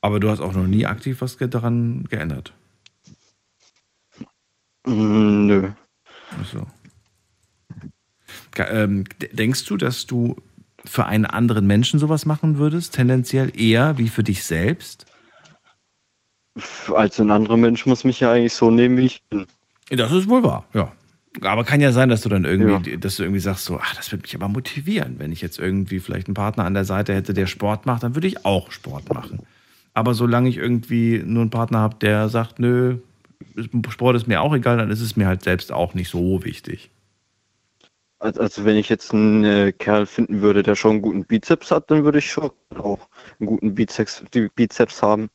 Aber 0.00 0.18
du 0.18 0.28
hast 0.28 0.40
auch 0.40 0.52
noch 0.52 0.66
nie 0.66 0.86
aktiv 0.86 1.20
was 1.20 1.36
daran 1.36 2.04
geändert? 2.04 2.52
Mm, 4.84 5.46
Nö. 5.46 5.70
Ach 6.40 6.46
so. 6.46 6.66
Ähm, 8.56 9.04
denkst 9.32 9.64
du, 9.66 9.76
dass 9.76 10.06
du 10.06 10.36
für 10.84 11.06
einen 11.06 11.26
anderen 11.26 11.66
Menschen 11.66 12.00
sowas 12.00 12.26
machen 12.26 12.58
würdest, 12.58 12.94
tendenziell 12.94 13.52
eher 13.58 13.98
wie 13.98 14.08
für 14.08 14.24
dich 14.24 14.44
selbst? 14.44 15.06
Als 16.94 17.20
ein 17.20 17.30
anderer 17.30 17.56
Mensch 17.56 17.86
muss 17.86 18.04
mich 18.04 18.20
ja 18.20 18.32
eigentlich 18.32 18.54
so 18.54 18.70
nehmen, 18.70 18.96
wie 18.96 19.06
ich 19.06 19.22
bin. 19.30 19.46
Das 19.90 20.12
ist 20.12 20.28
wohl 20.28 20.42
wahr, 20.42 20.66
ja. 20.74 20.92
Aber 21.40 21.64
kann 21.64 21.80
ja 21.80 21.92
sein, 21.92 22.08
dass 22.10 22.20
du 22.20 22.28
dann 22.28 22.44
irgendwie, 22.44 22.98
dass 22.98 23.16
du 23.16 23.22
irgendwie 23.22 23.40
sagst, 23.40 23.64
so, 23.64 23.78
ach, 23.82 23.94
das 23.96 24.12
würde 24.12 24.22
mich 24.22 24.34
aber 24.34 24.48
motivieren. 24.48 25.18
Wenn 25.18 25.32
ich 25.32 25.40
jetzt 25.40 25.58
irgendwie 25.58 25.98
vielleicht 25.98 26.26
einen 26.28 26.34
Partner 26.34 26.64
an 26.64 26.74
der 26.74 26.84
Seite 26.84 27.14
hätte, 27.14 27.32
der 27.32 27.46
Sport 27.46 27.86
macht, 27.86 28.02
dann 28.02 28.14
würde 28.14 28.26
ich 28.28 28.44
auch 28.44 28.70
Sport 28.70 29.12
machen. 29.12 29.40
Aber 29.94 30.14
solange 30.14 30.48
ich 30.50 30.58
irgendwie 30.58 31.22
nur 31.24 31.40
einen 31.42 31.50
Partner 31.50 31.78
habe, 31.78 31.96
der 32.00 32.28
sagt, 32.28 32.58
nö, 32.58 32.98
Sport 33.88 34.16
ist 34.16 34.26
mir 34.28 34.40
auch 34.42 34.54
egal, 34.54 34.76
dann 34.76 34.90
ist 34.90 35.00
es 35.00 35.16
mir 35.16 35.26
halt 35.26 35.42
selbst 35.42 35.72
auch 35.72 35.94
nicht 35.94 36.10
so 36.10 36.44
wichtig. 36.44 36.90
Als- 38.18 38.38
Also 38.38 38.64
wenn 38.64 38.76
ich 38.76 38.88
jetzt 38.88 39.12
einen 39.12 39.44
äh, 39.44 39.72
Kerl 39.72 40.06
finden 40.06 40.42
würde, 40.42 40.62
der 40.62 40.76
schon 40.76 40.92
einen 40.92 41.02
guten 41.02 41.24
Bizeps 41.24 41.70
hat, 41.70 41.90
dann 41.90 42.04
würde 42.04 42.18
ich 42.18 42.30
schon 42.30 42.50
auch 42.76 43.08
einen 43.40 43.46
guten 43.46 43.74
Bizeps, 43.74 44.22
Bizeps 44.54 45.02
haben. 45.02 45.28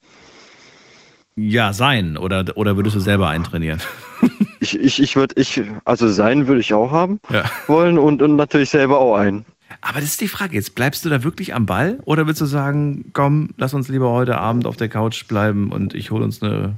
Ja, 1.36 1.74
sein. 1.74 2.18
Oder, 2.18 2.46
oder 2.56 2.78
würdest 2.78 2.96
du 2.96 3.00
selber 3.00 3.30
eintrainieren? 3.30 3.82
Ich, 4.74 4.80
ich, 4.80 5.02
ich 5.02 5.16
würde, 5.16 5.36
ich, 5.40 5.62
also 5.86 6.10
sein 6.10 6.48
würde 6.48 6.60
ich 6.60 6.74
auch 6.74 6.92
haben 6.92 7.20
Ja. 7.30 7.46
wollen 7.68 7.98
und, 7.98 8.22
und 8.22 8.36
natürlich 8.36 8.70
selber 8.70 9.00
auch 9.00 9.16
einen. 9.16 9.46
Aber 9.82 10.00
das 10.02 10.10
ist 10.10 10.22
die 10.22 10.28
Frage. 10.28 10.56
Jetzt 10.56 10.76
bleibst 10.76 11.06
du 11.06 11.10
da 11.10 11.24
wirklich 11.24 11.54
am 11.54 11.66
Ball 11.66 12.00
oder 12.06 12.28
willst 12.28 12.42
du 12.42 12.46
sagen, 12.46 13.12
komm, 13.14 13.50
lass 13.58 13.74
uns 13.74 13.88
lieber 13.88 14.12
heute 14.12 14.38
Abend 14.38 14.66
auf 14.66 14.76
der 14.76 14.90
Couch 14.90 15.28
bleiben 15.28 15.72
und 15.72 15.94
ich 15.94 16.12
hole 16.12 16.24
uns 16.24 16.42
eine, 16.42 16.78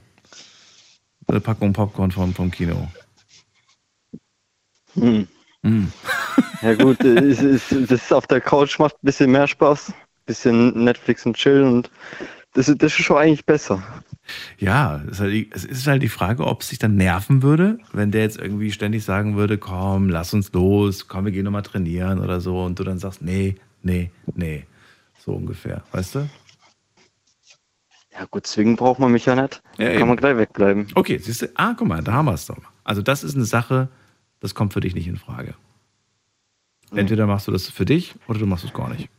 eine 1.27 1.39
Packung 1.39 1.73
Popcorn 1.73 2.11
vom, 2.11 2.33
vom 2.33 2.51
Kino? 2.51 2.87
Hm. 4.93 5.27
Hm. 5.63 5.91
Ja 6.61 6.73
gut, 6.73 6.99
äh, 7.05 7.19
es 7.19 7.41
ist, 7.41 7.73
das 7.89 8.11
auf 8.11 8.27
der 8.27 8.41
Couch 8.41 8.79
macht 8.79 8.95
ein 8.95 9.05
bisschen 9.05 9.31
mehr 9.31 9.47
Spaß, 9.47 9.93
bisschen 10.25 10.83
Netflix 10.83 11.25
und 11.25 11.37
chillen 11.37 11.71
und 11.71 11.91
das, 12.53 12.65
das 12.77 12.99
ist 12.99 13.05
schon 13.05 13.17
eigentlich 13.17 13.45
besser. 13.45 13.81
Ja, 14.57 15.01
es 15.05 15.13
ist, 15.13 15.19
halt 15.19 15.33
die, 15.33 15.49
es 15.51 15.65
ist 15.65 15.87
halt 15.87 16.01
die 16.03 16.09
Frage, 16.09 16.45
ob 16.45 16.61
es 16.61 16.69
sich 16.69 16.79
dann 16.79 16.95
nerven 16.95 17.43
würde, 17.43 17.79
wenn 17.93 18.11
der 18.11 18.21
jetzt 18.21 18.37
irgendwie 18.37 18.71
ständig 18.71 19.03
sagen 19.03 19.35
würde, 19.35 19.57
komm, 19.57 20.09
lass 20.09 20.33
uns 20.33 20.51
los, 20.53 21.07
komm, 21.07 21.25
wir 21.25 21.31
gehen 21.31 21.45
nochmal 21.45 21.63
trainieren 21.63 22.19
oder 22.19 22.41
so 22.41 22.63
und 22.63 22.79
du 22.79 22.83
dann 22.83 22.99
sagst, 22.99 23.21
nee, 23.21 23.55
nee, 23.81 24.11
nee. 24.35 24.65
So 25.17 25.33
ungefähr, 25.33 25.83
weißt 25.91 26.15
du? 26.15 26.29
Ja 28.11 28.25
gut, 28.29 28.47
zwingen 28.47 28.75
braucht 28.75 28.99
man 28.99 29.11
mich 29.11 29.25
ja 29.25 29.35
nicht. 29.35 29.61
Ja, 29.77 29.97
Kann 29.97 30.07
man 30.07 30.17
gleich 30.17 30.35
wegbleiben. 30.35 30.87
Okay, 30.95 31.17
siehst 31.19 31.41
du, 31.41 31.47
ah, 31.55 31.73
guck 31.77 31.87
mal, 31.87 32.03
da 32.03 32.13
haben 32.13 32.25
wir 32.25 32.33
es 32.33 32.47
doch. 32.47 32.57
Also 32.83 33.01
das 33.01 33.23
ist 33.23 33.35
eine 33.35 33.45
Sache, 33.45 33.89
das 34.39 34.55
kommt 34.55 34.73
für 34.73 34.81
dich 34.81 34.95
nicht 34.95 35.07
in 35.07 35.17
Frage. 35.17 35.53
Entweder 36.91 37.27
machst 37.27 37.47
du 37.47 37.51
das 37.51 37.69
für 37.69 37.85
dich 37.85 38.15
oder 38.27 38.39
du 38.39 38.45
machst 38.45 38.65
es 38.65 38.73
gar 38.73 38.89
nicht. 38.89 39.09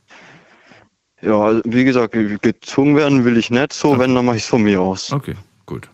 Ja, 1.22 1.38
also, 1.38 1.60
wie 1.64 1.84
gesagt, 1.84 2.12
ge- 2.12 2.38
gezwungen 2.40 2.96
werden 2.96 3.24
will 3.24 3.36
ich 3.36 3.50
nicht 3.50 3.72
so, 3.72 3.98
wenn, 3.98 4.14
dann 4.14 4.24
mache 4.24 4.36
ich 4.36 4.42
es 4.44 4.48
von 4.48 4.62
mir 4.62 4.80
aus. 4.80 5.12
Okay, 5.12 5.34
gut. 5.66 5.88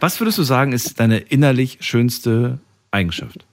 Was 0.00 0.18
würdest 0.20 0.38
du 0.38 0.42
sagen, 0.42 0.72
ist 0.72 0.98
deine 0.98 1.18
innerlich 1.18 1.78
schönste 1.80 2.58
Eigenschaft? 2.90 3.46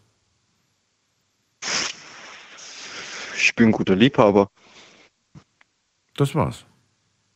Ich 3.37 3.55
bin 3.55 3.67
ein 3.67 3.71
guter 3.71 3.95
Liebhaber. 3.95 4.49
Das 6.15 6.33
war's. 6.33 6.65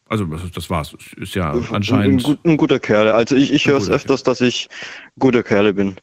Also 0.09 0.25
das, 0.25 0.69
war's. 0.69 0.93
Ist 1.15 1.35
ja 1.35 1.51
Ein, 1.51 1.67
anscheinend. 1.71 2.23
gut- 2.23 2.39
ein 2.43 2.57
guter 2.57 2.79
Kerl. 2.79 3.09
Also 3.11 3.35
ich, 3.35 3.53
ich 3.53 3.65
Ein 3.65 3.71
höre 3.71 3.77
es 3.77 3.89
öfters, 3.89 4.23
dass 4.23 4.41
ich 4.41 4.67
ein 5.15 5.19
guter 5.19 5.41
Kerl 5.43 5.73
bin. 5.73 5.95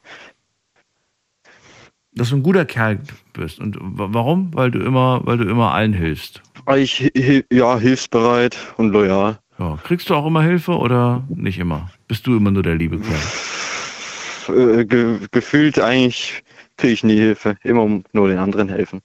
Dass 2.19 2.31
du 2.31 2.37
ein 2.37 2.43
guter 2.43 2.65
Kerl 2.65 3.01
bist. 3.33 3.59
Und 3.61 3.77
wa- 3.81 4.09
warum? 4.11 4.53
Weil 4.55 4.71
du 4.71 4.81
immer, 4.81 5.21
weil 5.25 5.39
du 5.39 5.45
immer 5.49 5.73
allen 5.73 5.93
hilfst. 5.93 6.43
Weil 6.65 6.81
Ich, 6.81 7.11
ja, 7.53 7.79
hilfsbereit 7.79 8.57
und 8.77 8.91
loyal. 8.91 9.39
Ja. 9.59 9.79
Kriegst 9.85 10.09
du 10.11 10.15
auch 10.15 10.27
immer 10.27 10.43
Hilfe 10.43 10.73
oder 10.79 11.25
nicht 11.29 11.59
immer? 11.59 11.91
Bist 12.07 12.27
du 12.27 12.37
immer 12.37 12.51
nur 12.51 12.63
der 12.63 12.75
liebe 12.77 12.99
Kerl? 13.01 14.79
Äh, 14.81 14.85
ge 14.85 15.19
gefühlt 15.31 15.79
eigentlich 15.81 16.43
kriege 16.77 16.93
ich 16.93 17.03
nie 17.05 17.17
Hilfe. 17.17 17.57
Immer 17.65 18.03
nur 18.13 18.29
den 18.29 18.39
anderen 18.39 18.69
helfen. 18.69 19.01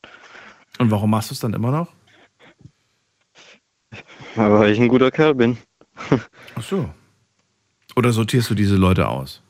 Und 0.80 0.92
warum 0.92 1.10
machst 1.10 1.32
du 1.32 1.34
es 1.34 1.40
dann 1.40 1.54
immer 1.54 1.72
noch? 1.72 1.88
Weil 4.36 4.72
ich 4.72 4.80
ein 4.80 4.88
guter 4.88 5.12
Kerl 5.12 5.36
bin. 5.36 5.58
Ach 6.56 6.62
so. 6.64 6.90
Oder 7.96 8.12
sortierst 8.12 8.50
du 8.50 8.56
diese 8.56 8.76
Leute 8.76 9.08
aus? 9.08 9.42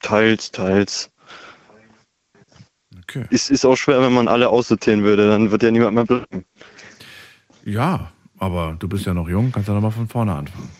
Teils, 0.00 0.50
teils. 0.50 1.10
Okay. 3.14 3.26
Es 3.30 3.50
ist 3.50 3.66
auch 3.66 3.76
schwer, 3.76 4.00
wenn 4.00 4.12
man 4.12 4.26
alle 4.26 4.48
aussortieren 4.48 5.02
würde, 5.02 5.28
dann 5.28 5.50
wird 5.50 5.62
ja 5.62 5.70
niemand 5.70 5.94
mehr 5.94 6.04
bleiben. 6.04 6.44
Ja, 7.64 8.10
aber 8.38 8.74
du 8.78 8.88
bist 8.88 9.04
ja 9.04 9.12
noch 9.12 9.28
jung, 9.28 9.52
kannst 9.52 9.68
ja 9.68 9.74
noch 9.74 9.82
mal 9.82 9.90
von 9.90 10.08
vorne 10.08 10.34
anfangen. 10.34 10.70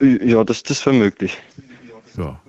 Ja, 0.00 0.44
das, 0.44 0.62
das 0.62 0.84
wäre 0.86 0.94
möglich. 0.94 1.36
Ja. 2.16 2.40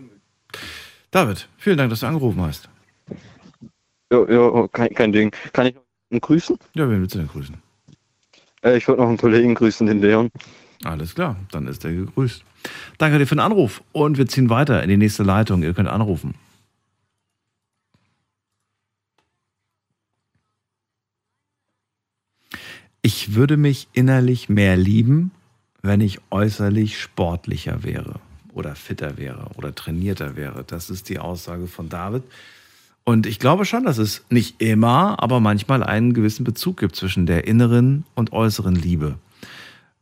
David, 1.09 1.49
vielen 1.57 1.77
Dank, 1.77 1.89
dass 1.89 2.01
du 2.01 2.05
angerufen 2.05 2.41
hast. 2.41 2.69
Ja, 4.11 4.29
ja 4.29 4.67
kein, 4.67 4.89
kein 4.93 5.11
Ding. 5.11 5.31
Kann 5.51 5.65
ich 5.65 5.75
noch 5.75 5.81
einen 6.11 6.21
grüßen? 6.21 6.57
Ja, 6.75 6.87
wen 6.87 7.01
willst 7.01 7.15
du 7.15 7.19
denn 7.19 7.27
grüßen? 7.27 7.55
Äh, 8.61 8.77
ich 8.77 8.87
wollte 8.87 9.01
noch 9.01 9.09
einen 9.09 9.17
Kollegen 9.17 9.55
grüßen, 9.55 9.87
den 9.87 10.01
Leon. 10.01 10.29
Alles 10.83 11.15
klar, 11.15 11.35
dann 11.51 11.65
ist 11.65 11.83
er 11.83 11.93
gegrüßt. 11.93 12.43
Danke 12.99 13.17
dir 13.17 13.25
für 13.25 13.35
den 13.35 13.41
Anruf 13.41 13.81
und 13.91 14.17
wir 14.17 14.27
ziehen 14.27 14.49
weiter 14.49 14.83
in 14.83 14.89
die 14.89 14.97
nächste 14.97 15.23
Leitung. 15.23 15.63
Ihr 15.63 15.73
könnt 15.73 15.89
anrufen. 15.89 16.35
Ich 23.01 23.35
würde 23.35 23.57
mich 23.57 23.87
innerlich 23.93 24.49
mehr 24.49 24.75
lieben, 24.75 25.31
wenn 25.81 26.01
ich 26.01 26.19
äußerlich 26.31 26.99
sportlicher 26.99 27.83
wäre 27.83 28.19
oder 28.53 28.75
fitter 28.75 29.17
wäre 29.17 29.51
oder 29.55 29.73
trainierter 29.73 30.35
wäre. 30.35 30.63
Das 30.65 30.89
ist 30.89 31.09
die 31.09 31.19
Aussage 31.19 31.67
von 31.67 31.87
David. 31.89 32.23
Und 33.05 33.25
ich 33.25 33.39
glaube 33.39 33.65
schon, 33.65 33.85
dass 33.85 33.97
es 33.97 34.25
nicht 34.29 34.61
immer, 34.61 35.21
aber 35.23 35.39
manchmal 35.39 35.83
einen 35.83 36.13
gewissen 36.13 36.43
Bezug 36.43 36.77
gibt 36.77 36.95
zwischen 36.95 37.25
der 37.25 37.47
inneren 37.47 38.05
und 38.15 38.33
äußeren 38.33 38.75
Liebe. 38.75 39.17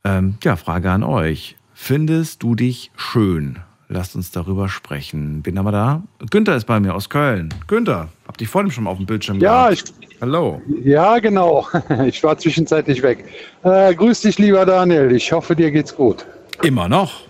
Ähm, 0.03 0.37
ja, 0.43 0.55
Frage 0.55 0.91
an 0.91 1.03
euch. 1.03 1.55
Findest 1.73 2.41
du 2.41 2.55
dich 2.55 2.91
schön? 2.95 3.59
Lasst 3.89 4.15
uns 4.15 4.31
darüber 4.31 4.67
sprechen. 4.67 5.41
Haben 5.45 5.63
wir 5.65 5.71
da? 5.71 6.03
Günther 6.29 6.55
ist 6.57 6.65
bei 6.65 6.79
mir 6.79 6.93
aus 6.93 7.09
Köln. 7.09 7.53
Günther, 7.67 8.09
hab 8.27 8.37
dich 8.37 8.49
vorhin 8.49 8.69
schon 8.69 8.85
auf 8.85 8.97
dem 8.97 9.05
Bildschirm 9.05 9.39
Ja, 9.39 9.69
gehabt. 9.69 9.93
Hallo. 10.19 10.61
Ja, 10.83 11.19
genau. 11.19 11.67
Ich 12.05 12.21
war 12.23 12.37
zwischenzeitlich 12.37 13.01
weg. 13.01 13.23
Äh, 13.63 13.95
grüß 13.95 14.21
dich, 14.21 14.39
lieber 14.39 14.65
Daniel. 14.65 15.13
Ich 15.13 15.31
hoffe, 15.31 15.55
dir 15.55 15.71
geht's 15.71 15.95
gut. 15.95 16.25
Immer 16.63 16.89
noch. 16.89 17.21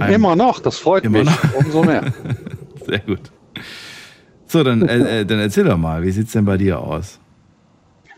Ein- 0.00 0.12
Immer 0.14 0.34
noch, 0.34 0.58
das 0.60 0.78
freut 0.78 1.04
Immer 1.04 1.20
mich. 1.20 1.26
noch. 1.26 1.54
Umso 1.54 1.84
mehr. 1.84 2.12
Sehr 2.86 2.98
gut. 3.00 3.20
So, 4.46 4.64
dann, 4.64 4.88
äh, 4.88 5.20
äh, 5.20 5.24
dann 5.24 5.38
erzähl 5.38 5.64
doch 5.64 5.76
mal, 5.78 6.02
wie 6.02 6.10
sieht's 6.10 6.32
denn 6.32 6.44
bei 6.46 6.56
dir 6.56 6.80
aus? 6.80 7.20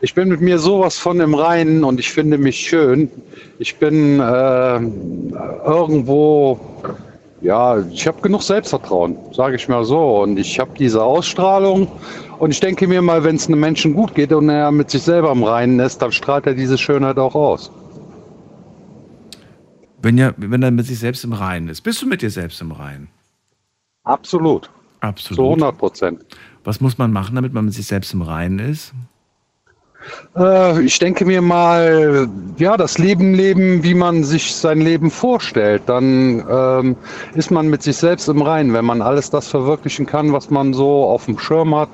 Ich 0.00 0.14
bin 0.14 0.28
mit 0.30 0.40
mir 0.40 0.58
sowas 0.58 0.96
von 0.96 1.20
im 1.20 1.34
Reinen 1.34 1.84
und 1.84 2.00
ich 2.00 2.10
finde 2.10 2.38
mich 2.38 2.56
schön. 2.60 3.10
Ich 3.58 3.76
bin 3.76 4.18
äh, 4.20 4.76
irgendwo, 5.66 6.58
ja, 7.40 7.78
ich 7.78 8.06
habe 8.06 8.20
genug 8.20 8.42
Selbstvertrauen, 8.42 9.16
sage 9.32 9.56
ich 9.56 9.68
mal 9.68 9.84
so. 9.84 10.22
Und 10.22 10.38
ich 10.38 10.58
habe 10.58 10.72
diese 10.78 11.02
Ausstrahlung. 11.02 11.88
Und 12.38 12.50
ich 12.50 12.60
denke 12.60 12.86
mir 12.86 13.02
mal, 13.02 13.24
wenn 13.24 13.36
es 13.36 13.48
einem 13.48 13.60
Menschen 13.60 13.94
gut 13.94 14.14
geht 14.14 14.32
und 14.32 14.48
er 14.48 14.70
mit 14.70 14.90
sich 14.90 15.02
selber 15.02 15.32
im 15.32 15.42
Reinen 15.42 15.78
ist, 15.80 16.00
dann 16.02 16.12
strahlt 16.12 16.46
er 16.46 16.54
diese 16.54 16.76
Schönheit 16.76 17.18
auch 17.18 17.34
aus. 17.34 17.70
Wenn, 20.02 20.16
ja, 20.16 20.32
wenn 20.36 20.62
er 20.62 20.70
mit 20.70 20.86
sich 20.86 20.98
selbst 20.98 21.24
im 21.24 21.32
Reinen 21.32 21.68
ist. 21.68 21.82
Bist 21.82 22.00
du 22.00 22.06
mit 22.06 22.22
dir 22.22 22.30
selbst 22.30 22.60
im 22.60 22.72
Reinen? 22.72 23.08
Absolut. 24.04 24.70
Absolut. 25.00 25.36
Zu 25.36 25.44
100 25.44 25.78
Prozent. 25.78 26.24
Was 26.64 26.80
muss 26.80 26.98
man 26.98 27.12
machen, 27.12 27.34
damit 27.34 27.52
man 27.52 27.66
mit 27.66 27.74
sich 27.74 27.86
selbst 27.86 28.12
im 28.12 28.22
Reinen 28.22 28.58
ist? 28.58 28.92
Äh, 30.36 30.82
ich 30.82 30.98
denke 30.98 31.24
mir 31.24 31.42
mal, 31.42 32.28
ja, 32.58 32.76
das 32.76 32.98
Leben 32.98 33.34
leben, 33.34 33.82
wie 33.82 33.94
man 33.94 34.24
sich 34.24 34.54
sein 34.54 34.80
Leben 34.80 35.10
vorstellt. 35.10 35.82
Dann 35.86 36.44
ähm, 36.50 36.96
ist 37.34 37.50
man 37.50 37.68
mit 37.68 37.82
sich 37.82 37.96
selbst 37.96 38.28
im 38.28 38.42
Reinen, 38.42 38.72
wenn 38.72 38.84
man 38.84 39.02
alles 39.02 39.30
das 39.30 39.48
verwirklichen 39.48 40.06
kann, 40.06 40.32
was 40.32 40.50
man 40.50 40.72
so 40.72 41.04
auf 41.04 41.26
dem 41.26 41.38
Schirm 41.38 41.74
hat. 41.74 41.90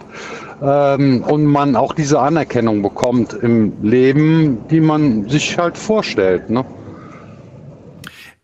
Ähm, 0.62 1.22
und 1.22 1.44
man 1.44 1.76
auch 1.76 1.92
diese 1.92 2.20
Anerkennung 2.20 2.82
bekommt 2.82 3.34
im 3.34 3.72
Leben, 3.82 4.66
die 4.68 4.80
man 4.80 5.28
sich 5.28 5.58
halt 5.58 5.76
vorstellt. 5.76 6.48
Ne? 6.48 6.64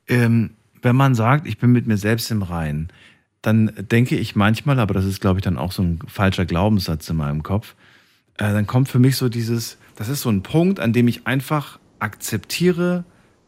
Ähm, 0.08 0.50
wenn 0.82 0.96
man 0.96 1.14
sagt, 1.14 1.46
ich 1.46 1.58
bin 1.58 1.72
mit 1.72 1.86
mir 1.86 1.96
selbst 1.96 2.30
im 2.30 2.42
Reinen, 2.42 2.88
dann 3.40 3.72
denke 3.76 4.16
ich 4.16 4.36
manchmal, 4.36 4.78
aber 4.78 4.94
das 4.94 5.04
ist, 5.04 5.20
glaube 5.20 5.38
ich, 5.38 5.44
dann 5.44 5.58
auch 5.58 5.72
so 5.72 5.82
ein 5.82 6.00
falscher 6.06 6.44
Glaubenssatz 6.44 7.08
in 7.08 7.16
meinem 7.16 7.42
Kopf, 7.42 7.74
äh, 8.38 8.52
dann 8.52 8.66
kommt 8.66 8.88
für 8.88 8.98
mich 8.98 9.16
so 9.16 9.28
dieses, 9.28 9.78
das 9.96 10.08
ist 10.08 10.22
so 10.22 10.30
ein 10.30 10.42
Punkt, 10.42 10.80
an 10.80 10.92
dem 10.92 11.08
ich 11.08 11.26
einfach 11.26 11.78
akzeptiere, 11.98 13.04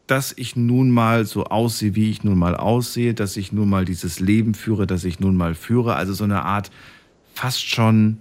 dass 0.06 0.34
ich 0.36 0.54
nun 0.54 0.90
mal 0.90 1.24
so 1.24 1.44
aussehe, 1.44 1.94
wie 1.94 2.10
ich 2.10 2.24
nun 2.24 2.38
mal 2.38 2.56
aussehe, 2.56 3.14
dass 3.14 3.36
ich 3.36 3.52
nun 3.52 3.68
mal 3.68 3.84
dieses 3.84 4.20
Leben 4.20 4.54
führe, 4.54 4.86
das 4.86 5.04
ich 5.04 5.18
nun 5.18 5.36
mal 5.36 5.54
führe. 5.54 5.96
Also 5.96 6.12
so 6.12 6.24
eine 6.24 6.42
Art 6.42 6.70
fast 7.32 7.66
schon 7.66 8.18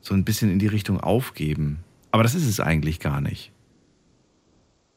so 0.00 0.14
ein 0.14 0.24
bisschen 0.24 0.50
in 0.50 0.58
die 0.58 0.68
Richtung 0.68 1.00
aufgeben. 1.00 1.80
Aber 2.12 2.22
das 2.22 2.34
ist 2.34 2.46
es 2.46 2.60
eigentlich 2.60 3.00
gar 3.00 3.20
nicht. 3.20 3.49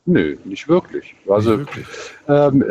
Nö, 0.05 0.35
nicht 0.43 0.67
wirklich. 0.67 1.15
Also 1.29 1.59
Ähm, 2.27 2.63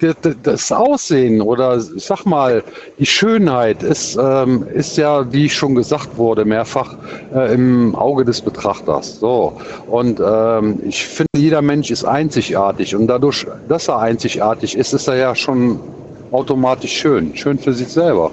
d- 0.00 0.14
d- 0.24 0.34
das 0.42 0.72
Aussehen 0.72 1.40
oder 1.42 1.78
sag 1.80 2.24
mal, 2.24 2.62
die 2.98 3.06
Schönheit 3.06 3.82
ist, 3.82 4.16
ähm, 4.20 4.66
ist 4.74 4.96
ja, 4.96 5.30
wie 5.32 5.48
schon 5.48 5.74
gesagt 5.74 6.16
wurde, 6.16 6.44
mehrfach 6.44 6.96
äh, 7.34 7.54
im 7.54 7.94
Auge 7.94 8.24
des 8.24 8.40
Betrachters. 8.40 9.20
So. 9.20 9.60
Und 9.88 10.20
ähm, 10.24 10.80
ich 10.86 11.06
finde, 11.06 11.28
jeder 11.36 11.60
Mensch 11.62 11.90
ist 11.90 12.04
einzigartig 12.04 12.94
und 12.96 13.06
dadurch, 13.08 13.46
dass 13.68 13.88
er 13.88 13.98
einzigartig 13.98 14.76
ist, 14.76 14.92
ist 14.94 15.06
er 15.08 15.16
ja 15.16 15.34
schon 15.34 15.80
automatisch 16.30 16.92
schön. 16.92 17.36
Schön 17.36 17.58
für 17.58 17.74
sich 17.74 17.88
selber. 17.88 18.30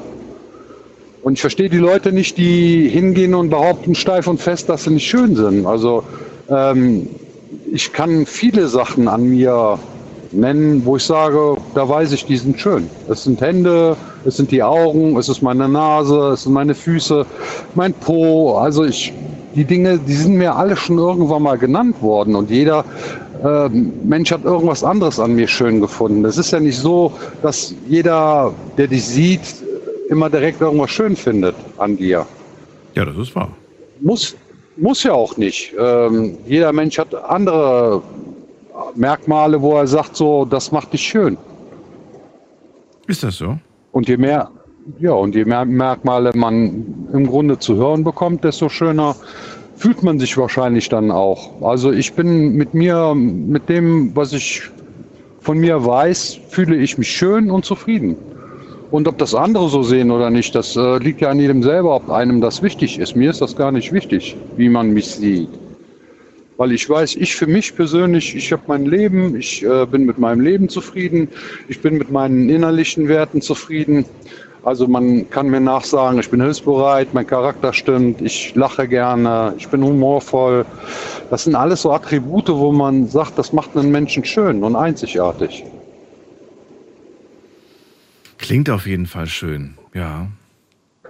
Und 1.21 1.33
ich 1.33 1.41
verstehe 1.41 1.69
die 1.69 1.77
Leute 1.79 2.13
nicht, 2.13 2.37
die 2.37 2.87
hingehen 2.87 3.33
und 3.33 3.49
behaupten 3.49 3.95
steif 3.95 4.27
und 4.27 4.39
fest, 4.39 4.69
dass 4.69 4.85
sie 4.85 4.91
nicht 4.91 5.07
schön 5.07 5.35
sind. 5.35 5.65
Also 5.65 6.03
ähm, 6.49 7.09
ich 7.71 7.93
kann 7.93 8.25
viele 8.25 8.67
Sachen 8.67 9.07
an 9.07 9.29
mir 9.29 9.79
nennen, 10.31 10.85
wo 10.85 10.97
ich 10.97 11.03
sage, 11.03 11.55
da 11.73 11.87
weiß 11.87 12.11
ich, 12.11 12.25
die 12.25 12.37
sind 12.37 12.59
schön. 12.59 12.89
Es 13.07 13.23
sind 13.23 13.41
Hände, 13.41 13.95
es 14.25 14.37
sind 14.37 14.51
die 14.51 14.63
Augen, 14.63 15.17
es 15.17 15.29
ist 15.29 15.41
meine 15.41 15.67
Nase, 15.67 16.31
es 16.33 16.43
sind 16.43 16.53
meine 16.53 16.75
Füße, 16.75 17.25
mein 17.75 17.93
Po. 17.93 18.57
Also 18.57 18.83
ich, 18.83 19.13
die 19.55 19.65
Dinge, 19.65 19.99
die 19.99 20.13
sind 20.13 20.35
mir 20.35 20.55
alle 20.55 20.75
schon 20.75 20.97
irgendwann 20.97 21.43
mal 21.43 21.57
genannt 21.57 22.01
worden 22.01 22.35
und 22.35 22.49
jeder 22.49 22.83
äh, 23.43 23.69
Mensch 23.69 24.31
hat 24.31 24.43
irgendwas 24.43 24.83
anderes 24.83 25.19
an 25.19 25.35
mir 25.35 25.47
schön 25.47 25.81
gefunden. 25.81 26.25
Es 26.25 26.37
ist 26.37 26.51
ja 26.51 26.59
nicht 26.59 26.77
so, 26.77 27.11
dass 27.41 27.73
jeder, 27.87 28.53
der 28.77 28.87
dich 28.87 29.05
sieht, 29.05 29.41
immer 30.09 30.29
direkt 30.29 30.61
irgendwas 30.61 30.91
schön 30.91 31.15
findet 31.15 31.55
an 31.77 31.97
dir. 31.97 32.25
Ja, 32.95 33.05
das 33.05 33.17
ist 33.17 33.35
wahr. 33.35 33.49
Muss, 33.99 34.35
muss 34.77 35.03
ja 35.03 35.13
auch 35.13 35.37
nicht. 35.37 35.73
Ähm, 35.79 36.37
jeder 36.45 36.71
Mensch 36.73 36.97
hat 36.97 37.13
andere 37.15 38.01
Merkmale, 38.95 39.61
wo 39.61 39.77
er 39.77 39.87
sagt, 39.87 40.15
so, 40.15 40.45
das 40.45 40.71
macht 40.71 40.93
dich 40.93 41.01
schön. 41.01 41.37
Ist 43.07 43.23
das 43.23 43.37
so? 43.37 43.57
Und 43.91 44.07
je 44.07 44.17
mehr, 44.17 44.49
ja, 44.99 45.11
und 45.11 45.35
je 45.35 45.45
mehr 45.45 45.65
Merkmale 45.65 46.31
man 46.35 47.09
im 47.13 47.27
Grunde 47.27 47.57
zu 47.57 47.75
hören 47.75 48.03
bekommt, 48.03 48.43
desto 48.43 48.69
schöner 48.69 49.15
fühlt 49.75 50.03
man 50.03 50.19
sich 50.19 50.37
wahrscheinlich 50.37 50.89
dann 50.89 51.11
auch. 51.11 51.61
Also 51.61 51.91
ich 51.91 52.13
bin 52.13 52.53
mit 52.55 52.73
mir, 52.73 53.13
mit 53.15 53.69
dem, 53.69 54.15
was 54.15 54.33
ich 54.33 54.69
von 55.39 55.59
mir 55.59 55.85
weiß, 55.85 56.39
fühle 56.49 56.75
ich 56.75 56.97
mich 56.97 57.09
schön 57.09 57.49
und 57.51 57.63
zufrieden. 57.63 58.17
Und 58.89 59.07
ob 59.07 59.17
das 59.17 59.35
andere 59.35 59.67
so 59.69 59.83
sehen 59.83 60.11
oder 60.11 60.29
nicht, 60.29 60.55
das 60.55 60.75
äh, 60.75 60.97
liegt 60.99 61.19
ja 61.19 61.29
an 61.29 61.39
jedem 61.39 61.61
selber, 61.61 61.95
ob 61.95 62.09
einem 62.09 62.39
das 62.39 62.61
wichtig 62.61 62.99
ist. 62.99 63.15
Mir 63.15 63.31
ist 63.31 63.41
das 63.41 63.55
gar 63.55 63.71
nicht 63.71 63.91
wichtig, 63.91 64.35
wie 64.55 64.69
man 64.69 64.91
mich 64.91 65.07
sieht. 65.07 65.49
Weil 66.55 66.71
ich 66.71 66.89
weiß, 66.89 67.15
ich 67.17 67.35
für 67.35 67.47
mich 67.47 67.75
persönlich, 67.75 68.35
ich 68.35 68.51
habe 68.51 68.63
mein 68.67 68.85
Leben, 68.85 69.35
ich 69.35 69.63
äh, 69.63 69.85
bin 69.85 70.05
mit 70.05 70.17
meinem 70.17 70.39
Leben 70.39 70.69
zufrieden, 70.69 71.27
ich 71.67 71.81
bin 71.81 71.97
mit 71.97 72.11
meinen 72.11 72.49
innerlichen 72.49 73.09
Werten 73.09 73.41
zufrieden. 73.41 74.05
Also 74.63 74.87
man 74.87 75.29
kann 75.29 75.49
mir 75.49 75.59
nachsagen, 75.59 76.19
ich 76.19 76.29
bin 76.29 76.41
hilfsbereit, 76.41 77.13
mein 77.13 77.27
Charakter 77.27 77.73
stimmt, 77.73 78.21
ich 78.21 78.55
lache 78.55 78.87
gerne, 78.87 79.53
ich 79.57 79.67
bin 79.67 79.83
humorvoll. 79.83 80.65
Das 81.29 81.43
sind 81.43 81.55
alles 81.55 81.83
so 81.83 81.91
Attribute, 81.91 82.49
wo 82.49 82.71
man 82.71 83.07
sagt, 83.07 83.37
das 83.37 83.53
macht 83.53 83.77
einen 83.77 83.91
Menschen 83.91 84.25
schön 84.25 84.63
und 84.63 84.75
einzigartig. 84.75 85.63
Klingt 88.37 88.69
auf 88.69 88.85
jeden 88.85 89.07
Fall 89.07 89.27
schön, 89.27 89.75
ja. 89.93 90.27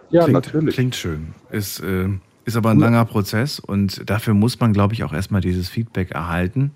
Ja, 0.09 0.23
klingt, 0.23 0.33
natürlich. 0.33 0.75
Klingt 0.75 0.95
schön. 0.95 1.33
Ist, 1.51 1.81
äh, 1.81 2.07
ist 2.45 2.55
aber 2.55 2.69
ein 2.71 2.79
langer 2.79 3.03
Prozess 3.05 3.59
und 3.59 4.09
dafür 4.09 4.33
muss 4.33 4.59
man, 4.59 4.71
glaube 4.71 4.93
ich, 4.93 5.03
auch 5.03 5.13
erstmal 5.13 5.41
dieses 5.41 5.67
Feedback 5.67 6.11
erhalten, 6.11 6.71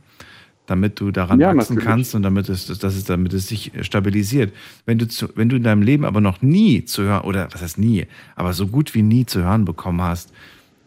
damit 0.66 1.00
du 1.00 1.12
daran 1.12 1.40
Ja, 1.40 1.48
wachsen 1.56 1.76
natürlich. 1.76 1.84
kannst 1.86 2.16
und 2.16 2.24
damit 2.24 2.50
es, 2.50 2.66
dass 2.68 2.96
es, 2.96 3.06
damit 3.06 3.34
es 3.34 3.48
sich 3.48 3.72
stabilisiert. 3.82 4.54
Wenn 4.86 4.98
du, 4.98 5.08
zu, 5.08 5.30
wenn 5.36 5.48
du 5.48 5.56
in 5.56 5.64
deinem 5.64 5.82
Leben 5.82 6.04
aber 6.04 6.20
noch 6.20 6.42
nie 6.42 6.84
zu 6.84 7.04
hören, 7.04 7.22
oder 7.22 7.48
was 7.54 7.62
heißt 7.62 7.78
nie, 7.78 8.06
aber 8.36 8.52
so 8.52 8.68
gut 8.68 8.94
wie 8.94 9.02
nie 9.02 9.26
zu 9.26 9.42
hören 9.44 9.64
bekommen 9.64 10.02
hast, 10.02 10.34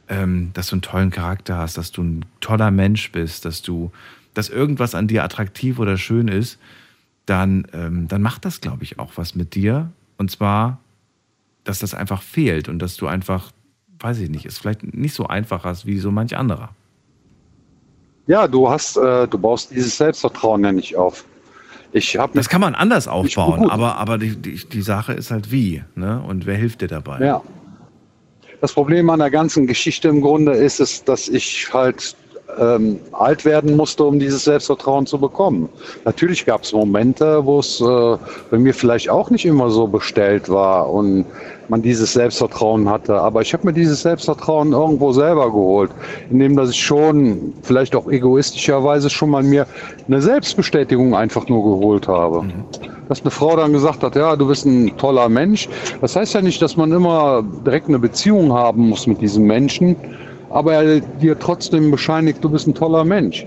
ähm, 0.08 0.50
dass 0.52 0.68
du 0.68 0.74
einen 0.74 0.82
tollen 0.82 1.10
Charakter 1.10 1.56
hast, 1.56 1.78
dass 1.78 1.90
du 1.90 2.02
ein 2.02 2.24
toller 2.40 2.70
Mensch 2.70 3.10
bist, 3.10 3.46
dass 3.46 3.62
du, 3.62 3.90
dass 4.34 4.50
irgendwas 4.50 4.94
an 4.94 5.08
dir 5.08 5.24
attraktiv 5.24 5.78
oder 5.78 5.96
schön 5.96 6.28
ist, 6.28 6.58
dann, 7.26 7.66
ähm, 7.72 8.08
dann 8.08 8.22
macht 8.22 8.44
das, 8.44 8.60
glaube 8.60 8.84
ich, 8.84 8.98
auch 8.98 9.12
was 9.16 9.34
mit 9.34 9.54
dir. 9.54 9.90
Und 10.18 10.30
zwar, 10.30 10.78
dass 11.64 11.78
das 11.78 11.94
einfach 11.94 12.22
fehlt 12.22 12.68
und 12.68 12.78
dass 12.78 12.96
du 12.96 13.06
einfach, 13.06 13.52
weiß 13.98 14.18
ich 14.18 14.30
nicht, 14.30 14.46
es 14.46 14.58
vielleicht 14.58 14.94
nicht 14.94 15.14
so 15.14 15.26
einfach 15.26 15.64
hast 15.64 15.86
wie 15.86 15.98
so 15.98 16.10
manch 16.10 16.36
anderer. 16.36 16.70
Ja, 18.26 18.48
du 18.48 18.68
hast, 18.68 18.96
äh, 18.96 19.28
du 19.28 19.38
baust 19.38 19.70
dieses 19.70 19.96
Selbstvertrauen 19.96 20.64
ja 20.64 20.72
nicht 20.72 20.96
auf. 20.96 21.24
Ich 21.92 22.16
hab 22.16 22.32
Das 22.32 22.48
kann 22.48 22.60
man 22.60 22.74
anders 22.74 23.06
aufbauen, 23.06 23.70
aber, 23.70 23.96
aber 23.96 24.18
die, 24.18 24.34
die, 24.34 24.56
die 24.66 24.82
Sache 24.82 25.12
ist 25.12 25.30
halt 25.30 25.52
wie, 25.52 25.84
ne? 25.94 26.20
Und 26.26 26.44
wer 26.44 26.56
hilft 26.56 26.80
dir 26.80 26.88
dabei? 26.88 27.24
Ja. 27.24 27.42
Das 28.60 28.72
Problem 28.72 29.10
an 29.10 29.18
der 29.20 29.30
ganzen 29.30 29.66
Geschichte 29.66 30.08
im 30.08 30.20
Grunde 30.20 30.52
ist 30.52 30.80
es, 30.80 31.04
dass 31.04 31.28
ich 31.28 31.72
halt 31.72 32.16
ähm, 32.58 33.00
alt 33.12 33.44
werden 33.44 33.76
musste, 33.76 34.04
um 34.04 34.18
dieses 34.18 34.44
Selbstvertrauen 34.44 35.06
zu 35.06 35.18
bekommen. 35.18 35.68
Natürlich 36.04 36.44
gab 36.46 36.62
es 36.62 36.72
Momente, 36.72 37.44
wo 37.44 37.58
es 37.60 37.80
äh, 37.80 38.16
bei 38.50 38.58
mir 38.58 38.74
vielleicht 38.74 39.10
auch 39.10 39.30
nicht 39.30 39.44
immer 39.44 39.70
so 39.70 39.86
bestellt 39.86 40.48
war 40.48 40.90
und 40.90 41.26
man 41.68 41.82
dieses 41.82 42.12
Selbstvertrauen 42.12 42.88
hatte. 42.88 43.20
Aber 43.20 43.40
ich 43.40 43.52
habe 43.52 43.66
mir 43.66 43.72
dieses 43.72 44.02
Selbstvertrauen 44.02 44.72
irgendwo 44.72 45.12
selber 45.12 45.46
geholt, 45.46 45.90
indem 46.30 46.56
dass 46.56 46.70
ich 46.70 46.82
schon, 46.82 47.54
vielleicht 47.62 47.94
auch 47.96 48.08
egoistischerweise, 48.08 49.10
schon 49.10 49.30
mal 49.30 49.42
mir 49.42 49.66
eine 50.06 50.20
Selbstbestätigung 50.20 51.14
einfach 51.14 51.48
nur 51.48 51.62
geholt 51.62 52.08
habe. 52.08 52.44
Dass 53.08 53.20
eine 53.20 53.30
Frau 53.30 53.56
dann 53.56 53.72
gesagt 53.72 54.02
hat, 54.02 54.16
ja, 54.16 54.36
du 54.36 54.46
bist 54.46 54.64
ein 54.64 54.96
toller 54.96 55.28
Mensch. 55.28 55.68
Das 56.00 56.16
heißt 56.16 56.34
ja 56.34 56.42
nicht, 56.42 56.60
dass 56.62 56.76
man 56.76 56.92
immer 56.92 57.44
direkt 57.66 57.88
eine 57.88 57.98
Beziehung 57.98 58.52
haben 58.52 58.88
muss 58.88 59.06
mit 59.06 59.20
diesem 59.20 59.44
Menschen, 59.44 59.96
aber 60.50 60.74
er 60.74 61.00
dir 61.00 61.38
trotzdem 61.38 61.90
bescheinigt, 61.90 62.42
du 62.42 62.50
bist 62.50 62.66
ein 62.66 62.74
toller 62.74 63.04
Mensch. 63.04 63.46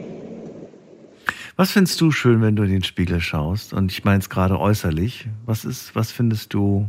Was 1.56 1.72
findest 1.72 2.00
du 2.02 2.12
schön, 2.12 2.42
wenn 2.42 2.56
du 2.56 2.64
in 2.64 2.70
den 2.70 2.84
Spiegel 2.84 3.20
schaust? 3.20 3.74
Und 3.74 3.92
ich 3.92 4.04
meine 4.06 4.20
es 4.20 4.30
gerade 4.30 4.60
äußerlich. 4.60 5.28
Was 5.46 5.66
ist, 5.66 5.96
was 5.96 6.12
findest 6.12 6.54
du, 6.54 6.88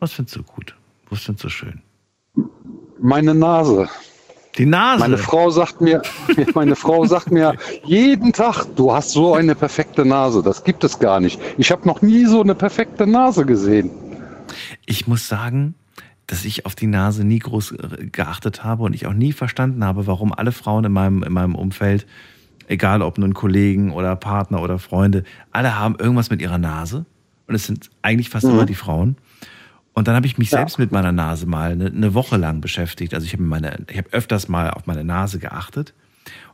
was 0.00 0.12
findest 0.12 0.36
du 0.36 0.42
gut? 0.42 0.74
Was 1.10 1.20
findest 1.20 1.44
du 1.44 1.48
schön? 1.48 1.80
Meine 3.00 3.34
Nase. 3.34 3.88
Die 4.58 4.66
Nase. 4.66 5.00
Meine 5.00 5.18
Frau 5.18 5.50
sagt 5.50 5.80
mir, 5.80 6.02
meine 6.54 6.74
Frau 6.74 7.04
sagt 7.04 7.30
mir 7.30 7.54
jeden 7.84 8.32
Tag, 8.32 8.64
du 8.74 8.92
hast 8.92 9.10
so 9.10 9.34
eine 9.34 9.54
perfekte 9.54 10.04
Nase. 10.04 10.42
Das 10.42 10.64
gibt 10.64 10.82
es 10.82 10.98
gar 10.98 11.20
nicht. 11.20 11.40
Ich 11.56 11.70
habe 11.70 11.86
noch 11.86 12.02
nie 12.02 12.24
so 12.24 12.40
eine 12.40 12.54
perfekte 12.56 13.06
Nase 13.06 13.44
gesehen. 13.44 13.90
Ich 14.86 15.06
muss 15.06 15.28
sagen, 15.28 15.74
dass 16.26 16.44
ich 16.44 16.64
auf 16.66 16.74
die 16.74 16.86
Nase 16.86 17.24
nie 17.24 17.38
groß 17.38 17.72
äh, 17.72 18.06
geachtet 18.10 18.64
habe 18.64 18.82
und 18.84 18.94
ich 18.94 19.06
auch 19.06 19.12
nie 19.12 19.32
verstanden 19.32 19.84
habe, 19.84 20.06
warum 20.06 20.32
alle 20.32 20.52
Frauen 20.52 20.84
in 20.84 20.92
meinem, 20.92 21.22
in 21.22 21.32
meinem 21.32 21.54
Umfeld, 21.54 22.06
egal 22.68 23.02
ob 23.02 23.18
nun 23.18 23.34
Kollegen 23.34 23.92
oder 23.92 24.16
Partner 24.16 24.62
oder 24.62 24.78
Freunde, 24.78 25.24
alle 25.52 25.78
haben 25.78 25.96
irgendwas 25.98 26.30
mit 26.30 26.40
ihrer 26.40 26.58
Nase. 26.58 27.04
Und 27.46 27.54
es 27.54 27.66
sind 27.66 27.90
eigentlich 28.02 28.30
fast 28.30 28.46
Mhm. 28.46 28.52
immer 28.52 28.66
die 28.66 28.74
Frauen. 28.74 29.16
Und 29.92 30.08
dann 30.08 30.16
habe 30.16 30.26
ich 30.26 30.38
mich 30.38 30.50
Ja. 30.50 30.58
selbst 30.58 30.78
mit 30.78 30.90
meiner 30.92 31.12
Nase 31.12 31.46
mal 31.46 31.72
eine, 31.72 31.86
eine 31.86 32.14
Woche 32.14 32.36
lang 32.38 32.60
beschäftigt. 32.60 33.12
Also 33.14 33.26
ich 33.26 33.34
habe 33.34 33.42
meine, 33.42 33.84
ich 33.90 33.98
habe 33.98 34.08
öfters 34.12 34.48
mal 34.48 34.70
auf 34.70 34.86
meine 34.86 35.04
Nase 35.04 35.38
geachtet. 35.38 35.92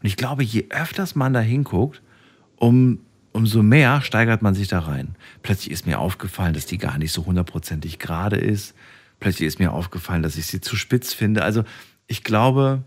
Und 0.02 0.06
ich 0.06 0.16
glaube, 0.16 0.42
je 0.42 0.66
öfters 0.70 1.14
man 1.14 1.32
da 1.32 1.40
hinguckt, 1.40 2.02
um, 2.56 2.98
umso 3.32 3.62
mehr 3.62 4.02
steigert 4.02 4.42
man 4.42 4.54
sich 4.54 4.66
da 4.68 4.80
rein. 4.80 5.14
Plötzlich 5.44 5.70
ist 5.70 5.86
mir 5.86 6.00
aufgefallen, 6.00 6.52
dass 6.54 6.66
die 6.66 6.76
gar 6.76 6.98
nicht 6.98 7.12
so 7.12 7.24
hundertprozentig 7.24 7.98
gerade 8.00 8.36
ist. 8.36 8.74
Plötzlich 9.20 9.46
ist 9.46 9.58
mir 9.58 9.72
aufgefallen, 9.72 10.22
dass 10.22 10.36
ich 10.36 10.46
sie 10.46 10.60
zu 10.60 10.76
spitz 10.76 11.12
finde. 11.12 11.42
Also 11.44 11.62
ich 12.06 12.24
glaube, 12.24 12.82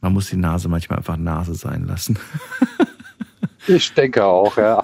man 0.00 0.12
muss 0.12 0.28
die 0.28 0.36
Nase 0.36 0.68
manchmal 0.68 0.98
einfach 0.98 1.16
Nase 1.16 1.54
sein 1.54 1.86
lassen. 1.86 2.18
Ich 3.68 3.94
denke 3.94 4.24
auch, 4.24 4.56
ja. 4.56 4.82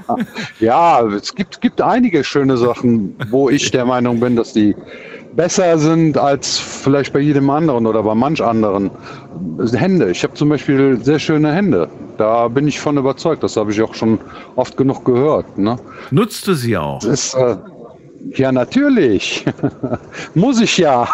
Ja, 0.60 1.05
es 1.06 1.35
gibt, 1.35 1.60
gibt 1.60 1.81
einige 1.81 2.23
schöne 2.23 2.56
Sachen, 2.56 3.16
wo 3.31 3.51
ich 3.51 3.73
der 3.73 3.85
Meinung 3.85 4.20
bin, 4.20 4.36
dass 4.36 4.52
die 4.52 4.77
besser 5.35 5.78
sind 5.78 6.16
als 6.16 6.59
vielleicht 6.59 7.12
bei 7.12 7.20
jedem 7.20 7.51
anderen 7.51 7.86
oder 7.86 8.02
bei 8.02 8.15
manch 8.15 8.40
anderen. 8.40 8.90
Hände. 9.73 10.10
Ich 10.10 10.23
habe 10.23 10.35
zum 10.35 10.48
Beispiel 10.48 11.02
sehr 11.02 11.19
schöne 11.19 11.52
Hände. 11.52 11.89
Da 12.19 12.48
bin 12.48 12.69
ich 12.69 12.78
von 12.78 12.97
überzeugt. 12.97 13.43
Das 13.43 13.56
habe 13.56 13.73
ich 13.73 13.82
auch 13.82 13.94
schon 13.94 14.19
oft 14.56 14.77
genug 14.77 15.05
gehört. 15.05 15.59
Ne? 15.59 15.77
Nutzt 16.10 16.47
du 16.47 16.55
sie 16.55 16.77
auch? 16.77 17.01
Das 17.01 17.10
ist, 17.10 17.35
äh, 17.35 17.56
ja, 18.35 18.53
natürlich. 18.53 19.45
Muss 20.35 20.61
ich 20.61 20.78
ja. 20.78 21.09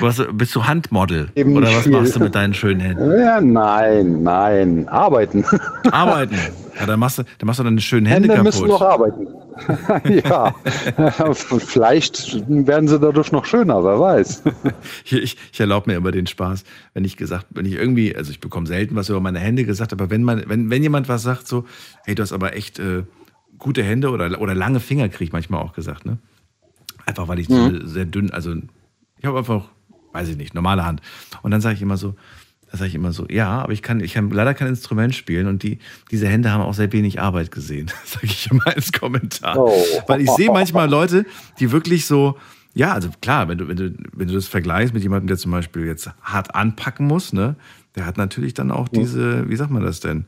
Was, 0.00 0.22
bist 0.32 0.54
du 0.54 0.64
Handmodel? 0.64 1.28
Eben 1.34 1.56
Oder 1.56 1.68
was 1.68 1.84
viel. 1.84 1.92
machst 1.92 2.16
du 2.16 2.20
mit 2.20 2.34
deinen 2.34 2.54
schönen 2.54 2.80
Händen? 2.80 3.18
Ja, 3.18 3.40
nein, 3.40 4.22
nein. 4.22 4.88
Arbeiten. 4.88 5.44
Arbeiten. 5.90 6.36
Ja, 6.78 6.86
dann 6.86 7.00
machst 7.00 7.18
du, 7.18 7.22
dann 7.22 7.46
machst 7.46 7.60
du 7.60 7.64
deine 7.64 7.80
schönen 7.80 8.06
Hände, 8.06 8.28
Hände 8.28 8.50
kaputt. 8.50 8.60
müssen 8.60 8.68
noch 8.68 8.82
arbeiten. 8.82 9.26
ja, 10.28 10.54
vielleicht 11.48 12.44
werden 12.46 12.88
sie 12.88 13.00
dadurch 13.00 13.32
noch 13.32 13.46
schöner, 13.46 13.82
wer 13.82 13.98
weiß. 13.98 14.42
Ich, 15.04 15.38
ich 15.52 15.60
erlaube 15.60 15.90
mir 15.90 15.96
immer 15.96 16.10
den 16.10 16.26
Spaß, 16.26 16.64
wenn 16.92 17.06
ich 17.06 17.16
gesagt, 17.16 17.46
wenn 17.50 17.64
ich 17.64 17.72
irgendwie, 17.72 18.14
also 18.14 18.30
ich 18.30 18.40
bekomme 18.40 18.66
selten 18.66 18.94
was 18.96 19.08
über 19.08 19.20
meine 19.20 19.38
Hände 19.38 19.64
gesagt, 19.64 19.94
aber 19.94 20.10
wenn 20.10 20.22
man, 20.22 20.42
wenn, 20.46 20.68
wenn 20.68 20.82
jemand 20.82 21.08
was 21.08 21.22
sagt, 21.22 21.48
so, 21.48 21.64
hey, 22.04 22.14
du 22.14 22.22
hast 22.22 22.32
aber 22.32 22.54
echt 22.54 22.78
äh, 22.78 23.04
gute 23.58 23.82
Hände 23.82 24.10
oder, 24.10 24.40
oder 24.40 24.54
lange 24.54 24.80
Finger, 24.80 25.08
kriege 25.08 25.24
ich 25.24 25.32
manchmal 25.32 25.62
auch 25.62 25.72
gesagt, 25.72 26.04
ne? 26.06 26.18
Einfach 27.04 27.28
weil 27.28 27.38
ich 27.38 27.48
Mhm. 27.48 27.86
sehr 27.86 28.04
dünn, 28.04 28.30
also 28.30 28.54
ich 29.18 29.24
habe 29.24 29.38
einfach, 29.38 29.68
weiß 30.12 30.28
ich 30.28 30.36
nicht, 30.36 30.54
normale 30.54 30.84
Hand. 30.84 31.00
Und 31.42 31.50
dann 31.52 31.60
sage 31.60 31.76
ich 31.76 31.82
immer 31.82 31.96
so, 31.96 32.14
da 32.70 32.78
sage 32.78 32.88
ich 32.88 32.94
immer 32.96 33.12
so, 33.12 33.26
ja, 33.28 33.48
aber 33.62 33.72
ich 33.72 33.82
kann, 33.82 34.00
ich 34.00 34.14
kann 34.14 34.28
leider 34.30 34.52
kein 34.54 34.68
Instrument 34.68 35.14
spielen 35.14 35.46
und 35.46 35.62
die, 35.62 35.78
diese 36.10 36.26
Hände 36.26 36.50
haben 36.50 36.62
auch 36.62 36.74
sehr 36.74 36.92
wenig 36.92 37.20
Arbeit 37.20 37.50
gesehen, 37.52 37.90
sage 38.04 38.26
ich 38.26 38.50
immer 38.50 38.66
als 38.66 38.92
Kommentar. 38.92 39.56
Oh. 39.58 39.72
Weil 40.08 40.20
ich 40.20 40.30
sehe 40.30 40.50
manchmal 40.50 40.90
Leute, 40.90 41.26
die 41.60 41.70
wirklich 41.70 42.06
so, 42.06 42.36
ja, 42.74 42.92
also 42.92 43.08
klar, 43.22 43.48
wenn 43.48 43.58
du, 43.58 43.68
wenn 43.68 43.76
du, 43.76 43.94
wenn 44.12 44.28
du 44.28 44.34
das 44.34 44.48
vergleichst 44.48 44.92
mit 44.92 45.02
jemandem, 45.02 45.28
der 45.28 45.38
zum 45.38 45.52
Beispiel 45.52 45.86
jetzt 45.86 46.10
hart 46.22 46.54
anpacken 46.54 47.06
muss, 47.06 47.32
ne, 47.32 47.54
der 47.94 48.04
hat 48.04 48.18
natürlich 48.18 48.52
dann 48.52 48.70
auch 48.70 48.88
diese, 48.88 49.48
wie 49.48 49.56
sagt 49.56 49.70
man 49.70 49.82
das 49.82 50.00
denn? 50.00 50.26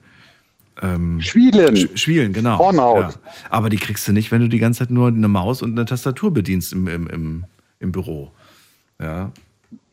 Ähm, 0.80 1.20
Schwielen. 1.20 1.76
Sch 1.76 1.88
Schwielen, 1.94 2.32
genau. 2.32 2.58
Hornhaut. 2.58 3.12
Ja. 3.12 3.30
Aber 3.50 3.68
die 3.68 3.76
kriegst 3.76 4.06
du 4.06 4.12
nicht, 4.12 4.30
wenn 4.30 4.40
du 4.40 4.48
die 4.48 4.58
ganze 4.58 4.80
Zeit 4.80 4.90
nur 4.90 5.08
eine 5.08 5.28
Maus 5.28 5.62
und 5.62 5.72
eine 5.72 5.84
Tastatur 5.84 6.32
bedienst 6.32 6.72
im, 6.72 6.86
im, 6.86 7.06
im, 7.08 7.44
im 7.80 7.92
Büro. 7.92 8.30
Ja. 9.00 9.32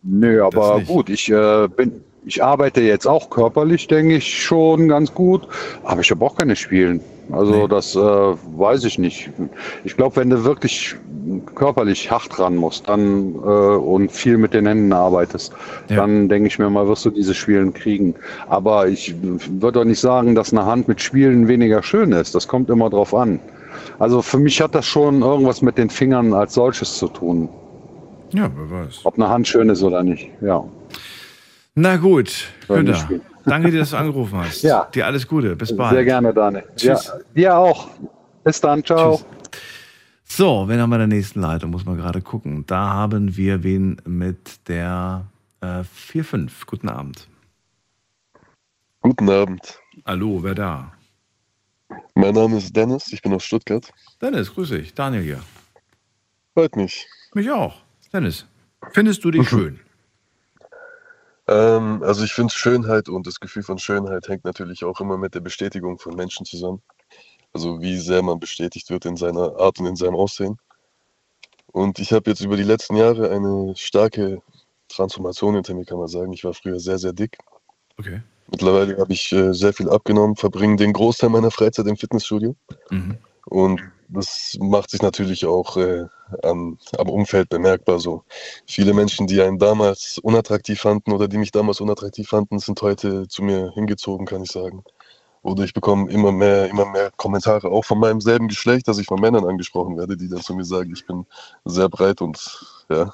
Nö, 0.03 0.44
aber 0.44 0.82
gut, 0.82 1.10
ich 1.10 1.32
äh, 1.32 1.68
bin, 1.68 1.91
ich 2.26 2.44
arbeite 2.44 2.82
jetzt 2.82 3.07
auch 3.07 3.30
körperlich, 3.30 3.88
denke 3.88 4.18
ich 4.18 4.44
schon 4.44 4.88
ganz 4.88 5.14
gut, 5.14 5.48
aber 5.84 6.02
ich 6.02 6.12
habe 6.12 6.24
auch 6.24 6.36
keine 6.36 6.56
Spielen. 6.56 7.02
Also 7.32 7.68
das 7.68 7.96
äh, 7.96 8.00
weiß 8.00 8.84
ich 8.84 9.00
nicht. 9.00 9.32
Ich 9.84 9.98
glaube, 9.98 10.18
wenn 10.18 10.30
du 10.30 10.44
wirklich 10.44 10.96
körperlich 11.56 12.12
hart 12.12 12.40
ran 12.40 12.56
musst, 12.56 12.88
dann 12.88 13.36
äh, 13.36 13.48
und 13.48 14.12
viel 14.12 14.38
mit 14.38 14.54
den 14.54 14.68
Händen 14.68 14.94
arbeitest, 14.94 15.54
dann 15.88 16.30
denke 16.30 16.48
ich 16.48 16.60
mir 16.60 16.70
mal, 16.70 16.88
wirst 16.88 17.06
du 17.06 17.10
diese 17.10 17.34
Spielen 17.34 17.74
kriegen. 17.74 18.16
Aber 18.48 18.88
ich 18.88 19.16
würde 19.22 19.80
doch 19.80 19.86
nicht 19.86 20.00
sagen, 20.00 20.36
dass 20.36 20.54
eine 20.54 20.66
Hand 20.66 20.88
mit 20.88 21.02
Spielen 21.02 21.48
weniger 21.48 21.82
schön 21.82 22.12
ist. 22.12 22.36
Das 22.36 22.48
kommt 22.48 22.70
immer 22.70 22.90
drauf 22.90 23.14
an. 23.14 23.40
Also 24.00 24.22
für 24.22 24.38
mich 24.38 24.62
hat 24.62 24.76
das 24.76 24.86
schon 24.86 25.22
irgendwas 25.22 25.62
mit 25.62 25.78
den 25.78 25.90
Fingern 25.90 26.34
als 26.34 26.54
solches 26.54 26.98
zu 26.98 27.08
tun. 27.08 27.50
Ja, 28.34 28.50
wer 28.56 28.86
weiß. 28.86 29.02
Ob 29.04 29.16
eine 29.16 29.30
Hand 29.30 29.48
schön 29.48 29.70
ist 29.70 29.84
oder 29.84 30.04
nicht, 30.04 30.30
ja. 30.42 30.64
Na 31.76 31.98
gut, 31.98 32.48
Günther. 32.68 33.08
Danke 33.46 33.72
dir, 33.72 33.80
dass 33.80 33.92
du 33.92 33.98
angerufen 33.98 34.38
hast. 34.40 34.62
Ja. 34.64 34.86
Dir 34.94 35.06
alles 35.06 35.28
Gute. 35.28 35.56
Bis 35.56 35.76
bald. 35.76 35.94
Sehr 35.94 36.06
gerne, 36.06 36.34
Daniel. 36.34 36.64
Tschüss. 36.76 37.06
Ja, 37.08 37.14
dir 37.36 37.58
auch. 37.58 37.90
Bis 38.44 38.60
dann, 38.62 38.84
ciao. 38.84 39.22
So, 40.24 40.68
wen 40.68 40.80
haben 40.80 40.90
wir 40.90 40.96
in 40.96 41.10
der 41.10 41.18
nächsten 41.18 41.42
Leitung? 41.42 41.72
Muss 41.72 41.86
man 41.86 41.98
gerade 41.98 42.22
gucken. 42.22 42.66
Da 42.66 42.90
haben 42.90 43.38
wir 43.38 43.64
wen 43.64 43.98
mit 44.06 44.68
der 44.68 45.26
äh, 45.62 45.84
4-5. 46.12 46.50
Guten 46.66 46.90
Abend. 46.90 47.28
Guten 49.02 49.30
Abend. 49.30 49.80
Hallo, 50.06 50.42
wer 50.42 50.56
da? 50.56 50.92
Mein 52.16 52.34
Name 52.34 52.58
ist 52.58 52.76
Dennis, 52.76 53.14
ich 53.14 53.22
bin 53.22 53.34
aus 53.34 53.44
Stuttgart. 53.44 53.92
Dennis, 54.22 54.54
grüß 54.54 54.70
dich. 54.70 54.94
Daniel 54.94 55.22
hier. 55.24 55.40
Freut 56.54 56.76
mich. 56.76 57.08
Mich 57.34 57.52
auch. 57.52 57.76
Dennis, 58.12 58.46
findest 58.92 59.24
du 59.24 59.32
dich 59.32 59.48
schön? 59.50 59.80
Ähm, 61.48 62.02
also 62.04 62.24
ich 62.24 62.34
finde 62.34 62.54
Schönheit 62.54 63.10
und 63.10 63.28
das 63.28 63.40
Gefühl 63.40 63.64
von 63.64 63.78
Schönheit 63.78 64.28
hängt 64.28 64.46
natürlich 64.46 64.84
auch 64.84 65.00
immer 65.00 65.18
mit 65.18 65.36
der 65.36 65.42
Bestätigung 65.42 66.00
von 66.00 66.16
Menschen 66.16 66.46
zusammen. 66.46 66.82
Also 67.54 67.82
wie 67.82 67.98
sehr 67.98 68.22
man 68.22 68.40
bestätigt 68.40 68.90
wird 68.90 69.06
in 69.06 69.16
seiner 69.16 69.58
Art 69.58 69.80
und 69.80 69.86
in 69.86 69.96
seinem 69.96 70.16
Aussehen. 70.16 70.58
Und 71.72 72.00
ich 72.00 72.14
habe 72.14 72.30
jetzt 72.30 72.42
über 72.42 72.58
die 72.58 72.64
letzten 72.64 72.96
Jahre 72.96 73.30
eine 73.30 73.74
starke 73.76 74.42
Transformation 74.88 75.56
hinter 75.56 75.74
mir, 75.74 75.86
kann 75.86 75.98
man 75.98 76.08
sagen. 76.08 76.34
Ich 76.34 76.44
war 76.44 76.54
früher 76.54 76.80
sehr, 76.80 76.98
sehr 76.98 77.14
dick. 77.14 77.38
Okay. 77.98 78.22
Mittlerweile 78.52 78.98
habe 78.98 79.14
ich 79.14 79.32
äh, 79.32 79.54
sehr 79.54 79.74
viel 79.74 79.90
abgenommen, 79.90 80.36
verbringe 80.36 80.76
den 80.76 80.94
Großteil 80.94 81.30
meiner 81.30 81.52
Freizeit 81.52 81.88
im 81.88 81.98
Fitnessstudio. 81.98 82.56
Mhm. 82.90 83.18
Und 83.48 83.82
das 84.07 84.57
macht 84.60 84.90
sich 84.90 85.02
natürlich 85.02 85.45
auch 85.45 85.77
äh, 85.77 86.06
am, 86.44 86.77
am 86.98 87.10
Umfeld 87.10 87.49
bemerkbar 87.49 87.99
so. 87.99 88.23
Viele 88.68 88.94
Menschen, 88.94 89.27
die 89.27 89.41
einen 89.41 89.60
damals 89.60 90.19
unattraktiv 90.19 90.82
fanden 90.82 91.11
oder 91.11 91.27
die 91.27 91.38
mich 91.38 91.52
damals 91.52 91.82
unattraktiv 91.82 92.27
fanden, 92.27 92.60
sind 92.60 92.82
heute 92.82 93.27
zu 93.27 93.44
mir 93.44 93.72
hingezogen, 93.73 94.26
kann 94.26 94.44
ich 94.44 94.52
sagen. 94.52 94.84
Oder 95.41 95.64
ich 95.64 95.73
bekomme 95.73 96.11
immer 96.11 96.32
mehr, 96.32 96.69
immer 96.69 96.86
mehr 96.86 97.11
Kommentare, 97.18 97.69
auch 97.69 97.86
von 97.86 97.99
meinem 97.99 98.19
selben 98.22 98.48
Geschlecht, 98.48 98.88
dass 98.88 98.98
ich 98.98 99.06
von 99.07 99.22
Männern 99.22 99.45
angesprochen 99.45 99.98
werde, 99.98 100.18
die 100.18 100.27
dann 100.27 100.41
zu 100.41 100.56
mir 100.56 100.65
sagen, 100.65 100.91
ich 100.94 101.06
bin 101.06 101.26
sehr 101.65 101.90
breit 101.90 102.22
und 102.22 102.65
ja. 102.90 103.14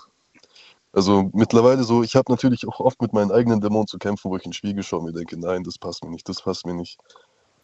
Also 0.93 1.29
mittlerweile 1.33 1.83
so, 1.83 2.03
ich 2.03 2.15
habe 2.15 2.31
natürlich 2.31 2.67
auch 2.67 2.79
oft 2.81 3.01
mit 3.01 3.13
meinen 3.13 3.31
eigenen 3.31 3.61
Dämonen 3.61 3.87
zu 3.87 3.97
kämpfen, 3.97 4.29
wo 4.29 4.35
ich 4.35 4.43
in 4.43 4.51
den 4.51 4.55
Spiegel 4.55 4.83
schaue 4.83 4.99
und 4.99 5.05
mir 5.05 5.13
denke, 5.13 5.37
nein, 5.39 5.63
das 5.63 5.77
passt 5.77 6.03
mir 6.03 6.09
nicht, 6.09 6.27
das 6.27 6.41
passt 6.41 6.65
mir 6.65 6.73
nicht. 6.73 6.99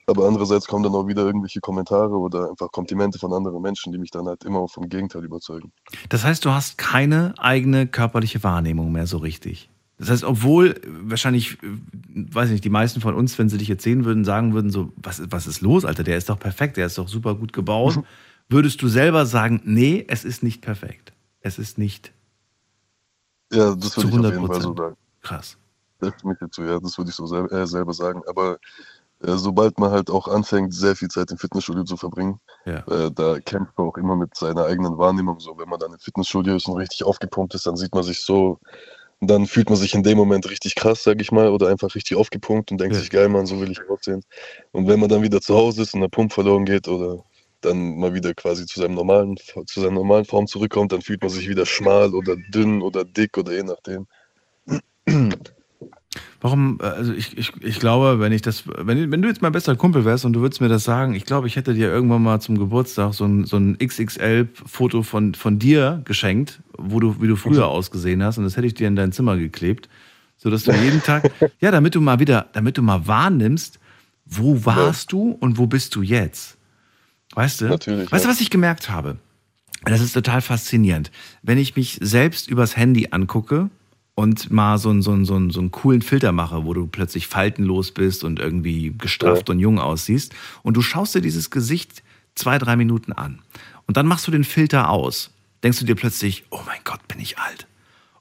Aber 0.09 0.25
andererseits 0.25 0.67
kommen 0.67 0.83
dann 0.83 0.95
auch 0.95 1.05
wieder 1.05 1.25
irgendwelche 1.25 1.59
Kommentare 1.59 2.17
oder 2.17 2.49
einfach 2.49 2.71
Komplimente 2.71 3.19
von 3.19 3.33
anderen 3.33 3.61
Menschen, 3.61 3.91
die 3.91 3.99
mich 3.99 4.09
dann 4.09 4.25
halt 4.25 4.45
immer 4.45 4.67
vom 4.69 4.87
Gegenteil 4.87 5.25
überzeugen. 5.25 5.73
Das 6.07 6.23
heißt, 6.23 6.45
du 6.45 6.51
hast 6.51 6.77
keine 6.77 7.33
eigene 7.37 7.87
körperliche 7.87 8.41
Wahrnehmung 8.41 8.93
mehr 8.93 9.05
so 9.05 9.17
richtig. 9.17 9.69
Das 9.97 10.09
heißt, 10.09 10.23
obwohl 10.23 10.79
wahrscheinlich, 10.87 11.61
äh, 11.61 11.67
weiß 12.13 12.51
nicht, 12.51 12.63
die 12.63 12.69
meisten 12.69 13.01
von 13.01 13.15
uns, 13.15 13.37
wenn 13.37 13.49
sie 13.49 13.57
dich 13.57 13.67
jetzt 13.67 13.83
sehen 13.83 14.05
würden, 14.05 14.23
sagen 14.23 14.53
würden 14.53 14.71
so, 14.71 14.93
was, 14.95 15.21
was 15.29 15.45
ist 15.45 15.59
los, 15.59 15.83
Alter? 15.83 16.03
Der 16.03 16.17
ist 16.17 16.29
doch 16.29 16.39
perfekt, 16.39 16.77
der 16.77 16.85
ist 16.85 16.97
doch 16.97 17.09
super 17.09 17.35
gut 17.35 17.51
gebaut. 17.51 17.99
Würdest 18.49 18.81
du 18.81 18.87
selber 18.87 19.25
sagen, 19.25 19.61
nee, 19.65 20.05
es 20.07 20.23
ist 20.23 20.41
nicht 20.41 20.61
perfekt. 20.61 21.11
Es 21.41 21.59
ist 21.59 21.77
nicht 21.77 22.13
Ja, 23.51 23.75
das 23.75 23.91
zu 23.91 24.03
würde 24.03 24.29
ich 24.29 24.33
auf 24.33 24.33
jeden 24.33 24.45
100 24.45 24.47
Fall 24.47 24.61
so 24.61 24.75
sagen. 24.75 24.95
Krass. 25.21 25.57
Das 25.99 26.13
ja, 26.57 26.79
das 26.79 26.97
würde 26.97 27.09
ich 27.09 27.15
so 27.15 27.25
äh, 27.35 27.67
selber 27.67 27.91
sagen. 27.91 28.21
Aber 28.27 28.57
sobald 29.21 29.79
man 29.79 29.91
halt 29.91 30.09
auch 30.09 30.27
anfängt, 30.27 30.73
sehr 30.73 30.95
viel 30.95 31.07
Zeit 31.09 31.31
im 31.31 31.37
Fitnessstudio 31.37 31.83
zu 31.83 31.97
verbringen, 31.97 32.39
Ja. 32.65 32.83
äh, 32.87 33.11
da 33.11 33.39
kämpft 33.39 33.77
man 33.77 33.87
auch 33.87 33.97
immer 33.97 34.15
mit 34.15 34.35
seiner 34.35 34.65
eigenen 34.65 34.97
Wahrnehmung. 34.97 35.39
So, 35.39 35.57
wenn 35.57 35.69
man 35.69 35.79
dann 35.79 35.93
im 35.93 35.99
Fitnessstudio 35.99 36.55
ist 36.55 36.67
und 36.67 36.77
richtig 36.77 37.03
aufgepumpt 37.03 37.55
ist, 37.55 37.65
dann 37.65 37.77
sieht 37.77 37.93
man 37.95 38.03
sich 38.03 38.23
so, 38.23 38.59
dann 39.19 39.47
fühlt 39.47 39.69
man 39.69 39.77
sich 39.77 39.95
in 39.95 40.03
dem 40.03 40.17
Moment 40.17 40.49
richtig 40.49 40.75
krass, 40.75 41.03
sag 41.03 41.19
ich 41.21 41.31
mal, 41.31 41.49
oder 41.49 41.69
einfach 41.69 41.95
richtig 41.95 42.17
aufgepumpt 42.17 42.71
und 42.71 42.79
denkt 42.79 42.95
Ja. 42.95 43.01
sich, 43.01 43.09
geil, 43.09 43.29
Mann, 43.29 43.45
so 43.47 43.59
will 43.59 43.71
ich 43.71 43.79
aussehen. 43.89 44.23
Und 44.71 44.87
wenn 44.87 44.99
man 44.99 45.09
dann 45.09 45.23
wieder 45.23 45.41
zu 45.41 45.55
Hause 45.55 45.81
ist 45.81 45.93
und 45.95 46.01
der 46.01 46.09
Pump 46.09 46.33
verloren 46.33 46.65
geht 46.65 46.87
oder 46.87 47.23
dann 47.61 47.97
mal 47.97 48.13
wieder 48.13 48.35
quasi 48.35 48.67
zu 48.67 48.79
seinem 48.79 48.93
normalen, 48.93 49.35
zu 49.37 49.81
seiner 49.81 49.93
normalen 49.93 50.25
Form 50.25 50.45
zurückkommt, 50.45 50.91
dann 50.91 51.01
fühlt 51.01 51.21
man 51.21 51.31
sich 51.31 51.49
wieder 51.49 51.65
schmal 51.65 52.13
oder 52.13 52.35
dünn 52.53 52.83
oder 52.83 53.03
dick 53.03 53.35
oder 53.37 53.53
je 53.53 53.63
nachdem. 53.63 54.05
Warum, 56.39 56.79
äh, 56.81 56.85
also 56.85 57.13
ich, 57.13 57.37
ich, 57.37 57.51
ich 57.61 57.79
glaube, 57.79 58.19
wenn 58.19 58.31
ich 58.31 58.41
das, 58.41 58.63
wenn, 58.67 59.11
wenn 59.11 59.21
du 59.21 59.27
jetzt 59.27 59.41
mein 59.41 59.51
bester 59.51 59.75
Kumpel 59.75 60.05
wärst 60.05 60.25
und 60.25 60.33
du 60.33 60.41
würdest 60.41 60.61
mir 60.61 60.67
das 60.67 60.83
sagen, 60.83 61.15
ich 61.15 61.25
glaube, 61.25 61.47
ich 61.47 61.55
hätte 61.55 61.73
dir 61.73 61.87
irgendwann 61.87 62.21
mal 62.21 62.39
zum 62.39 62.57
Geburtstag 62.57 63.13
so 63.13 63.25
ein, 63.25 63.45
so 63.45 63.57
ein 63.57 63.77
XXL-Foto 63.79 65.03
von, 65.03 65.33
von 65.33 65.57
dir 65.59 66.01
geschenkt, 66.05 66.59
wo 66.77 66.99
du, 66.99 67.21
wie 67.21 67.27
du 67.27 67.35
früher 67.35 67.67
ausgesehen 67.67 68.23
hast, 68.23 68.37
und 68.37 68.43
das 68.43 68.55
hätte 68.55 68.67
ich 68.67 68.75
dir 68.75 68.87
in 68.87 68.95
dein 68.95 69.11
Zimmer 69.11 69.37
geklebt, 69.37 69.89
sodass 70.37 70.63
du 70.63 70.71
jeden 70.73 71.01
Tag, 71.01 71.31
ja, 71.59 71.71
damit 71.71 71.95
du 71.95 72.01
mal 72.01 72.19
wieder, 72.19 72.47
damit 72.53 72.77
du 72.77 72.83
mal 72.83 73.07
wahrnimmst, 73.07 73.79
wo 74.25 74.65
warst 74.65 75.11
du 75.11 75.31
und 75.31 75.57
wo 75.57 75.65
bist 75.67 75.95
du 75.95 76.01
jetzt? 76.01 76.57
Weißt 77.33 77.61
du? 77.61 77.65
Natürlich, 77.65 78.11
weißt 78.11 78.25
du, 78.25 78.27
ja. 78.27 78.33
was 78.33 78.41
ich 78.41 78.49
gemerkt 78.49 78.89
habe? 78.89 79.17
Das 79.85 80.01
ist 80.01 80.13
total 80.13 80.41
faszinierend. 80.41 81.11
Wenn 81.43 81.57
ich 81.57 81.75
mich 81.75 81.97
selbst 82.01 82.49
übers 82.49 82.75
Handy 82.75 83.09
angucke 83.11 83.69
und 84.17 84.49
mal 84.49 84.79
so 84.79 84.89
einen, 84.89 85.03
so, 85.03 85.11
einen, 85.11 85.25
so, 85.25 85.35
einen, 85.35 85.51
so 85.51 85.59
einen 85.59 85.69
coolen 85.69 86.01
Filter 86.01 86.31
mache, 86.31 86.65
wo 86.65 86.73
du 86.73 86.87
plötzlich 86.87 87.27
faltenlos 87.27 87.91
bist 87.91 88.23
und 88.23 88.39
irgendwie 88.39 88.91
gestrafft 88.97 89.47
und 89.51 89.59
jung 89.59 89.77
aussiehst. 89.77 90.33
Und 90.63 90.75
du 90.75 90.81
schaust 90.81 91.13
dir 91.13 91.21
dieses 91.21 91.51
Gesicht 91.51 92.01
zwei, 92.33 92.57
drei 92.57 92.75
Minuten 92.77 93.13
an. 93.13 93.43
Und 93.85 93.95
dann 93.95 94.07
machst 94.07 94.25
du 94.25 94.31
den 94.31 94.43
Filter 94.43 94.89
aus, 94.89 95.29
denkst 95.61 95.77
du 95.77 95.85
dir 95.85 95.93
plötzlich, 95.93 96.45
oh 96.49 96.61
mein 96.65 96.79
Gott, 96.83 97.07
bin 97.07 97.19
ich 97.19 97.37
alt. 97.37 97.67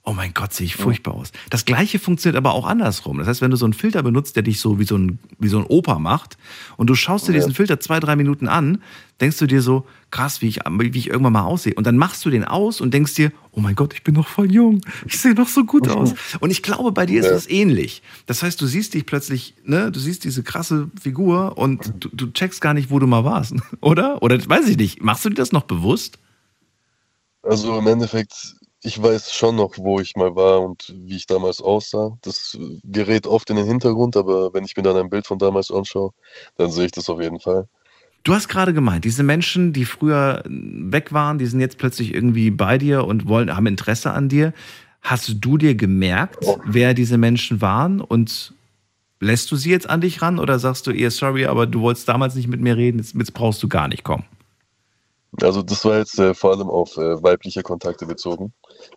Oh 0.08 0.12
mein 0.12 0.32
Gott, 0.34 0.52
sehe 0.54 0.66
ich 0.66 0.76
furchtbar 0.76 1.14
aus. 1.14 1.32
Das 1.50 1.64
gleiche 1.64 1.98
funktioniert 1.98 2.36
aber 2.36 2.54
auch 2.54 2.64
andersrum. 2.64 3.18
Das 3.18 3.26
heißt, 3.26 3.40
wenn 3.40 3.50
du 3.50 3.56
so 3.56 3.64
einen 3.66 3.72
Filter 3.72 4.04
benutzt, 4.04 4.36
der 4.36 4.44
dich 4.44 4.60
so 4.60 4.78
wie 4.78 4.84
so 4.84 4.96
ein, 4.96 5.18
wie 5.40 5.48
so 5.48 5.58
ein 5.58 5.66
Opa 5.66 5.98
macht 5.98 6.38
und 6.76 6.86
du 6.88 6.94
schaust 6.94 7.26
dir 7.26 7.32
Ja. 7.32 7.38
diesen 7.40 7.54
Filter 7.54 7.80
zwei, 7.80 7.98
drei 7.98 8.14
Minuten 8.14 8.46
an, 8.46 8.80
denkst 9.20 9.38
du 9.38 9.46
dir 9.48 9.62
so, 9.62 9.84
krass, 10.12 10.42
wie 10.42 10.46
ich, 10.46 10.60
wie 10.64 10.96
ich 10.96 11.08
irgendwann 11.08 11.32
mal 11.32 11.42
aussehe. 11.42 11.74
Und 11.74 11.88
dann 11.88 11.96
machst 11.96 12.24
du 12.24 12.30
den 12.30 12.44
aus 12.44 12.80
und 12.80 12.94
denkst 12.94 13.14
dir, 13.14 13.32
oh 13.50 13.58
mein 13.58 13.74
Gott, 13.74 13.94
ich 13.94 14.04
bin 14.04 14.14
noch 14.14 14.28
voll 14.28 14.52
jung. 14.52 14.80
Ich 15.06 15.20
sehe 15.20 15.34
noch 15.34 15.48
so 15.48 15.64
gut 15.64 15.88
aus. 15.88 16.14
Und 16.38 16.50
ich 16.52 16.62
glaube, 16.62 16.92
bei 16.92 17.04
dir 17.04 17.18
ist 17.18 17.26
Ja. 17.26 17.32
das 17.32 17.50
ähnlich. 17.50 18.00
Das 18.26 18.44
heißt, 18.44 18.60
du 18.60 18.66
siehst 18.66 18.94
dich 18.94 19.06
plötzlich, 19.06 19.54
ne, 19.64 19.90
du 19.90 19.98
siehst 19.98 20.22
diese 20.22 20.44
krasse 20.44 20.88
Figur 21.02 21.58
und 21.58 21.92
du, 21.98 22.10
du 22.12 22.30
checkst 22.32 22.60
gar 22.60 22.74
nicht, 22.74 22.90
wo 22.90 23.00
du 23.00 23.08
mal 23.08 23.24
warst. 23.24 23.54
Oder? 23.80 24.22
Oder 24.22 24.38
weiß 24.48 24.68
ich 24.68 24.76
nicht. 24.76 25.02
Machst 25.02 25.24
du 25.24 25.30
dir 25.30 25.34
das 25.34 25.50
noch 25.50 25.64
bewusst? 25.64 26.18
Also 27.42 27.76
im 27.78 27.86
Endeffekt, 27.88 28.55
ich 28.86 29.02
weiß 29.02 29.32
schon 29.32 29.56
noch, 29.56 29.72
wo 29.78 29.98
ich 29.98 30.14
mal 30.14 30.36
war 30.36 30.60
und 30.60 30.94
wie 30.96 31.16
ich 31.16 31.26
damals 31.26 31.60
aussah. 31.60 32.16
Das 32.22 32.56
äh, 32.58 32.78
gerät 32.84 33.26
oft 33.26 33.50
in 33.50 33.56
den 33.56 33.66
Hintergrund, 33.66 34.16
aber 34.16 34.54
wenn 34.54 34.64
ich 34.64 34.76
mir 34.76 34.84
dann 34.84 34.96
ein 34.96 35.10
Bild 35.10 35.26
von 35.26 35.38
damals 35.38 35.72
anschaue, 35.72 36.12
dann 36.56 36.70
sehe 36.70 36.86
ich 36.86 36.92
das 36.92 37.10
auf 37.10 37.20
jeden 37.20 37.40
Fall. 37.40 37.66
Du 38.22 38.32
hast 38.32 38.48
gerade 38.48 38.72
gemeint, 38.72 39.04
diese 39.04 39.24
Menschen, 39.24 39.72
die 39.72 39.84
früher 39.84 40.42
weg 40.46 41.12
waren, 41.12 41.38
die 41.38 41.46
sind 41.46 41.60
jetzt 41.60 41.78
plötzlich 41.78 42.14
irgendwie 42.14 42.50
bei 42.50 42.78
dir 42.78 43.04
und 43.04 43.26
wollen, 43.26 43.54
haben 43.54 43.66
Interesse 43.66 44.12
an 44.12 44.28
dir. 44.28 44.52
Hast 45.02 45.44
du 45.44 45.58
dir 45.58 45.74
gemerkt, 45.74 46.44
wer 46.64 46.94
diese 46.94 47.18
Menschen 47.18 47.60
waren 47.60 48.00
und 48.00 48.54
lässt 49.18 49.50
du 49.50 49.56
sie 49.56 49.70
jetzt 49.70 49.90
an 49.90 50.00
dich 50.00 50.22
ran 50.22 50.38
oder 50.38 50.60
sagst 50.60 50.86
du 50.86 50.92
eher 50.92 51.10
sorry, 51.10 51.46
aber 51.46 51.66
du 51.66 51.80
wolltest 51.80 52.08
damals 52.08 52.36
nicht 52.36 52.48
mit 52.48 52.60
mir 52.60 52.76
reden, 52.76 52.98
jetzt, 52.98 53.14
jetzt 53.14 53.34
brauchst 53.34 53.62
du 53.62 53.68
gar 53.68 53.88
nicht 53.88 54.04
kommen? 54.04 54.24
Also 55.42 55.62
das 55.62 55.84
war 55.84 55.98
jetzt 55.98 56.18
äh, 56.18 56.34
vor 56.34 56.52
allem 56.52 56.68
auf 56.68 56.96
äh, 56.96 57.22
weibliche 57.22 57.62
Kontakte 57.62 58.06
bezogen. 58.06 58.52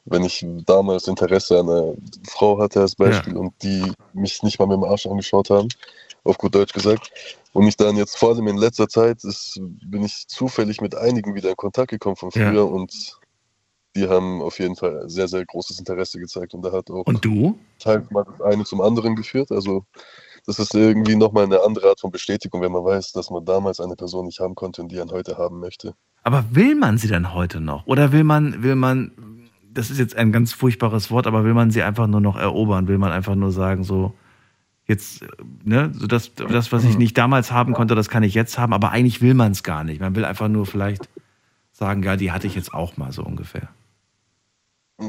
Wenn 0.05 0.23
ich 0.23 0.45
damals 0.65 1.07
Interesse 1.07 1.59
an 1.59 1.69
einer 1.69 1.93
Frau 2.27 2.59
hatte 2.59 2.81
als 2.81 2.95
Beispiel 2.95 3.37
und 3.37 3.53
die 3.63 3.93
mich 4.13 4.43
nicht 4.43 4.59
mal 4.59 4.67
mit 4.67 4.77
dem 4.77 4.83
Arsch 4.83 5.05
angeschaut 5.05 5.49
haben, 5.49 5.67
auf 6.23 6.37
gut 6.37 6.55
Deutsch 6.55 6.73
gesagt, 6.73 7.11
und 7.53 7.67
ich 7.67 7.77
dann 7.77 7.95
jetzt 7.97 8.17
vor 8.17 8.29
allem 8.29 8.47
in 8.47 8.57
letzter 8.57 8.87
Zeit 8.87 9.23
ist, 9.23 9.59
bin 9.61 10.03
ich 10.03 10.27
zufällig 10.27 10.81
mit 10.81 10.95
einigen 10.95 11.33
wieder 11.35 11.49
in 11.49 11.55
Kontakt 11.55 11.89
gekommen 11.89 12.15
von 12.15 12.29
Ja. 12.33 12.49
früher 12.49 12.69
und 12.69 13.19
die 13.95 14.07
haben 14.07 14.41
auf 14.41 14.59
jeden 14.59 14.75
Fall 14.75 15.09
sehr, 15.09 15.27
sehr 15.27 15.45
großes 15.45 15.79
Interesse 15.79 16.19
gezeigt 16.19 16.53
und 16.53 16.61
da 16.61 16.71
hat 16.71 16.91
auch 16.91 17.05
Und 17.05 17.25
du? 17.25 17.57
teils 17.79 18.09
mal 18.11 18.25
das 18.25 18.41
eine 18.41 18.65
zum 18.65 18.81
anderen 18.81 19.15
geführt. 19.15 19.51
Also 19.51 19.85
das 20.45 20.59
ist 20.59 20.73
irgendwie 20.75 21.15
nochmal 21.15 21.45
eine 21.45 21.61
andere 21.63 21.89
Art 21.89 21.99
von 21.99 22.11
Bestätigung, 22.11 22.61
wenn 22.61 22.71
man 22.71 22.83
weiß, 22.83 23.13
dass 23.13 23.29
man 23.29 23.45
damals 23.45 23.79
eine 23.79 23.95
Person 23.95 24.25
nicht 24.25 24.39
haben 24.39 24.55
konnte 24.55 24.81
und 24.81 24.91
die 24.91 24.99
einen 24.99 25.11
heute 25.11 25.37
haben 25.37 25.59
möchte. 25.59 25.95
Aber 26.23 26.43
will 26.51 26.75
man 26.75 26.97
sie 26.97 27.07
dann 27.07 27.33
heute 27.33 27.59
noch? 27.61 27.87
Oder 27.87 28.11
will 28.11 28.23
man, 28.23 28.61
will 28.61 28.75
man, 28.75 29.11
das 29.73 29.89
ist 29.91 29.99
jetzt 29.99 30.15
ein 30.15 30.31
ganz 30.31 30.53
furchtbares 30.53 31.11
Wort, 31.11 31.27
aber 31.27 31.43
will 31.43 31.53
man 31.53 31.71
sie 31.71 31.83
einfach 31.83 32.07
nur 32.07 32.21
noch 32.21 32.35
erobern? 32.37 32.87
Will 32.87 32.97
man 32.97 33.11
einfach 33.11 33.35
nur 33.35 33.51
sagen, 33.51 33.83
so, 33.83 34.13
jetzt, 34.85 35.23
ne, 35.63 35.91
so 35.93 36.07
das, 36.07 36.33
das, 36.35 36.71
was 36.71 36.83
ich 36.83 36.97
nicht 36.97 37.17
damals 37.17 37.51
haben 37.51 37.73
konnte, 37.73 37.95
das 37.95 38.09
kann 38.09 38.23
ich 38.23 38.33
jetzt 38.33 38.57
haben, 38.57 38.73
aber 38.73 38.91
eigentlich 38.91 39.21
will 39.21 39.33
man 39.33 39.51
es 39.51 39.63
gar 39.63 39.83
nicht. 39.83 40.01
Man 40.01 40.15
will 40.15 40.25
einfach 40.25 40.47
nur 40.47 40.65
vielleicht 40.65 41.09
sagen, 41.71 42.03
ja, 42.03 42.15
die 42.15 42.31
hatte 42.31 42.47
ich 42.47 42.55
jetzt 42.55 42.73
auch 42.73 42.97
mal 42.97 43.11
so 43.11 43.23
ungefähr. 43.23 43.69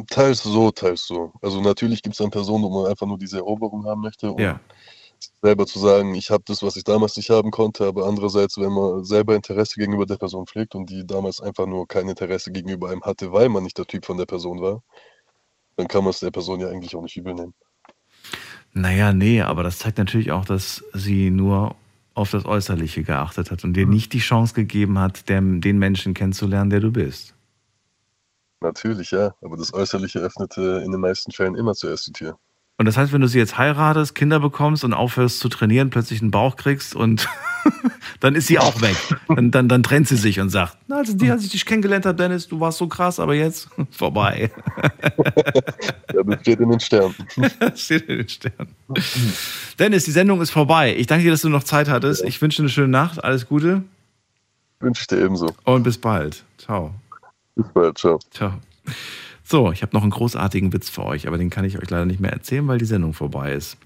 Teils 0.08 0.42
so, 0.42 0.70
teils 0.70 1.06
so. 1.06 1.32
Also 1.42 1.60
natürlich 1.60 2.02
gibt 2.02 2.14
es 2.14 2.18
dann 2.18 2.30
Personen, 2.30 2.62
wo 2.62 2.82
man 2.82 2.90
einfach 2.90 3.06
nur 3.06 3.18
diese 3.18 3.38
Eroberung 3.38 3.84
haben 3.86 4.02
möchte, 4.02 4.32
Ja. 4.38 4.60
Selber 5.42 5.66
zu 5.66 5.78
sagen, 5.78 6.14
ich 6.14 6.30
habe 6.30 6.42
das, 6.46 6.62
was 6.62 6.76
ich 6.76 6.84
damals 6.84 7.16
nicht 7.16 7.30
haben 7.30 7.50
konnte, 7.50 7.86
aber 7.86 8.06
andererseits, 8.06 8.58
wenn 8.58 8.72
man 8.72 9.04
selber 9.04 9.34
Interesse 9.34 9.78
gegenüber 9.78 10.06
der 10.06 10.16
Person 10.16 10.46
pflegt 10.46 10.74
und 10.74 10.90
die 10.90 11.06
damals 11.06 11.40
einfach 11.40 11.66
nur 11.66 11.86
kein 11.86 12.08
Interesse 12.08 12.52
gegenüber 12.52 12.90
einem 12.90 13.02
hatte, 13.02 13.32
weil 13.32 13.48
man 13.48 13.64
nicht 13.64 13.78
der 13.78 13.86
Typ 13.86 14.04
von 14.04 14.16
der 14.16 14.26
Person 14.26 14.60
war, 14.60 14.82
dann 15.76 15.88
kann 15.88 16.04
man 16.04 16.10
es 16.10 16.20
der 16.20 16.30
Person 16.30 16.60
ja 16.60 16.68
eigentlich 16.68 16.94
auch 16.94 17.02
nicht 17.02 17.16
übel 17.16 17.34
nehmen. 17.34 17.54
Naja, 18.72 19.12
nee, 19.12 19.42
aber 19.42 19.62
das 19.62 19.78
zeigt 19.78 19.98
natürlich 19.98 20.30
auch, 20.30 20.44
dass 20.44 20.84
sie 20.92 21.30
nur 21.30 21.74
auf 22.14 22.30
das 22.30 22.44
Äußerliche 22.44 23.02
geachtet 23.02 23.50
hat 23.50 23.64
und 23.64 23.74
dir 23.74 23.86
nicht 23.86 24.12
die 24.12 24.18
Chance 24.18 24.54
gegeben 24.54 24.98
hat, 24.98 25.28
dem, 25.28 25.60
den 25.60 25.78
Menschen 25.78 26.14
kennenzulernen, 26.14 26.70
der 26.70 26.80
du 26.80 26.92
bist. 26.92 27.34
Natürlich, 28.60 29.10
ja. 29.10 29.34
Aber 29.40 29.56
das 29.56 29.72
Äußerliche 29.72 30.18
öffnete 30.18 30.82
in 30.84 30.92
den 30.92 31.00
meisten 31.00 31.32
Fällen 31.32 31.54
immer 31.54 31.74
zuerst 31.74 32.06
die 32.08 32.12
Tür. 32.12 32.38
Und 32.80 32.86
das 32.86 32.96
heißt, 32.96 33.12
wenn 33.12 33.20
du 33.20 33.28
sie 33.28 33.38
jetzt 33.38 33.58
heiratest, 33.58 34.14
Kinder 34.14 34.40
bekommst 34.40 34.84
und 34.84 34.94
aufhörst 34.94 35.38
zu 35.40 35.50
trainieren, 35.50 35.90
plötzlich 35.90 36.22
einen 36.22 36.30
Bauch 36.30 36.56
kriegst 36.56 36.96
und 36.96 37.28
dann 38.20 38.34
ist 38.34 38.46
sie 38.46 38.58
auch 38.58 38.80
weg. 38.80 38.96
Dann, 39.28 39.50
dann, 39.50 39.68
dann 39.68 39.82
trennt 39.82 40.08
sie 40.08 40.16
sich 40.16 40.40
und 40.40 40.48
sagt, 40.48 40.78
na, 40.88 40.96
also 40.96 41.12
die, 41.12 41.30
als 41.30 41.44
ich 41.44 41.50
dich 41.50 41.66
kennengelernt 41.66 42.06
habe, 42.06 42.16
Dennis, 42.16 42.48
du 42.48 42.58
warst 42.58 42.78
so 42.78 42.88
krass, 42.88 43.20
aber 43.20 43.34
jetzt 43.34 43.68
vorbei. 43.90 44.50
ja, 46.14 46.22
das 46.22 46.40
steht 46.40 46.60
in 46.60 46.70
den 46.70 46.80
Sternen. 46.80 47.14
Das 47.58 47.82
steht 47.82 48.08
in 48.08 48.16
den 48.16 48.28
Sternen. 48.30 48.74
Dennis, 49.78 50.04
die 50.04 50.12
Sendung 50.12 50.40
ist 50.40 50.50
vorbei. 50.50 50.96
Ich 50.96 51.06
danke 51.06 51.24
dir, 51.24 51.32
dass 51.32 51.42
du 51.42 51.50
noch 51.50 51.64
Zeit 51.64 51.90
hattest. 51.90 52.24
Ich 52.24 52.40
wünsche 52.40 52.62
eine 52.62 52.70
schöne 52.70 52.88
Nacht. 52.88 53.22
Alles 53.22 53.46
Gute. 53.46 53.82
Wünsche 54.78 55.02
ich 55.02 55.06
dir 55.06 55.22
ebenso. 55.22 55.54
Und 55.64 55.82
bis 55.82 55.98
bald. 55.98 56.44
Ciao. 56.56 56.94
Bis 57.54 57.66
bald. 57.74 57.98
Ciao. 57.98 58.18
Ciao. 58.30 58.54
So, 59.50 59.72
ich 59.72 59.82
habe 59.82 59.96
noch 59.96 60.02
einen 60.02 60.12
großartigen 60.12 60.72
Witz 60.72 60.90
für 60.90 61.04
euch, 61.04 61.26
aber 61.26 61.36
den 61.36 61.50
kann 61.50 61.64
ich 61.64 61.76
euch 61.76 61.90
leider 61.90 62.06
nicht 62.06 62.20
mehr 62.20 62.32
erzählen, 62.32 62.68
weil 62.68 62.78
die 62.78 62.84
Sendung 62.84 63.14
vorbei 63.14 63.52
ist. 63.52 63.76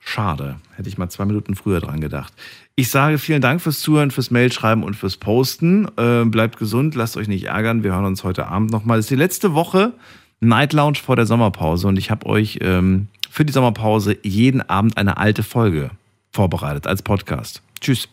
Schade. 0.00 0.56
Hätte 0.74 0.88
ich 0.88 0.96
mal 0.96 1.10
zwei 1.10 1.26
Minuten 1.26 1.54
früher 1.54 1.80
dran 1.80 2.00
gedacht. 2.00 2.32
Ich 2.76 2.88
sage 2.88 3.18
vielen 3.18 3.42
Dank 3.42 3.60
fürs 3.60 3.80
Zuhören, 3.80 4.10
fürs 4.10 4.30
Mailschreiben 4.30 4.82
und 4.82 4.96
fürs 4.96 5.18
Posten. 5.18 5.86
Äh, 5.98 6.24
bleibt 6.24 6.58
gesund, 6.58 6.94
lasst 6.94 7.18
euch 7.18 7.28
nicht 7.28 7.44
ärgern. 7.44 7.84
Wir 7.84 7.92
hören 7.92 8.06
uns 8.06 8.24
heute 8.24 8.46
Abend 8.46 8.70
nochmal. 8.70 8.96
Das 8.96 9.04
ist 9.04 9.10
die 9.10 9.16
letzte 9.16 9.52
Woche 9.52 9.92
Night 10.40 10.72
Lounge 10.72 10.96
vor 10.96 11.14
der 11.14 11.26
Sommerpause 11.26 11.88
und 11.88 11.98
ich 11.98 12.10
habe 12.10 12.24
euch 12.24 12.60
ähm, 12.62 13.08
für 13.30 13.44
die 13.44 13.52
Sommerpause 13.52 14.16
jeden 14.22 14.62
Abend 14.62 14.96
eine 14.96 15.18
alte 15.18 15.42
Folge 15.42 15.90
vorbereitet 16.32 16.86
als 16.86 17.02
Podcast. 17.02 17.60
Tschüss. 17.82 18.08